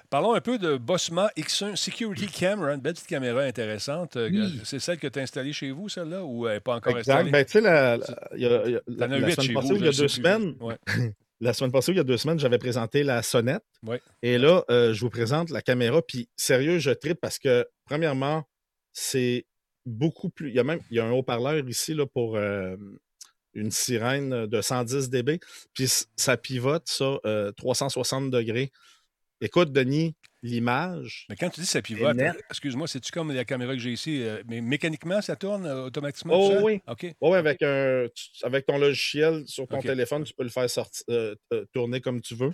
Parlons 0.10 0.34
un 0.34 0.40
peu 0.40 0.58
de 0.58 0.78
Bossma 0.78 1.30
X1 1.36 1.76
Security 1.76 2.28
Camera, 2.28 2.74
une 2.74 2.80
belle 2.80 2.94
petite 2.94 3.08
caméra 3.08 3.42
intéressante. 3.42 4.16
Euh, 4.16 4.30
Oui. 4.32 4.62
C'est 4.64 4.80
celle 4.80 4.98
que 4.98 5.08
tu 5.08 5.20
as 5.20 5.24
installée 5.24 5.52
chez 5.52 5.72
vous, 5.72 5.90
celle-là, 5.90 6.24
ou 6.24 6.48
elle 6.48 6.54
n'est 6.56 6.60
pas 6.62 6.76
encore 6.76 6.98
Exact. 6.98 7.12
installée? 7.16 7.32
Ben, 7.32 7.44
tu 7.44 7.52
sais, 7.52 7.62
la, 7.62 7.98
semaine 7.98 9.54
passée, 9.54 9.74
il 9.76 9.84
y 9.84 9.88
a 9.88 9.92
deux 9.92 10.08
semaines, 10.08 10.56
la 11.42 11.54
semaine 11.54 11.72
passée, 11.74 11.92
il 11.92 11.98
y 11.98 12.02
a 12.02 12.04
deux 12.06 12.18
semaines, 12.18 12.40
j'avais 12.40 12.58
présenté 12.58 13.04
la 13.04 13.22
sonnette. 13.22 13.64
Ouais. 13.84 14.02
Et 14.22 14.38
là, 14.38 14.64
euh, 14.72 14.94
je 14.94 15.02
vous 15.02 15.10
présente 15.10 15.50
la 15.50 15.62
caméra. 15.62 16.02
Puis, 16.02 16.30
sérieux, 16.38 16.80
je 16.80 16.92
tripe 16.92 17.20
parce 17.20 17.40
que, 17.40 17.68
premièrement, 17.86 18.46
c'est 18.94 19.46
beaucoup 19.90 20.30
plus. 20.30 20.50
Il 20.50 20.56
y 20.56 20.60
a 20.60 20.64
même 20.64 20.80
il 20.90 20.98
y 20.98 21.00
a 21.00 21.06
un 21.06 21.12
haut-parleur 21.12 21.68
ici 21.68 21.94
là, 21.94 22.06
pour 22.06 22.36
euh, 22.38 22.76
une 23.54 23.72
sirène 23.72 24.46
de 24.46 24.62
110 24.62 25.10
dB. 25.10 25.40
Puis, 25.74 25.88
ça 26.16 26.38
pivote, 26.38 26.88
ça, 26.88 27.20
euh, 27.26 27.52
360 27.54 28.30
degrés. 28.32 28.72
Écoute, 29.42 29.72
Denis, 29.72 30.16
l'image. 30.44 31.26
Mais 31.30 31.36
quand 31.36 31.50
tu 31.50 31.62
dis 31.62 31.66
ça 31.66 31.82
pivote, 31.82 32.18
excuse-moi, 32.50 32.88
c'est-tu 32.88 33.12
comme 33.12 33.32
la 33.32 33.46
caméra 33.46 33.74
que 33.74 33.80
j'ai 33.80 33.92
ici? 33.94 34.22
euh, 34.22 34.44
mais 34.48 34.60
mécaniquement, 34.62 35.22
ça 35.22 35.36
tourne 35.36 35.66
euh, 35.66 35.86
automatiquement? 35.86 36.34
Oh 36.38 36.60
oui. 36.64 36.82
OK. 36.88 37.08
Oui, 37.22 37.38
avec, 37.38 37.62
un, 37.62 38.08
tu- 38.14 38.46
avec 38.46 38.66
ton 38.66 38.78
logiciel 38.78 39.44
sur 39.48 39.68
ton 39.68 39.78
téléphone, 39.82 40.24
tu 40.26 40.34
peux 40.34 40.44
le 40.44 40.50
faire 40.50 40.68
euh, 41.10 41.36
euh, 41.54 41.66
tourner 41.74 42.02
comme 42.02 42.22
tu 42.22 42.36
veux. 42.36 42.54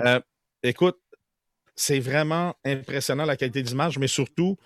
Euh, 0.00 0.20
écoute, 0.62 0.98
c'est 1.74 2.00
vraiment 2.00 2.54
impressionnant 2.64 3.24
la 3.24 3.36
qualité 3.36 3.62
d'image, 3.62 3.98
mais 3.98 4.06
surtout, 4.08 4.56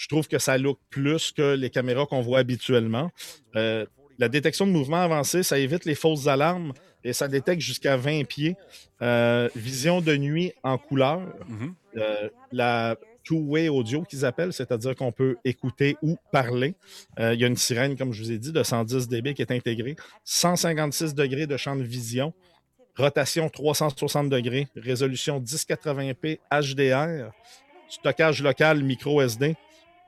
je 0.00 0.08
trouve 0.08 0.28
que 0.28 0.38
ça 0.38 0.56
look 0.56 0.78
plus 0.88 1.30
que 1.30 1.54
les 1.54 1.68
caméras 1.68 2.06
qu'on 2.06 2.22
voit 2.22 2.38
habituellement. 2.38 3.10
Euh, 3.54 3.84
la 4.18 4.30
détection 4.30 4.66
de 4.66 4.72
mouvement 4.72 4.96
avancé, 4.96 5.42
ça 5.42 5.58
évite 5.58 5.84
les 5.84 5.94
fausses 5.94 6.26
alarmes 6.26 6.72
et 7.04 7.12
ça 7.12 7.28
détecte 7.28 7.60
jusqu'à 7.60 7.98
20 7.98 8.24
pieds. 8.24 8.56
Euh, 9.02 9.50
vision 9.54 10.00
de 10.00 10.16
nuit 10.16 10.54
en 10.62 10.78
couleur. 10.78 11.20
Mhm. 11.46 11.74
Euh, 11.98 12.30
la 12.50 12.96
two-way 13.24 13.68
audio 13.68 14.02
qu'ils 14.02 14.24
appellent, 14.24 14.54
c'est-à-dire 14.54 14.94
qu'on 14.94 15.12
peut 15.12 15.36
écouter 15.44 15.98
ou 16.00 16.16
parler. 16.32 16.74
Euh, 17.18 17.34
il 17.34 17.40
y 17.40 17.44
a 17.44 17.46
une 17.46 17.56
sirène, 17.58 17.94
comme 17.94 18.14
je 18.14 18.22
vous 18.22 18.32
ai 18.32 18.38
dit, 18.38 18.52
de 18.52 18.62
110 18.62 19.06
dB 19.06 19.34
qui 19.34 19.42
est 19.42 19.52
intégrée. 19.52 19.96
156 20.24 21.14
degrés 21.14 21.46
de 21.46 21.58
champ 21.58 21.76
de 21.76 21.82
vision. 21.82 22.32
Rotation 22.96 23.50
360 23.50 24.30
degrés. 24.30 24.66
Résolution 24.76 25.40
1080p 25.40 26.38
HDR. 26.50 27.32
Stockage 27.90 28.42
local 28.42 28.82
micro 28.82 29.20
SD. 29.20 29.56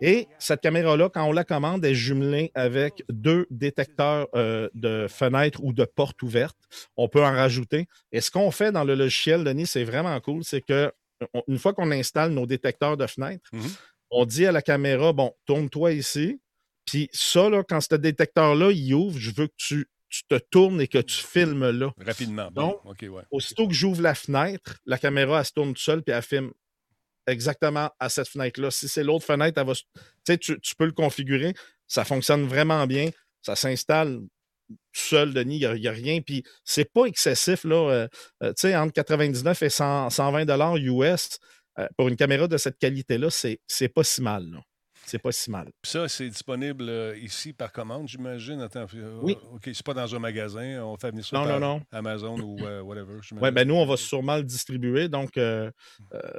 Et 0.05 0.26
cette 0.38 0.61
caméra-là, 0.61 1.09
quand 1.09 1.24
on 1.24 1.32
la 1.32 1.44
commande, 1.44 1.84
est 1.84 1.94
jumelée 1.94 2.50
avec 2.55 3.05
deux 3.09 3.46
détecteurs 3.50 4.26
euh, 4.34 4.68
de 4.74 5.07
fenêtres 5.09 5.62
ou 5.62 5.72
de 5.72 5.84
portes 5.84 6.20
ouvertes. 6.22 6.59
On 6.96 7.09
peut 7.09 7.24
en 7.24 7.30
rajouter. 7.32 7.86
Et 8.11 8.20
ce 8.20 8.30
qu'on 8.30 8.50
fait 8.50 8.72
dans 8.72 8.84
le 8.84 8.94
logiciel, 8.96 9.44
Denis, 9.44 9.66
c'est 9.66 9.84
vraiment 9.84 10.18
cool, 10.20 10.42
c'est 10.44 10.61
que 10.61 10.92
on- 11.34 11.42
une 11.46 11.59
fois 11.59 11.72
qu'on 11.72 11.90
installe 11.92 12.32
nos 12.32 12.46
détecteurs 12.46 12.96
de 12.96 13.07
fenêtres, 13.07 13.48
Mhm. 13.53 13.62
on 14.11 14.24
dit 14.26 14.44
à 14.44 14.50
la 14.53 14.61
caméra, 14.61 15.12
bon, 15.12 15.32
tourne-toi 15.46 15.92
ici. 15.92 16.40
Puis 16.84 17.09
ça, 17.12 17.48
là, 17.48 17.62
quand 17.62 17.80
ce 17.80 17.94
détecteur-là, 17.94 18.72
il 18.72 18.92
ouvre, 18.94 19.16
je 19.18 19.30
veux 19.30 19.46
que 19.46 19.55
tu 19.57 19.86
tu 20.14 20.24
te 20.28 20.34
tournes 20.50 20.78
et 20.82 20.88
que 20.88 20.98
tu 20.98 21.16
filmes 21.16 21.70
là. 21.70 21.90
Rapidement. 22.05 22.50
Bon, 22.53 22.66
Donc, 22.66 22.80
OK, 22.84 22.98
ouais. 23.09 23.22
Aussitôt 23.30 23.66
que 23.66 23.72
j'ouvre 23.72 24.03
la 24.03 24.14
fenêtre, 24.14 24.76
la 24.84 24.98
caméra, 24.98 25.38
elle 25.38 25.46
se 25.46 25.53
tourne 25.53 25.74
seule 25.74 26.03
puis 26.03 26.14
elle 26.14 26.20
filme 26.22 26.53
exactement 27.26 27.90
à 27.98 28.08
cette 28.08 28.28
fenêtre-là. 28.28 28.70
Si 28.70 28.88
c'est 28.88 29.04
l'autre 29.04 29.24
fenêtre, 29.24 29.62
tu, 30.26 30.74
peux 30.76 30.86
le 30.86 30.92
configurer. 30.92 31.54
Ça 31.86 32.04
fonctionne 32.04 32.46
vraiment 32.46 32.86
bien. 32.86 33.10
Ça 33.42 33.56
s'installe 33.56 34.20
seul, 34.92 35.34
Denis. 35.34 35.58
Il 35.58 35.80
n'y 35.80 35.88
a, 35.88 35.92
rien. 35.92 36.20
Puis 36.20 36.44
c'est 36.64 36.90
pas 36.92 37.06
excessif. 37.06 37.64
Là, 37.64 38.08
euh, 38.42 38.52
euh, 38.64 38.74
entre 38.76 38.92
99 38.92 39.62
et 39.62 39.70
100 39.70 40.10
120 40.10 40.44
dollars 40.44 40.76
US 40.76 41.38
pour 41.96 42.08
une 42.08 42.16
caméra 42.16 42.48
de 42.48 42.58
cette 42.58 42.78
qualité-là, 42.78 43.28
c'est 43.30 43.88
pas 43.88 44.04
si 44.04 44.20
mal. 44.20 44.44
là. 44.50 44.60
C'est 45.05 45.18
pas 45.18 45.32
si 45.32 45.50
mal. 45.50 45.66
Puis 45.82 45.90
ça, 45.90 46.09
c'est 46.09 46.28
disponible 46.28 46.88
euh, 46.88 47.16
ici 47.18 47.53
par 47.53 47.72
commande, 47.72 48.09
j'imagine. 48.09 48.61
Attends, 48.61 48.86
euh, 48.94 49.18
Oui. 49.22 49.36
OK, 49.53 49.62
c'est 49.72 49.82
pas 49.84 49.94
dans 49.94 50.14
un 50.14 50.18
magasin. 50.18 50.82
On 50.84 50.96
fait 50.96 51.11
venir 51.11 51.24
Non, 51.32 51.44
non, 51.46 51.59
non. 51.59 51.82
Amazon 51.90 52.38
ou 52.40 52.57
euh, 52.64 52.80
whatever. 52.82 53.18
Oui, 53.40 53.50
ben 53.50 53.66
nous, 53.66 53.74
on 53.74 53.84
va 53.86 53.96
sûrement 53.96 54.36
le 54.36 54.44
distribuer. 54.44 55.09
Donc, 55.09 55.38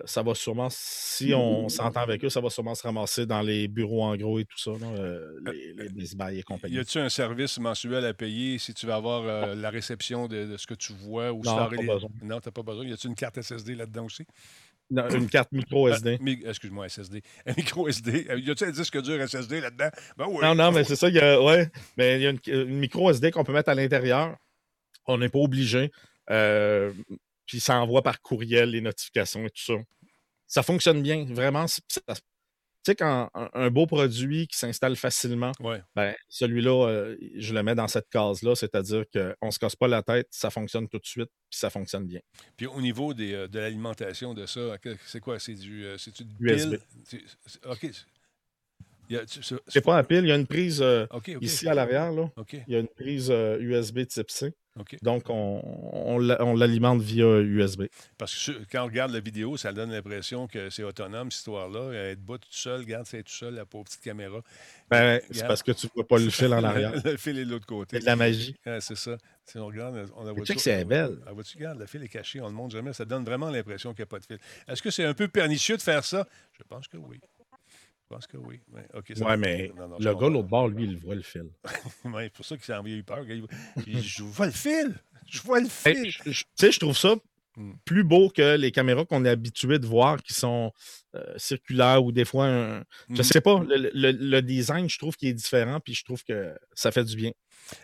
ça 0.05 0.21
va 0.23 0.35
sûrement, 0.35 0.67
si 0.71 1.33
on 1.33 1.69
s'entend 1.69 2.01
avec 2.01 2.23
eux, 2.23 2.29
ça 2.29 2.41
va 2.41 2.49
sûrement 2.49 2.75
se 2.75 2.83
ramasser 2.83 3.25
dans 3.25 3.41
les 3.41 3.67
bureaux 3.67 4.03
en 4.03 4.15
gros 4.15 4.39
et 4.39 4.45
tout 4.45 4.57
ça, 4.57 4.71
les, 5.45 5.89
les 5.95 6.13
et 6.13 6.37
Y 6.39 6.43
compagnie. 6.43 6.79
a-tu 6.79 6.99
un 6.99 7.09
service 7.09 7.59
mensuel 7.59 8.05
à 8.05 8.13
payer 8.13 8.57
si 8.57 8.73
tu 8.73 8.85
veux 8.85 8.93
avoir 8.93 9.55
la 9.55 9.69
réception 9.69 10.27
de, 10.27 10.45
de 10.45 10.57
ce 10.57 10.67
que 10.67 10.73
tu 10.73 10.93
vois 10.93 11.31
ou 11.31 11.41
Non, 11.43 11.69
si 11.69 11.75
pas 11.75 11.93
besoin. 11.93 12.09
Non, 12.21 12.39
t'as 12.39 12.51
pas 12.51 12.63
besoin. 12.63 12.85
Y 12.85 12.93
a-tu 12.93 13.07
une 13.07 13.15
carte 13.15 13.41
SSD 13.41 13.75
là-dedans 13.75 14.05
aussi? 14.05 14.25
Non, 14.89 15.07
Une 15.09 15.27
carte 15.29 15.51
micro 15.51 15.87
SD. 15.89 16.17
Ah, 16.19 16.23
mi- 16.23 16.41
Excuse-moi, 16.45 16.87
SSD. 16.87 17.21
Un 17.45 17.53
micro 17.55 17.87
SD. 17.87 18.27
Y 18.37 18.51
a-tu 18.51 18.63
un 18.65 18.71
disque 18.71 19.01
dur 19.01 19.19
SSD 19.27 19.61
là-dedans? 19.61 19.89
Ben 20.17 20.25
oui. 20.29 20.39
Non, 20.41 20.53
non, 20.55 20.71
mais 20.71 20.83
c'est 20.83 20.95
ça. 20.95 21.09
Il 21.09 21.15
y 21.15 21.19
a, 21.19 21.41
ouais, 21.41 21.69
mais 21.97 22.17
il 22.17 22.21
y 22.23 22.27
a 22.27 22.29
une, 22.29 22.39
une 22.47 22.77
micro 22.79 23.09
SD 23.09 23.31
qu'on 23.31 23.43
peut 23.43 23.53
mettre 23.53 23.69
à 23.69 23.75
l'intérieur. 23.75 24.37
On 25.05 25.17
n'est 25.17 25.29
pas 25.29 25.39
obligé. 25.39 25.91
Euh, 26.29 26.93
puis 27.45 27.59
ça 27.59 27.79
envoie 27.81 28.01
par 28.03 28.21
courriel 28.21 28.69
les 28.69 28.81
notifications 28.81 29.45
et 29.45 29.49
tout 29.49 29.63
ça. 29.63 29.73
Ça 30.47 30.63
fonctionne 30.63 31.01
bien, 31.01 31.25
vraiment. 31.29 31.65
ça- 31.67 31.81
tu 32.85 32.91
sais, 32.91 32.95
quand 32.95 33.29
un, 33.33 33.49
un 33.53 33.69
beau 33.69 33.85
produit 33.87 34.47
qui 34.47 34.57
s'installe 34.57 34.95
facilement, 34.95 35.51
Ouais. 35.61 35.81
ben, 35.95 36.13
celui-là, 36.29 36.87
euh, 36.89 37.17
je 37.35 37.53
le 37.53 37.63
mets 37.63 37.75
dans 37.75 37.87
cette 37.87 38.09
case-là, 38.09 38.55
c'est-à-dire 38.55 39.05
qu'on 39.13 39.45
ne 39.47 39.51
se 39.51 39.59
casse 39.59 39.75
pas 39.75 39.87
la 39.87 40.03
tête, 40.03 40.27
ça 40.31 40.49
fonctionne 40.49 40.87
tout 40.89 40.99
de 40.99 41.05
suite, 41.05 41.29
puis 41.49 41.59
ça 41.59 41.69
fonctionne 41.69 42.05
bien. 42.05 42.19
Puis 42.57 42.65
au 42.67 42.81
niveau 42.81 43.13
des, 43.13 43.33
euh, 43.33 43.47
de 43.47 43.59
l'alimentation 43.59 44.33
de 44.33 44.45
ça, 44.45 44.77
c'est 45.05 45.19
quoi? 45.21 45.39
C'est 45.39 45.53
du, 45.55 45.85
euh, 45.85 45.97
c'est-tu 45.97 46.23
du 46.25 46.33
USB. 46.39 46.69
pile? 46.71 46.79
C'est- 47.05 47.21
c'est- 47.45 47.65
OK. 47.65 47.89
C'est- 49.27 49.55
C'est 49.67 49.81
pas 49.83 49.97
un 49.97 50.03
pile, 50.03 50.21
il 50.23 50.27
y 50.27 50.31
a 50.31 50.35
une 50.35 50.47
prise 50.47 50.83
ici 51.41 51.67
à 51.67 51.73
l'arrière, 51.73 52.11
là. 52.11 52.31
OK, 52.37 52.53
Il 52.67 52.73
y 52.73 52.75
a 52.75 52.79
une 52.79 52.87
prise 52.87 53.29
USB 53.59 54.05
type 54.07 54.31
C. 54.31 54.53
Donc, 55.03 55.29
on, 55.29 55.61
on 55.93 56.17
l'a- 56.17 56.43
on 56.43 56.55
l'alimente 56.55 56.99
via 57.01 57.39
USB. 57.39 57.83
Parce 58.17 58.33
que 58.33 58.39
sur- 58.39 58.59
quand 58.71 58.81
on 58.83 58.87
regarde 58.87 59.11
la 59.11 59.19
vidéo, 59.19 59.55
ça 59.55 59.71
donne 59.71 59.91
l'impression 59.91 60.47
que 60.47 60.69
c'est 60.71 60.83
autonome, 60.83 61.29
cette 61.29 61.39
histoire-là. 61.39 61.91
Elle 61.93 62.11
est 62.11 62.15
debout 62.15 62.37
toute 62.39 62.51
seule, 62.53 62.81
regarde, 62.81 63.05
c'est 63.05 63.21
tout 63.23 63.31
seul, 63.31 63.53
la 63.53 63.65
pauvre 63.65 63.83
petite 63.85 64.01
caméra. 64.01 64.39
Ben, 64.89 65.21
c'est 65.31 65.45
parce 65.47 65.61
que 65.63 65.71
tu 65.73 65.87
vois 65.95 66.07
pas 66.07 66.17
le 66.17 66.29
fil 66.29 66.51
en 66.53 66.63
arrière. 66.63 66.91
le 67.05 67.17
fil 67.17 67.37
est 67.37 67.45
de 67.45 67.51
l'autre 67.51 67.65
côté. 67.67 67.97
C'est 67.97 68.01
de 68.01 68.05
la 68.05 68.15
magie. 68.15 68.55
Ouais, 68.65 68.79
c'est 68.81 68.95
ça. 68.97 69.17
Si 69.45 69.57
on 69.57 69.67
regarde, 69.67 70.09
on 70.15 70.23
la 70.23 70.31
voit 70.31 70.45
check, 70.45 70.59
c'est 70.59 70.85
belle. 70.85 71.17
Ah, 71.27 71.33
vois-tu, 71.33 71.57
regarde, 71.57 71.77
le 71.79 71.85
fil 71.85 72.01
est 72.01 72.07
caché, 72.07 72.39
on 72.41 72.45
ne 72.45 72.49
le 72.49 72.55
montre 72.55 72.73
jamais. 72.73 72.93
Ça 72.93 73.05
donne 73.05 73.25
vraiment 73.25 73.49
l'impression 73.49 73.93
qu'il 73.93 74.01
n'y 74.03 74.07
a 74.07 74.07
pas 74.07 74.19
de 74.19 74.25
fil. 74.25 74.37
Est-ce 74.67 74.81
que 74.81 74.89
c'est 74.89 75.03
un 75.05 75.13
peu 75.13 75.27
pernicieux 75.27 75.75
de 75.77 75.81
faire 75.81 76.03
ça? 76.03 76.25
Je 76.57 76.63
pense 76.63 76.87
que 76.87 76.97
oui. 76.97 77.19
Je 78.13 78.15
pense 78.15 78.27
que 78.27 78.37
oui. 78.37 78.59
Ouais, 78.71 78.85
OK, 78.93 79.11
ça- 79.15 79.25
Ouais, 79.25 79.37
mais 79.37 79.71
Non, 79.75 79.87
non, 79.87 79.95
je 79.99 80.07
le 80.07 80.15
gars, 80.15 80.29
l'autre 80.29 80.47
bord, 80.47 80.67
lui, 80.67 80.83
il 80.83 80.97
voit 80.97 81.15
le 81.15 81.21
fil. 81.23 81.49
Ouais, 82.05 82.25
c'est 82.25 82.33
pour 82.33 82.45
ça 82.45 82.55
qu'il 82.55 82.65
s'est 82.65 82.75
envoyé 82.75 82.97
eu 82.97 83.03
peur. 83.03 83.23
Il 83.27 83.47
dit, 83.85 84.01
Je 84.03 84.23
vois 84.23 84.45
le 84.45 84.51
fil! 84.51 84.95
Je 85.25 85.41
vois 85.41 85.59
le 85.59 85.67
fil! 85.69 86.11
Tu 86.23 86.33
sais, 86.55 86.71
je 86.71 86.79
trouve 86.79 86.97
ça 86.97 87.15
Hmm. 87.55 87.73
plus 87.85 88.03
beau 88.03 88.29
que 88.31 88.57
les 88.57 88.71
caméras 88.71 89.05
qu'on 89.05 89.23
est 89.25 89.29
habitué 89.29 89.77
de 89.77 89.85
voir 89.85 90.23
qui 90.23 90.33
sont 90.33 90.71
euh, 91.13 91.21
circulaires 91.37 92.03
ou 92.03 92.11
des 92.11 92.25
fois, 92.25 92.47
un- 92.47 92.79
je 93.09 93.17
Mhm. 93.17 93.23
sais 93.23 93.41
pas, 93.41 93.63
le, 93.63 93.91
le- 93.93 94.11
le 94.11 94.41
design, 94.41 94.89
je 94.89 94.97
trouve 94.97 95.15
qu'il 95.15 95.29
est 95.29 95.33
différent, 95.35 95.79
puis 95.79 95.93
je 95.93 96.03
trouve 96.03 96.23
que 96.23 96.51
ça 96.73 96.91
fait 96.91 97.03
du 97.03 97.15
bien. 97.15 97.29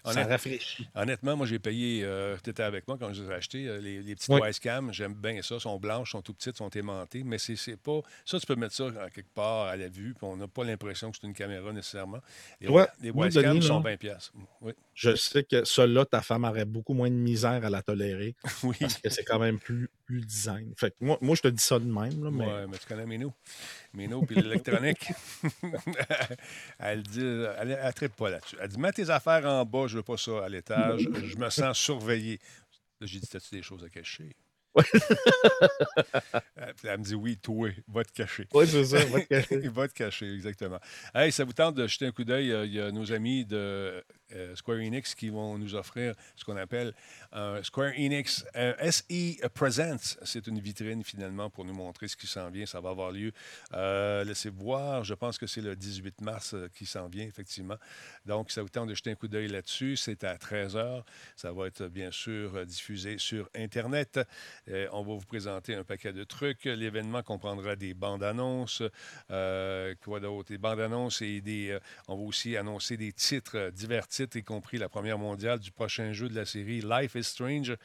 Ça 0.05 0.25
rafraîchit. 0.25 0.87
Honnêtement, 0.95 1.35
moi, 1.35 1.45
j'ai 1.45 1.59
payé. 1.59 2.07
tu 2.43 2.49
étais 2.49 2.63
avec 2.63 2.87
moi 2.87 2.97
quand 2.99 3.13
je 3.13 3.23
les 3.23 3.29
ai 3.29 3.33
achetés, 3.33 3.67
euh, 3.67 3.79
les, 3.79 4.01
les 4.01 4.15
petites 4.15 4.29
Oui. 4.29 4.41
Wise 4.41 4.59
Cam. 4.59 4.93
J'aime 4.93 5.13
bien 5.13 5.41
ça. 5.41 5.59
sont 5.59 5.77
blanches, 5.79 6.11
sont 6.11 6.21
tout 6.21 6.33
petites, 6.33 6.57
sont 6.57 6.69
aimantées. 6.71 7.23
Mais 7.23 7.37
c'est 7.37 7.77
pas. 7.77 8.01
Ça, 8.25 8.39
tu 8.39 8.45
peux 8.45 8.55
mettre 8.55 8.75
ça 8.75 8.89
quelque 9.13 9.33
part 9.33 9.67
à 9.67 9.75
la 9.75 9.87
vue, 9.87 10.13
puis 10.13 10.25
on 10.25 10.37
n'a 10.37 10.47
pas 10.47 10.63
l'impression 10.63 11.11
que 11.11 11.17
c'est 11.19 11.27
une 11.27 11.33
caméra 11.33 11.71
nécessairement. 11.73 12.19
Les, 12.61 12.67
Ouais, 12.69 12.87
les 13.01 13.11
moi, 13.11 13.25
Wise 13.25 13.35
Cam 13.35 13.53
Denis, 13.55 13.65
sont 13.67 13.81
là. 13.81 13.91
20$. 13.95 13.97
piastres. 13.97 14.33
Oui. 14.61 14.73
Je 14.93 15.15
sais 15.15 15.43
que 15.43 15.63
celle-là, 15.65 16.05
ta 16.05 16.21
femme 16.21 16.43
aurait 16.43 16.65
beaucoup 16.65 16.93
moins 16.93 17.09
de 17.09 17.15
misère 17.15 17.65
à 17.65 17.69
la 17.69 17.81
tolérer 17.81 18.35
oui. 18.63 18.75
parce 18.79 18.95
que 18.95 19.09
c'est 19.09 19.23
quand 19.23 19.39
même 19.39 19.59
plus, 19.59 19.89
plus 20.09 20.25
design. 20.25 20.73
Fait 20.75 20.89
que 20.89 20.95
moi, 21.01 21.19
moi, 21.21 21.35
je 21.35 21.41
te 21.43 21.47
dis 21.49 21.61
ça 21.61 21.77
de 21.77 21.85
même, 21.85 22.23
là, 22.23 22.31
mais 22.31 22.47
Ouais, 22.47 22.67
mais 22.67 22.79
tu 22.79 22.87
connais 22.87 23.05
Minou. 23.05 23.31
Minou, 23.93 24.25
puis 24.25 24.37
l'électronique. 24.37 25.05
elle 26.79 27.03
dit, 27.03 27.21
elle, 27.21 27.79
elle 27.79 28.09
pas 28.09 28.31
là-dessus. 28.31 28.57
Elle 28.59 28.69
dit, 28.69 28.79
mets 28.79 28.91
tes 28.91 29.07
affaires 29.11 29.45
en 29.45 29.63
bas, 29.65 29.85
je 29.85 29.97
veux 29.97 30.03
pas 30.03 30.17
ça 30.17 30.43
à 30.43 30.49
l'étage. 30.49 31.07
Je 31.23 31.37
me 31.37 31.47
sens 31.51 31.77
surveillé. 31.77 32.39
Là, 32.99 33.05
j'ai 33.05 33.19
dit, 33.19 33.27
t'as-tu 33.27 33.53
des 33.53 33.61
choses 33.61 33.83
à 33.83 33.89
cacher? 33.89 34.35
Euh, 36.59 36.73
elle 36.83 36.99
me 36.99 37.03
dit, 37.03 37.15
oui, 37.15 37.37
toi, 37.37 37.69
va 37.87 38.03
te 38.03 38.11
cacher. 38.11 38.47
Oui, 38.53 38.67
c'est 38.67 38.83
ça. 38.85 39.03
va 39.05 39.21
te 39.21 39.25
cacher. 39.29 39.57
Va 39.69 39.87
te 39.87 39.93
cacher, 39.93 40.33
exactement. 40.33 40.79
Hey, 41.15 41.31
ça 41.31 41.43
vous 41.45 41.53
tente 41.53 41.75
de 41.75 41.87
jeter 41.87 42.05
un 42.07 42.11
coup 42.11 42.23
d'œil? 42.25 42.51
euh, 42.51 42.65
Il 42.65 42.73
y 42.73 42.81
a 42.81 42.91
nos 42.91 43.11
amis 43.13 43.45
de 43.45 44.03
euh, 44.33 44.55
Square 44.55 44.79
Enix 44.79 45.15
qui 45.15 45.29
vont 45.29 45.57
nous 45.57 45.73
offrir 45.75 46.13
ce 46.35 46.43
qu'on 46.43 46.57
appelle 46.57 46.93
un 47.31 47.63
Square 47.63 47.93
Enix 47.97 48.45
euh, 48.55 48.73
SE 48.91 49.47
Presents. 49.53 50.17
C'est 50.23 50.47
une 50.47 50.59
vitrine, 50.59 51.03
finalement, 51.03 51.49
pour 51.49 51.63
nous 51.65 51.73
montrer 51.73 52.07
ce 52.09 52.17
qui 52.17 52.27
s'en 52.27 52.49
vient. 52.49 52.65
Ça 52.65 52.81
va 52.81 52.89
avoir 52.89 53.11
lieu. 53.11 53.31
Laissez 53.73 54.49
voir. 54.49 55.03
Je 55.05 55.13
pense 55.13 55.37
que 55.37 55.47
c'est 55.47 55.61
le 55.61 55.75
18 55.77 56.21
mars 56.21 56.55
qui 56.75 56.85
s'en 56.85 57.07
vient, 57.07 57.25
effectivement. 57.25 57.77
Donc, 58.25 58.51
ça 58.51 58.61
vous 58.61 58.69
tente 58.69 58.89
de 58.89 58.95
jeter 58.95 59.11
un 59.11 59.15
coup 59.15 59.27
d'œil 59.29 59.47
là-dessus. 59.47 59.95
C'est 59.95 60.23
à 60.25 60.35
13h. 60.35 61.03
Ça 61.37 61.51
va 61.53 61.67
être, 61.67 61.87
bien 61.87 62.11
sûr, 62.11 62.65
diffusé 62.65 63.17
sur 63.17 63.49
Internet. 63.55 64.19
Euh, 64.69 64.87
on 64.91 65.01
va 65.01 65.13
vous 65.13 65.25
présenter 65.25 65.73
un 65.75 65.83
paquet 65.83 66.13
de 66.13 66.23
trucs. 66.23 66.65
L'événement 66.65 67.23
comprendra 67.23 67.75
des 67.75 67.93
bandes 67.93 68.23
annonces, 68.23 68.83
euh, 69.31 69.95
quoi 70.03 70.19
d'autre? 70.19 70.49
Des 70.49 70.57
bandes 70.57 70.79
annonces 70.79 71.21
et 71.21 71.41
des. 71.41 71.71
euh, 71.71 71.79
on 72.07 72.15
va 72.15 72.23
aussi 72.23 72.55
annoncer 72.55 72.97
des 72.97 73.11
titres, 73.11 73.71
divers 73.71 74.07
titres, 74.07 74.37
y 74.37 74.43
compris 74.43 74.77
la 74.77 74.89
première 74.89 75.17
mondiale 75.17 75.59
du 75.59 75.71
prochain 75.71 76.13
jeu 76.13 76.29
de 76.29 76.35
la 76.35 76.45
série 76.45 76.81
Life 76.81 77.15
is 77.15 77.23
Strange, 77.23 77.75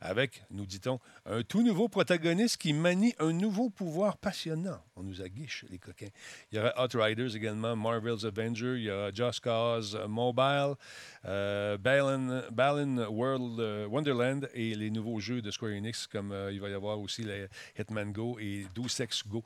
avec, 0.00 0.42
nous 0.50 0.66
dit-on, 0.66 0.98
un 1.26 1.42
tout 1.42 1.62
nouveau 1.62 1.88
protagoniste 1.88 2.56
qui 2.56 2.72
manie 2.72 3.14
un 3.18 3.32
nouveau 3.32 3.68
pouvoir 3.70 4.16
passionnant. 4.16 4.80
On 4.96 5.02
nous 5.02 5.20
aguiche, 5.22 5.64
les 5.70 5.78
coquins. 5.78 6.08
Il 6.50 6.56
y 6.56 6.60
aura 6.60 6.72
Outriders 6.82 7.36
également, 7.36 7.76
Marvel's 7.76 8.24
Avenger, 8.24 8.76
il 8.76 8.84
y 8.84 8.90
a 8.90 9.12
Just 9.12 9.40
Cause 9.40 9.98
Mobile, 10.08 10.74
Balan 11.22 13.06
World 13.10 13.88
Wonderland 13.90 14.48
et 14.54 14.74
les 14.74 14.90
nouveaux 14.90 15.20
jeux 15.20 15.42
de 15.42 15.50
Square 15.50 15.72
Enix, 15.72 16.06
comme 16.06 16.29
euh, 16.32 16.52
il 16.52 16.60
va 16.60 16.68
y 16.68 16.74
avoir 16.74 16.98
aussi 17.00 17.22
les 17.22 17.46
Hitman 17.78 18.12
Go 18.12 18.38
et 18.40 18.66
Do 18.74 18.88
Sex 18.88 19.22
Go. 19.26 19.42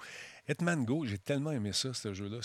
Hitman 0.46 0.84
Go, 0.84 1.06
j'ai 1.06 1.16
tellement 1.16 1.52
aimé 1.52 1.72
ça, 1.72 1.94
ce 1.94 2.12
jeu-là. 2.12 2.38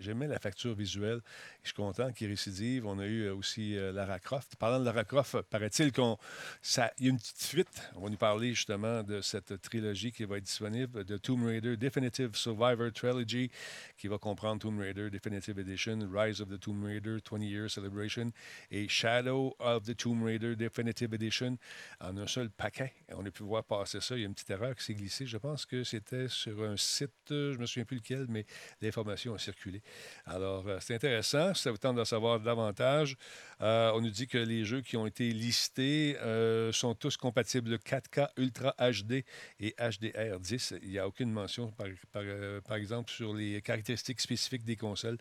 J'aimais 0.00 0.26
la 0.26 0.40
facture 0.40 0.74
visuelle. 0.74 1.20
Je 1.62 1.68
suis 1.68 1.76
content 1.76 2.12
qu'il 2.12 2.28
récidive. 2.28 2.84
On 2.86 2.98
a 2.98 3.06
eu 3.06 3.22
euh, 3.26 3.34
aussi 3.34 3.76
euh, 3.76 3.92
Lara 3.92 4.18
Croft. 4.18 4.56
Parlant 4.56 4.80
de 4.80 4.84
Lara 4.84 5.04
Croft, 5.04 5.42
paraît-il 5.42 5.92
qu'il 5.92 6.04
y 6.04 6.80
a 6.80 6.92
une 7.00 7.18
petite 7.18 7.42
fuite. 7.42 7.90
On 7.94 8.00
va 8.00 8.10
nous 8.10 8.16
parler 8.16 8.54
justement 8.54 9.04
de 9.04 9.20
cette 9.20 9.60
trilogie 9.62 10.10
qui 10.10 10.24
va 10.24 10.38
être 10.38 10.44
disponible, 10.44 11.04
de 11.04 11.16
Tomb 11.16 11.44
Raider 11.46 11.76
Definitive 11.76 12.34
Survivor 12.34 12.90
Trilogy, 12.92 13.50
qui 13.96 14.08
va 14.08 14.18
comprendre 14.18 14.60
Tomb 14.60 14.80
Raider 14.80 15.08
Definitive 15.10 15.58
Edition, 15.60 16.08
Rise 16.12 16.40
of 16.40 16.48
the 16.48 16.58
Tomb 16.58 16.84
Raider 16.84 17.18
20 17.30 17.44
Year 17.44 17.70
Celebration 17.70 18.32
et 18.72 18.88
Shadow 18.88 19.54
of 19.60 19.84
the 19.84 19.96
Tomb 19.96 20.24
Raider 20.24 20.56
Definitive 20.56 21.14
Edition 21.14 21.56
en 22.00 22.16
un 22.16 22.26
seul 22.26 22.50
paquet. 22.50 22.92
On 23.10 23.24
a 23.24 23.30
pu 23.30 23.44
voir 23.44 23.62
passer 23.62 24.00
ça. 24.00 24.16
Il 24.16 24.20
y 24.20 24.24
a 24.24 24.26
une 24.26 24.34
petite 24.34 24.50
erreur 24.50 24.74
qui 24.74 24.84
s'est 24.84 24.94
glissée. 24.94 25.26
Je 25.26 25.36
pense 25.36 25.66
que 25.66 25.84
c'était 25.84 26.28
sur 26.28 26.62
un 26.64 26.76
site, 26.76 27.30
euh, 27.30 27.43
je 27.52 27.56
ne 27.56 27.62
me 27.62 27.66
souviens 27.66 27.84
plus 27.84 27.96
lequel, 27.96 28.26
mais 28.28 28.46
l'information 28.80 29.34
a 29.34 29.38
circulé. 29.38 29.82
Alors, 30.24 30.66
euh, 30.66 30.78
c'est 30.80 30.94
intéressant. 30.94 31.54
Ça 31.54 31.70
vous 31.70 31.78
tente 31.78 31.96
d'en 31.96 32.04
savoir 32.04 32.40
davantage, 32.40 33.16
euh, 33.60 33.92
on 33.94 34.00
nous 34.00 34.10
dit 34.10 34.26
que 34.26 34.38
les 34.38 34.64
jeux 34.64 34.80
qui 34.80 34.96
ont 34.96 35.06
été 35.06 35.32
listés 35.32 36.16
euh, 36.18 36.72
sont 36.72 36.94
tous 36.94 37.16
compatibles 37.16 37.76
4K 37.76 38.28
Ultra 38.36 38.74
HD 38.78 39.24
et 39.60 39.74
HDR10. 39.78 40.78
Il 40.82 40.90
n'y 40.90 40.98
a 40.98 41.06
aucune 41.06 41.30
mention, 41.30 41.72
par, 42.12 42.76
exemple, 42.76 43.10
sur 43.10 43.34
les 43.34 43.60
caractéristiques 43.62 44.20
spécifiques 44.20 44.64
des 44.64 44.76
consoles, 44.76 45.18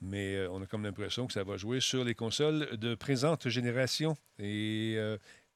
mais 0.00 0.46
on 0.48 0.62
a 0.62 0.66
comme 0.66 0.84
l'impression 0.84 1.26
que 1.26 1.32
ça 1.32 1.44
va 1.44 1.56
jouer 1.56 1.80
sur 1.80 2.04
les 2.04 2.14
consoles 2.14 2.76
de 2.76 2.94
présente 2.94 3.48
génération. 3.48 4.16
Et 4.38 4.96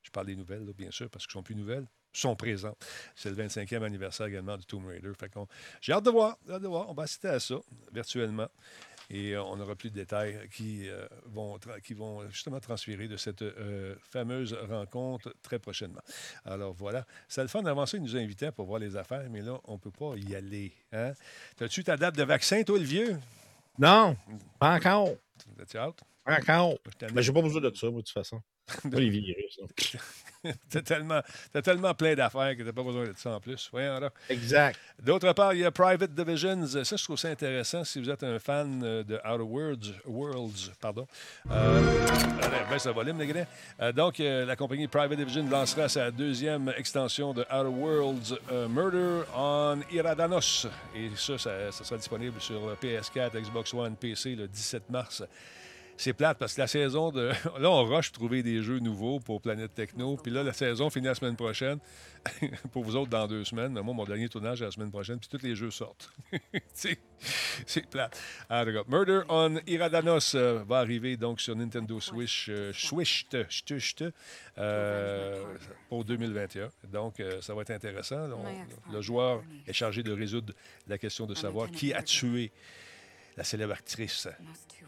je 0.03 0.11
parle 0.11 0.27
des 0.27 0.37
nouvelles, 0.37 0.73
bien 0.77 0.91
sûr, 0.91 1.09
parce 1.11 1.27
qu'elles 1.27 1.33
sont 1.33 1.43
plus 1.43 1.55
nouvelles 1.55 1.87
sont 2.13 2.37
présentes. 2.37 2.77
C'est 3.17 3.31
le 3.31 3.37
25e 3.37 3.83
anniversaire 3.83 4.27
également 4.27 4.57
de 4.57 4.63
Tomb 4.63 4.87
Raider. 4.87 5.11
Fait 5.19 5.29
qu'on- 5.29 5.49
j'ai 5.81 5.93
hâte 5.93 6.05
de 6.05 6.11
voir, 6.11 6.37
j'ai 6.47 6.53
hâte 6.55 6.63
de 6.63 6.69
voir. 6.69 6.89
On 6.91 6.95
va 6.95 7.05
assister 7.05 7.29
à 7.29 7.41
ça 7.41 7.57
virtuellement. 7.93 8.49
Et 9.11 9.33
euh, 9.35 9.43
on 9.43 9.61
aura 9.61 9.75
plus 9.75 9.91
de 9.91 9.95
détails 9.97 10.49
qui, 10.55 10.89
euh, 10.89 11.07
vont, 11.27 11.59
qui 11.85 11.93
vont 11.93 12.27
justement 12.31 12.61
transférer 12.61 13.09
de 13.09 13.17
cette 13.19 13.43
euh, 13.43 13.95
fameuse 14.11 14.57
rencontre 14.71 15.35
très 15.43 15.59
prochainement. 15.59 16.01
Alors 16.47 16.73
voilà. 16.73 17.05
C'est 17.29 17.43
le 17.43 17.49
fun 17.49 17.63
d'avancer. 17.63 17.99
Il 17.99 18.03
nous 18.05 18.17
invitait 18.17 18.53
pour 18.53 18.65
voir 18.67 18.79
les 18.79 18.97
affaires, 18.97 19.29
mais 19.29 19.43
là, 19.43 19.59
on 19.65 19.75
ne 19.75 19.79
peut 19.79 19.91
pas 19.91 20.15
y 20.17 20.35
aller. 20.35 20.73
Hein? 20.93 21.13
T'as-tu 21.57 21.85
ta 21.85 21.97
date 21.97 22.17
de 22.17 22.23
vaccin, 22.23 22.63
toi, 22.63 22.79
le 22.79 22.85
vieux? 22.85 23.19
Non, 23.79 24.17
pas 24.59 24.77
encore. 24.77 25.11
T'as-tu 25.59 25.77
hâte? 25.77 26.01
Encore. 26.25 26.79
Mais 27.15 27.23
j'ai 27.23 27.33
pas 27.33 27.43
besoin 27.43 27.61
de 27.61 27.73
ça, 27.75 27.91
moi, 27.91 28.01
de 28.01 28.07
toute 28.07 28.15
façon. 28.15 28.41
Pas 28.91 29.01
les 29.01 29.11
virus. 29.11 29.61
T'as 30.71 30.83
tellement, 30.83 31.21
t'as 31.53 31.63
tellement 31.63 31.95
plein 31.95 32.17
d'affaires 32.17 32.57
que 32.57 32.65
t'as 32.65 32.73
pas 32.73 32.83
besoin 32.83 33.05
de 33.05 33.13
ça 33.17 33.31
en 33.31 33.41
plus. 33.41 33.69
Voyons 33.71 34.01
là. 34.01 34.11
Exact. 34.29 34.77
D'autre 35.01 35.33
part, 35.35 35.55
il 35.55 35.61
y 35.61 35.65
a 35.65 35.71
Private 35.71 36.13
Divisions. 36.13 36.67
Ça, 36.67 36.97
je 36.97 37.05
trouve 37.05 37.17
ça 37.17 37.29
intéressant 37.29 37.85
si 37.85 38.01
vous 38.01 38.11
êtes 38.11 38.25
un 38.25 38.41
fan 38.41 38.83
euh, 38.83 39.05
de 39.05 39.21
Outer 39.25 39.45
Worlds. 39.45 39.95
Worlds 40.05 40.73
pardon. 40.81 41.07
Euh, 41.49 42.07
allez, 42.43 42.69
baisse 42.69 42.87
le 42.87 42.93
volume, 42.93 43.21
les 43.21 43.29
gars. 43.29 43.47
Euh, 43.81 43.93
donc, 43.93 44.19
euh, 44.19 44.45
la 44.45 44.57
compagnie 44.57 44.89
Private 44.89 45.17
Division 45.17 45.49
lancera 45.49 45.89
sa 45.89 46.11
deuxième 46.11 46.73
extension 46.77 47.33
de 47.33 47.43
Outer 47.43 47.69
Worlds 47.69 48.39
Murder 48.69 49.23
on 49.37 49.79
Iradanos. 49.93 50.67
Et 50.97 51.09
ça, 51.15 51.39
ça, 51.39 51.71
ça 51.71 51.85
sera 51.85 51.99
disponible 51.99 52.41
sur 52.41 52.67
le 52.67 52.75
PS4, 52.75 53.41
Xbox 53.41 53.73
One, 53.75 53.95
PC 53.95 54.35
le 54.35 54.49
17 54.49 54.91
mars. 54.91 55.23
C'est 56.03 56.15
plate 56.15 56.37
parce 56.37 56.55
que 56.55 56.61
la 56.63 56.67
saison 56.67 57.13
de. 57.13 57.29
Là, 57.61 57.71
on 57.71 57.85
rush 57.85 58.11
pour 58.11 58.19
trouver 58.23 58.43
des 58.43 58.61
jeux 58.61 58.81
nouveaux 58.81 59.21
pour 59.21 59.41
Planète 59.41 59.73
Techno. 59.73 60.17
Puis 60.17 60.33
là, 60.33 60.43
la 60.43 60.53
saison 60.53 60.91
finit 60.91 61.07
la 61.07 61.15
semaine 61.15 61.37
prochaine. 61.37 61.79
pour 62.73 62.83
vous 62.83 62.97
autres, 62.97 63.11
dans 63.11 63.29
deux 63.29 63.45
semaines. 63.45 63.73
Mais 63.73 63.83
moi, 63.83 63.95
mon 63.95 64.05
dernier 64.05 64.29
tournage 64.29 64.63
est 64.63 64.65
la 64.65 64.73
semaine 64.73 64.91
prochaine. 64.91 65.21
Puis 65.21 65.29
tous 65.29 65.47
les 65.47 65.55
jeux 65.55 65.71
sortent. 65.71 66.11
c'est 66.75 67.89
plate. 67.89 68.21
Cas, 68.49 68.65
Murder 68.89 69.21
on 69.29 69.61
Iradanos 69.65 70.35
euh, 70.35 70.65
va 70.67 70.79
arriver 70.79 71.17
donc 71.17 71.41
sur 71.41 71.55
Nintendo 71.55 72.01
Switch, 72.01 72.49
euh, 72.49 72.73
Switch, 72.75 73.29
euh, 74.59 75.45
pour 75.89 76.05
2021. 76.05 76.69
Donc, 76.93 77.21
euh, 77.21 77.41
ça 77.41 77.55
va 77.55 77.63
être 77.63 77.71
intéressant. 77.71 78.29
On- 78.33 78.93
le 78.93 79.01
joueur 79.03 79.45
est 79.69 79.73
chargé 79.73 80.03
de 80.03 80.11
résoudre 80.11 80.53
la 80.89 80.99
question 80.99 81.27
de 81.27 81.35
savoir 81.35 81.71
qui 81.71 81.95
a 81.95 82.03
tué 82.03 82.51
la 83.37 83.45
célèbre 83.45 83.73
actrice 83.75 84.29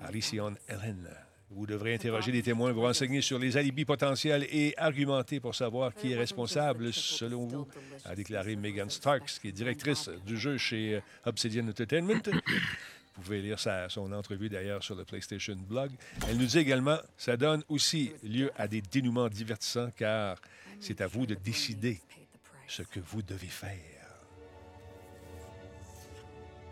Alicion 0.03 0.55
Ellen. 0.68 1.09
Vous 1.51 1.66
devrez 1.66 1.95
interroger 1.95 2.32
des 2.32 2.42
témoins, 2.42 2.72
vous 2.72 2.80
renseigner 2.80 3.20
sur 3.20 3.38
les 3.38 3.57
alibis 3.57 3.84
potentiels 3.84 4.45
et 4.51 4.74
argumenter 4.76 5.38
pour 5.38 5.55
savoir 5.55 5.95
qui 5.95 6.12
est 6.12 6.16
responsable, 6.16 6.92
selon 6.92 7.47
vous, 7.47 7.68
a 8.05 8.16
déclaré 8.16 8.57
Megan 8.57 8.90
Starks, 8.90 9.38
qui 9.40 9.49
est 9.49 9.53
directrice 9.53 10.09
du 10.26 10.36
jeu 10.36 10.59
chez 10.59 10.97
euh, 10.97 11.01
Obsidian 11.26 11.68
Entertainment. 11.68 12.20
Vous 13.16 13.22
pouvez 13.22 13.42
lire 13.42 13.61
sa- 13.61 13.88
son 13.88 14.11
entrevue 14.11 14.49
d'ailleurs 14.49 14.82
sur 14.82 14.97
le 14.97 15.05
PlayStation 15.05 15.55
Blog. 15.55 15.92
Elle 16.28 16.36
nous 16.36 16.47
dit 16.47 16.59
également, 16.59 16.99
ça 17.16 17.36
donne 17.36 17.62
aussi 17.68 18.11
lieu 18.24 18.51
à 18.57 18.66
des 18.66 18.80
dénouements 18.82 19.28
divertissants 19.28 19.92
car 19.97 20.36
c'est 20.80 21.01
à 21.01 21.07
vous 21.07 21.24
de 21.24 21.36
décider 21.36 22.01
ce 22.66 22.82
que 22.82 22.99
vous 22.99 23.22
devez 23.22 23.47
faire. 23.47 23.93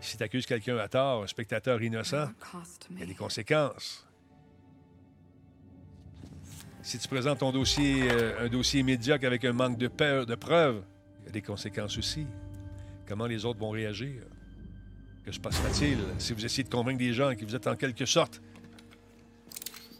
Si 0.03 0.17
tu 0.17 0.23
accuses 0.23 0.45
quelqu'un 0.45 0.77
à 0.77 0.89
tort, 0.89 1.23
un 1.23 1.27
spectateur 1.27 1.81
innocent, 1.81 2.27
il 2.91 2.99
y 2.99 3.03
a 3.03 3.05
des 3.05 3.15
conséquences. 3.15 4.05
Si 6.81 6.99
tu 6.99 7.07
présentes 7.07 7.39
ton 7.39 7.53
dossier, 7.53 8.11
euh, 8.11 8.45
un 8.45 8.49
dossier 8.49 8.83
médiocre 8.83 9.25
avec 9.25 9.45
un 9.45 9.53
manque 9.53 9.77
de 9.77 9.87
peur, 9.87 10.25
de 10.25 10.35
preuves, 10.35 10.83
il 11.21 11.25
y 11.27 11.29
a 11.29 11.31
des 11.31 11.41
conséquences 11.41 11.97
aussi. 11.97 12.27
Comment 13.07 13.25
les 13.25 13.45
autres 13.45 13.59
vont 13.59 13.69
réagir? 13.69 14.21
Que 15.25 15.31
se 15.31 15.39
passera-t-il 15.39 15.97
si 16.17 16.33
vous 16.33 16.45
essayez 16.45 16.65
de 16.65 16.69
convaincre 16.69 16.99
des 16.99 17.13
gens 17.13 17.33
que 17.33 17.45
vous 17.45 17.55
êtes 17.55 17.67
en 17.67 17.77
quelque 17.77 18.05
sorte 18.05 18.41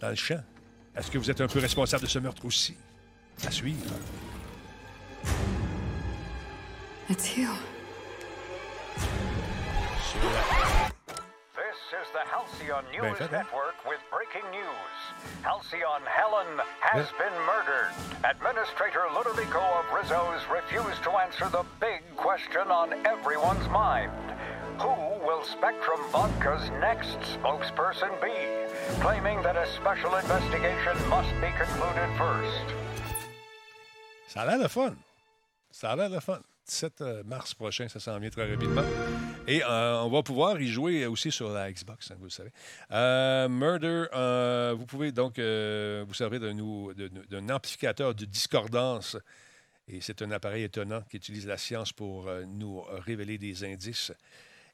dans 0.01 0.09
le 0.09 0.15
champ? 0.15 0.43
Est-ce 0.97 1.09
que 1.09 1.17
vous 1.17 1.31
êtes 1.31 1.39
un 1.39 1.47
peu 1.47 1.59
responsable 1.59 2.03
de 2.03 2.09
ce 2.09 2.19
meurtre 2.19 2.43
aussi? 2.43 2.75
À 3.47 3.51
suivre. 3.51 3.95
It's 7.09 7.37
you. 7.37 7.47
This 10.13 11.81
is 11.89 12.07
the 12.13 12.21
Halcyon 12.29 12.85
News. 12.93 13.19
Network 13.31 13.73
with 13.89 13.97
breaking 14.13 14.47
news. 14.51 14.97
Halcyon 15.41 16.05
Helen 16.05 16.61
has 16.81 17.07
been 17.17 17.33
murdered. 17.49 17.89
Administrator 18.23 19.09
Ludovico 19.09 19.57
of 19.57 19.85
Rizzo's 19.91 20.45
refused 20.53 21.01
to 21.03 21.11
answer 21.17 21.49
the 21.49 21.65
big 21.81 22.03
question 22.15 22.69
on 22.69 22.93
everyone's 23.07 23.67
mind. 23.69 24.11
Who 24.77 24.93
will 25.25 25.43
Spectrum 25.43 25.99
Vodka's 26.11 26.69
next 26.79 27.17
spokesperson 27.33 28.13
be? 28.21 28.37
Claiming 29.01 29.41
that 29.41 29.55
a 29.55 29.65
special 29.73 30.13
investigation 30.13 30.93
must 31.09 31.33
be 31.41 31.49
concluded 31.57 32.09
first. 32.19 32.67
Ça 34.27 34.41
a 34.43 34.57
l'air 34.57 34.69
fun. 34.69 34.95
Ça 35.71 35.93
a 35.93 35.95
l'air 35.95 36.21
fun. 36.21 36.43
17 36.65 37.01
euh, 37.01 37.23
mars 37.25 37.55
prochain, 37.55 37.87
ça 37.87 37.99
s'en 37.99 38.19
vient 38.19 38.29
très 38.29 38.49
rapidement. 38.49 38.83
Et 39.45 39.61
euh, 39.61 40.01
on 40.03 40.09
va 40.09 40.23
pouvoir 40.23 40.61
y 40.61 40.67
jouer 40.67 41.05
aussi 41.05 41.29
sur 41.29 41.49
la 41.49 41.69
Xbox, 41.69 42.11
hein, 42.11 42.15
vous 42.17 42.25
le 42.25 42.29
savez. 42.29 42.51
Euh, 42.91 43.49
Murder, 43.49 44.05
euh, 44.13 44.73
vous 44.77 44.85
pouvez 44.85 45.11
donc 45.11 45.37
vous 45.37 46.13
servir 46.13 46.39
d'un 46.39 47.49
amplificateur 47.49 48.15
de 48.15 48.23
discordance. 48.23 49.17
Et 49.89 49.99
c'est 49.99 50.21
un 50.21 50.31
appareil 50.31 50.63
étonnant 50.63 51.01
qui 51.09 51.17
utilise 51.17 51.45
la 51.45 51.57
science 51.57 51.91
pour 51.91 52.29
nous 52.47 52.81
révéler 53.05 53.37
des 53.37 53.65
indices. 53.65 54.13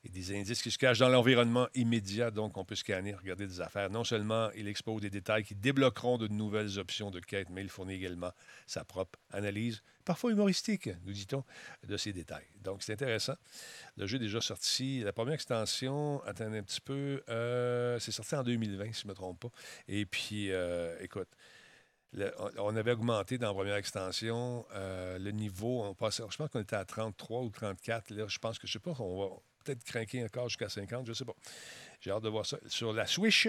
Et 0.06 0.10
des 0.10 0.40
indices 0.40 0.62
qui 0.62 0.70
se 0.70 0.78
cachent 0.78 1.00
dans 1.00 1.10
l'environnement 1.10 1.68
immédiat, 1.74 2.30
donc 2.30 2.56
on 2.56 2.64
peut 2.64 2.76
scanner, 2.76 3.16
regarder 3.16 3.48
des 3.48 3.60
affaires. 3.62 3.90
Non 3.90 4.04
seulement 4.04 4.50
il 4.56 4.68
expose 4.68 5.02
des 5.02 5.10
détails 5.10 5.44
qui 5.44 5.56
débloqueront 5.56 6.18
de 6.20 6.28
nouvelles 6.28 6.78
options 6.78 7.10
de 7.10 7.20
quête, 7.20 7.50
mais 7.50 7.62
il 7.64 7.70
fournit 7.70 7.96
également 7.96 8.32
sa 8.68 8.86
propre 8.86 9.18
analyse, 9.32 9.82
parfois 10.10 10.32
humoristique, 10.32 10.90
nous 11.06 11.14
dit-on, 11.14 11.44
de 11.88 11.96
ces 11.96 12.12
détails. 12.14 12.48
Donc 12.64 12.82
c'est 12.82 12.94
intéressant. 12.94 13.36
Le 13.96 14.08
jeu 14.08 14.16
est 14.16 14.22
déjà 14.22 14.42
sorti. 14.42 15.02
La 15.02 15.14
première 15.14 15.36
extension, 15.36 16.24
attendez 16.24 16.58
un 16.58 16.64
petit 16.64 16.82
peu, 16.82 17.22
euh, 17.30 18.00
c'est 18.00 18.12
sorti 18.12 18.34
en 18.34 18.42
2020, 18.42 18.92
si 18.92 19.02
je 19.04 19.06
ne 19.06 19.12
me 19.12 19.14
trompe 19.14 19.40
pas. 19.40 19.52
Et 19.88 20.08
puis, 20.08 20.52
euh, 20.52 20.98
écoute, 21.00 21.28
on- 22.58 22.76
avait 22.76 22.94
augmenté 22.94 23.38
dans 23.38 23.50
la 23.50 23.54
première 23.54 23.76
extension 23.76 24.66
euh, 24.74 25.20
le 25.20 25.30
niveau. 25.30 25.84
On 25.84 25.94
je 26.10 26.38
pense 26.38 26.50
qu'on 26.50 26.62
était 26.62 26.76
à 26.76 26.86
33 26.86 27.42
ou 27.42 27.52
34. 27.52 28.10
Là, 28.10 28.26
je 28.28 28.40
pense 28.40 28.58
que, 28.58 28.66
je 28.66 28.74
sais 28.74 28.80
pas, 28.80 28.96
on 28.98 29.20
va 29.30 29.36
peut-être 29.64 29.84
craquer 29.84 30.24
encore 30.24 30.50
jusqu'à 30.50 30.70
50, 30.70 31.06
je 31.06 31.12
ne 31.12 31.16
sais 31.16 31.26
pas. 31.26 31.36
J'ai 32.02 32.10
hâte 32.10 32.24
de 32.24 32.30
voir 32.30 32.48
ça. 32.48 32.58
Sur 32.66 32.94
la 32.94 33.06
Switch, 33.06 33.48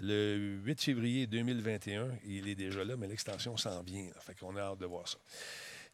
le 0.00 0.58
8 0.64 0.82
février 0.82 1.28
2021, 1.28 2.08
il 2.24 2.48
est 2.48 2.56
déjà 2.56 2.84
là, 2.84 2.96
mais 2.96 3.06
l'extension 3.06 3.56
s'en 3.56 3.80
vient. 3.84 4.06
là. 4.06 4.20
Fait 4.20 4.34
a 4.44 4.58
hâte 4.60 4.78
de 4.80 4.86
voir 4.86 5.06
ça. 5.06 5.18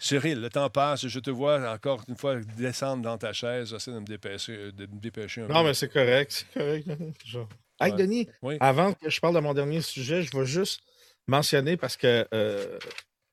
Cyril, 0.03 0.41
le 0.41 0.49
temps 0.49 0.69
passe. 0.71 1.07
Je 1.07 1.21
te 1.21 1.31
vois 1.31 1.71
encore 1.73 2.03
une 2.09 2.17
fois 2.17 2.37
descendre 2.57 3.03
dans 3.03 3.19
ta 3.19 3.33
chaise. 3.33 3.69
J'essaie 3.71 3.93
de 3.93 3.99
me 4.01 4.05
dépêcher, 4.07 4.73
de 4.73 4.87
me 4.87 4.99
dépêcher 5.01 5.43
un 5.43 5.47
Non, 5.49 5.61
peu. 5.61 5.69
mais 5.69 5.75
c'est 5.75 5.93
correct. 5.93 6.47
C'est 6.53 6.59
correct. 6.59 6.89
Hey, 7.81 7.93
Ouais. 7.93 7.97
Denis, 7.97 8.29
Oui. 8.43 8.57
avant 8.61 8.93
que 8.95 9.09
je 9.09 9.21
parle 9.21 9.35
de 9.35 9.41
mon 9.41 9.55
dernier 9.55 9.81
sujet, 9.83 10.23
je 10.23 10.37
vais 10.37 10.45
juste 10.47 10.81
mentionner 11.27 11.77
parce 11.77 11.97
que, 11.97 12.27
euh, 12.35 12.79
tu 12.81 12.89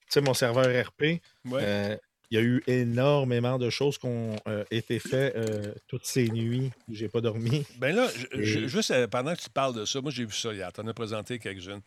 sais, 0.10 0.22
mon 0.22 0.34
serveur 0.34 0.66
RP, 0.88 1.22
Ouais. 1.46 1.62
euh, 1.64 1.98
il 2.32 2.36
y 2.36 2.38
a 2.38 2.44
eu 2.44 2.62
énormément 2.68 3.58
de 3.58 3.70
choses 3.70 3.98
qui 3.98 4.06
ont 4.06 4.36
euh, 4.48 4.64
été 4.70 5.00
faites 5.00 5.36
euh, 5.36 5.74
toutes 5.88 6.06
ces 6.06 6.28
nuits 6.30 6.72
où 6.90 6.94
j'ai 6.94 7.08
pas 7.08 7.22
dormi. 7.22 7.66
Ben 7.78 7.96
là, 7.96 8.08
je- 8.14 8.42
je- 8.44 8.60
Et- 8.60 8.68
juste 8.68 8.92
euh, 8.92 9.08
pendant 9.08 9.34
que 9.34 9.42
tu 9.42 9.50
parles 9.50 9.74
de 9.76 9.86
ça, 9.86 10.02
moi 10.02 10.12
j'ai 10.12 10.26
vu 10.26 10.34
ça 10.34 10.52
hier. 10.54 10.72
Tu 10.74 10.82
en 10.82 10.88
as 10.88 10.94
présenté 10.94 11.40
quelques-unes. 11.40 11.82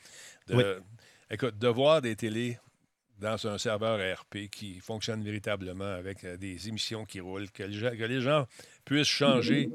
De- 0.49 0.55
Oui. 0.55 0.64
Écoute, 1.31 1.59
de 1.59 1.68
voir 1.68 2.01
des 2.03 2.16
télés 2.16 2.59
dans 3.21 3.47
un 3.47 3.59
serveur 3.59 3.99
RP 4.21 4.49
qui 4.51 4.81
fonctionne 4.81 5.23
véritablement 5.23 5.85
avec 5.95 6.25
euh, 6.25 6.37
des 6.37 6.68
émissions 6.68 7.05
qui 7.05 7.21
roulent, 7.21 7.51
que, 7.51 7.62
les 7.62 7.79
gens- 7.79 7.91
que 7.97 8.05
les 8.05 8.21
gens 8.21 8.47
puissent 8.85 9.07
changer 9.07 9.68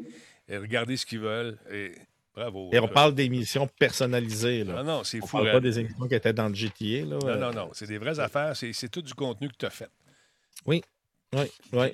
et 0.50 0.58
regarder 0.58 0.98
ce 0.98 1.06
qu'ils 1.06 1.20
veulent. 1.20 1.58
Et 1.72 1.94
bravo. 2.34 2.70
Et 2.74 2.80
on 2.80 2.86
Euh, 2.86 2.88
parle 2.88 3.14
d'émissions 3.16 3.68
personnalisées. 3.80 4.64
Là. 4.64 4.74
Non, 4.74 4.84
non, 4.84 5.04
c'est 5.04 5.22
on 5.24 5.28
fou. 5.28 5.38
parle 5.38 5.50
hein. 5.50 5.54
pas 5.54 5.60
des 5.62 5.80
émissions 5.80 6.08
qui 6.08 6.16
étaient 6.16 6.34
dans 6.34 6.50
le 6.50 6.56
GTA. 6.56 7.06
Là. 7.06 7.18
Non, 7.18 7.28
Euh, 7.28 7.38
non, 7.38 7.54
non. 7.54 7.70
C'est 7.74 7.88
des 7.88 7.98
vraies 7.98 8.20
affaires. 8.20 8.56
C'est 8.56 8.74
c'est 8.74 8.90
tout 8.90 9.02
du 9.02 9.14
contenu 9.14 9.48
que 9.50 9.56
tu 9.58 9.66
as 9.66 9.70
fait. 9.70 9.90
Oui, 10.66 10.82
oui, 11.34 11.46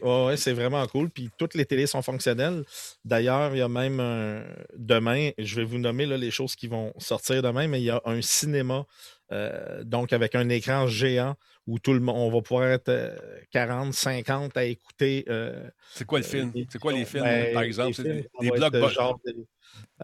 oui, 0.03 0.37
c'est 0.37 0.53
vraiment 0.53 0.85
cool. 0.87 1.09
Puis 1.09 1.29
toutes 1.37 1.55
les 1.55 1.65
télés 1.65 1.87
sont 1.87 2.01
fonctionnelles. 2.03 2.63
D'ailleurs, 3.03 3.55
il 3.55 3.57
y 3.59 3.61
a 3.61 3.67
même 3.67 3.99
un- 3.99 4.43
demain, 4.77 5.31
je 5.37 5.55
vais 5.55 5.63
vous 5.63 5.79
nommer 5.79 6.05
là, 6.05 6.15
les 6.17 6.29
choses 6.31 6.55
qui 6.55 6.67
vont 6.67 6.93
sortir 6.99 7.41
demain, 7.41 7.67
mais 7.67 7.81
il 7.81 7.85
y 7.85 7.89
a 7.89 8.01
un 8.05 8.21
cinéma 8.21 8.85
Euh, 9.31 9.83
donc, 9.83 10.13
avec 10.13 10.35
un 10.35 10.49
écran 10.49 10.87
géant 10.87 11.35
où 11.67 11.79
tout 11.79 11.93
le 11.93 11.99
monde, 11.99 12.17
on 12.17 12.31
va 12.31 12.41
pouvoir 12.41 12.67
être 12.69 12.89
euh, 12.89 13.15
40, 13.51 13.93
50 13.93 14.57
à 14.57 14.65
écouter. 14.65 15.25
euh, 15.29 15.69
C'est 15.93 16.05
quoi 16.05 16.19
le 16.19 16.25
euh, 16.25 16.27
film? 16.27 16.51
C'est 16.69 16.79
quoi 16.79 16.91
les 16.91 17.05
films, 17.05 17.23
ben, 17.23 17.53
par 17.53 17.63
exemple? 17.63 17.93
films, 17.93 18.07
des, 18.07 18.27
des 18.41 18.49
euh, 18.49 18.55
blockbusters. 18.55 19.15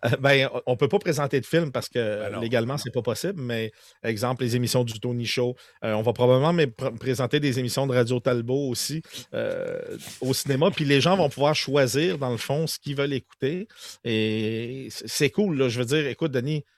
Euh, 0.06 0.10
ben, 0.22 0.50
on 0.66 0.72
ne 0.74 0.78
peut 0.78 0.88
pas 0.88 1.00
présenter 1.00 1.42
de 1.42 1.46
film 1.46 1.72
parce 1.72 1.90
que 1.90 2.30
Ben 2.30 2.40
légalement, 2.40 2.78
c'est 2.78 2.94
pas 2.94 3.02
possible, 3.02 3.42
mais 3.42 3.72
exemple, 4.04 4.44
les 4.44 4.56
émissions 4.56 4.84
du 4.86 4.98
Tony 5.00 5.26
Show. 5.26 5.56
Euh, 5.84 5.94
on 5.94 6.04
va 6.04 6.14
probablement 6.14 6.54
mais, 6.54 6.68
pr- 6.68 6.98
présenter 6.98 7.40
des 7.42 7.60
émissions 7.60 7.86
de 7.88 7.94
Radio 7.94 8.20
Talbot 8.22 8.70
aussi 8.70 9.02
euh, 9.34 9.98
au 10.22 10.34
cinéma. 10.34 10.72
Puis 10.72 10.86
les 10.86 11.02
gens 11.02 11.18
vont 11.18 11.28
pouvoir 11.30 11.54
choisir, 11.56 12.18
dans 12.18 12.32
le 12.32 12.38
fond, 12.38 12.66
ce 12.68 12.80
qu'ils 12.80 12.96
veulent 12.96 13.14
écouter. 13.14 13.68
Et 14.06 14.88
c'est 14.90 15.32
cool, 15.32 15.58
là. 15.58 15.68
Je 15.68 15.80
veux 15.80 15.86
dire, 15.86 16.08
écoute, 16.08 16.32
Denis, 16.32 16.64
euh, 16.64 16.77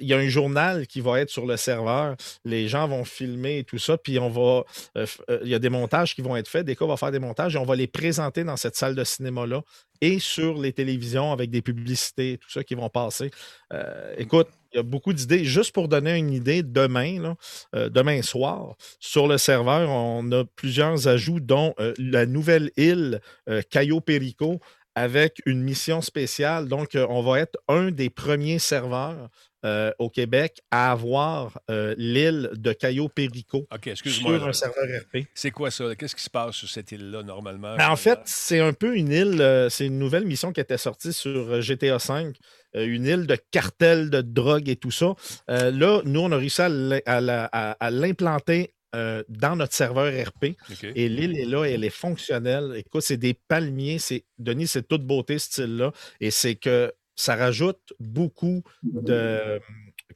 il 0.00 0.06
y 0.06 0.12
a 0.14 0.18
un 0.18 0.28
journal 0.28 0.86
qui 0.86 1.00
va 1.00 1.20
être 1.20 1.30
sur 1.30 1.46
le 1.46 1.56
serveur. 1.56 2.16
Les 2.44 2.68
gens 2.68 2.86
vont 2.88 3.04
filmer 3.04 3.64
tout 3.64 3.78
ça. 3.78 3.96
Puis 3.96 4.18
on 4.18 4.28
va. 4.30 4.64
euh, 4.96 5.06
euh, 5.30 5.40
Il 5.42 5.48
y 5.48 5.54
a 5.54 5.58
des 5.58 5.70
montages 5.70 6.14
qui 6.14 6.22
vont 6.22 6.36
être 6.36 6.48
faits. 6.48 6.66
Cas 6.76 6.86
va 6.86 6.96
faire 6.96 7.12
des 7.12 7.18
montages 7.18 7.54
et 7.54 7.58
on 7.58 7.64
va 7.64 7.76
les 7.76 7.86
présenter 7.86 8.44
dans 8.44 8.56
cette 8.56 8.76
salle 8.76 8.94
de 8.94 9.04
cinéma-là 9.04 9.62
et 10.00 10.18
sur 10.18 10.58
les 10.58 10.72
télévisions 10.72 11.32
avec 11.32 11.50
des 11.50 11.62
publicités 11.62 12.38
tout 12.38 12.50
ça 12.50 12.62
qui 12.62 12.74
vont 12.74 12.88
passer. 12.90 13.30
Euh, 13.72 14.14
écoute, 14.18 14.48
il 14.72 14.76
y 14.76 14.80
a 14.80 14.82
beaucoup 14.82 15.12
d'idées. 15.12 15.44
Juste 15.44 15.72
pour 15.72 15.88
donner 15.88 16.16
une 16.16 16.32
idée, 16.32 16.62
demain, 16.62 17.34
euh, 17.74 17.88
demain 17.88 18.20
soir, 18.22 18.76
sur 19.00 19.26
le 19.26 19.38
serveur, 19.38 19.88
on 19.90 20.30
a 20.32 20.44
plusieurs 20.44 21.08
ajouts, 21.08 21.40
dont 21.40 21.74
euh, 21.80 21.94
la 21.98 22.26
nouvelle 22.26 22.70
île 22.76 23.20
euh, 23.48 23.62
Cayo 23.70 24.00
Perico 24.00 24.60
avec 24.96 25.40
une 25.46 25.62
mission 25.62 26.00
spéciale. 26.00 26.66
Donc, 26.66 26.96
euh, 26.96 27.06
on 27.08 27.22
va 27.22 27.38
être 27.40 27.56
un 27.68 27.92
des 27.92 28.10
premiers 28.10 28.58
serveurs 28.58 29.28
euh, 29.66 29.90
au 29.98 30.10
Québec 30.10 30.60
à 30.70 30.92
avoir 30.92 31.58
euh, 31.70 31.92
l'île 31.98 32.50
de 32.52 32.72
Cayo 32.72 33.08
Perico 33.08 33.66
sur 34.04 34.46
un 34.46 34.52
serveur 34.52 34.84
RP. 34.84 35.24
C'est 35.34 35.50
quoi 35.50 35.72
ça? 35.72 35.96
Qu'est-ce 35.96 36.14
qui 36.14 36.22
se 36.22 36.30
passe 36.30 36.54
sur 36.54 36.68
cette 36.68 36.92
île-là, 36.92 37.24
normalement? 37.24 37.74
Ben, 37.76 37.90
en 37.90 37.96
fait, 37.96 38.20
c'est 38.26 38.60
un 38.60 38.72
peu 38.72 38.94
une 38.94 39.10
île, 39.10 39.40
euh, 39.40 39.68
c'est 39.68 39.86
une 39.86 39.98
nouvelle 39.98 40.24
mission 40.24 40.52
qui 40.52 40.60
était 40.60 40.78
sortie 40.78 41.12
sur 41.12 41.60
GTA 41.60 41.96
V, 41.96 42.32
une 42.74 43.06
île 43.06 43.26
de 43.26 43.36
cartel 43.50 44.08
de 44.08 44.20
drogue 44.20 44.68
et 44.68 44.76
tout 44.76 44.92
ça. 44.92 45.14
Là, 45.48 46.00
nous, 46.04 46.20
on 46.20 46.30
a 46.30 46.36
réussi 46.36 46.62
à 46.62 47.90
l'implanter 47.90 48.75
euh, 48.96 49.22
dans 49.28 49.54
notre 49.56 49.74
serveur 49.74 50.10
RP. 50.28 50.56
Et 50.96 51.08
l'île 51.08 51.38
est 51.38 51.44
là, 51.44 51.64
elle 51.64 51.84
est 51.84 51.90
fonctionnelle. 51.90 52.72
Écoute, 52.76 53.02
c'est 53.02 53.16
des 53.16 53.34
palmiers. 53.34 53.98
C'est, 53.98 54.24
Denis, 54.38 54.66
c'est 54.66 54.88
toute 54.88 55.06
beauté, 55.06 55.38
ce 55.38 55.46
style-là. 55.46 55.92
Et 56.20 56.30
c'est 56.30 56.56
que 56.56 56.92
ça 57.14 57.36
rajoute 57.36 57.92
beaucoup 58.00 58.62
de, 58.82 59.60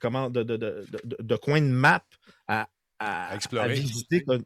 comment, 0.00 0.28
de, 0.30 0.42
de, 0.42 0.56
de- 0.56 0.86
de- 1.20 1.36
coins 1.36 1.60
de 1.62 1.66
map 1.66 2.02
à, 2.48 2.68
à- 2.98 3.30
À 3.30 3.34
explorer. 3.36 3.64
à 3.64 3.68
visiter 3.68 4.22
qu'on 4.24 4.38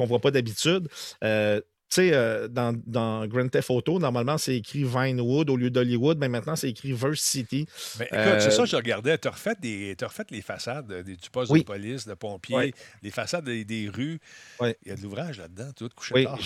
ne 0.00 0.06
voit 0.06 0.20
pas 0.20 0.30
d'habitude. 0.30 0.88
Euh, 1.22 1.60
sais, 1.94 2.10
euh, 2.12 2.48
dans, 2.48 2.74
dans 2.86 3.26
Grand 3.26 3.48
Theft 3.48 3.70
Auto, 3.70 3.98
normalement, 3.98 4.38
c'est 4.38 4.56
écrit 4.56 4.84
Vinewood 4.84 5.50
au 5.50 5.56
lieu 5.56 5.70
d'Hollywood, 5.70 6.18
mais 6.18 6.28
maintenant, 6.28 6.56
c'est 6.56 6.68
écrit 6.70 6.92
Verse 6.92 7.20
City. 7.20 7.66
Écoute, 7.96 8.08
Euh, 8.12 8.40
c'est 8.40 8.50
ça 8.50 8.64
je 8.64 8.76
regardais. 8.76 9.16
Tu 9.18 9.28
as 9.28 9.30
refait, 9.30 9.54
des, 9.60 9.94
t'as 9.96 10.08
refait 10.08 10.24
les 10.30 10.42
façades 10.42 10.86
des- 11.02 11.16
du 11.16 11.30
poste 11.30 11.50
Oui. 11.52 11.60
de 11.60 11.64
police, 11.64 12.06
de 12.06 12.14
pompiers, 12.14 12.74
les 13.02 13.10
façades 13.10 13.44
des, 13.44 13.64
des 13.64 13.88
rues. 13.88 14.18
Il 14.60 14.74
y 14.86 14.90
a 14.90 14.96
de 14.96 15.02
l'ouvrage 15.02 15.38
là-dedans. 15.38 15.70
Tu 15.76 15.88
te 15.88 15.94
coucher 15.94 16.14
Oui, 16.14 16.26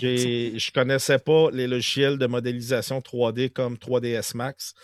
j'ai- 0.00 0.58
je 0.58 0.72
connaissais 0.72 1.18
pas 1.18 1.50
les 1.52 1.66
logiciels 1.66 2.18
de 2.18 2.26
modélisation 2.26 3.00
3D 3.00 3.50
comme 3.50 3.76
3ds 3.76 4.34
Max. 4.36 4.74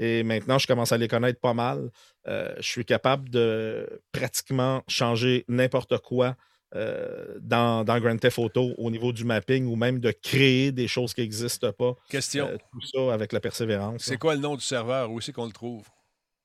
Et 0.00 0.22
maintenant, 0.22 0.58
je 0.58 0.66
commence 0.68 0.92
à 0.92 0.96
les 0.96 1.08
connaître 1.08 1.40
pas 1.40 1.54
mal. 1.54 1.90
Euh, 2.28 2.54
je 2.58 2.62
suis 2.68 2.84
capable 2.84 3.30
de 3.30 4.00
pratiquement 4.12 4.84
changer 4.86 5.44
n'importe 5.48 5.98
quoi 5.98 6.36
euh, 6.74 7.38
dans, 7.40 7.82
dans 7.84 7.98
Grand 7.98 8.18
Theft 8.18 8.38
Auto 8.38 8.74
au 8.76 8.90
niveau 8.90 9.12
du 9.12 9.24
mapping 9.24 9.66
ou 9.66 9.74
même 9.74 10.00
de 10.00 10.10
créer 10.10 10.70
des 10.70 10.86
choses 10.86 11.14
qui 11.14 11.22
n'existent 11.22 11.72
pas. 11.72 11.94
Question. 12.10 12.48
Euh, 12.48 12.58
tout 12.72 12.82
ça 12.82 13.14
avec 13.14 13.32
la 13.32 13.40
persévérance. 13.40 14.02
c'est 14.04 14.12
là. 14.12 14.18
quoi 14.18 14.34
le 14.34 14.40
nom 14.40 14.54
du 14.54 14.62
serveur? 14.62 15.10
Où 15.10 15.20
c'est 15.20 15.32
qu'on 15.32 15.46
le 15.46 15.52
trouve? 15.52 15.88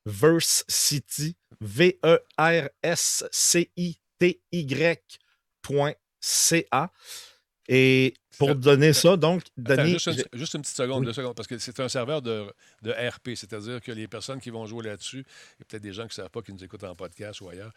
Verse 0.06 0.64
City, 0.68 1.36
V-E-R-S-C-I-T-Y.ca. 1.60 2.12
Et 7.70 8.14
pour 8.38 8.56
donner 8.56 8.94
ça, 8.94 9.16
donc, 9.18 9.44
Attends, 9.66 9.86
juste, 9.86 10.08
une, 10.08 10.14
j'ai- 10.14 10.26
juste 10.34 10.54
une 10.56 10.62
petite 10.62 10.76
seconde, 10.76 11.00
Oui. 11.02 11.06
deux 11.08 11.14
secondes, 11.14 11.36
parce 11.36 11.48
que 11.48 11.58
c'est 11.58 11.80
un 11.80 11.90
serveur 11.90 12.22
de, 12.22 12.46
de 12.82 12.92
RP, 12.92 13.36
c'est-à-dire 13.36 13.82
que 13.82 13.92
les 13.92 14.08
personnes 14.08 14.40
qui 14.40 14.50
vont 14.50 14.66
jouer 14.66 14.84
là-dessus, 14.86 15.20
il 15.20 15.60
y 15.60 15.62
a 15.62 15.66
peut-être 15.68 15.84
des 15.84 15.94
gens 15.94 16.04
qui 16.04 16.10
ne 16.20 16.24
savent 16.24 16.30
pas, 16.30 16.42
qui 16.42 16.54
nous 16.54 16.64
écoutent 16.64 16.84
en 16.84 16.96
podcast 16.96 17.42
ou 17.42 17.50
ailleurs, 17.50 17.72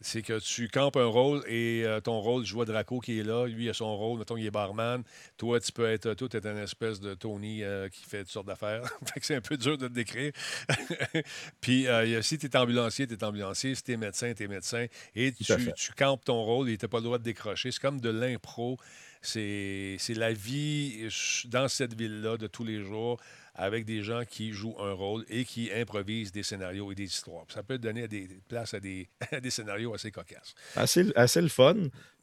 c'est 0.00 0.22
que 0.22 0.38
tu 0.38 0.68
campes 0.68 0.96
un 0.96 1.06
rôle 1.06 1.42
et 1.48 1.82
euh, 1.84 2.00
ton 2.00 2.20
rôle, 2.20 2.44
je 2.44 2.52
vois 2.52 2.64
Draco 2.66 3.00
qui 3.00 3.18
est 3.18 3.22
là, 3.24 3.46
lui 3.46 3.68
a 3.68 3.74
son 3.74 3.96
rôle, 3.96 4.18
mettons, 4.18 4.36
il 4.36 4.46
est 4.46 4.50
barman, 4.50 5.02
toi, 5.36 5.58
tu 5.60 5.72
peux 5.72 5.86
être, 5.90 6.14
toi, 6.14 6.28
tu 6.28 6.36
es 6.36 6.46
une 6.46 6.58
espèce 6.58 7.00
de 7.00 7.14
Tony 7.14 7.62
euh, 7.62 7.88
qui 7.88 8.04
fait 8.04 8.20
toutes 8.24 8.32
sortes 8.32 8.46
d'affaires, 8.46 8.82
fait 9.12 9.20
que 9.20 9.26
c'est 9.26 9.34
un 9.36 9.40
peu 9.40 9.56
dur 9.56 9.78
de 9.78 9.88
te 9.88 9.92
décrire. 9.92 10.32
Puis 11.60 11.86
euh, 11.86 12.22
si 12.22 12.38
tu 12.38 12.46
es 12.46 12.56
ambulancier, 12.56 13.06
tu 13.06 13.14
es 13.14 13.24
ambulancier, 13.24 13.74
si 13.74 13.82
tu 13.82 13.92
es 13.92 13.96
médecin, 13.96 14.32
tu 14.34 14.42
es 14.44 14.48
médecin, 14.48 14.86
et 15.14 15.32
tu, 15.32 15.44
tu 15.76 15.92
campes 15.92 16.24
ton 16.24 16.42
rôle 16.42 16.68
et 16.70 16.76
tu 16.78 16.84
n'as 16.84 16.88
pas 16.88 16.98
le 16.98 17.04
droit 17.04 17.18
de 17.18 17.24
décrocher, 17.24 17.70
c'est 17.70 17.80
comme 17.80 18.00
de 18.00 18.10
l'impro. 18.10 18.78
C'est 19.22 19.95
c'est 19.98 20.14
la 20.14 20.32
vie 20.32 21.08
dans 21.46 21.68
cette 21.68 21.94
ville-là 21.94 22.36
de 22.36 22.46
tous 22.46 22.64
les 22.64 22.82
jours 22.82 23.20
avec 23.54 23.84
des 23.84 24.02
gens 24.02 24.22
qui 24.28 24.52
jouent 24.52 24.76
un 24.78 24.92
rôle 24.92 25.24
et 25.30 25.44
qui 25.44 25.70
improvisent 25.72 26.30
des 26.30 26.42
scénarios 26.42 26.92
et 26.92 26.94
des 26.94 27.04
histoires. 27.04 27.44
Ça 27.48 27.62
peut 27.62 27.78
donner 27.78 28.02
à 28.02 28.06
des 28.06 28.28
place 28.48 28.74
à 28.74 28.80
des, 28.80 29.08
à 29.32 29.40
des 29.40 29.50
scénarios 29.50 29.94
assez 29.94 30.10
cocasses. 30.10 30.54
assez, 30.74 31.06
assez 31.14 31.40
le 31.40 31.48
fun. 31.48 31.76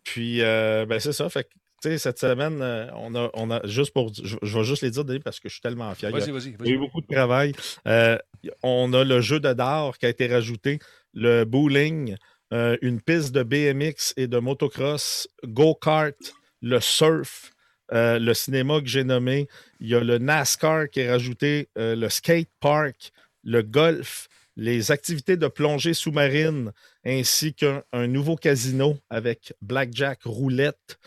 Puis, 0.03 0.41
euh, 0.41 0.85
ben, 0.85 0.99
c'est 0.99 1.13
ça. 1.13 1.29
Fait 1.29 1.45
que, 1.45 1.97
cette 1.97 2.19
semaine, 2.19 2.61
euh, 2.61 2.87
on 2.95 3.13
a, 3.15 3.29
on 3.33 3.51
a 3.51 3.65
juste 3.67 3.93
pour. 3.93 4.13
Je, 4.13 4.37
je 4.41 4.57
vais 4.57 4.63
juste 4.63 4.83
les 4.83 4.91
dire 4.91 5.05
parce 5.23 5.39
que 5.39 5.49
je 5.49 5.55
suis 5.55 5.61
tellement 5.61 5.93
fier. 5.95 6.11
Vas-y, 6.11 6.31
vas-y. 6.31 6.55
A 6.59 6.69
eu 6.69 6.77
beaucoup 6.77 7.01
de 7.01 7.07
travail. 7.07 7.53
Euh, 7.87 8.17
on 8.61 8.93
a 8.93 9.03
le 9.03 9.19
jeu 9.21 9.39
de 9.39 9.51
dard 9.51 9.97
qui 9.97 10.05
a 10.05 10.09
été 10.09 10.27
rajouté, 10.27 10.79
le 11.13 11.43
bowling, 11.43 12.15
euh, 12.53 12.77
une 12.81 13.01
piste 13.01 13.33
de 13.33 13.41
BMX 13.43 14.13
et 14.15 14.27
de 14.27 14.37
motocross, 14.37 15.27
go-kart, 15.43 16.15
le 16.61 16.79
surf, 16.79 17.51
euh, 17.91 18.19
le 18.19 18.33
cinéma 18.33 18.79
que 18.79 18.87
j'ai 18.87 19.03
nommé. 19.03 19.47
Il 19.79 19.89
y 19.89 19.95
a 19.95 19.99
le 19.99 20.17
NASCAR 20.17 20.89
qui 20.89 21.01
est 21.01 21.11
rajouté, 21.11 21.69
euh, 21.77 21.95
le 21.95 22.09
skate 22.09 22.49
park, 22.59 23.11
le 23.43 23.61
golf, 23.61 24.27
les 24.55 24.91
activités 24.91 25.35
de 25.35 25.47
plongée 25.47 25.93
sous-marine, 25.93 26.71
ainsi 27.05 27.53
qu'un 27.53 27.83
un 27.91 28.07
nouveau 28.07 28.35
casino 28.35 28.97
avec 29.09 29.53
blackjack, 29.61 30.21
roulette, 30.23 30.97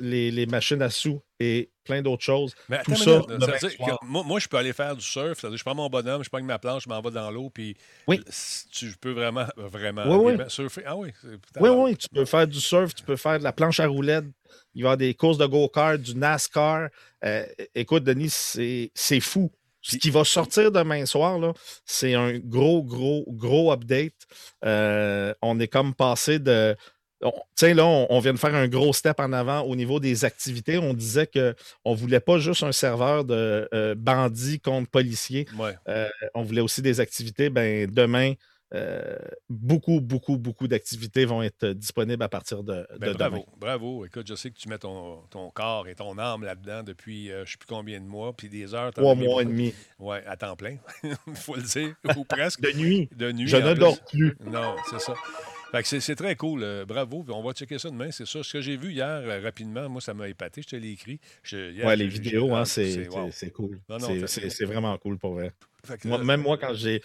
les, 0.00 0.30
les 0.30 0.46
machines 0.46 0.82
à 0.82 0.90
sous 0.90 1.20
et 1.38 1.70
plein 1.90 2.02
d'autres 2.02 2.22
choses. 2.22 2.54
Mais 2.68 2.82
tout 2.82 2.94
ça 2.94 3.20
minute, 3.28 3.48
que 3.78 4.06
moi, 4.06 4.22
moi, 4.24 4.38
je 4.38 4.48
peux 4.48 4.56
aller 4.56 4.72
faire 4.72 4.96
du 4.96 5.04
surf. 5.04 5.38
Je 5.42 5.62
prends 5.62 5.74
mon 5.74 5.88
bonhomme, 5.88 6.22
je 6.24 6.30
prends 6.30 6.42
ma 6.42 6.58
planche, 6.58 6.84
je 6.84 6.88
m'en 6.88 7.00
vais 7.00 7.10
dans 7.10 7.30
l'eau, 7.30 7.50
puis 7.50 7.76
Oui. 8.06 8.22
tu 8.72 8.94
peux 9.00 9.12
vraiment, 9.12 9.46
vraiment 9.56 10.22
Oui, 10.22 10.34
surfer. 10.48 10.82
Ah 10.86 10.96
oui. 10.96 11.10
Oui, 11.60 11.68
oui, 11.70 11.96
tu 11.96 12.08
peux 12.08 12.24
faire 12.24 12.46
du 12.46 12.60
surf, 12.60 12.94
tu 12.94 13.02
peux 13.02 13.16
faire 13.16 13.38
de 13.38 13.44
la 13.44 13.52
planche 13.52 13.80
à 13.80 13.86
roulettes, 13.86 14.24
il 14.74 14.82
va 14.82 14.88
y 14.88 14.92
avoir 14.92 14.96
des 14.96 15.14
courses 15.14 15.38
de 15.38 15.46
go-kart, 15.46 16.00
du 16.00 16.14
NASCAR. 16.14 16.88
Euh, 17.24 17.44
écoute, 17.74 18.04
Denis, 18.04 18.30
c'est 18.94 19.20
fou. 19.20 19.50
Ce 19.82 19.96
qui 19.96 20.10
va 20.10 20.24
sortir 20.24 20.70
demain 20.70 21.06
soir, 21.06 21.54
c'est 21.86 22.14
un 22.14 22.38
gros, 22.38 22.82
gros, 22.82 23.24
gros 23.28 23.72
update. 23.72 24.12
Euh, 24.64 25.32
on 25.40 25.58
est 25.58 25.68
comme 25.68 25.94
passé 25.94 26.38
de. 26.38 26.76
Sais, 27.54 27.74
là, 27.74 27.84
on, 27.86 28.06
on 28.10 28.20
vient 28.20 28.32
de 28.32 28.38
faire 28.38 28.54
un 28.54 28.68
gros 28.68 28.92
step 28.92 29.20
en 29.20 29.32
avant 29.32 29.60
au 29.62 29.76
niveau 29.76 30.00
des 30.00 30.24
activités. 30.24 30.78
On 30.78 30.94
disait 30.94 31.26
qu'on 31.26 31.92
ne 31.92 31.96
voulait 31.96 32.20
pas 32.20 32.38
juste 32.38 32.62
un 32.62 32.72
serveur 32.72 33.24
de 33.24 33.68
euh, 33.74 33.94
bandits 33.94 34.60
contre 34.60 34.90
policiers. 34.90 35.46
Ouais. 35.58 35.76
on 36.34 36.42
voulait 36.42 36.62
aussi 36.62 36.82
des 36.82 37.00
activités. 37.00 37.50
Ben, 37.50 37.86
demain, 37.90 38.34
euh, 38.72 39.16
beaucoup, 39.48 40.00
beaucoup, 40.00 40.36
beaucoup 40.38 40.68
d'activités 40.68 41.24
vont 41.24 41.42
être 41.42 41.64
euh, 41.64 41.74
disponibles 41.74 42.22
à 42.22 42.28
partir 42.28 42.62
de, 42.62 42.86
Ben, 43.00 43.08
de 43.08 43.16
bravo, 43.16 43.36
demain. 43.36 43.44
bravo. 43.58 44.06
Écoute, 44.06 44.28
je 44.28 44.36
sais 44.36 44.50
que 44.50 44.56
tu 44.58 44.68
mets 44.68 44.78
ton, 44.78 45.22
ton 45.28 45.50
corps 45.50 45.88
et 45.88 45.96
ton 45.96 46.16
âme 46.18 46.44
là-dedans 46.44 46.84
depuis 46.84 47.32
euh, 47.32 47.38
je 47.38 47.40
ne 47.40 47.46
sais 47.46 47.56
plus 47.58 47.66
combien 47.66 47.98
de 48.00 48.04
mois, 48.06 48.32
puis 48.32 48.48
des 48.48 48.72
heures. 48.72 48.92
Trois 48.92 49.16
mois 49.16 49.42
et 49.42 49.44
demi. 49.44 49.74
Ouais, 49.98 50.22
à 50.24 50.36
temps 50.36 50.54
plein, 50.54 50.76
il 51.02 51.16
faut 51.34 51.56
le 51.56 51.62
dire, 51.62 51.94
ou 52.16 52.22
presque. 52.24 52.60
De 52.60 52.70
nuit. 52.78 53.08
De 53.16 53.32
nuit. 53.32 53.48
Je 53.48 53.56
ne 53.56 53.74
dors 53.74 54.00
plus. 54.04 54.36
Non, 54.44 54.76
c'est 54.88 55.00
ça. 55.00 55.14
Fait 55.72 55.82
que 55.82 56.00
c'est, 56.00 56.16
très 56.16 56.34
cool. 56.36 56.62
euh, 56.62 56.84
bravo. 56.84 57.24
On 57.28 57.42
va 57.42 57.52
checker 57.52 57.78
ça 57.78 57.90
demain, 57.90 58.10
c'est 58.10 58.26
ça. 58.26 58.42
Ce 58.42 58.52
que 58.52 58.60
j'ai 58.60 58.76
vu 58.76 58.92
hier, 58.92 59.06
euh, 59.06 59.40
rapidement, 59.42 59.88
moi, 59.88 60.00
ça 60.00 60.14
m'a 60.14 60.28
épaté. 60.28 60.62
Je 60.62 60.68
te 60.68 60.76
l'ai 60.76 60.90
écrit. 60.90 61.20
Je- 61.42 61.70
hier, 61.72 61.86
Ouais, 61.86 61.96
j'ai- 61.96 62.02
les 62.04 62.08
vidéos, 62.08 62.54
hein, 62.54 62.64
c'est- 62.64 62.90
c'est 62.92 63.08
wow. 63.08 63.30
cool. 63.54 63.80
C'est- 64.26 64.64
vraiment 64.64 64.96
cool 64.98 65.16
pour 65.18 65.34
vrai. 65.34 65.52
Moi, 66.04 66.18
même 66.24 66.42
moi, 66.42 66.58
quand 66.58 66.74
j'ai 66.74 67.00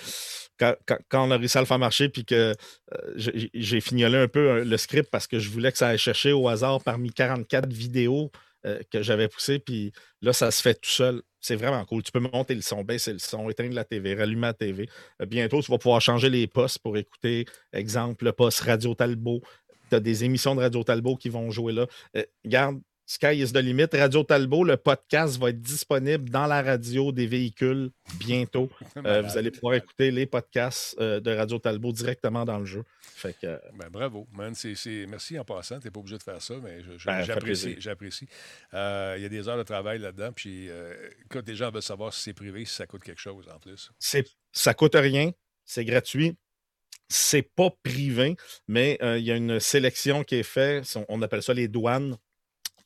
quand, 0.57 0.73
quand- 0.85 0.97
quand 1.09 1.27
on 1.27 1.31
a 1.31 1.37
réussi 1.37 1.57
à 1.57 1.61
le 1.61 1.67
faire 1.67 1.79
marcher, 1.79 2.09
puis 2.09 2.25
que 2.25 2.53
euh, 2.93 3.13
j'ai 3.53 3.79
fignolé 3.81 4.17
un 4.17 4.27
peu 4.27 4.63
le 4.63 4.77
script 4.77 5.09
parce 5.09 5.27
que 5.27 5.39
je 5.39 5.49
voulais 5.49 5.71
que 5.71 5.77
ça 5.77 5.89
aille 5.89 5.97
chercher 5.97 6.31
au 6.33 6.47
hasard 6.49 6.83
parmi 6.83 7.11
44 7.11 7.71
vidéos 7.71 8.31
euh, 8.65 8.79
que 8.91 9.01
j'avais 9.01 9.27
poussé, 9.27 9.59
puis 9.59 9.91
là, 10.21 10.33
ça 10.33 10.49
se 10.51 10.61
fait 10.61 10.73
tout 10.73 10.89
seul. 10.89 11.21
C'est 11.39 11.55
vraiment 11.55 11.85
cool. 11.85 12.01
Tu 12.01 12.11
peux 12.11 12.19
monter 12.19 12.55
le 12.55 12.61
son, 12.61 12.83
baisser 12.83 13.13
le 13.13 13.19
son, 13.19 13.49
éteindre 13.49 13.75
la 13.75 13.83
TV, 13.83 14.15
rallumer 14.15 14.47
la 14.47 14.53
TV. 14.53 14.89
Euh, 15.21 15.25
bientôt, 15.25 15.61
tu 15.61 15.71
vas 15.71 15.77
pouvoir 15.77 16.01
changer 16.01 16.29
les 16.29 16.47
postes 16.47 16.79
pour 16.79 16.97
écouter, 16.97 17.45
exemple, 17.73 18.25
le 18.25 18.31
poste 18.31 18.61
Radio 18.61 18.95
Talbot. 18.95 19.41
Tu 19.89 19.95
as 19.95 19.99
des 19.99 20.23
émissions 20.23 20.55
de 20.55 20.61
Radio 20.61 20.83
Talbot 20.83 21.15
qui 21.15 21.29
vont 21.29 21.51
jouer 21.51 21.73
là. 21.73 21.85
Euh, 22.17 22.23
regarde, 22.43 22.79
Sky 23.07 23.39
is 23.39 23.51
the 23.53 23.57
limit. 23.57 23.89
Radio 23.93 24.23
Talbot, 24.23 24.63
le 24.63 24.77
podcast 24.77 25.37
va 25.37 25.49
être 25.49 25.61
disponible 25.61 26.27
dans 26.31 26.47
la 26.47 26.63
radio 26.63 27.11
des 27.11 27.27
véhicules 27.27 27.91
bientôt. 28.19 28.69
Euh, 29.05 29.21
vous 29.21 29.37
allez 29.37 29.51
pouvoir 29.51 29.75
écouter 29.75 30.09
les 30.09 30.25
podcasts 30.25 30.95
euh, 30.99 31.19
de 31.19 31.29
Radio 31.29 31.59
Talbot 31.59 31.91
directement 31.91 32.45
dans 32.45 32.57
le 32.57 32.65
jeu. 32.65 32.83
Fait 33.01 33.33
que, 33.39 33.45
euh, 33.45 33.57
Ben, 33.77 33.89
bravo, 33.89 34.25
man. 34.31 34.53
Merci 35.09 35.37
en 35.37 35.43
passant. 35.43 35.79
Tu 35.79 35.85
n'es 35.85 35.91
pas 35.91 35.99
obligé 35.99 36.17
de 36.17 36.23
faire 36.23 36.41
ça, 36.41 36.55
mais 36.63 36.79
Ben, 37.05 37.23
j'apprécie. 37.23 38.27
Il 38.73 39.21
y 39.21 39.25
a 39.25 39.29
des 39.29 39.47
heures 39.47 39.57
de 39.57 39.63
travail 39.63 39.99
là-dedans. 39.99 40.31
Puis, 40.31 40.69
écoute, 41.25 41.47
les 41.47 41.55
gens 41.55 41.69
veulent 41.69 41.81
savoir 41.83 42.13
si 42.13 42.23
c'est 42.23 42.33
privé, 42.33 42.65
si 42.65 42.73
ça 42.73 42.87
coûte 42.87 43.03
quelque 43.03 43.21
chose 43.21 43.47
en 43.53 43.59
plus. 43.59 43.91
ça 44.51 44.73
coûte 44.73 44.95
rien, 44.95 45.31
c'est 45.65 45.85
gratuit. 45.85 46.35
C'est 47.07 47.43
pas 47.43 47.69
privé, 47.83 48.35
mais 48.67 48.97
euh, 49.03 49.19
il 49.19 49.25
y 49.25 49.31
a 49.31 49.35
une 49.35 49.59
sélection 49.59 50.23
qui 50.23 50.35
est 50.35 50.43
faite. 50.43 50.97
On 51.07 51.21
appelle 51.21 51.43
ça 51.43 51.53
les 51.53 51.67
douanes 51.67 52.17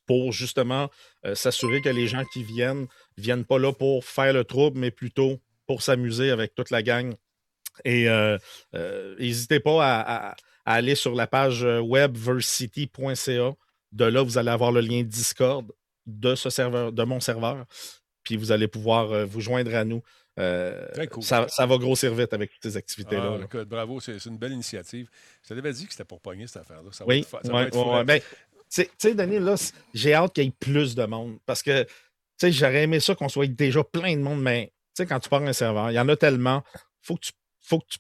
pour 0.10 0.32
justement 0.32 0.90
euh, 1.24 1.36
s'assurer 1.36 1.82
que 1.82 1.90
les 1.90 2.08
gens 2.08 2.24
qui 2.34 2.44
viennent 2.44 2.88
ne 3.18 3.22
viennent 3.24 3.46
pas 3.46 3.60
là 3.60 3.72
pour 3.72 4.04
faire 4.04 4.34
le 4.34 4.44
trouble, 4.44 4.80
mais 4.80 4.90
plutôt 4.90 5.38
pour 5.68 5.84
s'amuser 5.84 6.32
avec 6.32 6.56
toute 6.56 6.72
la 6.72 6.82
gang. 6.82 7.14
Et 7.86 8.10
euh, 8.10 8.40
euh, 8.74 9.16
n'hésitez 9.20 9.60
pas 9.60 9.86
à, 9.86 10.30
à- 10.32 10.36
à 10.66 10.74
aller 10.74 10.96
sur 10.96 11.14
la 11.14 11.28
page 11.28 11.64
euh, 11.64 11.80
web 11.80 12.18
versity.ca. 12.18 13.52
De 13.92 14.06
là, 14.06 14.22
vous 14.24 14.38
allez 14.40 14.50
avoir 14.52 14.72
le 14.72 14.82
lien 14.82 15.04
Discord 15.04 15.72
de 16.08 16.34
ce 16.34 16.50
serveur, 16.50 16.92
de 16.92 17.04
mon 17.04 17.20
serveur. 17.20 17.66
Puis 18.24 18.36
vous 18.36 18.52
allez 18.52 18.68
pouvoir 18.68 19.28
vous 19.28 19.42
joindre 19.42 19.74
à 19.76 19.84
nous. 19.86 20.02
Euh, 20.40 20.88
Très 20.94 21.08
cool. 21.08 21.22
ça, 21.24 21.48
ça 21.50 21.66
va 21.66 21.78
grossir 21.78 22.14
vite 22.16 22.32
avec 22.34 22.52
toutes 22.52 22.64
ces 22.64 22.78
activités-là. 22.78 23.40
Ah, 23.54 23.66
bravo, 23.66 24.00
c'est 24.00 24.24
une 24.26 24.38
belle 24.38 24.54
initiative. 24.54 25.10
Je 25.44 25.54
t'avais 25.54 25.74
dit 25.74 25.86
que 25.86 25.92
c'était 25.92 26.06
pour 26.06 26.22
pogner 26.22 26.48
cette 26.48 26.62
affaire-là. 26.62 26.90
Ça 26.94 27.04
va 27.04 27.10
Oui, 27.10 27.20
être 27.20 27.48
va 27.48 27.54
ouais, 27.56 27.64
être 27.68 27.76
ouais, 27.78 27.84
fou, 27.84 27.90
ouais. 27.92 28.04
Ben, 28.06 28.22
tu 28.70 28.86
sais- 28.98 29.16
Denis, 29.16 29.40
là, 29.40 29.56
j'ai 29.94 30.14
hâte 30.14 30.34
qu'il 30.34 30.44
y 30.46 30.48
ait 30.48 30.54
plus 30.60 30.96
de 30.96 31.06
monde 31.06 31.40
parce 31.46 31.64
que, 31.64 31.84
tu 31.84 31.90
sais, 32.40 32.52
j'aurais 32.52 32.84
aimé 32.84 33.00
ça 33.00 33.16
qu'on 33.16 33.30
soit 33.30 33.48
déjà 33.48 33.84
plein 33.84 34.16
de 34.16 34.22
monde, 34.22 34.42
mais, 34.42 34.68
tu 34.96 35.04
sais, 35.04 35.06
quand 35.06 35.20
tu 35.20 35.30
pars 35.30 35.42
un 35.42 35.54
serveur, 35.54 35.92
il 35.92 35.96
y 35.96 36.00
en 36.00 36.08
a 36.10 36.16
tellement, 36.16 36.64
faut 37.02 37.18
tu, 37.18 37.32
faut 37.62 37.80
que 37.80 37.88
tu 37.90 37.98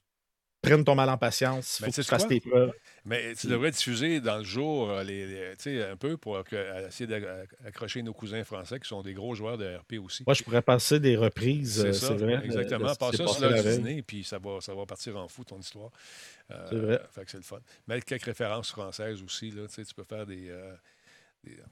prennes 0.61 0.83
ton 0.83 0.93
mal 0.95 1.09
en 1.09 1.17
patience, 1.17 1.77
faut 1.77 1.85
que 1.85 1.89
tu 1.91 1.95
sais-tu 1.95 2.09
fasses 2.09 2.23
quoi? 2.25 2.29
tes 2.29 2.39
preuves. 2.41 2.73
Mais 3.05 3.33
tu 3.33 3.47
devrais 3.47 3.71
diffuser 3.71 4.19
dans 4.19 4.37
le 4.39 4.43
jour 4.43 4.89
euh, 4.89 5.03
les, 5.03 5.25
les- 5.25 5.55
tu 5.57 5.63
sais, 5.63 5.83
un 5.89 5.95
peu 5.95 6.17
pour 6.17 6.43
que- 6.43 6.55
euh, 6.55 6.87
essayer 6.89 7.07
d'accrocher 7.07 8.03
nos 8.03 8.13
cousins 8.13 8.43
français 8.43 8.79
qui 8.79 8.87
sont 8.87 9.01
des 9.01 9.13
gros 9.13 9.33
joueurs 9.35 9.57
de 9.57 9.75
RP 9.77 9.93
aussi. 10.03 10.23
Moi, 10.27 10.33
je 10.33 10.43
pourrais 10.43 10.61
passer 10.61 10.99
des 10.99 11.15
reprises, 11.15 11.79
euh, 11.83 11.93
C'est 11.93 12.07
ça, 12.07 12.13
vrai. 12.13 12.41
exactement. 12.43 12.83
de 12.85 12.89
ce 12.89 12.93
qui 12.93 12.99
Passe 12.99 13.11
s'est 13.15 13.25
ça 13.25 13.33
sur 13.33 13.49
veille. 13.49 13.77
dîner, 13.77 14.01
puis 14.01 14.23
ça 14.23 14.37
va, 14.37 14.59
ça 14.61 14.73
va 14.75 14.85
partir 14.85 15.15
en 15.17 15.27
fou, 15.27 15.43
ton 15.45 15.59
histoire. 15.59 15.91
Euh, 16.51 16.65
C'est 16.69 16.75
vrai. 16.77 17.01
Fait 17.11 17.25
que 17.25 17.31
c'est 17.31 17.37
le 17.37 17.43
fun. 17.43 17.59
Mais 17.87 18.01
quelques 18.01 18.23
références 18.25 18.69
françaises 18.71 19.23
aussi, 19.23 19.51
là, 19.51 19.63
tu 19.73 19.81
peux 19.95 20.03
faire 20.03 20.25
des... 20.25 20.49
euh, 20.49 20.73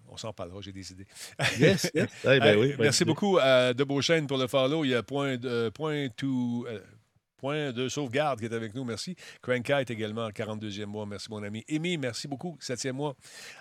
on 0.08 0.16
s'en 0.16 0.32
parlera, 0.32 0.62
j'ai 0.62 0.72
des 0.72 0.92
idées. 0.94 1.08
Yes, 1.60 1.92
yes. 1.94 2.08
Ben 2.24 2.58
oui, 2.58 2.74
merci 2.80 3.04
beaucoup 3.04 3.38
à 3.38 3.74
De 3.74 3.84
Beauchesne 3.84 4.26
pour 4.26 4.38
le 4.38 4.48
follow. 4.48 4.86
Il 4.86 4.92
y 4.92 4.96
a 4.96 5.04
point 5.04 5.36
de, 5.36 5.70
point 5.70 6.08
to- 6.16 6.66
euh, 6.70 6.80
point 7.38 7.72
de 7.72 7.88
sauvegarde 7.88 8.40
qui 8.40 8.46
est 8.46 8.54
avec 8.54 8.74
nous. 8.76 8.84
Merci. 8.84 9.16
Crankite 9.42 9.90
également, 9.92 10.30
42e 10.30 10.86
mois. 10.86 11.06
Merci, 11.06 11.28
mon 11.30 11.42
ami. 11.44 11.64
Amy, 11.70 11.98
merci 11.98 12.28
beaucoup, 12.28 12.58
7e 12.60 12.92
mois. 12.94 13.16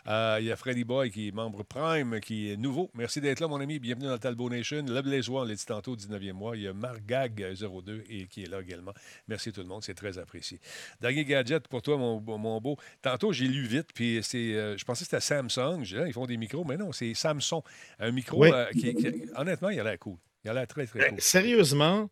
Euh, 0.09 0.39
il 0.41 0.47
y 0.47 0.53
a 0.53 0.57
Freddy 0.57 0.85
Boy 0.85 1.11
qui 1.11 1.29
est 1.29 1.33
membre 1.33 1.63
Prime, 1.63 2.19
qui 2.21 2.51
est 2.51 2.57
nouveau. 2.57 2.91
Merci 2.95 3.21
d'être 3.21 3.41
là, 3.41 3.49
mon 3.49 3.61
ami. 3.61 3.79
Bienvenue 3.79 4.07
dans 4.07 4.13
le 4.15 4.19
Talbot 4.19 4.49
Nation. 4.51 4.85
Le 4.87 5.03
Blaisois, 5.03 5.43
on 5.43 5.45
l'a 5.45 5.55
dit 5.55 5.65
tantôt, 5.67 5.95
19e 5.95 6.33
mois. 6.33 6.57
Il 6.57 6.63
y 6.63 6.69
a 6.69 6.73
Marc 6.73 7.05
Gag, 7.07 7.43
euh, 7.43 7.55
02, 7.83 8.05
et 8.09 8.27
qui 8.27 8.43
est 8.45 8.51
là 8.51 8.61
également. 8.61 8.93
Merci 9.29 9.53
tout 9.53 9.61
le 9.61 9.67
monde, 9.69 9.83
c'est 9.83 9.95
très 9.95 10.19
apprécié. 10.19 10.59
Dernier 11.01 11.25
gadget 11.25 11.69
pour 11.69 11.83
toi, 11.83 11.97
mon, 11.99 12.21
mon 12.21 12.61
beau. 12.61 12.77
Tantôt, 13.03 13.33
j'ai 13.33 13.47
lu 13.47 13.63
vite, 13.67 13.89
puis 13.95 14.21
c'est, 14.23 14.55
euh, 14.55 14.77
je 14.77 14.85
pensais 14.85 15.05
que 15.05 15.11
c'était 15.11 15.21
Samsung. 15.21 15.83
Dit, 15.83 15.97
ils 16.07 16.13
font 16.13 16.27
des 16.27 16.37
micros, 16.37 16.65
mais 16.65 16.77
non, 16.77 16.93
c'est 16.93 17.13
Samsung. 17.15 17.63
Un 17.99 18.11
micro 18.13 18.43
Oui. 18.43 18.51
euh, 18.53 18.67
qui, 18.73 18.95
qui- 18.95 19.27
honnêtement, 19.37 19.69
il 19.69 19.79
a 19.81 19.85
l'air 19.85 19.99
cool. 19.99 20.17
Il 20.47 20.51
a 20.51 20.55
l'air 20.55 20.67
très, 20.69 20.87
très 20.87 20.99
Ben, 21.01 21.11
cool. 21.11 21.21
Sérieusement, 21.21 22.09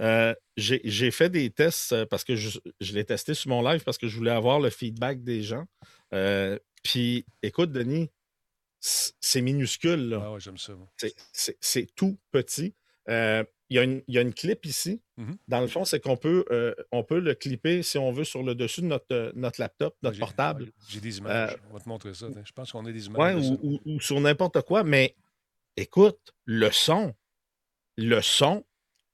euh, 0.00 0.34
j'ai 0.56 1.10
fait 1.10 1.28
des 1.30 1.50
tests 1.50 1.92
euh, 1.92 2.06
parce 2.06 2.22
que 2.22 2.36
je, 2.36 2.60
je 2.80 2.92
l'ai 2.92 3.04
testé 3.04 3.34
sur 3.34 3.48
mon 3.50 3.60
live 3.68 3.82
parce 3.82 3.98
que 3.98 4.06
je 4.06 4.16
voulais 4.16 4.30
avoir 4.30 4.60
le 4.60 4.70
feedback 4.70 5.24
des 5.24 5.42
gens. 5.42 5.64
Euh, 6.14 6.58
Puis, 6.84 7.26
écoute, 7.42 7.72
Denis, 7.72 8.08
c'est 8.80 9.40
minuscule. 9.40 10.08
là. 10.10 10.22
Ah 10.24 10.32
ouais, 10.32 10.40
j'aime 10.40 10.58
ça. 10.58 10.74
C'est- 11.32 11.94
tout 11.96 12.18
petit. 12.30 12.74
Euh, 13.08 13.44
Il 13.70 13.76
y, 13.76 13.78
a 13.78 13.84
une- 13.84 14.02
il 14.06 14.14
y 14.14 14.18
a 14.18 14.20
une 14.20 14.34
clip 14.34 14.66
ici. 14.66 15.00
Mhm. 15.16 15.38
Dans 15.48 15.60
le 15.62 15.66
fond, 15.66 15.86
c'est 15.86 15.98
qu'on 15.98 16.18
peut, 16.18 16.44
euh, 16.50 16.74
on 16.92 17.02
peut 17.04 17.20
le 17.20 17.34
clipper, 17.34 17.82
si 17.82 17.96
on 17.96 18.12
veut, 18.12 18.24
sur 18.24 18.42
le 18.42 18.54
dessus 18.54 18.82
de 18.82 18.86
notre, 18.86 19.32
notre 19.34 19.58
laptop, 19.62 19.96
notre 20.02 20.18
portable. 20.18 20.70
J'ai 20.90 21.00
des 21.00 21.16
images. 21.16 21.52
Euh, 21.52 21.56
On 21.70 21.72
va 21.74 21.80
te 21.80 21.88
montrer 21.88 22.12
ça. 22.12 22.26
Je 22.44 22.52
pense 22.52 22.70
qu'on 22.70 22.84
a 22.84 22.92
des 22.92 23.06
images. 23.06 23.18
Ouais, 23.18 23.34
de 23.34 23.40
ça. 23.42 23.50
ou, 23.62 23.80
ou- 23.86 23.94
ou 23.94 24.00
sur 24.00 24.20
n'importe 24.20 24.60
quoi. 24.60 24.84
Mais 24.84 25.16
écoute, 25.78 26.18
le 26.44 26.70
son, 26.70 27.14
le 27.96 28.20
son, 28.20 28.64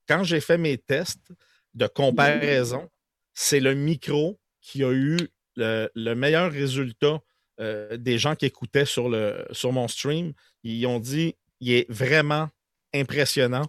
quand 0.07 0.23
j'ai 0.23 0.41
fait 0.41 0.57
mes 0.57 0.77
tests 0.77 1.31
de 1.73 1.87
comparaison, 1.87 2.89
c'est 3.33 3.59
le 3.59 3.75
micro 3.75 4.39
qui 4.61 4.83
a 4.83 4.91
eu 4.91 5.17
le, 5.55 5.89
le 5.93 6.13
meilleur 6.15 6.51
résultat 6.51 7.21
euh, 7.59 7.97
des 7.97 8.17
gens 8.17 8.35
qui 8.35 8.45
écoutaient 8.45 8.85
sur, 8.85 9.09
le, 9.09 9.45
sur 9.51 9.71
mon 9.71 9.87
stream. 9.87 10.33
Ils 10.63 10.85
ont 10.87 10.99
dit 10.99 11.35
il 11.59 11.73
est 11.73 11.91
vraiment 11.91 12.49
impressionnant. 12.93 13.65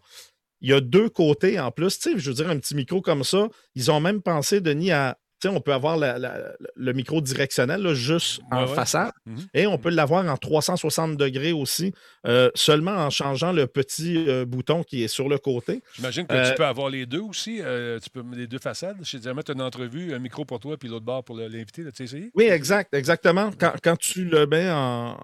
Il 0.61 0.71
y 0.71 0.73
a 0.73 0.81
deux 0.81 1.09
côtés 1.09 1.59
en 1.59 1.71
plus. 1.71 1.99
Tu 1.99 2.13
sais, 2.13 2.19
je 2.19 2.31
veux 2.31 2.37
dire, 2.37 2.51
un 2.51 2.59
petit 2.59 2.75
micro 2.75 3.01
comme 3.01 3.25
ça, 3.25 3.49
ils 3.75 3.91
ont 3.91 4.01
même 4.01 4.23
pensé, 4.23 4.61
Denis, 4.61 4.93
à. 4.93 5.19
On 5.49 5.61
peut 5.61 5.73
avoir 5.73 5.97
la- 5.97 6.19
la- 6.19 6.53
le 6.77 6.93
micro 6.93 7.21
directionnel 7.21 7.81
là, 7.83 7.95
juste 7.95 8.41
en 8.51 8.67
Ouais, 8.67 8.75
façade. 8.75 9.13
Mhm. 9.27 9.39
Et 9.55 9.67
on 9.67 9.79
peut 9.79 9.91
l'avoir 9.91 10.27
en 10.27 10.37
360 10.37 11.17
degrés 11.17 11.53
aussi, 11.53 11.93
euh, 12.27 12.51
seulement 12.55 12.93
en 12.93 13.11
changeant 13.11 13.53
le 13.53 13.67
petit 13.67 14.25
euh, 14.29 14.45
bouton 14.45 14.83
qui 14.83 15.03
est 15.03 15.09
sur 15.09 15.29
le 15.29 15.39
côté. 15.39 15.83
J'imagine 15.95 16.27
que 16.27 16.35
Euh, 16.35 16.51
tu 16.51 16.55
peux 16.57 16.65
avoir 16.67 16.91
les 16.91 17.07
deux 17.07 17.21
aussi. 17.21 17.61
euh, 17.63 17.99
tu 17.99 18.11
peux 18.11 18.23
les 18.35 18.47
deux 18.47 18.59
façades. 18.59 18.97
Je 19.03 19.19
te 19.19 19.29
mettre 19.31 19.51
une 19.53 19.63
entrevue, 19.63 20.13
un 20.15 20.19
micro 20.19 20.45
pour 20.45 20.61
toi, 20.61 20.77
puis 20.77 20.89
l'autre 20.89 21.05
barre 21.05 21.25
pour 21.25 21.37
le- 21.37 21.49
l'invité. 21.49 21.83
là, 21.83 21.91
Tu 21.91 21.97
sais 21.99 22.05
essayé? 22.05 22.31
Oui, 22.35 22.45
exact, 22.45 22.93
exactement. 22.95 23.51
Quand, 23.59 23.73
quand 23.83 23.97
tu 23.97 24.25
le 24.25 24.47
mets 24.47 24.71
en, 24.71 25.17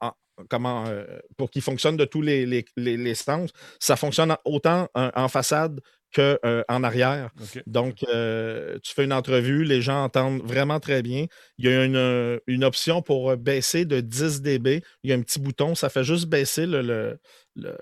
en- 0.00 0.12
comment 0.50 0.84
euh, 0.88 1.04
pour 1.38 1.50
qu'il 1.50 1.62
fonctionne 1.62 1.96
de 1.96 2.04
tous 2.04 2.20
les, 2.22 2.44
les, 2.44 2.64
les- 2.76 2.96
les 2.96 3.14
sens, 3.14 3.50
ça 3.80 3.96
fonctionne 3.96 4.34
autant 4.44 4.88
en, 4.94 5.10
en 5.14 5.28
façade 5.28 5.80
qu'en 6.16 6.82
arrière. 6.82 7.30
OK. 7.40 7.62
Donc, 7.66 8.04
euh, 8.08 8.78
tu 8.82 8.92
fais 8.94 9.04
une 9.04 9.12
entrevue, 9.12 9.64
les 9.64 9.82
gens 9.82 10.02
entendent 10.04 10.42
vraiment 10.42 10.80
très 10.80 11.02
bien. 11.02 11.26
Il 11.58 11.66
y 11.66 11.68
a 11.68 11.84
une, 11.84 11.96
euh, 11.96 12.38
une 12.46 12.64
option 12.64 13.02
pour 13.02 13.30
euh, 13.30 13.36
baisser 13.36 13.84
de 13.84 14.00
10 14.00 14.40
dB. 14.42 14.82
Il 15.02 15.10
y 15.10 15.12
a 15.12 15.16
un 15.16 15.20
petit 15.22 15.38
bouton, 15.40 15.74
ça 15.74 15.88
fait 15.90 16.04
juste 16.04 16.26
baisser 16.26 16.66
le, 16.66 16.82
le- 16.82 17.18
le- 17.56 17.76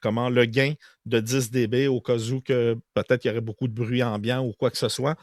comment, 0.00 0.28
le 0.30 0.44
gain 0.44 0.74
de 1.06 1.20
10 1.20 1.50
dB 1.50 1.86
au 1.88 2.00
cas 2.00 2.16
où 2.18 2.40
que 2.40 2.76
peut-être 2.94 3.24
il 3.24 3.28
y 3.28 3.30
aurait 3.30 3.40
beaucoup 3.40 3.68
de 3.68 3.72
bruit 3.74 4.02
ambiant 4.02 4.44
ou 4.44 4.52
quoi 4.52 4.70
que 4.70 4.78
ce 4.78 4.88
soit. 4.88 5.16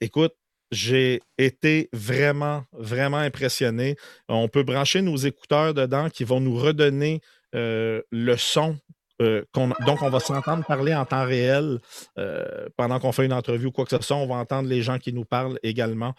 Écoute, 0.00 0.34
j'ai 0.70 1.20
été 1.38 1.88
vraiment, 1.92 2.64
vraiment 2.72 3.16
impressionné. 3.18 3.96
On 4.28 4.48
peut 4.48 4.62
brancher 4.62 5.02
nos 5.02 5.16
écouteurs 5.16 5.74
dedans 5.74 6.10
qui 6.10 6.24
vont 6.24 6.40
nous 6.40 6.56
redonner 6.56 7.20
euh, 7.54 8.02
le 8.10 8.36
son. 8.36 8.78
Euh, 9.20 9.44
donc, 9.54 10.02
on 10.02 10.10
va 10.10 10.20
s'entendre 10.20 10.64
parler 10.64 10.94
en 10.94 11.04
temps 11.04 11.24
réel 11.24 11.80
euh, 12.18 12.68
pendant 12.76 13.00
qu'on 13.00 13.12
fait 13.12 13.24
une 13.24 13.32
entrevue 13.32 13.66
ou 13.66 13.72
quoi 13.72 13.84
que 13.84 13.96
ce 13.96 14.02
soit. 14.02 14.16
On 14.16 14.26
va 14.26 14.36
entendre 14.36 14.68
les 14.68 14.82
gens 14.82 14.98
qui 14.98 15.12
nous 15.12 15.24
parlent 15.24 15.58
également. 15.62 16.14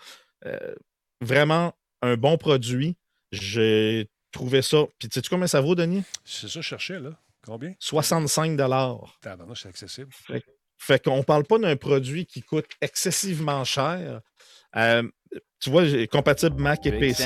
Euh, 0.46 0.76
vraiment 1.22 1.74
un 2.02 2.18
bon 2.18 2.38
produit. 2.38 2.98
J'ai 3.32 4.10
trouvé 4.32 4.62
ça. 4.62 4.86
Puis, 4.98 5.10
sais-tu 5.12 5.30
combien 5.30 5.48
ça 5.48 5.62
vaut, 5.62 5.76
Denis? 5.76 6.04
C'est 6.26 6.48
ça 6.48 6.62
je 6.62 6.68
cherchais, 6.68 7.00
là. 7.00 7.12
Combien? 7.46 7.74
65 7.80 8.58
Tabarnouche, 9.22 9.62
c'est 9.64 9.70
accessible. 9.70 10.12
Fait 10.78 11.04
qu'on 11.04 11.18
ne 11.18 11.24
parle 11.24 11.46
pas 11.46 11.58
d'un 11.58 11.76
produit 11.76 12.26
qui 12.26 12.42
coûte 12.42 12.68
excessivement 12.82 13.64
cher. 13.64 14.22
Euh, 14.76 15.04
tu 15.60 15.70
vois, 15.70 15.86
j'ai 15.86 16.08
compatible 16.08 16.60
Mac 16.62 16.86
et 16.86 16.92
PC. 17.00 17.24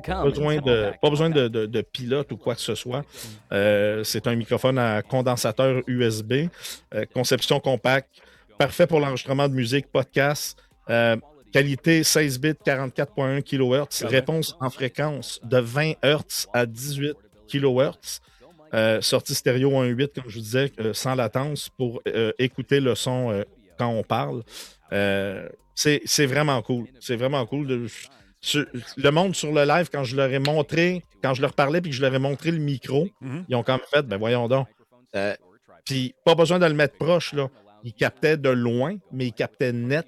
Pas 0.00 0.24
besoin 0.24 0.56
de, 0.56 0.92
pas 1.00 1.10
besoin 1.10 1.30
de, 1.30 1.48
de- 1.48 1.66
de 1.66 1.80
pilote 1.80 2.30
ou 2.32 2.36
quoi 2.36 2.54
que 2.54 2.60
ce 2.60 2.74
soit. 2.74 3.04
Euh, 3.52 4.02
c'est 4.04 4.26
un 4.26 4.34
microphone 4.34 4.78
à 4.78 5.02
condensateur 5.02 5.82
USB. 5.86 6.48
euh, 6.94 7.04
conception 7.14 7.60
compacte. 7.60 8.10
Parfait 8.58 8.86
pour 8.86 9.00
l'enregistrement 9.00 9.48
de 9.48 9.54
musique, 9.54 9.86
podcast. 9.92 10.58
euh, 10.90 11.16
qualité 11.52 12.02
16 12.04 12.38
bits, 12.40 12.50
44.1 12.66 13.42
kHz. 13.42 14.04
Réponse 14.06 14.56
en 14.60 14.68
fréquence 14.70 15.40
de 15.44 15.58
20 15.58 15.92
Hz 16.02 16.46
à 16.52 16.66
18 16.66 17.14
kHz. 17.48 18.20
Sortie 19.00 19.34
stéréo 19.34 19.70
1.8, 19.70 20.08
comme 20.14 20.24
je 20.28 20.34
vous 20.36 20.42
disais, 20.42 20.70
sans 20.92 21.14
latence 21.14 21.70
pour 21.70 22.02
écouter 22.38 22.80
le 22.80 22.94
son 22.94 23.42
quand 23.78 23.88
on 23.88 24.02
parle. 24.02 24.42
C'est 25.76 26.00
c'est 26.06 26.26
vraiment 26.26 26.60
cool. 26.62 26.86
C'est 27.00 27.14
vraiment 27.16 27.46
cool. 27.46 27.66
de- 27.68 27.86
sur- 28.40 28.66
le 28.96 29.10
monde 29.10 29.34
sur 29.36 29.52
le 29.52 29.64
live, 29.64 29.88
quand 29.92 30.04
je 30.04 30.16
leur 30.16 30.30
ai 30.32 30.38
montré, 30.38 31.04
quand 31.22 31.34
je 31.34 31.42
leur 31.42 31.52
parlais 31.52 31.80
puis 31.80 31.90
que 31.90 31.96
je 31.96 32.02
leur 32.02 32.14
ai 32.14 32.18
montré 32.18 32.50
le 32.50 32.58
micro, 32.58 33.08
Mhm. 33.20 33.44
ils 33.48 33.54
ont 33.56 33.62
quand 33.62 33.74
même 33.76 33.86
fait, 33.92 34.02
ben 34.02 34.16
voyons 34.18 34.48
donc. 34.48 34.66
Euh, 35.14 35.34
puis 35.84 36.14
pas 36.24 36.34
besoin 36.34 36.58
de 36.58 36.66
le 36.66 36.74
mettre 36.74 36.96
proche, 36.96 37.32
là. 37.32 37.48
Ils 37.84 37.92
captaient 37.94 38.36
de 38.36 38.48
loin, 38.50 38.96
mais 39.12 39.26
ils 39.28 39.32
captaient 39.32 39.72
net. 39.72 40.06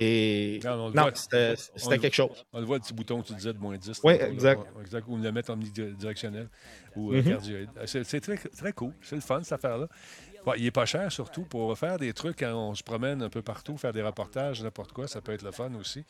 Et 0.00 0.60
Non, 0.64 0.92
c'était 1.12 1.98
quelque 1.98 2.14
chose. 2.14 2.44
On 2.52 2.60
le 2.60 2.66
voit, 2.66 2.76
le 2.76 2.82
petit 2.82 2.94
bouton 2.94 3.20
que 3.20 3.26
tu 3.26 3.34
disais 3.34 3.52
de 3.52 3.58
moins 3.58 3.76
10. 3.76 3.98
Oui, 4.04 4.16
là. 4.16 4.28
exact. 4.28 4.60
Exact. 4.80 5.04
Ou 5.08 5.16
le 5.16 5.32
mettre 5.32 5.50
omnidirectionnel 5.50 6.48
ou 6.94 7.12
euh, 7.12 7.16
Mhm. 7.16 7.24
cardioïde. 7.30 7.68
C'est 7.86 8.04
c'est 8.04 8.20
très, 8.20 8.36
très 8.36 8.72
cool. 8.72 8.92
C'est 9.02 9.16
le 9.16 9.20
fun, 9.22 9.42
cette 9.42 9.54
affaire-là. 9.54 9.88
Il 10.56 10.66
est 10.66 10.70
pas 10.70 10.86
cher, 10.86 11.10
surtout, 11.12 11.42
pour 11.42 11.76
faire 11.78 11.98
des 11.98 12.12
trucs 12.12 12.38
quand 12.38 12.54
on 12.54 12.74
se 12.74 12.82
promène 12.82 13.22
un 13.22 13.28
peu 13.28 13.42
partout, 13.42 13.76
faire 13.76 13.92
des 13.92 14.02
reportages, 14.02 14.62
n'importe 14.62 14.92
quoi. 14.92 15.06
Ça 15.08 15.20
peut 15.20 15.32
être 15.32 15.42
le 15.42 15.50
fun 15.52 15.70
aussi. 15.78 16.04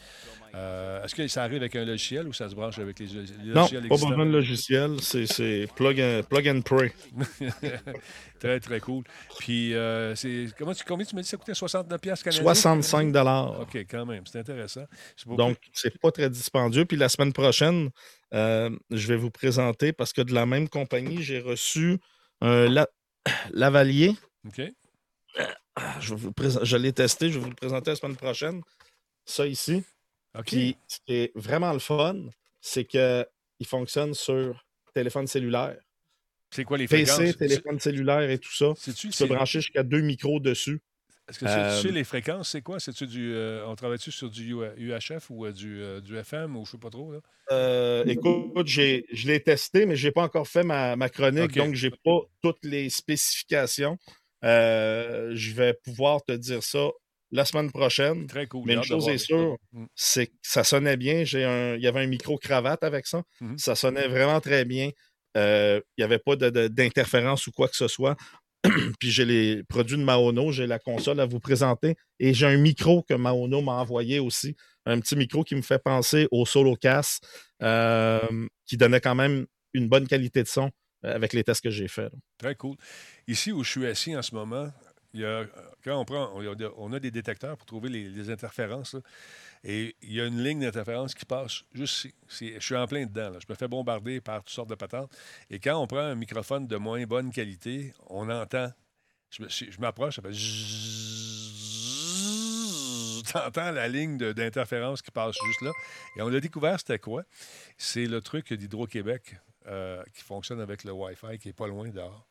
Euh, 0.55 1.03
Est-ce 1.03 1.15
que 1.15 1.27
ça 1.29 1.43
arrive 1.43 1.59
avec 1.59 1.75
un 1.77 1.85
logiciel 1.85 2.29
ou 2.29 2.33
ça 2.33 2.49
se 2.49 2.55
branche 2.55 2.79
avec 2.79 2.99
les, 2.99 3.07
les 3.07 3.53
Non, 3.53 3.63
logiciels 3.63 3.81
pas 3.89 3.95
existants? 3.95 4.09
besoin 4.11 4.27
de 4.27 4.31
logiciel. 4.33 4.97
C'est- 5.01 5.67
plug, 5.75 6.01
and- 6.01 6.23
plug 6.29 6.49
and 6.49 6.61
pray. 6.63 6.93
très, 8.41 8.61
très 8.61 8.81
cool. 8.81 9.05
Puis, 9.39 9.75
euh, 9.75 10.15
comment 10.59 10.75
tu, 10.75 10.85
combien 10.85 11.05
tu 11.07 11.15
m'as 11.17 11.23
dit 11.23 11.29
ça 11.29 11.37
coûtait 11.37 11.55
69 11.55 12.01
pièces 12.01 12.23
canadiens? 12.23 12.43
65 12.43 13.13
dollars. 13.13 13.61
OK, 13.61 13.77
quand 13.91 14.07
même. 14.07 14.25
C'est 14.27 14.39
intéressant. 14.41 14.85
Donc, 15.27 15.57
c'est 15.73 15.99
pas 16.01 16.11
très 16.11 16.31
dispendieux. 16.31 16.85
Puis 16.85 16.97
la 16.97 17.09
semaine 17.09 17.33
prochaine, 17.33 17.91
euh, 18.35 18.71
je 18.91 19.07
vais 19.09 19.17
vous 19.17 19.31
présenter, 19.31 19.93
parce 19.93 20.13
que 20.13 20.23
de 20.23 20.35
la 20.35 20.47
même 20.47 20.69
compagnie, 20.69 21.23
j'ai 21.23 21.41
reçu 21.41 21.99
un 22.41 22.69
la- 22.69 22.89
lavalier. 23.53 24.15
OK. 24.47 24.63
Je, 26.01 26.15
vais 26.15 26.21
vous 26.21 26.33
je 26.65 26.77
l'ai 26.77 26.93
testé, 26.93 27.29
je 27.31 27.35
vais 27.39 27.45
vous 27.45 27.51
le 27.51 27.55
présenter 27.57 27.91
la 27.91 27.97
semaine 27.97 28.17
prochaine. 28.17 28.63
Ça 29.25 29.47
ici. 29.47 29.85
OK. 30.37 30.47
Puis 30.47 30.77
ce 30.87 30.99
qui 31.07 31.15
est 31.15 31.33
vraiment 31.35 31.73
le 31.73 31.79
fun, 31.79 32.17
c'est 32.61 32.85
qu'il 32.85 33.27
fonctionne 33.67 34.15
sur 34.15 34.65
téléphone 34.95 35.27
cellulaire. 35.27 35.77
C'est 36.51 36.65
quoi 36.65 36.79
les 36.79 36.87
fréquences? 36.87 37.19
PC, 37.19 37.35
téléphone 37.35 37.79
cellulaire 37.79 38.29
et 38.31 38.39
tout 38.39 38.55
ça. 38.55 38.73
C'est-tu 38.77 39.11
Tu 39.11 39.19
peux 39.27 39.35
brancher 39.35 39.61
jusqu'à 39.61 39.83
deux 39.83 40.01
micros 40.01 40.41
dessus. 40.41 40.81
Est-ce 41.29 41.39
que 41.41 41.45
tu 41.45 41.51
sais- 41.51 41.57
tu 41.59 41.61
Euh, 41.61 41.83
sais 41.83 41.91
les 41.93 42.05
fréquences, 42.05 42.49
c'est 42.53 42.63
quoi? 42.63 42.81
C'est-tu 42.81 43.07
du. 43.07 43.35
euh, 43.35 43.67
on 43.67 43.77
travaille-tu 43.77 44.11
sur 44.11 44.31
du 44.31 44.55
UHF 44.79 45.29
ou 45.29 45.45
euh, 45.45 45.53
du, 45.53 45.83
euh, 45.83 46.01
du 46.01 46.17
FM 46.17 46.57
ou 46.57 46.65
je 46.65 46.71
sais 46.71 46.79
pas 46.79 46.89
trop? 46.89 47.13
Là? 47.13 47.21
Euh, 47.53 48.03
écoute, 48.07 48.67
j'ai- 48.67 49.05
je 49.13 49.27
l'ai 49.29 49.43
testé, 49.43 49.85
mais 49.85 49.95
je 49.95 50.07
n'ai 50.09 50.13
pas 50.13 50.23
encore 50.23 50.49
fait 50.49 50.63
ma, 50.65 50.97
ma 50.97 51.11
chronique, 51.11 51.55
donc 51.55 51.75
je 51.75 51.89
n'ai 51.89 51.95
pas 52.03 52.21
toutes 52.43 52.65
les 52.65 52.89
spécifications. 52.89 53.99
Euh, 54.45 55.33
je 55.35 55.53
vais 55.53 55.75
pouvoir 55.85 56.23
te 56.25 56.33
dire 56.33 56.63
ça 56.63 56.89
la 57.31 57.45
semaine 57.45 57.71
prochaine. 57.71 58.27
Très 58.27 58.47
cool. 58.47 58.63
Mais 58.67 58.75
une 58.75 58.83
chose 58.83 59.09
est 59.09 59.19
sûre, 59.19 59.57
Mm. 59.73 59.85
c'est 59.95 60.27
que 60.29 60.33
ça 60.43 60.65
sonnait 60.65 60.97
bien. 60.97 61.25
J'ai 61.25 61.45
un, 61.45 61.75
il 61.75 61.83
y 61.83 61.87
avait 61.87 62.01
un 62.01 62.07
micro-cravate 62.07 62.83
avec 62.85 63.07
ça. 63.07 63.23
Mhm. 63.41 63.59
Ça 63.59 63.75
sonnait 63.75 64.09
vraiment 64.09 64.41
très 64.41 64.65
bien. 64.65 64.91
Euh, 65.37 65.81
il 65.97 66.01
n'y 66.01 66.05
avait 66.05 66.19
pas 66.19 66.37
d'interférence 66.37 67.47
ou 67.47 67.53
quoi 67.53 67.69
que 67.69 67.77
ce 67.77 67.87
soit. 67.89 68.17
Puis 68.99 69.11
j'ai 69.11 69.25
les 69.25 69.63
produits 69.65 69.97
de 69.99 70.03
Maono, 70.03 70.51
j'ai 70.53 70.67
la 70.67 70.79
console 70.79 71.21
à 71.21 71.27
vous 71.27 71.39
présenter. 71.41 71.97
Et 72.19 72.33
j'ai 72.35 72.47
un 72.47 72.57
micro 72.57 73.03
que 73.03 73.15
Maono 73.15 73.61
m'a 73.61 73.73
envoyé 73.73 74.19
aussi. 74.21 74.57
Un 74.87 74.99
petit 75.01 75.15
micro 75.17 75.45
qui 75.45 75.55
me 75.55 75.63
fait 75.63 75.79
penser 75.79 76.27
au 76.31 76.47
Solocast, 76.47 77.23
euh, 77.63 78.21
qui 78.67 78.77
donnait 78.79 79.01
quand 79.03 79.15
même 79.15 79.47
une 79.75 79.89
bonne 79.89 80.09
qualité 80.09 80.43
de 80.43 80.49
son 80.49 80.71
avec 81.03 81.33
les 81.33 81.45
tests 81.45 81.63
que 81.63 81.71
j'ai 81.71 81.89
faits. 81.89 82.13
Très 82.39 82.55
cool. 82.55 82.77
Ici 83.27 83.53
où 83.53 83.63
je 83.63 83.71
suis 83.71 83.87
assis 83.87 84.17
en 84.17 84.23
ce 84.23 84.35
moment, 84.35 84.71
quand 85.85 85.97
on 85.99 86.05
prend, 86.05 86.31
on 86.77 86.93
a, 86.93 87.01
des 87.01 87.11
détecteurs 87.11 87.57
pour 87.57 87.67
trouver 87.67 87.89
les, 87.89 88.31
interférences. 88.31 88.97
et 89.65 89.97
il 90.03 90.13
y 90.13 90.21
a 90.21 90.27
une 90.27 90.43
ligne 90.43 90.61
d'interférence 90.61 91.15
qui 91.15 91.25
passe 91.25 91.63
juste 91.73 92.09
ici. 92.29 92.53
Je 92.55 92.65
suis 92.65 92.77
en 92.77 92.87
plein 92.87 93.07
dedans. 93.07 93.33
Je 93.41 93.47
me 93.49 93.55
fais 93.55 93.69
bombarder 93.69 94.21
par 94.21 94.43
toutes 94.43 94.51
sortes 94.55 94.71
de 94.71 94.75
patentes. 94.75 95.11
Et 95.51 95.59
quand 95.59 95.81
on 95.81 95.87
prend 95.87 95.99
un 95.99 96.15
microphone 96.15 96.67
de 96.67 96.77
moins 96.77 97.05
bonne 97.05 97.33
qualité, 97.33 97.95
on 98.09 98.29
entend. 98.31 98.71
Je 99.31 99.81
m'approche, 99.81 100.17
ça 100.17 100.23
fait. 100.23 100.33
T'entends 103.33 103.73
la 103.73 103.89
ligne 103.89 104.17
d'interférence 104.17 105.03
qui 105.03 105.11
passe 105.11 105.37
juste 105.45 105.63
là. 105.63 105.71
Et 106.17 106.23
on 106.23 106.29
l'a 106.29 106.41
découvert, 106.41 106.79
c'était 106.79 106.99
quoi? 106.99 107.25
C'est 107.77 108.07
le 108.07 108.23
truc 108.23 108.53
d'Hydro-Québec 108.53 109.37
euh, 109.69 110.03
qui 110.15 110.23
fonctionne 110.23 110.61
avec 110.61 110.85
le 110.85 110.93
Wi-Fi 110.93 111.39
qui 111.39 111.51
est 111.51 111.53
pas 111.53 111.67
loin 111.67 111.89
dehors. 111.89 112.27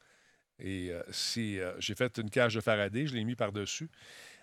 Et 0.59 0.89
euh, 0.91 1.01
si, 1.11 1.59
euh, 1.59 1.73
j'ai 1.79 1.95
fait 1.95 2.17
une 2.17 2.29
cage 2.29 2.55
de 2.55 2.61
Faraday, 2.61 3.05
je 3.05 3.15
l'ai 3.15 3.23
mis 3.23 3.35
par-dessus 3.35 3.89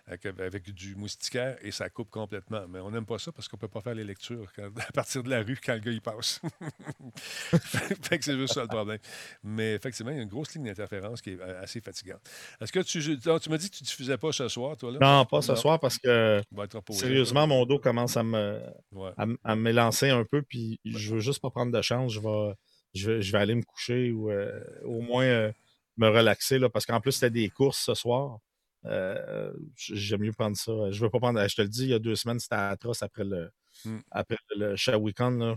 avec, 0.07 0.27
avec 0.27 0.71
du 0.71 0.95
moustiquaire 0.97 1.57
et 1.63 1.71
ça 1.71 1.89
coupe 1.89 2.11
complètement. 2.11 2.67
Mais 2.69 2.79
on 2.81 2.91
n'aime 2.91 3.07
pas 3.07 3.19
ça 3.19 3.33
parce 3.33 3.49
qu'on 3.49 3.57
ne 3.57 3.61
peut 3.61 3.69
pas 3.69 3.81
faire 3.81 3.95
les 3.95 4.05
lectures 4.05 4.53
quand- 4.55 4.71
à 4.89 4.93
partir 4.93 5.23
de 5.23 5.31
la 5.31 5.43
rue 5.43 5.59
quand 5.65 5.75
le 5.75 5.81
gars 5.81 5.91
il 5.91 6.01
passe. 6.01 6.41
fait 8.03 8.19
que 8.19 8.25
c'est 8.25 8.37
juste 8.37 8.55
ça 8.55 8.63
le 8.63 8.69
problème. 8.69 8.99
Mais 9.43 9.75
effectivement, 9.75 10.11
il 10.11 10.17
y 10.19 10.21
a 10.21 10.23
une 10.23 10.29
grosse 10.29 10.55
ligne 10.55 10.65
d'interférence 10.65 11.23
qui 11.23 11.31
est 11.31 11.41
euh, 11.41 11.63
assez 11.63 11.81
fatigante. 11.81 12.21
Est-ce 12.61 12.73
que 12.73 12.81
tu, 12.81 13.19
non, 13.27 13.39
tu 13.39 13.51
m'as 13.51 13.57
dit 13.57 13.71
que 13.71 13.77
tu 13.77 13.83
ne 13.83 13.87
diffusais 13.87 14.19
pas 14.19 14.33
ce 14.33 14.49
soir, 14.49 14.77
toi 14.77 14.93
là? 14.93 14.99
Non, 15.01 15.25
pas 15.25 15.43
ce 15.43 15.55
soir 15.55 15.81
parce 15.81 15.99
que 15.99 16.43
sérieusement, 16.91 17.47
mon 17.47 17.65
dos 17.65 17.79
commence 17.79 18.17
à 18.17 18.23
me, 18.23 18.61
Ouais. 18.93 19.11
à, 19.43 19.57
m'élancer 19.57 20.11
un 20.11 20.25
peu, 20.25 20.43
puis 20.43 20.79
je 20.85 21.15
veux 21.15 21.21
juste 21.21 21.41
pas 21.41 21.51
prendre 21.51 21.73
de 21.73 21.83
chance. 21.83 22.13
Je 22.13 22.21
vais, 22.21 22.55
je 22.95 23.11
vais, 23.13 23.23
je 23.23 23.33
vais 23.33 23.39
aller 23.39 23.55
me 23.55 23.63
coucher 23.63 24.11
ou 24.13 24.31
euh, 24.31 24.61
au 24.85 25.01
moins 25.01 25.25
euh, 25.25 25.53
me 25.97 26.09
relaxer, 26.09 26.59
là, 26.59 26.69
parce 26.69 26.87
qu'en 26.87 27.01
plus, 27.01 27.13
c'était 27.13 27.31
des 27.31 27.49
courses 27.49 27.79
ce 27.85 27.95
soir. 27.95 28.39
Euh, 28.87 29.53
J'aime 29.77 30.21
mieux 30.21 30.33
prendre 30.33 30.57
ça. 30.57 30.73
Je 30.91 31.01
veux 31.01 31.11
pas 31.11 31.19
prendre. 31.19 31.47
Je 31.49 31.55
te 31.57 31.63
le 31.63 31.69
dis, 31.69 31.85
il 31.85 31.89
y 31.91 31.95
a 31.95 31.99
deux 31.99 32.17
semaines, 32.17 32.39
c'était 32.39 32.57
atroce 32.57 33.03
après 33.03 33.25
le, 33.25 33.51
Hmm. 33.85 33.99
après 34.13 34.37
le 34.57 34.77
Shawicon. 34.77 35.31
là. 35.33 35.57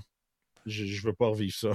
Je, 0.65 0.85
je 0.85 1.01
veux 1.05 1.13
pas 1.13 1.27
revivre 1.27 1.53
ça. 1.55 1.71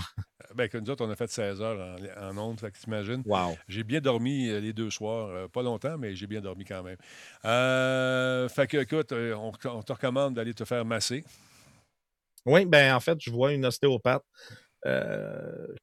Ben, 0.55 0.69
que 0.69 0.77
nous 0.77 0.91
autres, 0.91 1.07
on 1.07 1.11
a 1.11 1.17
fait 1.17 1.31
16 1.31 1.63
heures 1.63 1.97
en, 2.21 2.37
en 2.37 2.39
ondes, 2.39 2.61
t'imagines. 2.79 3.23
Wow. 3.25 3.57
J'ai 3.69 3.85
bien 3.85 4.01
dormi 4.01 4.49
les 4.61 4.73
deux 4.75 4.91
soirs. 4.91 5.49
pas 5.51 5.63
longtemps, 5.63 5.97
mais 5.97 6.15
j'ai 6.15 6.27
bien 6.27 6.41
dormi 6.43 6.65
quand 6.65 6.83
même. 6.83 6.99
Euh, 7.47 8.49
fait 8.51 8.67
que, 8.67 8.77
écoute, 8.79 9.13
on, 9.13 9.53
on 9.65 9.83
te 9.83 9.93
recommande 9.93 10.35
d'aller 10.35 10.53
te 10.53 10.65
faire 10.65 10.85
masser. 10.85 11.25
Oui, 12.45 12.67
ben 12.67 12.95
en 12.95 13.01
fait, 13.01 13.19
je 13.21 13.31
vois 13.31 13.53
une 13.53 13.65
ostéopathe 13.65 14.25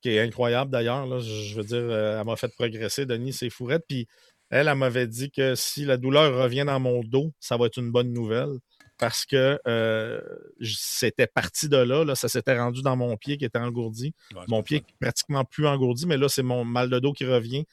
qui 0.02 0.10
est 0.10 0.20
incroyable 0.20 0.72
d'ailleurs. 0.72 1.20
Je, 1.20 1.56
veux 1.56 1.64
dire, 1.64 1.78
euh, 1.78 2.20
elle 2.20 2.26
m'a 2.26 2.36
fait 2.36 2.54
progresser, 2.54 3.06
Denis, 3.06 3.34
c'est 3.34 3.50
fourrette. 3.50 3.86
Puis 3.88 4.08
elle, 4.50 4.68
elle 4.68 4.76
m'avait 4.76 5.08
dit 5.08 5.32
que 5.32 5.56
si 5.56 5.86
la 5.86 5.98
douleur 5.98 6.42
revient 6.42 6.66
dans 6.66 6.80
mon 6.80 7.02
dos, 7.02 7.32
ça 7.40 7.58
va 7.58 7.68
être 7.68 7.78
une 7.78 7.92
bonne 7.92 8.12
nouvelle. 8.12 8.58
Parce 8.98 9.26
que 9.26 9.58
euh, 9.66 10.20
c'était 10.62 11.28
parti 11.28 11.70
de 11.70 11.78
là, 11.78 12.04
là, 12.04 12.16
ça 12.16 12.28
s'était 12.28 12.60
rendu 12.60 12.82
dans 12.82 12.98
mon 12.98 13.16
pied 13.16 13.38
qui 13.38 13.46
était 13.46 13.60
engourdi. 13.60 14.14
Ouais, 14.36 14.42
Mon 14.50 14.62
pied 14.62 14.80
le 14.80 14.84
est 14.84 14.98
pratiquement 15.00 15.46
plus 15.46 15.66
engourdi, 15.68 16.06
mais 16.06 16.18
là, 16.18 16.28
c'est 16.28 16.44
mon 16.44 16.66
mal 16.66 16.90
de 16.90 17.00
dos 17.00 17.14
qui 17.14 17.26
revient. 17.26 17.64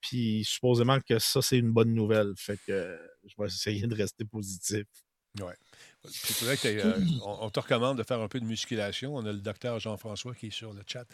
Puis 0.00 0.44
supposément 0.44 0.98
que 1.00 1.18
ça, 1.18 1.42
c'est 1.42 1.58
une 1.58 1.72
bonne 1.72 1.92
nouvelle. 1.92 2.32
Fait 2.36 2.56
que 2.66 2.72
euh, 2.72 2.96
je 3.26 3.34
vais 3.36 3.46
essayer 3.46 3.86
de 3.86 3.94
rester 3.96 4.24
positif. 4.24 4.84
fun. 5.36 5.52
Puis 6.02 6.34
que 6.34 6.68
euh, 6.68 6.94
on, 7.24 7.38
on 7.46 7.50
te 7.50 7.60
recommande 7.60 7.98
de 7.98 8.02
faire 8.02 8.20
un 8.20 8.28
peu 8.28 8.40
de 8.40 8.44
musculation. 8.46 9.14
On 9.14 9.24
a 9.26 9.32
le 9.32 9.40
docteur 9.40 9.78
Jean-François 9.78 10.34
qui 10.34 10.46
est 10.48 10.50
sur 10.50 10.72
le 10.72 10.82
chat 10.86 11.04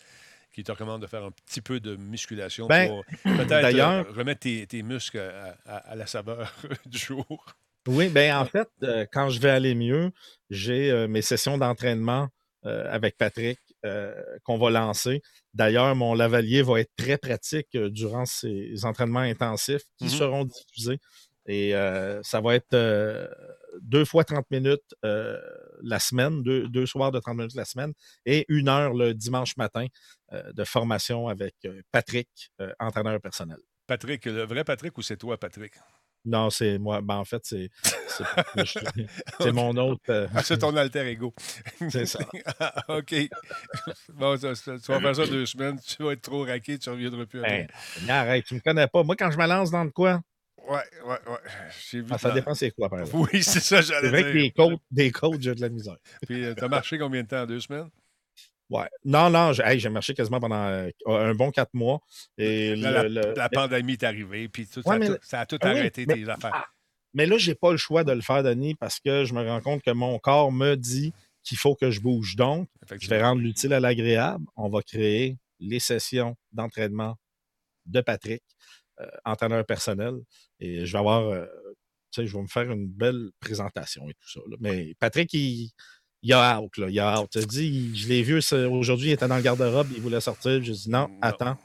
qui 0.52 0.64
te 0.64 0.72
recommande 0.72 1.02
de 1.02 1.06
faire 1.06 1.24
un 1.24 1.30
petit 1.32 1.60
peu 1.60 1.80
de 1.80 1.96
musculation 1.96 2.66
Ben, 2.66 2.88
pour 2.88 3.04
peut-être 3.36 3.74
euh, 3.76 4.02
remettre 4.12 4.40
tes, 4.40 4.66
tes 4.66 4.82
muscles 4.82 5.18
à, 5.18 5.56
à- 5.66 5.76
à 5.90 5.94
la 5.96 6.06
saveur 6.06 6.52
du 6.86 6.96
jour. 6.98 7.26
Oui, 7.88 8.08
bien 8.08 8.40
en 8.40 8.46
fait, 8.46 8.68
euh, 8.82 9.04
quand 9.12 9.28
je 9.28 9.38
vais 9.38 9.50
aller 9.50 9.74
mieux, 9.74 10.10
j'ai 10.50 10.90
euh, 10.90 11.08
mes 11.08 11.22
sessions 11.22 11.58
d'entraînement 11.58 12.28
avec 12.64 13.16
Patrick 13.16 13.60
qu'on 14.42 14.58
va 14.58 14.70
lancer. 14.70 15.22
D'ailleurs, 15.54 15.94
mon 15.94 16.14
lavalier 16.14 16.62
va 16.62 16.80
être 16.80 16.90
très 16.96 17.16
pratique 17.16 17.68
durant 17.76 18.26
ces 18.26 18.84
entraînements 18.84 19.20
intensifs 19.20 19.84
qui 19.98 20.06
Mhm. 20.06 20.10
seront 20.10 20.44
diffusés. 20.44 20.98
Et 21.46 21.74
ça 22.24 22.40
va 22.40 22.56
être 22.56 22.74
deux 23.82 24.04
fois 24.04 24.24
30 24.24 24.50
minutes 24.50 24.94
euh, 25.04 25.38
la 25.82 25.98
semaine, 25.98 26.42
deux, 26.42 26.68
deux 26.68 26.86
soirs 26.86 27.12
de 27.12 27.18
30 27.20 27.36
minutes 27.36 27.54
la 27.54 27.64
semaine, 27.64 27.92
et 28.24 28.44
une 28.48 28.68
heure 28.68 28.94
le 28.94 29.14
dimanche 29.14 29.56
matin 29.56 29.86
euh, 30.32 30.52
de 30.52 30.64
formation 30.64 31.28
avec 31.28 31.54
euh, 31.64 31.80
Patrick, 31.92 32.28
entraîneur 32.78 33.20
personnel. 33.20 33.58
Patrick, 33.86 34.24
le 34.24 34.42
vrai 34.44 34.64
Patrick 34.64 34.96
ou 34.98 35.02
c'est 35.02 35.16
toi, 35.16 35.38
Patrick? 35.38 35.72
Non, 36.24 36.50
c'est 36.50 36.76
moi. 36.78 37.00
Ben, 37.02 37.14
en 37.18 37.24
fait, 37.24 37.42
c'est 37.44 37.70
c'est- 38.08 38.24
c'est 39.40 39.52
mon 39.52 39.76
autre. 39.76 40.02
euh, 40.08 40.26
Ah, 40.34 40.42
c'est 40.42 40.58
ton 40.58 40.74
alter 40.76 41.06
ego. 41.08 41.32
C'est 41.90 42.06
ça. 42.06 42.18
Ah, 42.58 42.82
OK. 42.88 43.14
Bon, 44.14 44.36
ça- 44.36 44.54
ça- 44.56 44.78
tu 44.78 44.90
vas 44.90 45.00
faire 45.00 45.14
ça 45.16 45.26
deux 45.26 45.46
semaines, 45.46 45.78
tu 45.80 46.02
vas 46.02 46.12
être 46.12 46.22
trop 46.22 46.44
raqué, 46.44 46.78
tu 46.78 46.88
ne 46.88 46.94
reviendras 46.94 47.26
plus. 47.26 47.40
après. 47.40 47.68
Ben, 48.00 48.10
arrête, 48.10 48.44
tu 48.44 48.54
me 48.54 48.60
connais 48.60 48.88
pas. 48.88 49.02
Moi, 49.04 49.14
quand 49.16 49.30
je 49.30 49.38
me 49.38 49.46
lance 49.46 49.70
dans 49.70 49.84
de 49.84 49.90
quoi, 49.90 50.20
Ouais, 50.68 50.78
ouais, 51.04 51.18
ouais. 51.28 51.38
J'ai 51.90 52.00
vu 52.00 52.08
ah, 52.10 52.18
ça 52.18 52.30
dépend 52.32 52.54
c'est 52.54 52.70
quoi, 52.72 52.88
par 52.88 53.00
exemple. 53.00 53.28
Oui, 53.32 53.42
c'est 53.42 53.60
ça, 53.60 53.82
C'est 53.82 53.88
j'allais 53.92 54.08
vrai 54.08 54.22
que 54.24 54.32
dire. 54.32 54.42
des 54.42 54.50
coachs, 54.50 54.80
des 54.90 55.10
coachs, 55.12 55.40
j'ai 55.40 55.54
de 55.54 55.60
la 55.60 55.68
misère. 55.68 55.96
Puis, 56.26 56.44
euh, 56.44 56.54
t'as 56.54 56.68
marché 56.68 56.98
combien 56.98 57.22
de 57.22 57.28
temps? 57.28 57.46
Deux 57.46 57.60
semaines? 57.60 57.88
Ouais. 58.68 58.88
Non, 59.04 59.30
non, 59.30 59.52
j'ai 59.52 59.62
hey, 59.62 59.88
marché 59.88 60.12
quasiment 60.12 60.40
pendant 60.40 60.66
euh, 60.66 60.88
un 61.06 61.34
bon 61.34 61.52
quatre 61.52 61.72
mois. 61.72 62.00
Et 62.36 62.74
Là, 62.74 63.04
le- 63.04 63.08
la, 63.08 63.22
le- 63.28 63.34
la 63.36 63.48
pandémie 63.48 63.92
est 63.92 64.02
arrivée, 64.02 64.48
puis 64.48 64.66
tout, 64.66 64.82
ça, 64.82 64.92
a 64.94 64.98
mais 64.98 65.06
tout, 65.06 65.12
le- 65.12 65.18
ça 65.22 65.40
a 65.40 65.46
tout 65.46 65.58
Ah 65.60 65.72
oui, 65.72 65.78
arrêté, 65.78 66.04
mais- 66.06 66.14
tes 66.14 66.28
affaires. 66.28 66.50
ah, 66.52 66.66
Mais 67.14 67.26
là, 67.26 67.38
j'ai 67.38 67.54
pas 67.54 67.70
le 67.70 67.76
choix 67.76 68.02
de 68.02 68.10
le 68.12 68.20
faire, 68.22 68.42
Denis, 68.42 68.74
parce 68.74 68.98
que 68.98 69.24
je 69.24 69.34
me 69.34 69.46
rends 69.48 69.60
compte 69.60 69.82
que 69.82 69.92
mon 69.92 70.18
corps 70.18 70.50
me 70.50 70.74
dit 70.74 71.12
qu'il 71.44 71.58
faut 71.58 71.76
que 71.76 71.92
je 71.92 72.00
bouge. 72.00 72.34
Donc, 72.34 72.68
je 73.00 73.08
vais 73.08 73.22
rendre 73.22 73.40
l'utile 73.40 73.72
à 73.72 73.78
l'agréable. 73.78 74.44
On 74.56 74.68
va 74.68 74.82
créer 74.82 75.38
les 75.60 75.78
sessions 75.78 76.34
d'entraînement 76.50 77.14
de 77.86 78.00
Patrick, 78.00 78.42
entraîneur 79.24 79.64
personnel. 79.66 80.14
Et 80.60 80.86
je 80.86 80.92
vais 80.92 80.98
avoir, 80.98 81.22
euh, 81.28 81.44
tu 82.12 82.22
sais, 82.22 82.26
je 82.26 82.32
vais 82.36 82.42
me 82.42 82.46
faire 82.48 82.70
une 82.70 82.86
belle 82.88 83.30
présentation 83.40 84.08
et 84.08 84.14
tout 84.14 84.28
ça. 84.30 84.40
là. 84.48 84.56
Mais 84.60 84.94
Patrick, 84.98 85.32
il, 85.34 85.70
il 86.22 86.32
a 86.32 86.60
out, 86.60 86.76
là. 86.78 86.88
Il 86.88 86.98
a 87.00 87.20
out. 87.20 87.30
Je 87.34 87.44
dis, 87.44 87.96
je 87.96 88.08
l'ai 88.08 88.22
vu 88.22 88.40
aujourd'hui, 88.70 89.08
il 89.08 89.12
était 89.12 89.28
dans 89.28 89.36
le 89.36 89.42
garde-robe, 89.42 89.88
il 89.94 90.00
voulait 90.00 90.20
sortir. 90.20 90.62
Je 90.62 90.72
dis 90.72 90.90
non, 90.90 91.08
Non. 91.08 91.18
attends, 91.22 91.58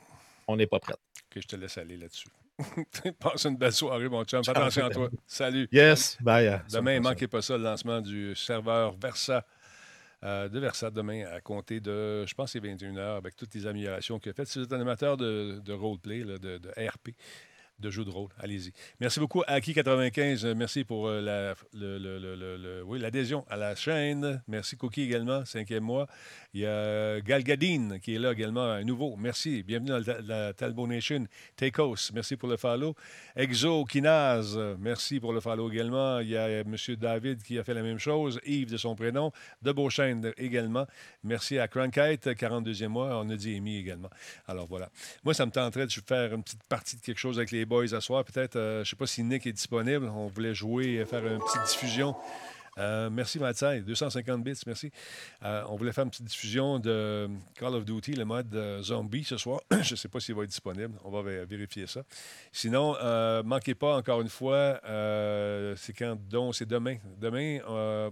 on 0.47 0.55
n'est 0.57 0.67
pas 0.67 0.79
prêt. 0.79 0.93
Ok, 0.93 1.41
je 1.41 1.47
te 1.47 1.55
laisse 1.55 1.77
aller 1.77 1.97
là-dessus. 1.97 2.27
Passe 3.19 3.45
une 3.45 3.55
belle 3.57 3.71
soirée, 3.73 4.07
mon 4.09 4.23
chum. 4.23 4.43
Fais 4.43 4.51
attention 4.51 4.85
à 4.85 4.89
toi. 4.89 5.09
Salut. 5.25 5.67
Yes, 5.71 6.17
bye. 6.21 6.47
euh, 6.47 6.57
Demain, 6.71 6.99
manquez 6.99 7.27
pas 7.27 7.41
ça, 7.41 7.57
le 7.57 7.63
lancement 7.63 8.01
du 8.01 8.35
serveur 8.35 8.95
Versa. 8.97 9.45
Euh, 10.23 10.49
de 10.49 10.59
Versa 10.59 10.91
demain 10.91 11.25
à 11.25 11.41
compter 11.41 11.79
de, 11.79 12.25
je 12.25 12.33
pense, 12.33 12.51
c'est 12.51 12.59
21h 12.59 13.17
avec 13.17 13.35
toutes 13.35 13.53
les 13.55 13.65
améliorations 13.65 14.19
qu'il 14.19 14.31
a 14.31 14.33
faites. 14.33 14.47
Si 14.47 14.59
vous 14.59 14.65
êtes 14.65 14.73
un 14.73 14.81
amateur 14.81 15.17
de, 15.17 15.59
de 15.63 15.73
roleplay, 15.73 16.23
de, 16.23 16.37
de 16.37 16.69
RP, 16.69 17.15
de 17.81 17.89
jeu 17.89 18.05
de 18.05 18.09
rôle, 18.09 18.29
allez-y. 18.39 18.71
Merci 18.99 19.19
beaucoup 19.19 19.41
à 19.47 19.59
Aki95. 19.59 20.45
euh, 20.45 20.55
Merci 20.55 20.83
pour 20.83 21.07
euh, 21.07 21.19
la, 21.21 21.55
le- 21.73 21.97
le- 21.97 22.35
le- 22.57 22.83
oui, 22.85 22.99
l'adhésion 22.99 23.43
à 23.49 23.57
la 23.57 23.75
chaîne. 23.75 24.41
Merci 24.47 24.77
Cookie 24.77 25.01
également, 25.01 25.43
cinquième 25.45 25.83
mois. 25.83 26.07
Il 26.53 26.61
y 26.61 26.65
a 26.65 27.19
Galgadine 27.21 27.99
qui 27.99 28.15
est 28.15 28.19
là 28.19 28.31
également, 28.31 28.63
un 28.63 28.83
nouveau. 28.83 29.15
Merci. 29.17 29.63
Bienvenue 29.63 29.89
dans 29.89 29.99
la, 30.05 30.21
la 30.21 30.53
Talbot 30.53 30.87
Nation. 30.87 31.25
Tekos, 31.55 32.11
merci 32.13 32.35
pour 32.37 32.47
le 32.49 32.57
follow. 32.57 32.95
Exo 33.35 33.83
Kinaz, 33.85 34.57
merci 34.79 35.19
pour 35.19 35.33
le 35.33 35.39
follow 35.39 35.71
également. 35.71 36.19
Il 36.19 36.29
y 36.29 36.37
a 36.37 36.47
M. 36.61 36.75
David 36.99 37.41
qui 37.43 37.57
a 37.57 37.63
fait 37.63 37.73
la 37.73 37.81
même 37.83 37.97
chose. 37.99 38.39
Yves 38.45 38.71
de 38.71 38.77
son 38.77 38.95
prénom. 38.95 39.31
De 39.61 39.71
Beauchesne 39.71 40.31
également. 40.37 40.85
Merci 41.23 41.57
à 41.57 41.67
Crankite, 41.67 42.27
42e 42.27 42.87
mois. 42.87 43.19
On 43.23 43.29
a 43.29 43.35
dit 43.35 43.55
Amy 43.55 43.77
également. 43.77 44.09
Alors 44.47 44.67
voilà. 44.67 44.89
Moi, 45.23 45.33
ça 45.33 45.45
me 45.45 45.51
tenterait 45.51 45.87
de 45.87 45.91
faire 45.91 46.33
une 46.33 46.43
petite 46.43 46.63
partie 46.65 46.97
de 46.97 47.01
quelque 47.01 47.17
chose 47.17 47.37
avec 47.37 47.51
les 47.51 47.65
boys 47.71 48.01
soir. 48.01 48.25
Peut-être, 48.25 48.57
euh, 48.57 48.75
je 48.75 48.79
ne 48.79 48.83
sais 48.83 48.95
pas 48.97 49.07
si 49.07 49.23
Nick 49.23 49.47
est 49.47 49.53
disponible. 49.53 50.05
On 50.13 50.27
voulait 50.27 50.53
jouer, 50.53 50.97
euh, 50.97 51.05
faire 51.05 51.25
une 51.25 51.39
petite 51.39 51.63
diffusion. 51.69 52.13
Euh, 52.77 53.09
merci 53.09 53.37
Matsai, 53.39 53.81
250 53.81 54.43
bits, 54.43 54.59
merci. 54.65 54.91
Euh, 55.43 55.63
on 55.69 55.75
voulait 55.77 55.91
faire 55.93 56.03
une 56.05 56.09
petite 56.09 56.25
diffusion 56.25 56.79
de 56.79 57.29
Call 57.55 57.75
of 57.75 57.85
Duty, 57.85 58.13
le 58.13 58.25
mode 58.25 58.53
zombie 58.81 59.23
ce 59.23 59.37
soir. 59.37 59.61
Je 59.71 59.91
ne 59.93 59.95
sais 59.97 60.07
pas 60.09 60.19
s'il 60.19 60.35
va 60.35 60.43
être 60.43 60.49
disponible. 60.49 60.97
On 61.05 61.11
va 61.11 61.21
vé- 61.21 61.45
vérifier 61.45 61.87
ça. 61.87 62.01
Sinon, 62.51 62.95
euh, 63.01 63.41
manquez 63.43 63.75
pas 63.75 63.95
encore 63.97 64.19
une 64.21 64.29
fois, 64.29 64.79
c'est 65.77 65.93
quand 65.97 66.17
donc 66.29 66.55
c'est 66.55 66.67
demain. 66.67 66.97
Demain, 67.19 67.59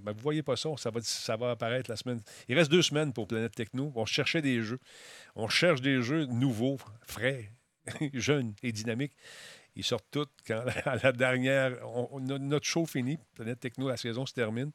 ben, 0.04 0.12
vous 0.14 0.22
voyez 0.22 0.44
pas 0.44 0.56
ça, 0.56 0.70
ça 0.78 1.36
va 1.38 1.52
apparaître 1.52 1.90
la 1.90 1.98
semaine. 1.98 2.22
Il 2.48 2.56
reste 2.58 2.72
deux 2.72 2.82
semaines 2.82 3.12
pour 3.14 3.28
Planète 3.28 3.56
Techno. 3.56 3.92
On 3.96 4.06
cherchait 4.06 4.42
des 4.42 4.62
jeux. 4.62 4.80
On 5.36 5.48
cherche 5.50 5.82
des 5.82 6.02
jeux 6.02 6.26
nouveaux, 6.26 6.78
frais, 7.08 7.50
jeunes 8.14 8.54
et 8.64 8.72
dynamiques. 8.72 9.14
Ils 9.76 9.84
sortent 9.84 10.08
tous 10.12 10.28
quand 10.48 10.64
la 11.04 11.12
dernière. 11.12 11.72
notre 12.20 12.66
show 12.66 12.86
finit, 12.86 13.18
Planète 13.36 13.60
Techno, 13.60 13.88
la 13.88 13.98
saison 13.98 14.26
se 14.26 14.34
termine. 14.34 14.72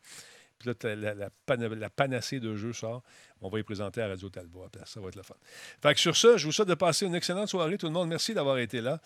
Puis 0.59 0.71
là, 0.71 0.95
la, 0.95 1.15
la 1.15 1.31
pana- 1.47 1.69
la 1.69 1.91
panacée 1.91 2.39
de 2.41 2.55
jeux 2.55 2.73
sort. 2.73 3.03
On 3.41 3.49
va 3.49 3.59
y 3.59 3.63
présenter 3.65 4.01
à 4.01 4.09
Radio 4.09 4.31
Talbot 4.31 4.69
place. 4.69 4.91
Ça 4.91 5.01
va 5.01 5.09
être 5.09 5.17
le 5.17 5.23
fun. 5.23 5.35
Fait 5.83 5.93
que 5.95 6.01
sur 6.01 6.17
ça, 6.17 6.37
je 6.37 6.47
vous 6.47 6.53
souhaite 6.53 6.69
de 6.69 6.75
passer 6.75 7.07
une 7.07 7.15
excellente 7.15 7.49
soirée, 7.49 7.77
tout 7.77 7.87
le 7.87 7.93
monde. 7.93 8.09
Merci 8.09 8.35
d'avoir 8.35 8.59
été 8.59 8.81
là. 8.81 9.01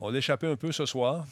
On 0.00 0.10
l'a 0.10 0.18
échappé 0.18 0.46
un 0.46 0.56
peu 0.56 0.72
ce 0.72 0.86
soir. 0.86 1.26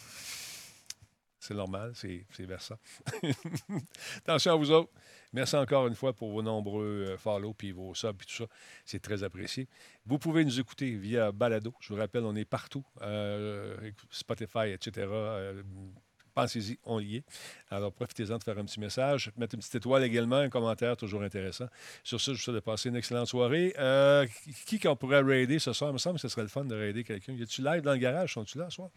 C'est 1.40 1.54
normal, 1.54 1.92
c'est 1.94 2.26
c'est 2.32 2.44
Versa. 2.44 2.78
Attention 4.18 4.52
à 4.52 4.56
vous 4.56 4.70
autres. 4.70 4.90
Merci 5.32 5.56
encore 5.56 5.86
une 5.86 5.94
fois 5.94 6.12
pour 6.12 6.30
vos 6.32 6.42
nombreux 6.42 7.06
euh, 7.08 7.16
follow 7.16 7.54
puis 7.54 7.72
vos 7.72 7.94
subs 7.94 8.12
puis 8.12 8.26
tout 8.26 8.44
ça. 8.44 8.44
C'est 8.84 9.00
très 9.00 9.22
apprécié. 9.22 9.66
Vous 10.04 10.18
pouvez 10.18 10.44
nous 10.44 10.60
écouter 10.60 10.90
via 10.96 11.32
Balado. 11.32 11.72
Je 11.80 11.94
vous 11.94 11.98
rappelle, 11.98 12.24
on 12.24 12.36
est 12.36 12.44
partout. 12.44 12.84
Euh, 13.00 13.90
Spotify, 14.10 14.68
etc. 14.72 15.06
Euh, 15.10 15.62
Pensez-y, 16.34 16.78
on 16.84 17.00
y 17.00 17.16
est. 17.16 17.24
Alors, 17.70 17.92
profitez-en 17.92 18.38
de 18.38 18.44
faire 18.44 18.56
un 18.58 18.64
petit 18.64 18.78
message. 18.78 19.32
Mettre 19.36 19.54
une 19.54 19.60
petite 19.60 19.74
étoile 19.74 20.04
également, 20.04 20.36
un 20.36 20.48
commentaire, 20.48 20.96
toujours 20.96 21.22
intéressant. 21.22 21.66
Sur 22.04 22.20
ça, 22.20 22.32
je 22.32 22.36
vous 22.36 22.42
souhaite 22.42 22.54
de 22.54 22.60
passer 22.60 22.88
une 22.88 22.96
excellente 22.96 23.26
soirée. 23.26 23.74
Qui 24.66 24.78
qu'on 24.78 24.94
pourrait 24.94 25.22
raider 25.22 25.58
ce 25.58 25.72
soir? 25.72 25.90
Il 25.90 25.94
me 25.94 25.98
semble 25.98 26.16
que 26.16 26.22
ce 26.22 26.28
serait 26.28 26.42
le 26.42 26.48
fun 26.48 26.64
de 26.64 26.74
raider 26.74 27.02
quelqu'un. 27.02 27.32
Y 27.32 27.42
a-tu 27.42 27.62
live 27.62 27.82
dans 27.82 27.92
le 27.92 27.98
garage? 27.98 28.34
Sont-tu 28.34 28.58
là 28.58 28.66
ce 28.70 28.76
soir? 28.76 28.90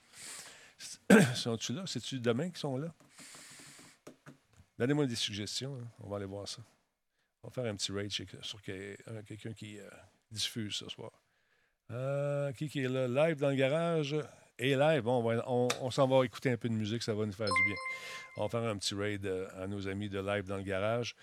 Sont-tu 1.36 1.74
là? 1.74 1.84
C'est-tu 1.86 2.20
demain 2.20 2.50
qu'ils 2.50 2.58
sont 2.58 2.78
là? 2.78 2.94
Donnez-moi 4.78 5.06
des 5.06 5.16
suggestions. 5.16 5.76
hein. 5.82 5.88
On 6.00 6.10
va 6.10 6.18
aller 6.18 6.26
voir 6.26 6.48
ça. 6.48 6.62
On 7.44 7.48
va 7.50 7.54
faire 7.54 7.66
un 7.72 7.76
petit 7.76 7.92
raid 7.92 8.10
sur 8.12 8.60
un- 9.08 9.22
quelqu'un 9.24 9.54
qui 9.54 9.80
euh, 9.80 9.88
diffuse 10.32 10.76
ce 10.76 10.90
soir. 10.90 11.12
Euh, 11.92 12.52
qui, 12.54 12.70
qui 12.70 12.80
est 12.84 12.90
là? 12.90 13.08
Live 13.08 13.38
dans 13.40 13.50
le 13.50 13.56
garage? 13.56 14.16
Et 14.60 14.76
live. 14.76 15.02
Bon, 15.04 15.24
on, 15.82 15.92
s'en 15.92 16.08
va 16.08 16.24
écouter 16.26 16.52
un 16.52 16.58
peu 16.58 16.70
de 16.70 16.74
musique, 16.74 17.04
ça 17.04 17.14
va 17.14 17.26
nous 17.26 17.34
faire 17.34 17.48
du 17.48 17.64
bien. 17.68 17.76
On 18.38 18.44
va 18.46 18.50
faire 18.50 18.70
un 18.70 18.78
petit 18.78 18.94
raid 18.96 19.26
euh, 19.26 19.48
à 19.62 19.68
nos 19.68 19.88
amis 19.88 20.10
de 20.10 20.20
live 20.20 20.44
dans 20.46 20.58
le 20.58 20.64
garage. 20.64 21.16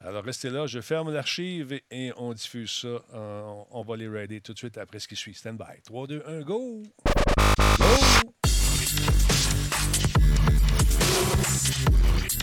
Alors, 0.00 0.24
restez 0.24 0.50
là. 0.50 0.66
Je 0.66 0.80
ferme 0.80 1.12
l'archive 1.12 1.80
et, 1.90 2.12
on 2.16 2.32
diffuse 2.34 2.70
ça. 2.70 2.88
Euh, 2.88 3.42
on, 3.42 3.66
on 3.70 3.82
va 3.82 3.96
les 3.96 4.08
raider 4.08 4.40
tout 4.40 4.52
de 4.52 4.58
suite 4.58 4.76
après 4.76 4.98
ce 4.98 5.08
qui 5.08 5.16
suit. 5.16 5.34
Stand 5.34 5.56
by. 5.56 5.80
3, 5.84 6.06
2, 6.08 6.22
1, 6.26 6.40
go! 6.42 6.82
Go! 7.78 7.84
Yeah. 11.54 12.33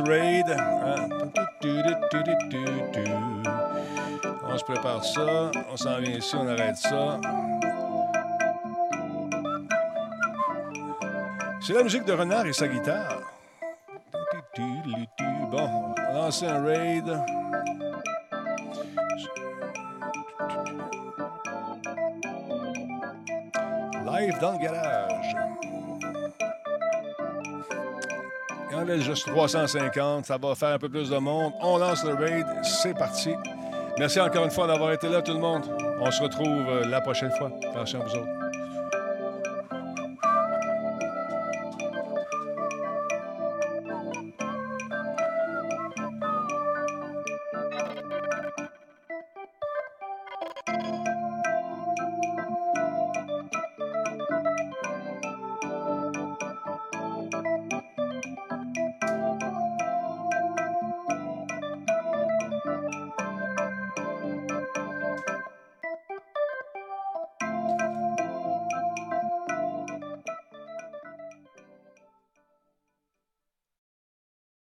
Raid. 0.00 0.46
hein? 0.50 1.08
On 4.44 4.58
se 4.58 4.64
prépare 4.64 5.04
ça. 5.04 5.50
On 5.70 5.76
s'en 5.76 5.98
vient 5.98 6.16
ici, 6.16 6.34
on 6.36 6.46
arrête 6.48 6.76
ça. 6.76 7.20
C'est 11.60 11.74
la 11.74 11.82
musique 11.82 12.04
de 12.04 12.12
Renard 12.12 12.46
et 12.46 12.52
sa 12.52 12.66
guitare. 12.66 13.20
Bon, 15.50 15.94
lancer 16.14 16.46
un 16.46 16.62
raid. 16.62 17.04
Live 24.06 24.38
dans 24.40 24.52
le 24.52 24.58
garage. 24.58 25.07
A 28.90 28.98
juste 28.98 29.26
350. 29.26 30.24
Ça 30.24 30.38
va 30.38 30.54
faire 30.54 30.70
un 30.70 30.78
peu 30.78 30.88
plus 30.88 31.10
de 31.10 31.18
monde. 31.18 31.52
On 31.60 31.76
lance 31.76 32.04
le 32.04 32.14
raid. 32.14 32.46
C'est 32.62 32.96
parti. 32.96 33.34
Merci 33.98 34.18
encore 34.18 34.44
une 34.44 34.50
fois 34.50 34.66
d'avoir 34.66 34.92
été 34.92 35.08
là, 35.08 35.20
tout 35.20 35.34
le 35.34 35.40
monde. 35.40 35.64
On 36.00 36.10
se 36.10 36.22
retrouve 36.22 36.46
euh, 36.46 36.84
la 36.86 37.00
prochaine 37.00 37.32
fois. 37.32 37.50
Attention 37.70 38.00
à 38.00 38.04
vous 38.04 38.14
autres. 38.14 38.37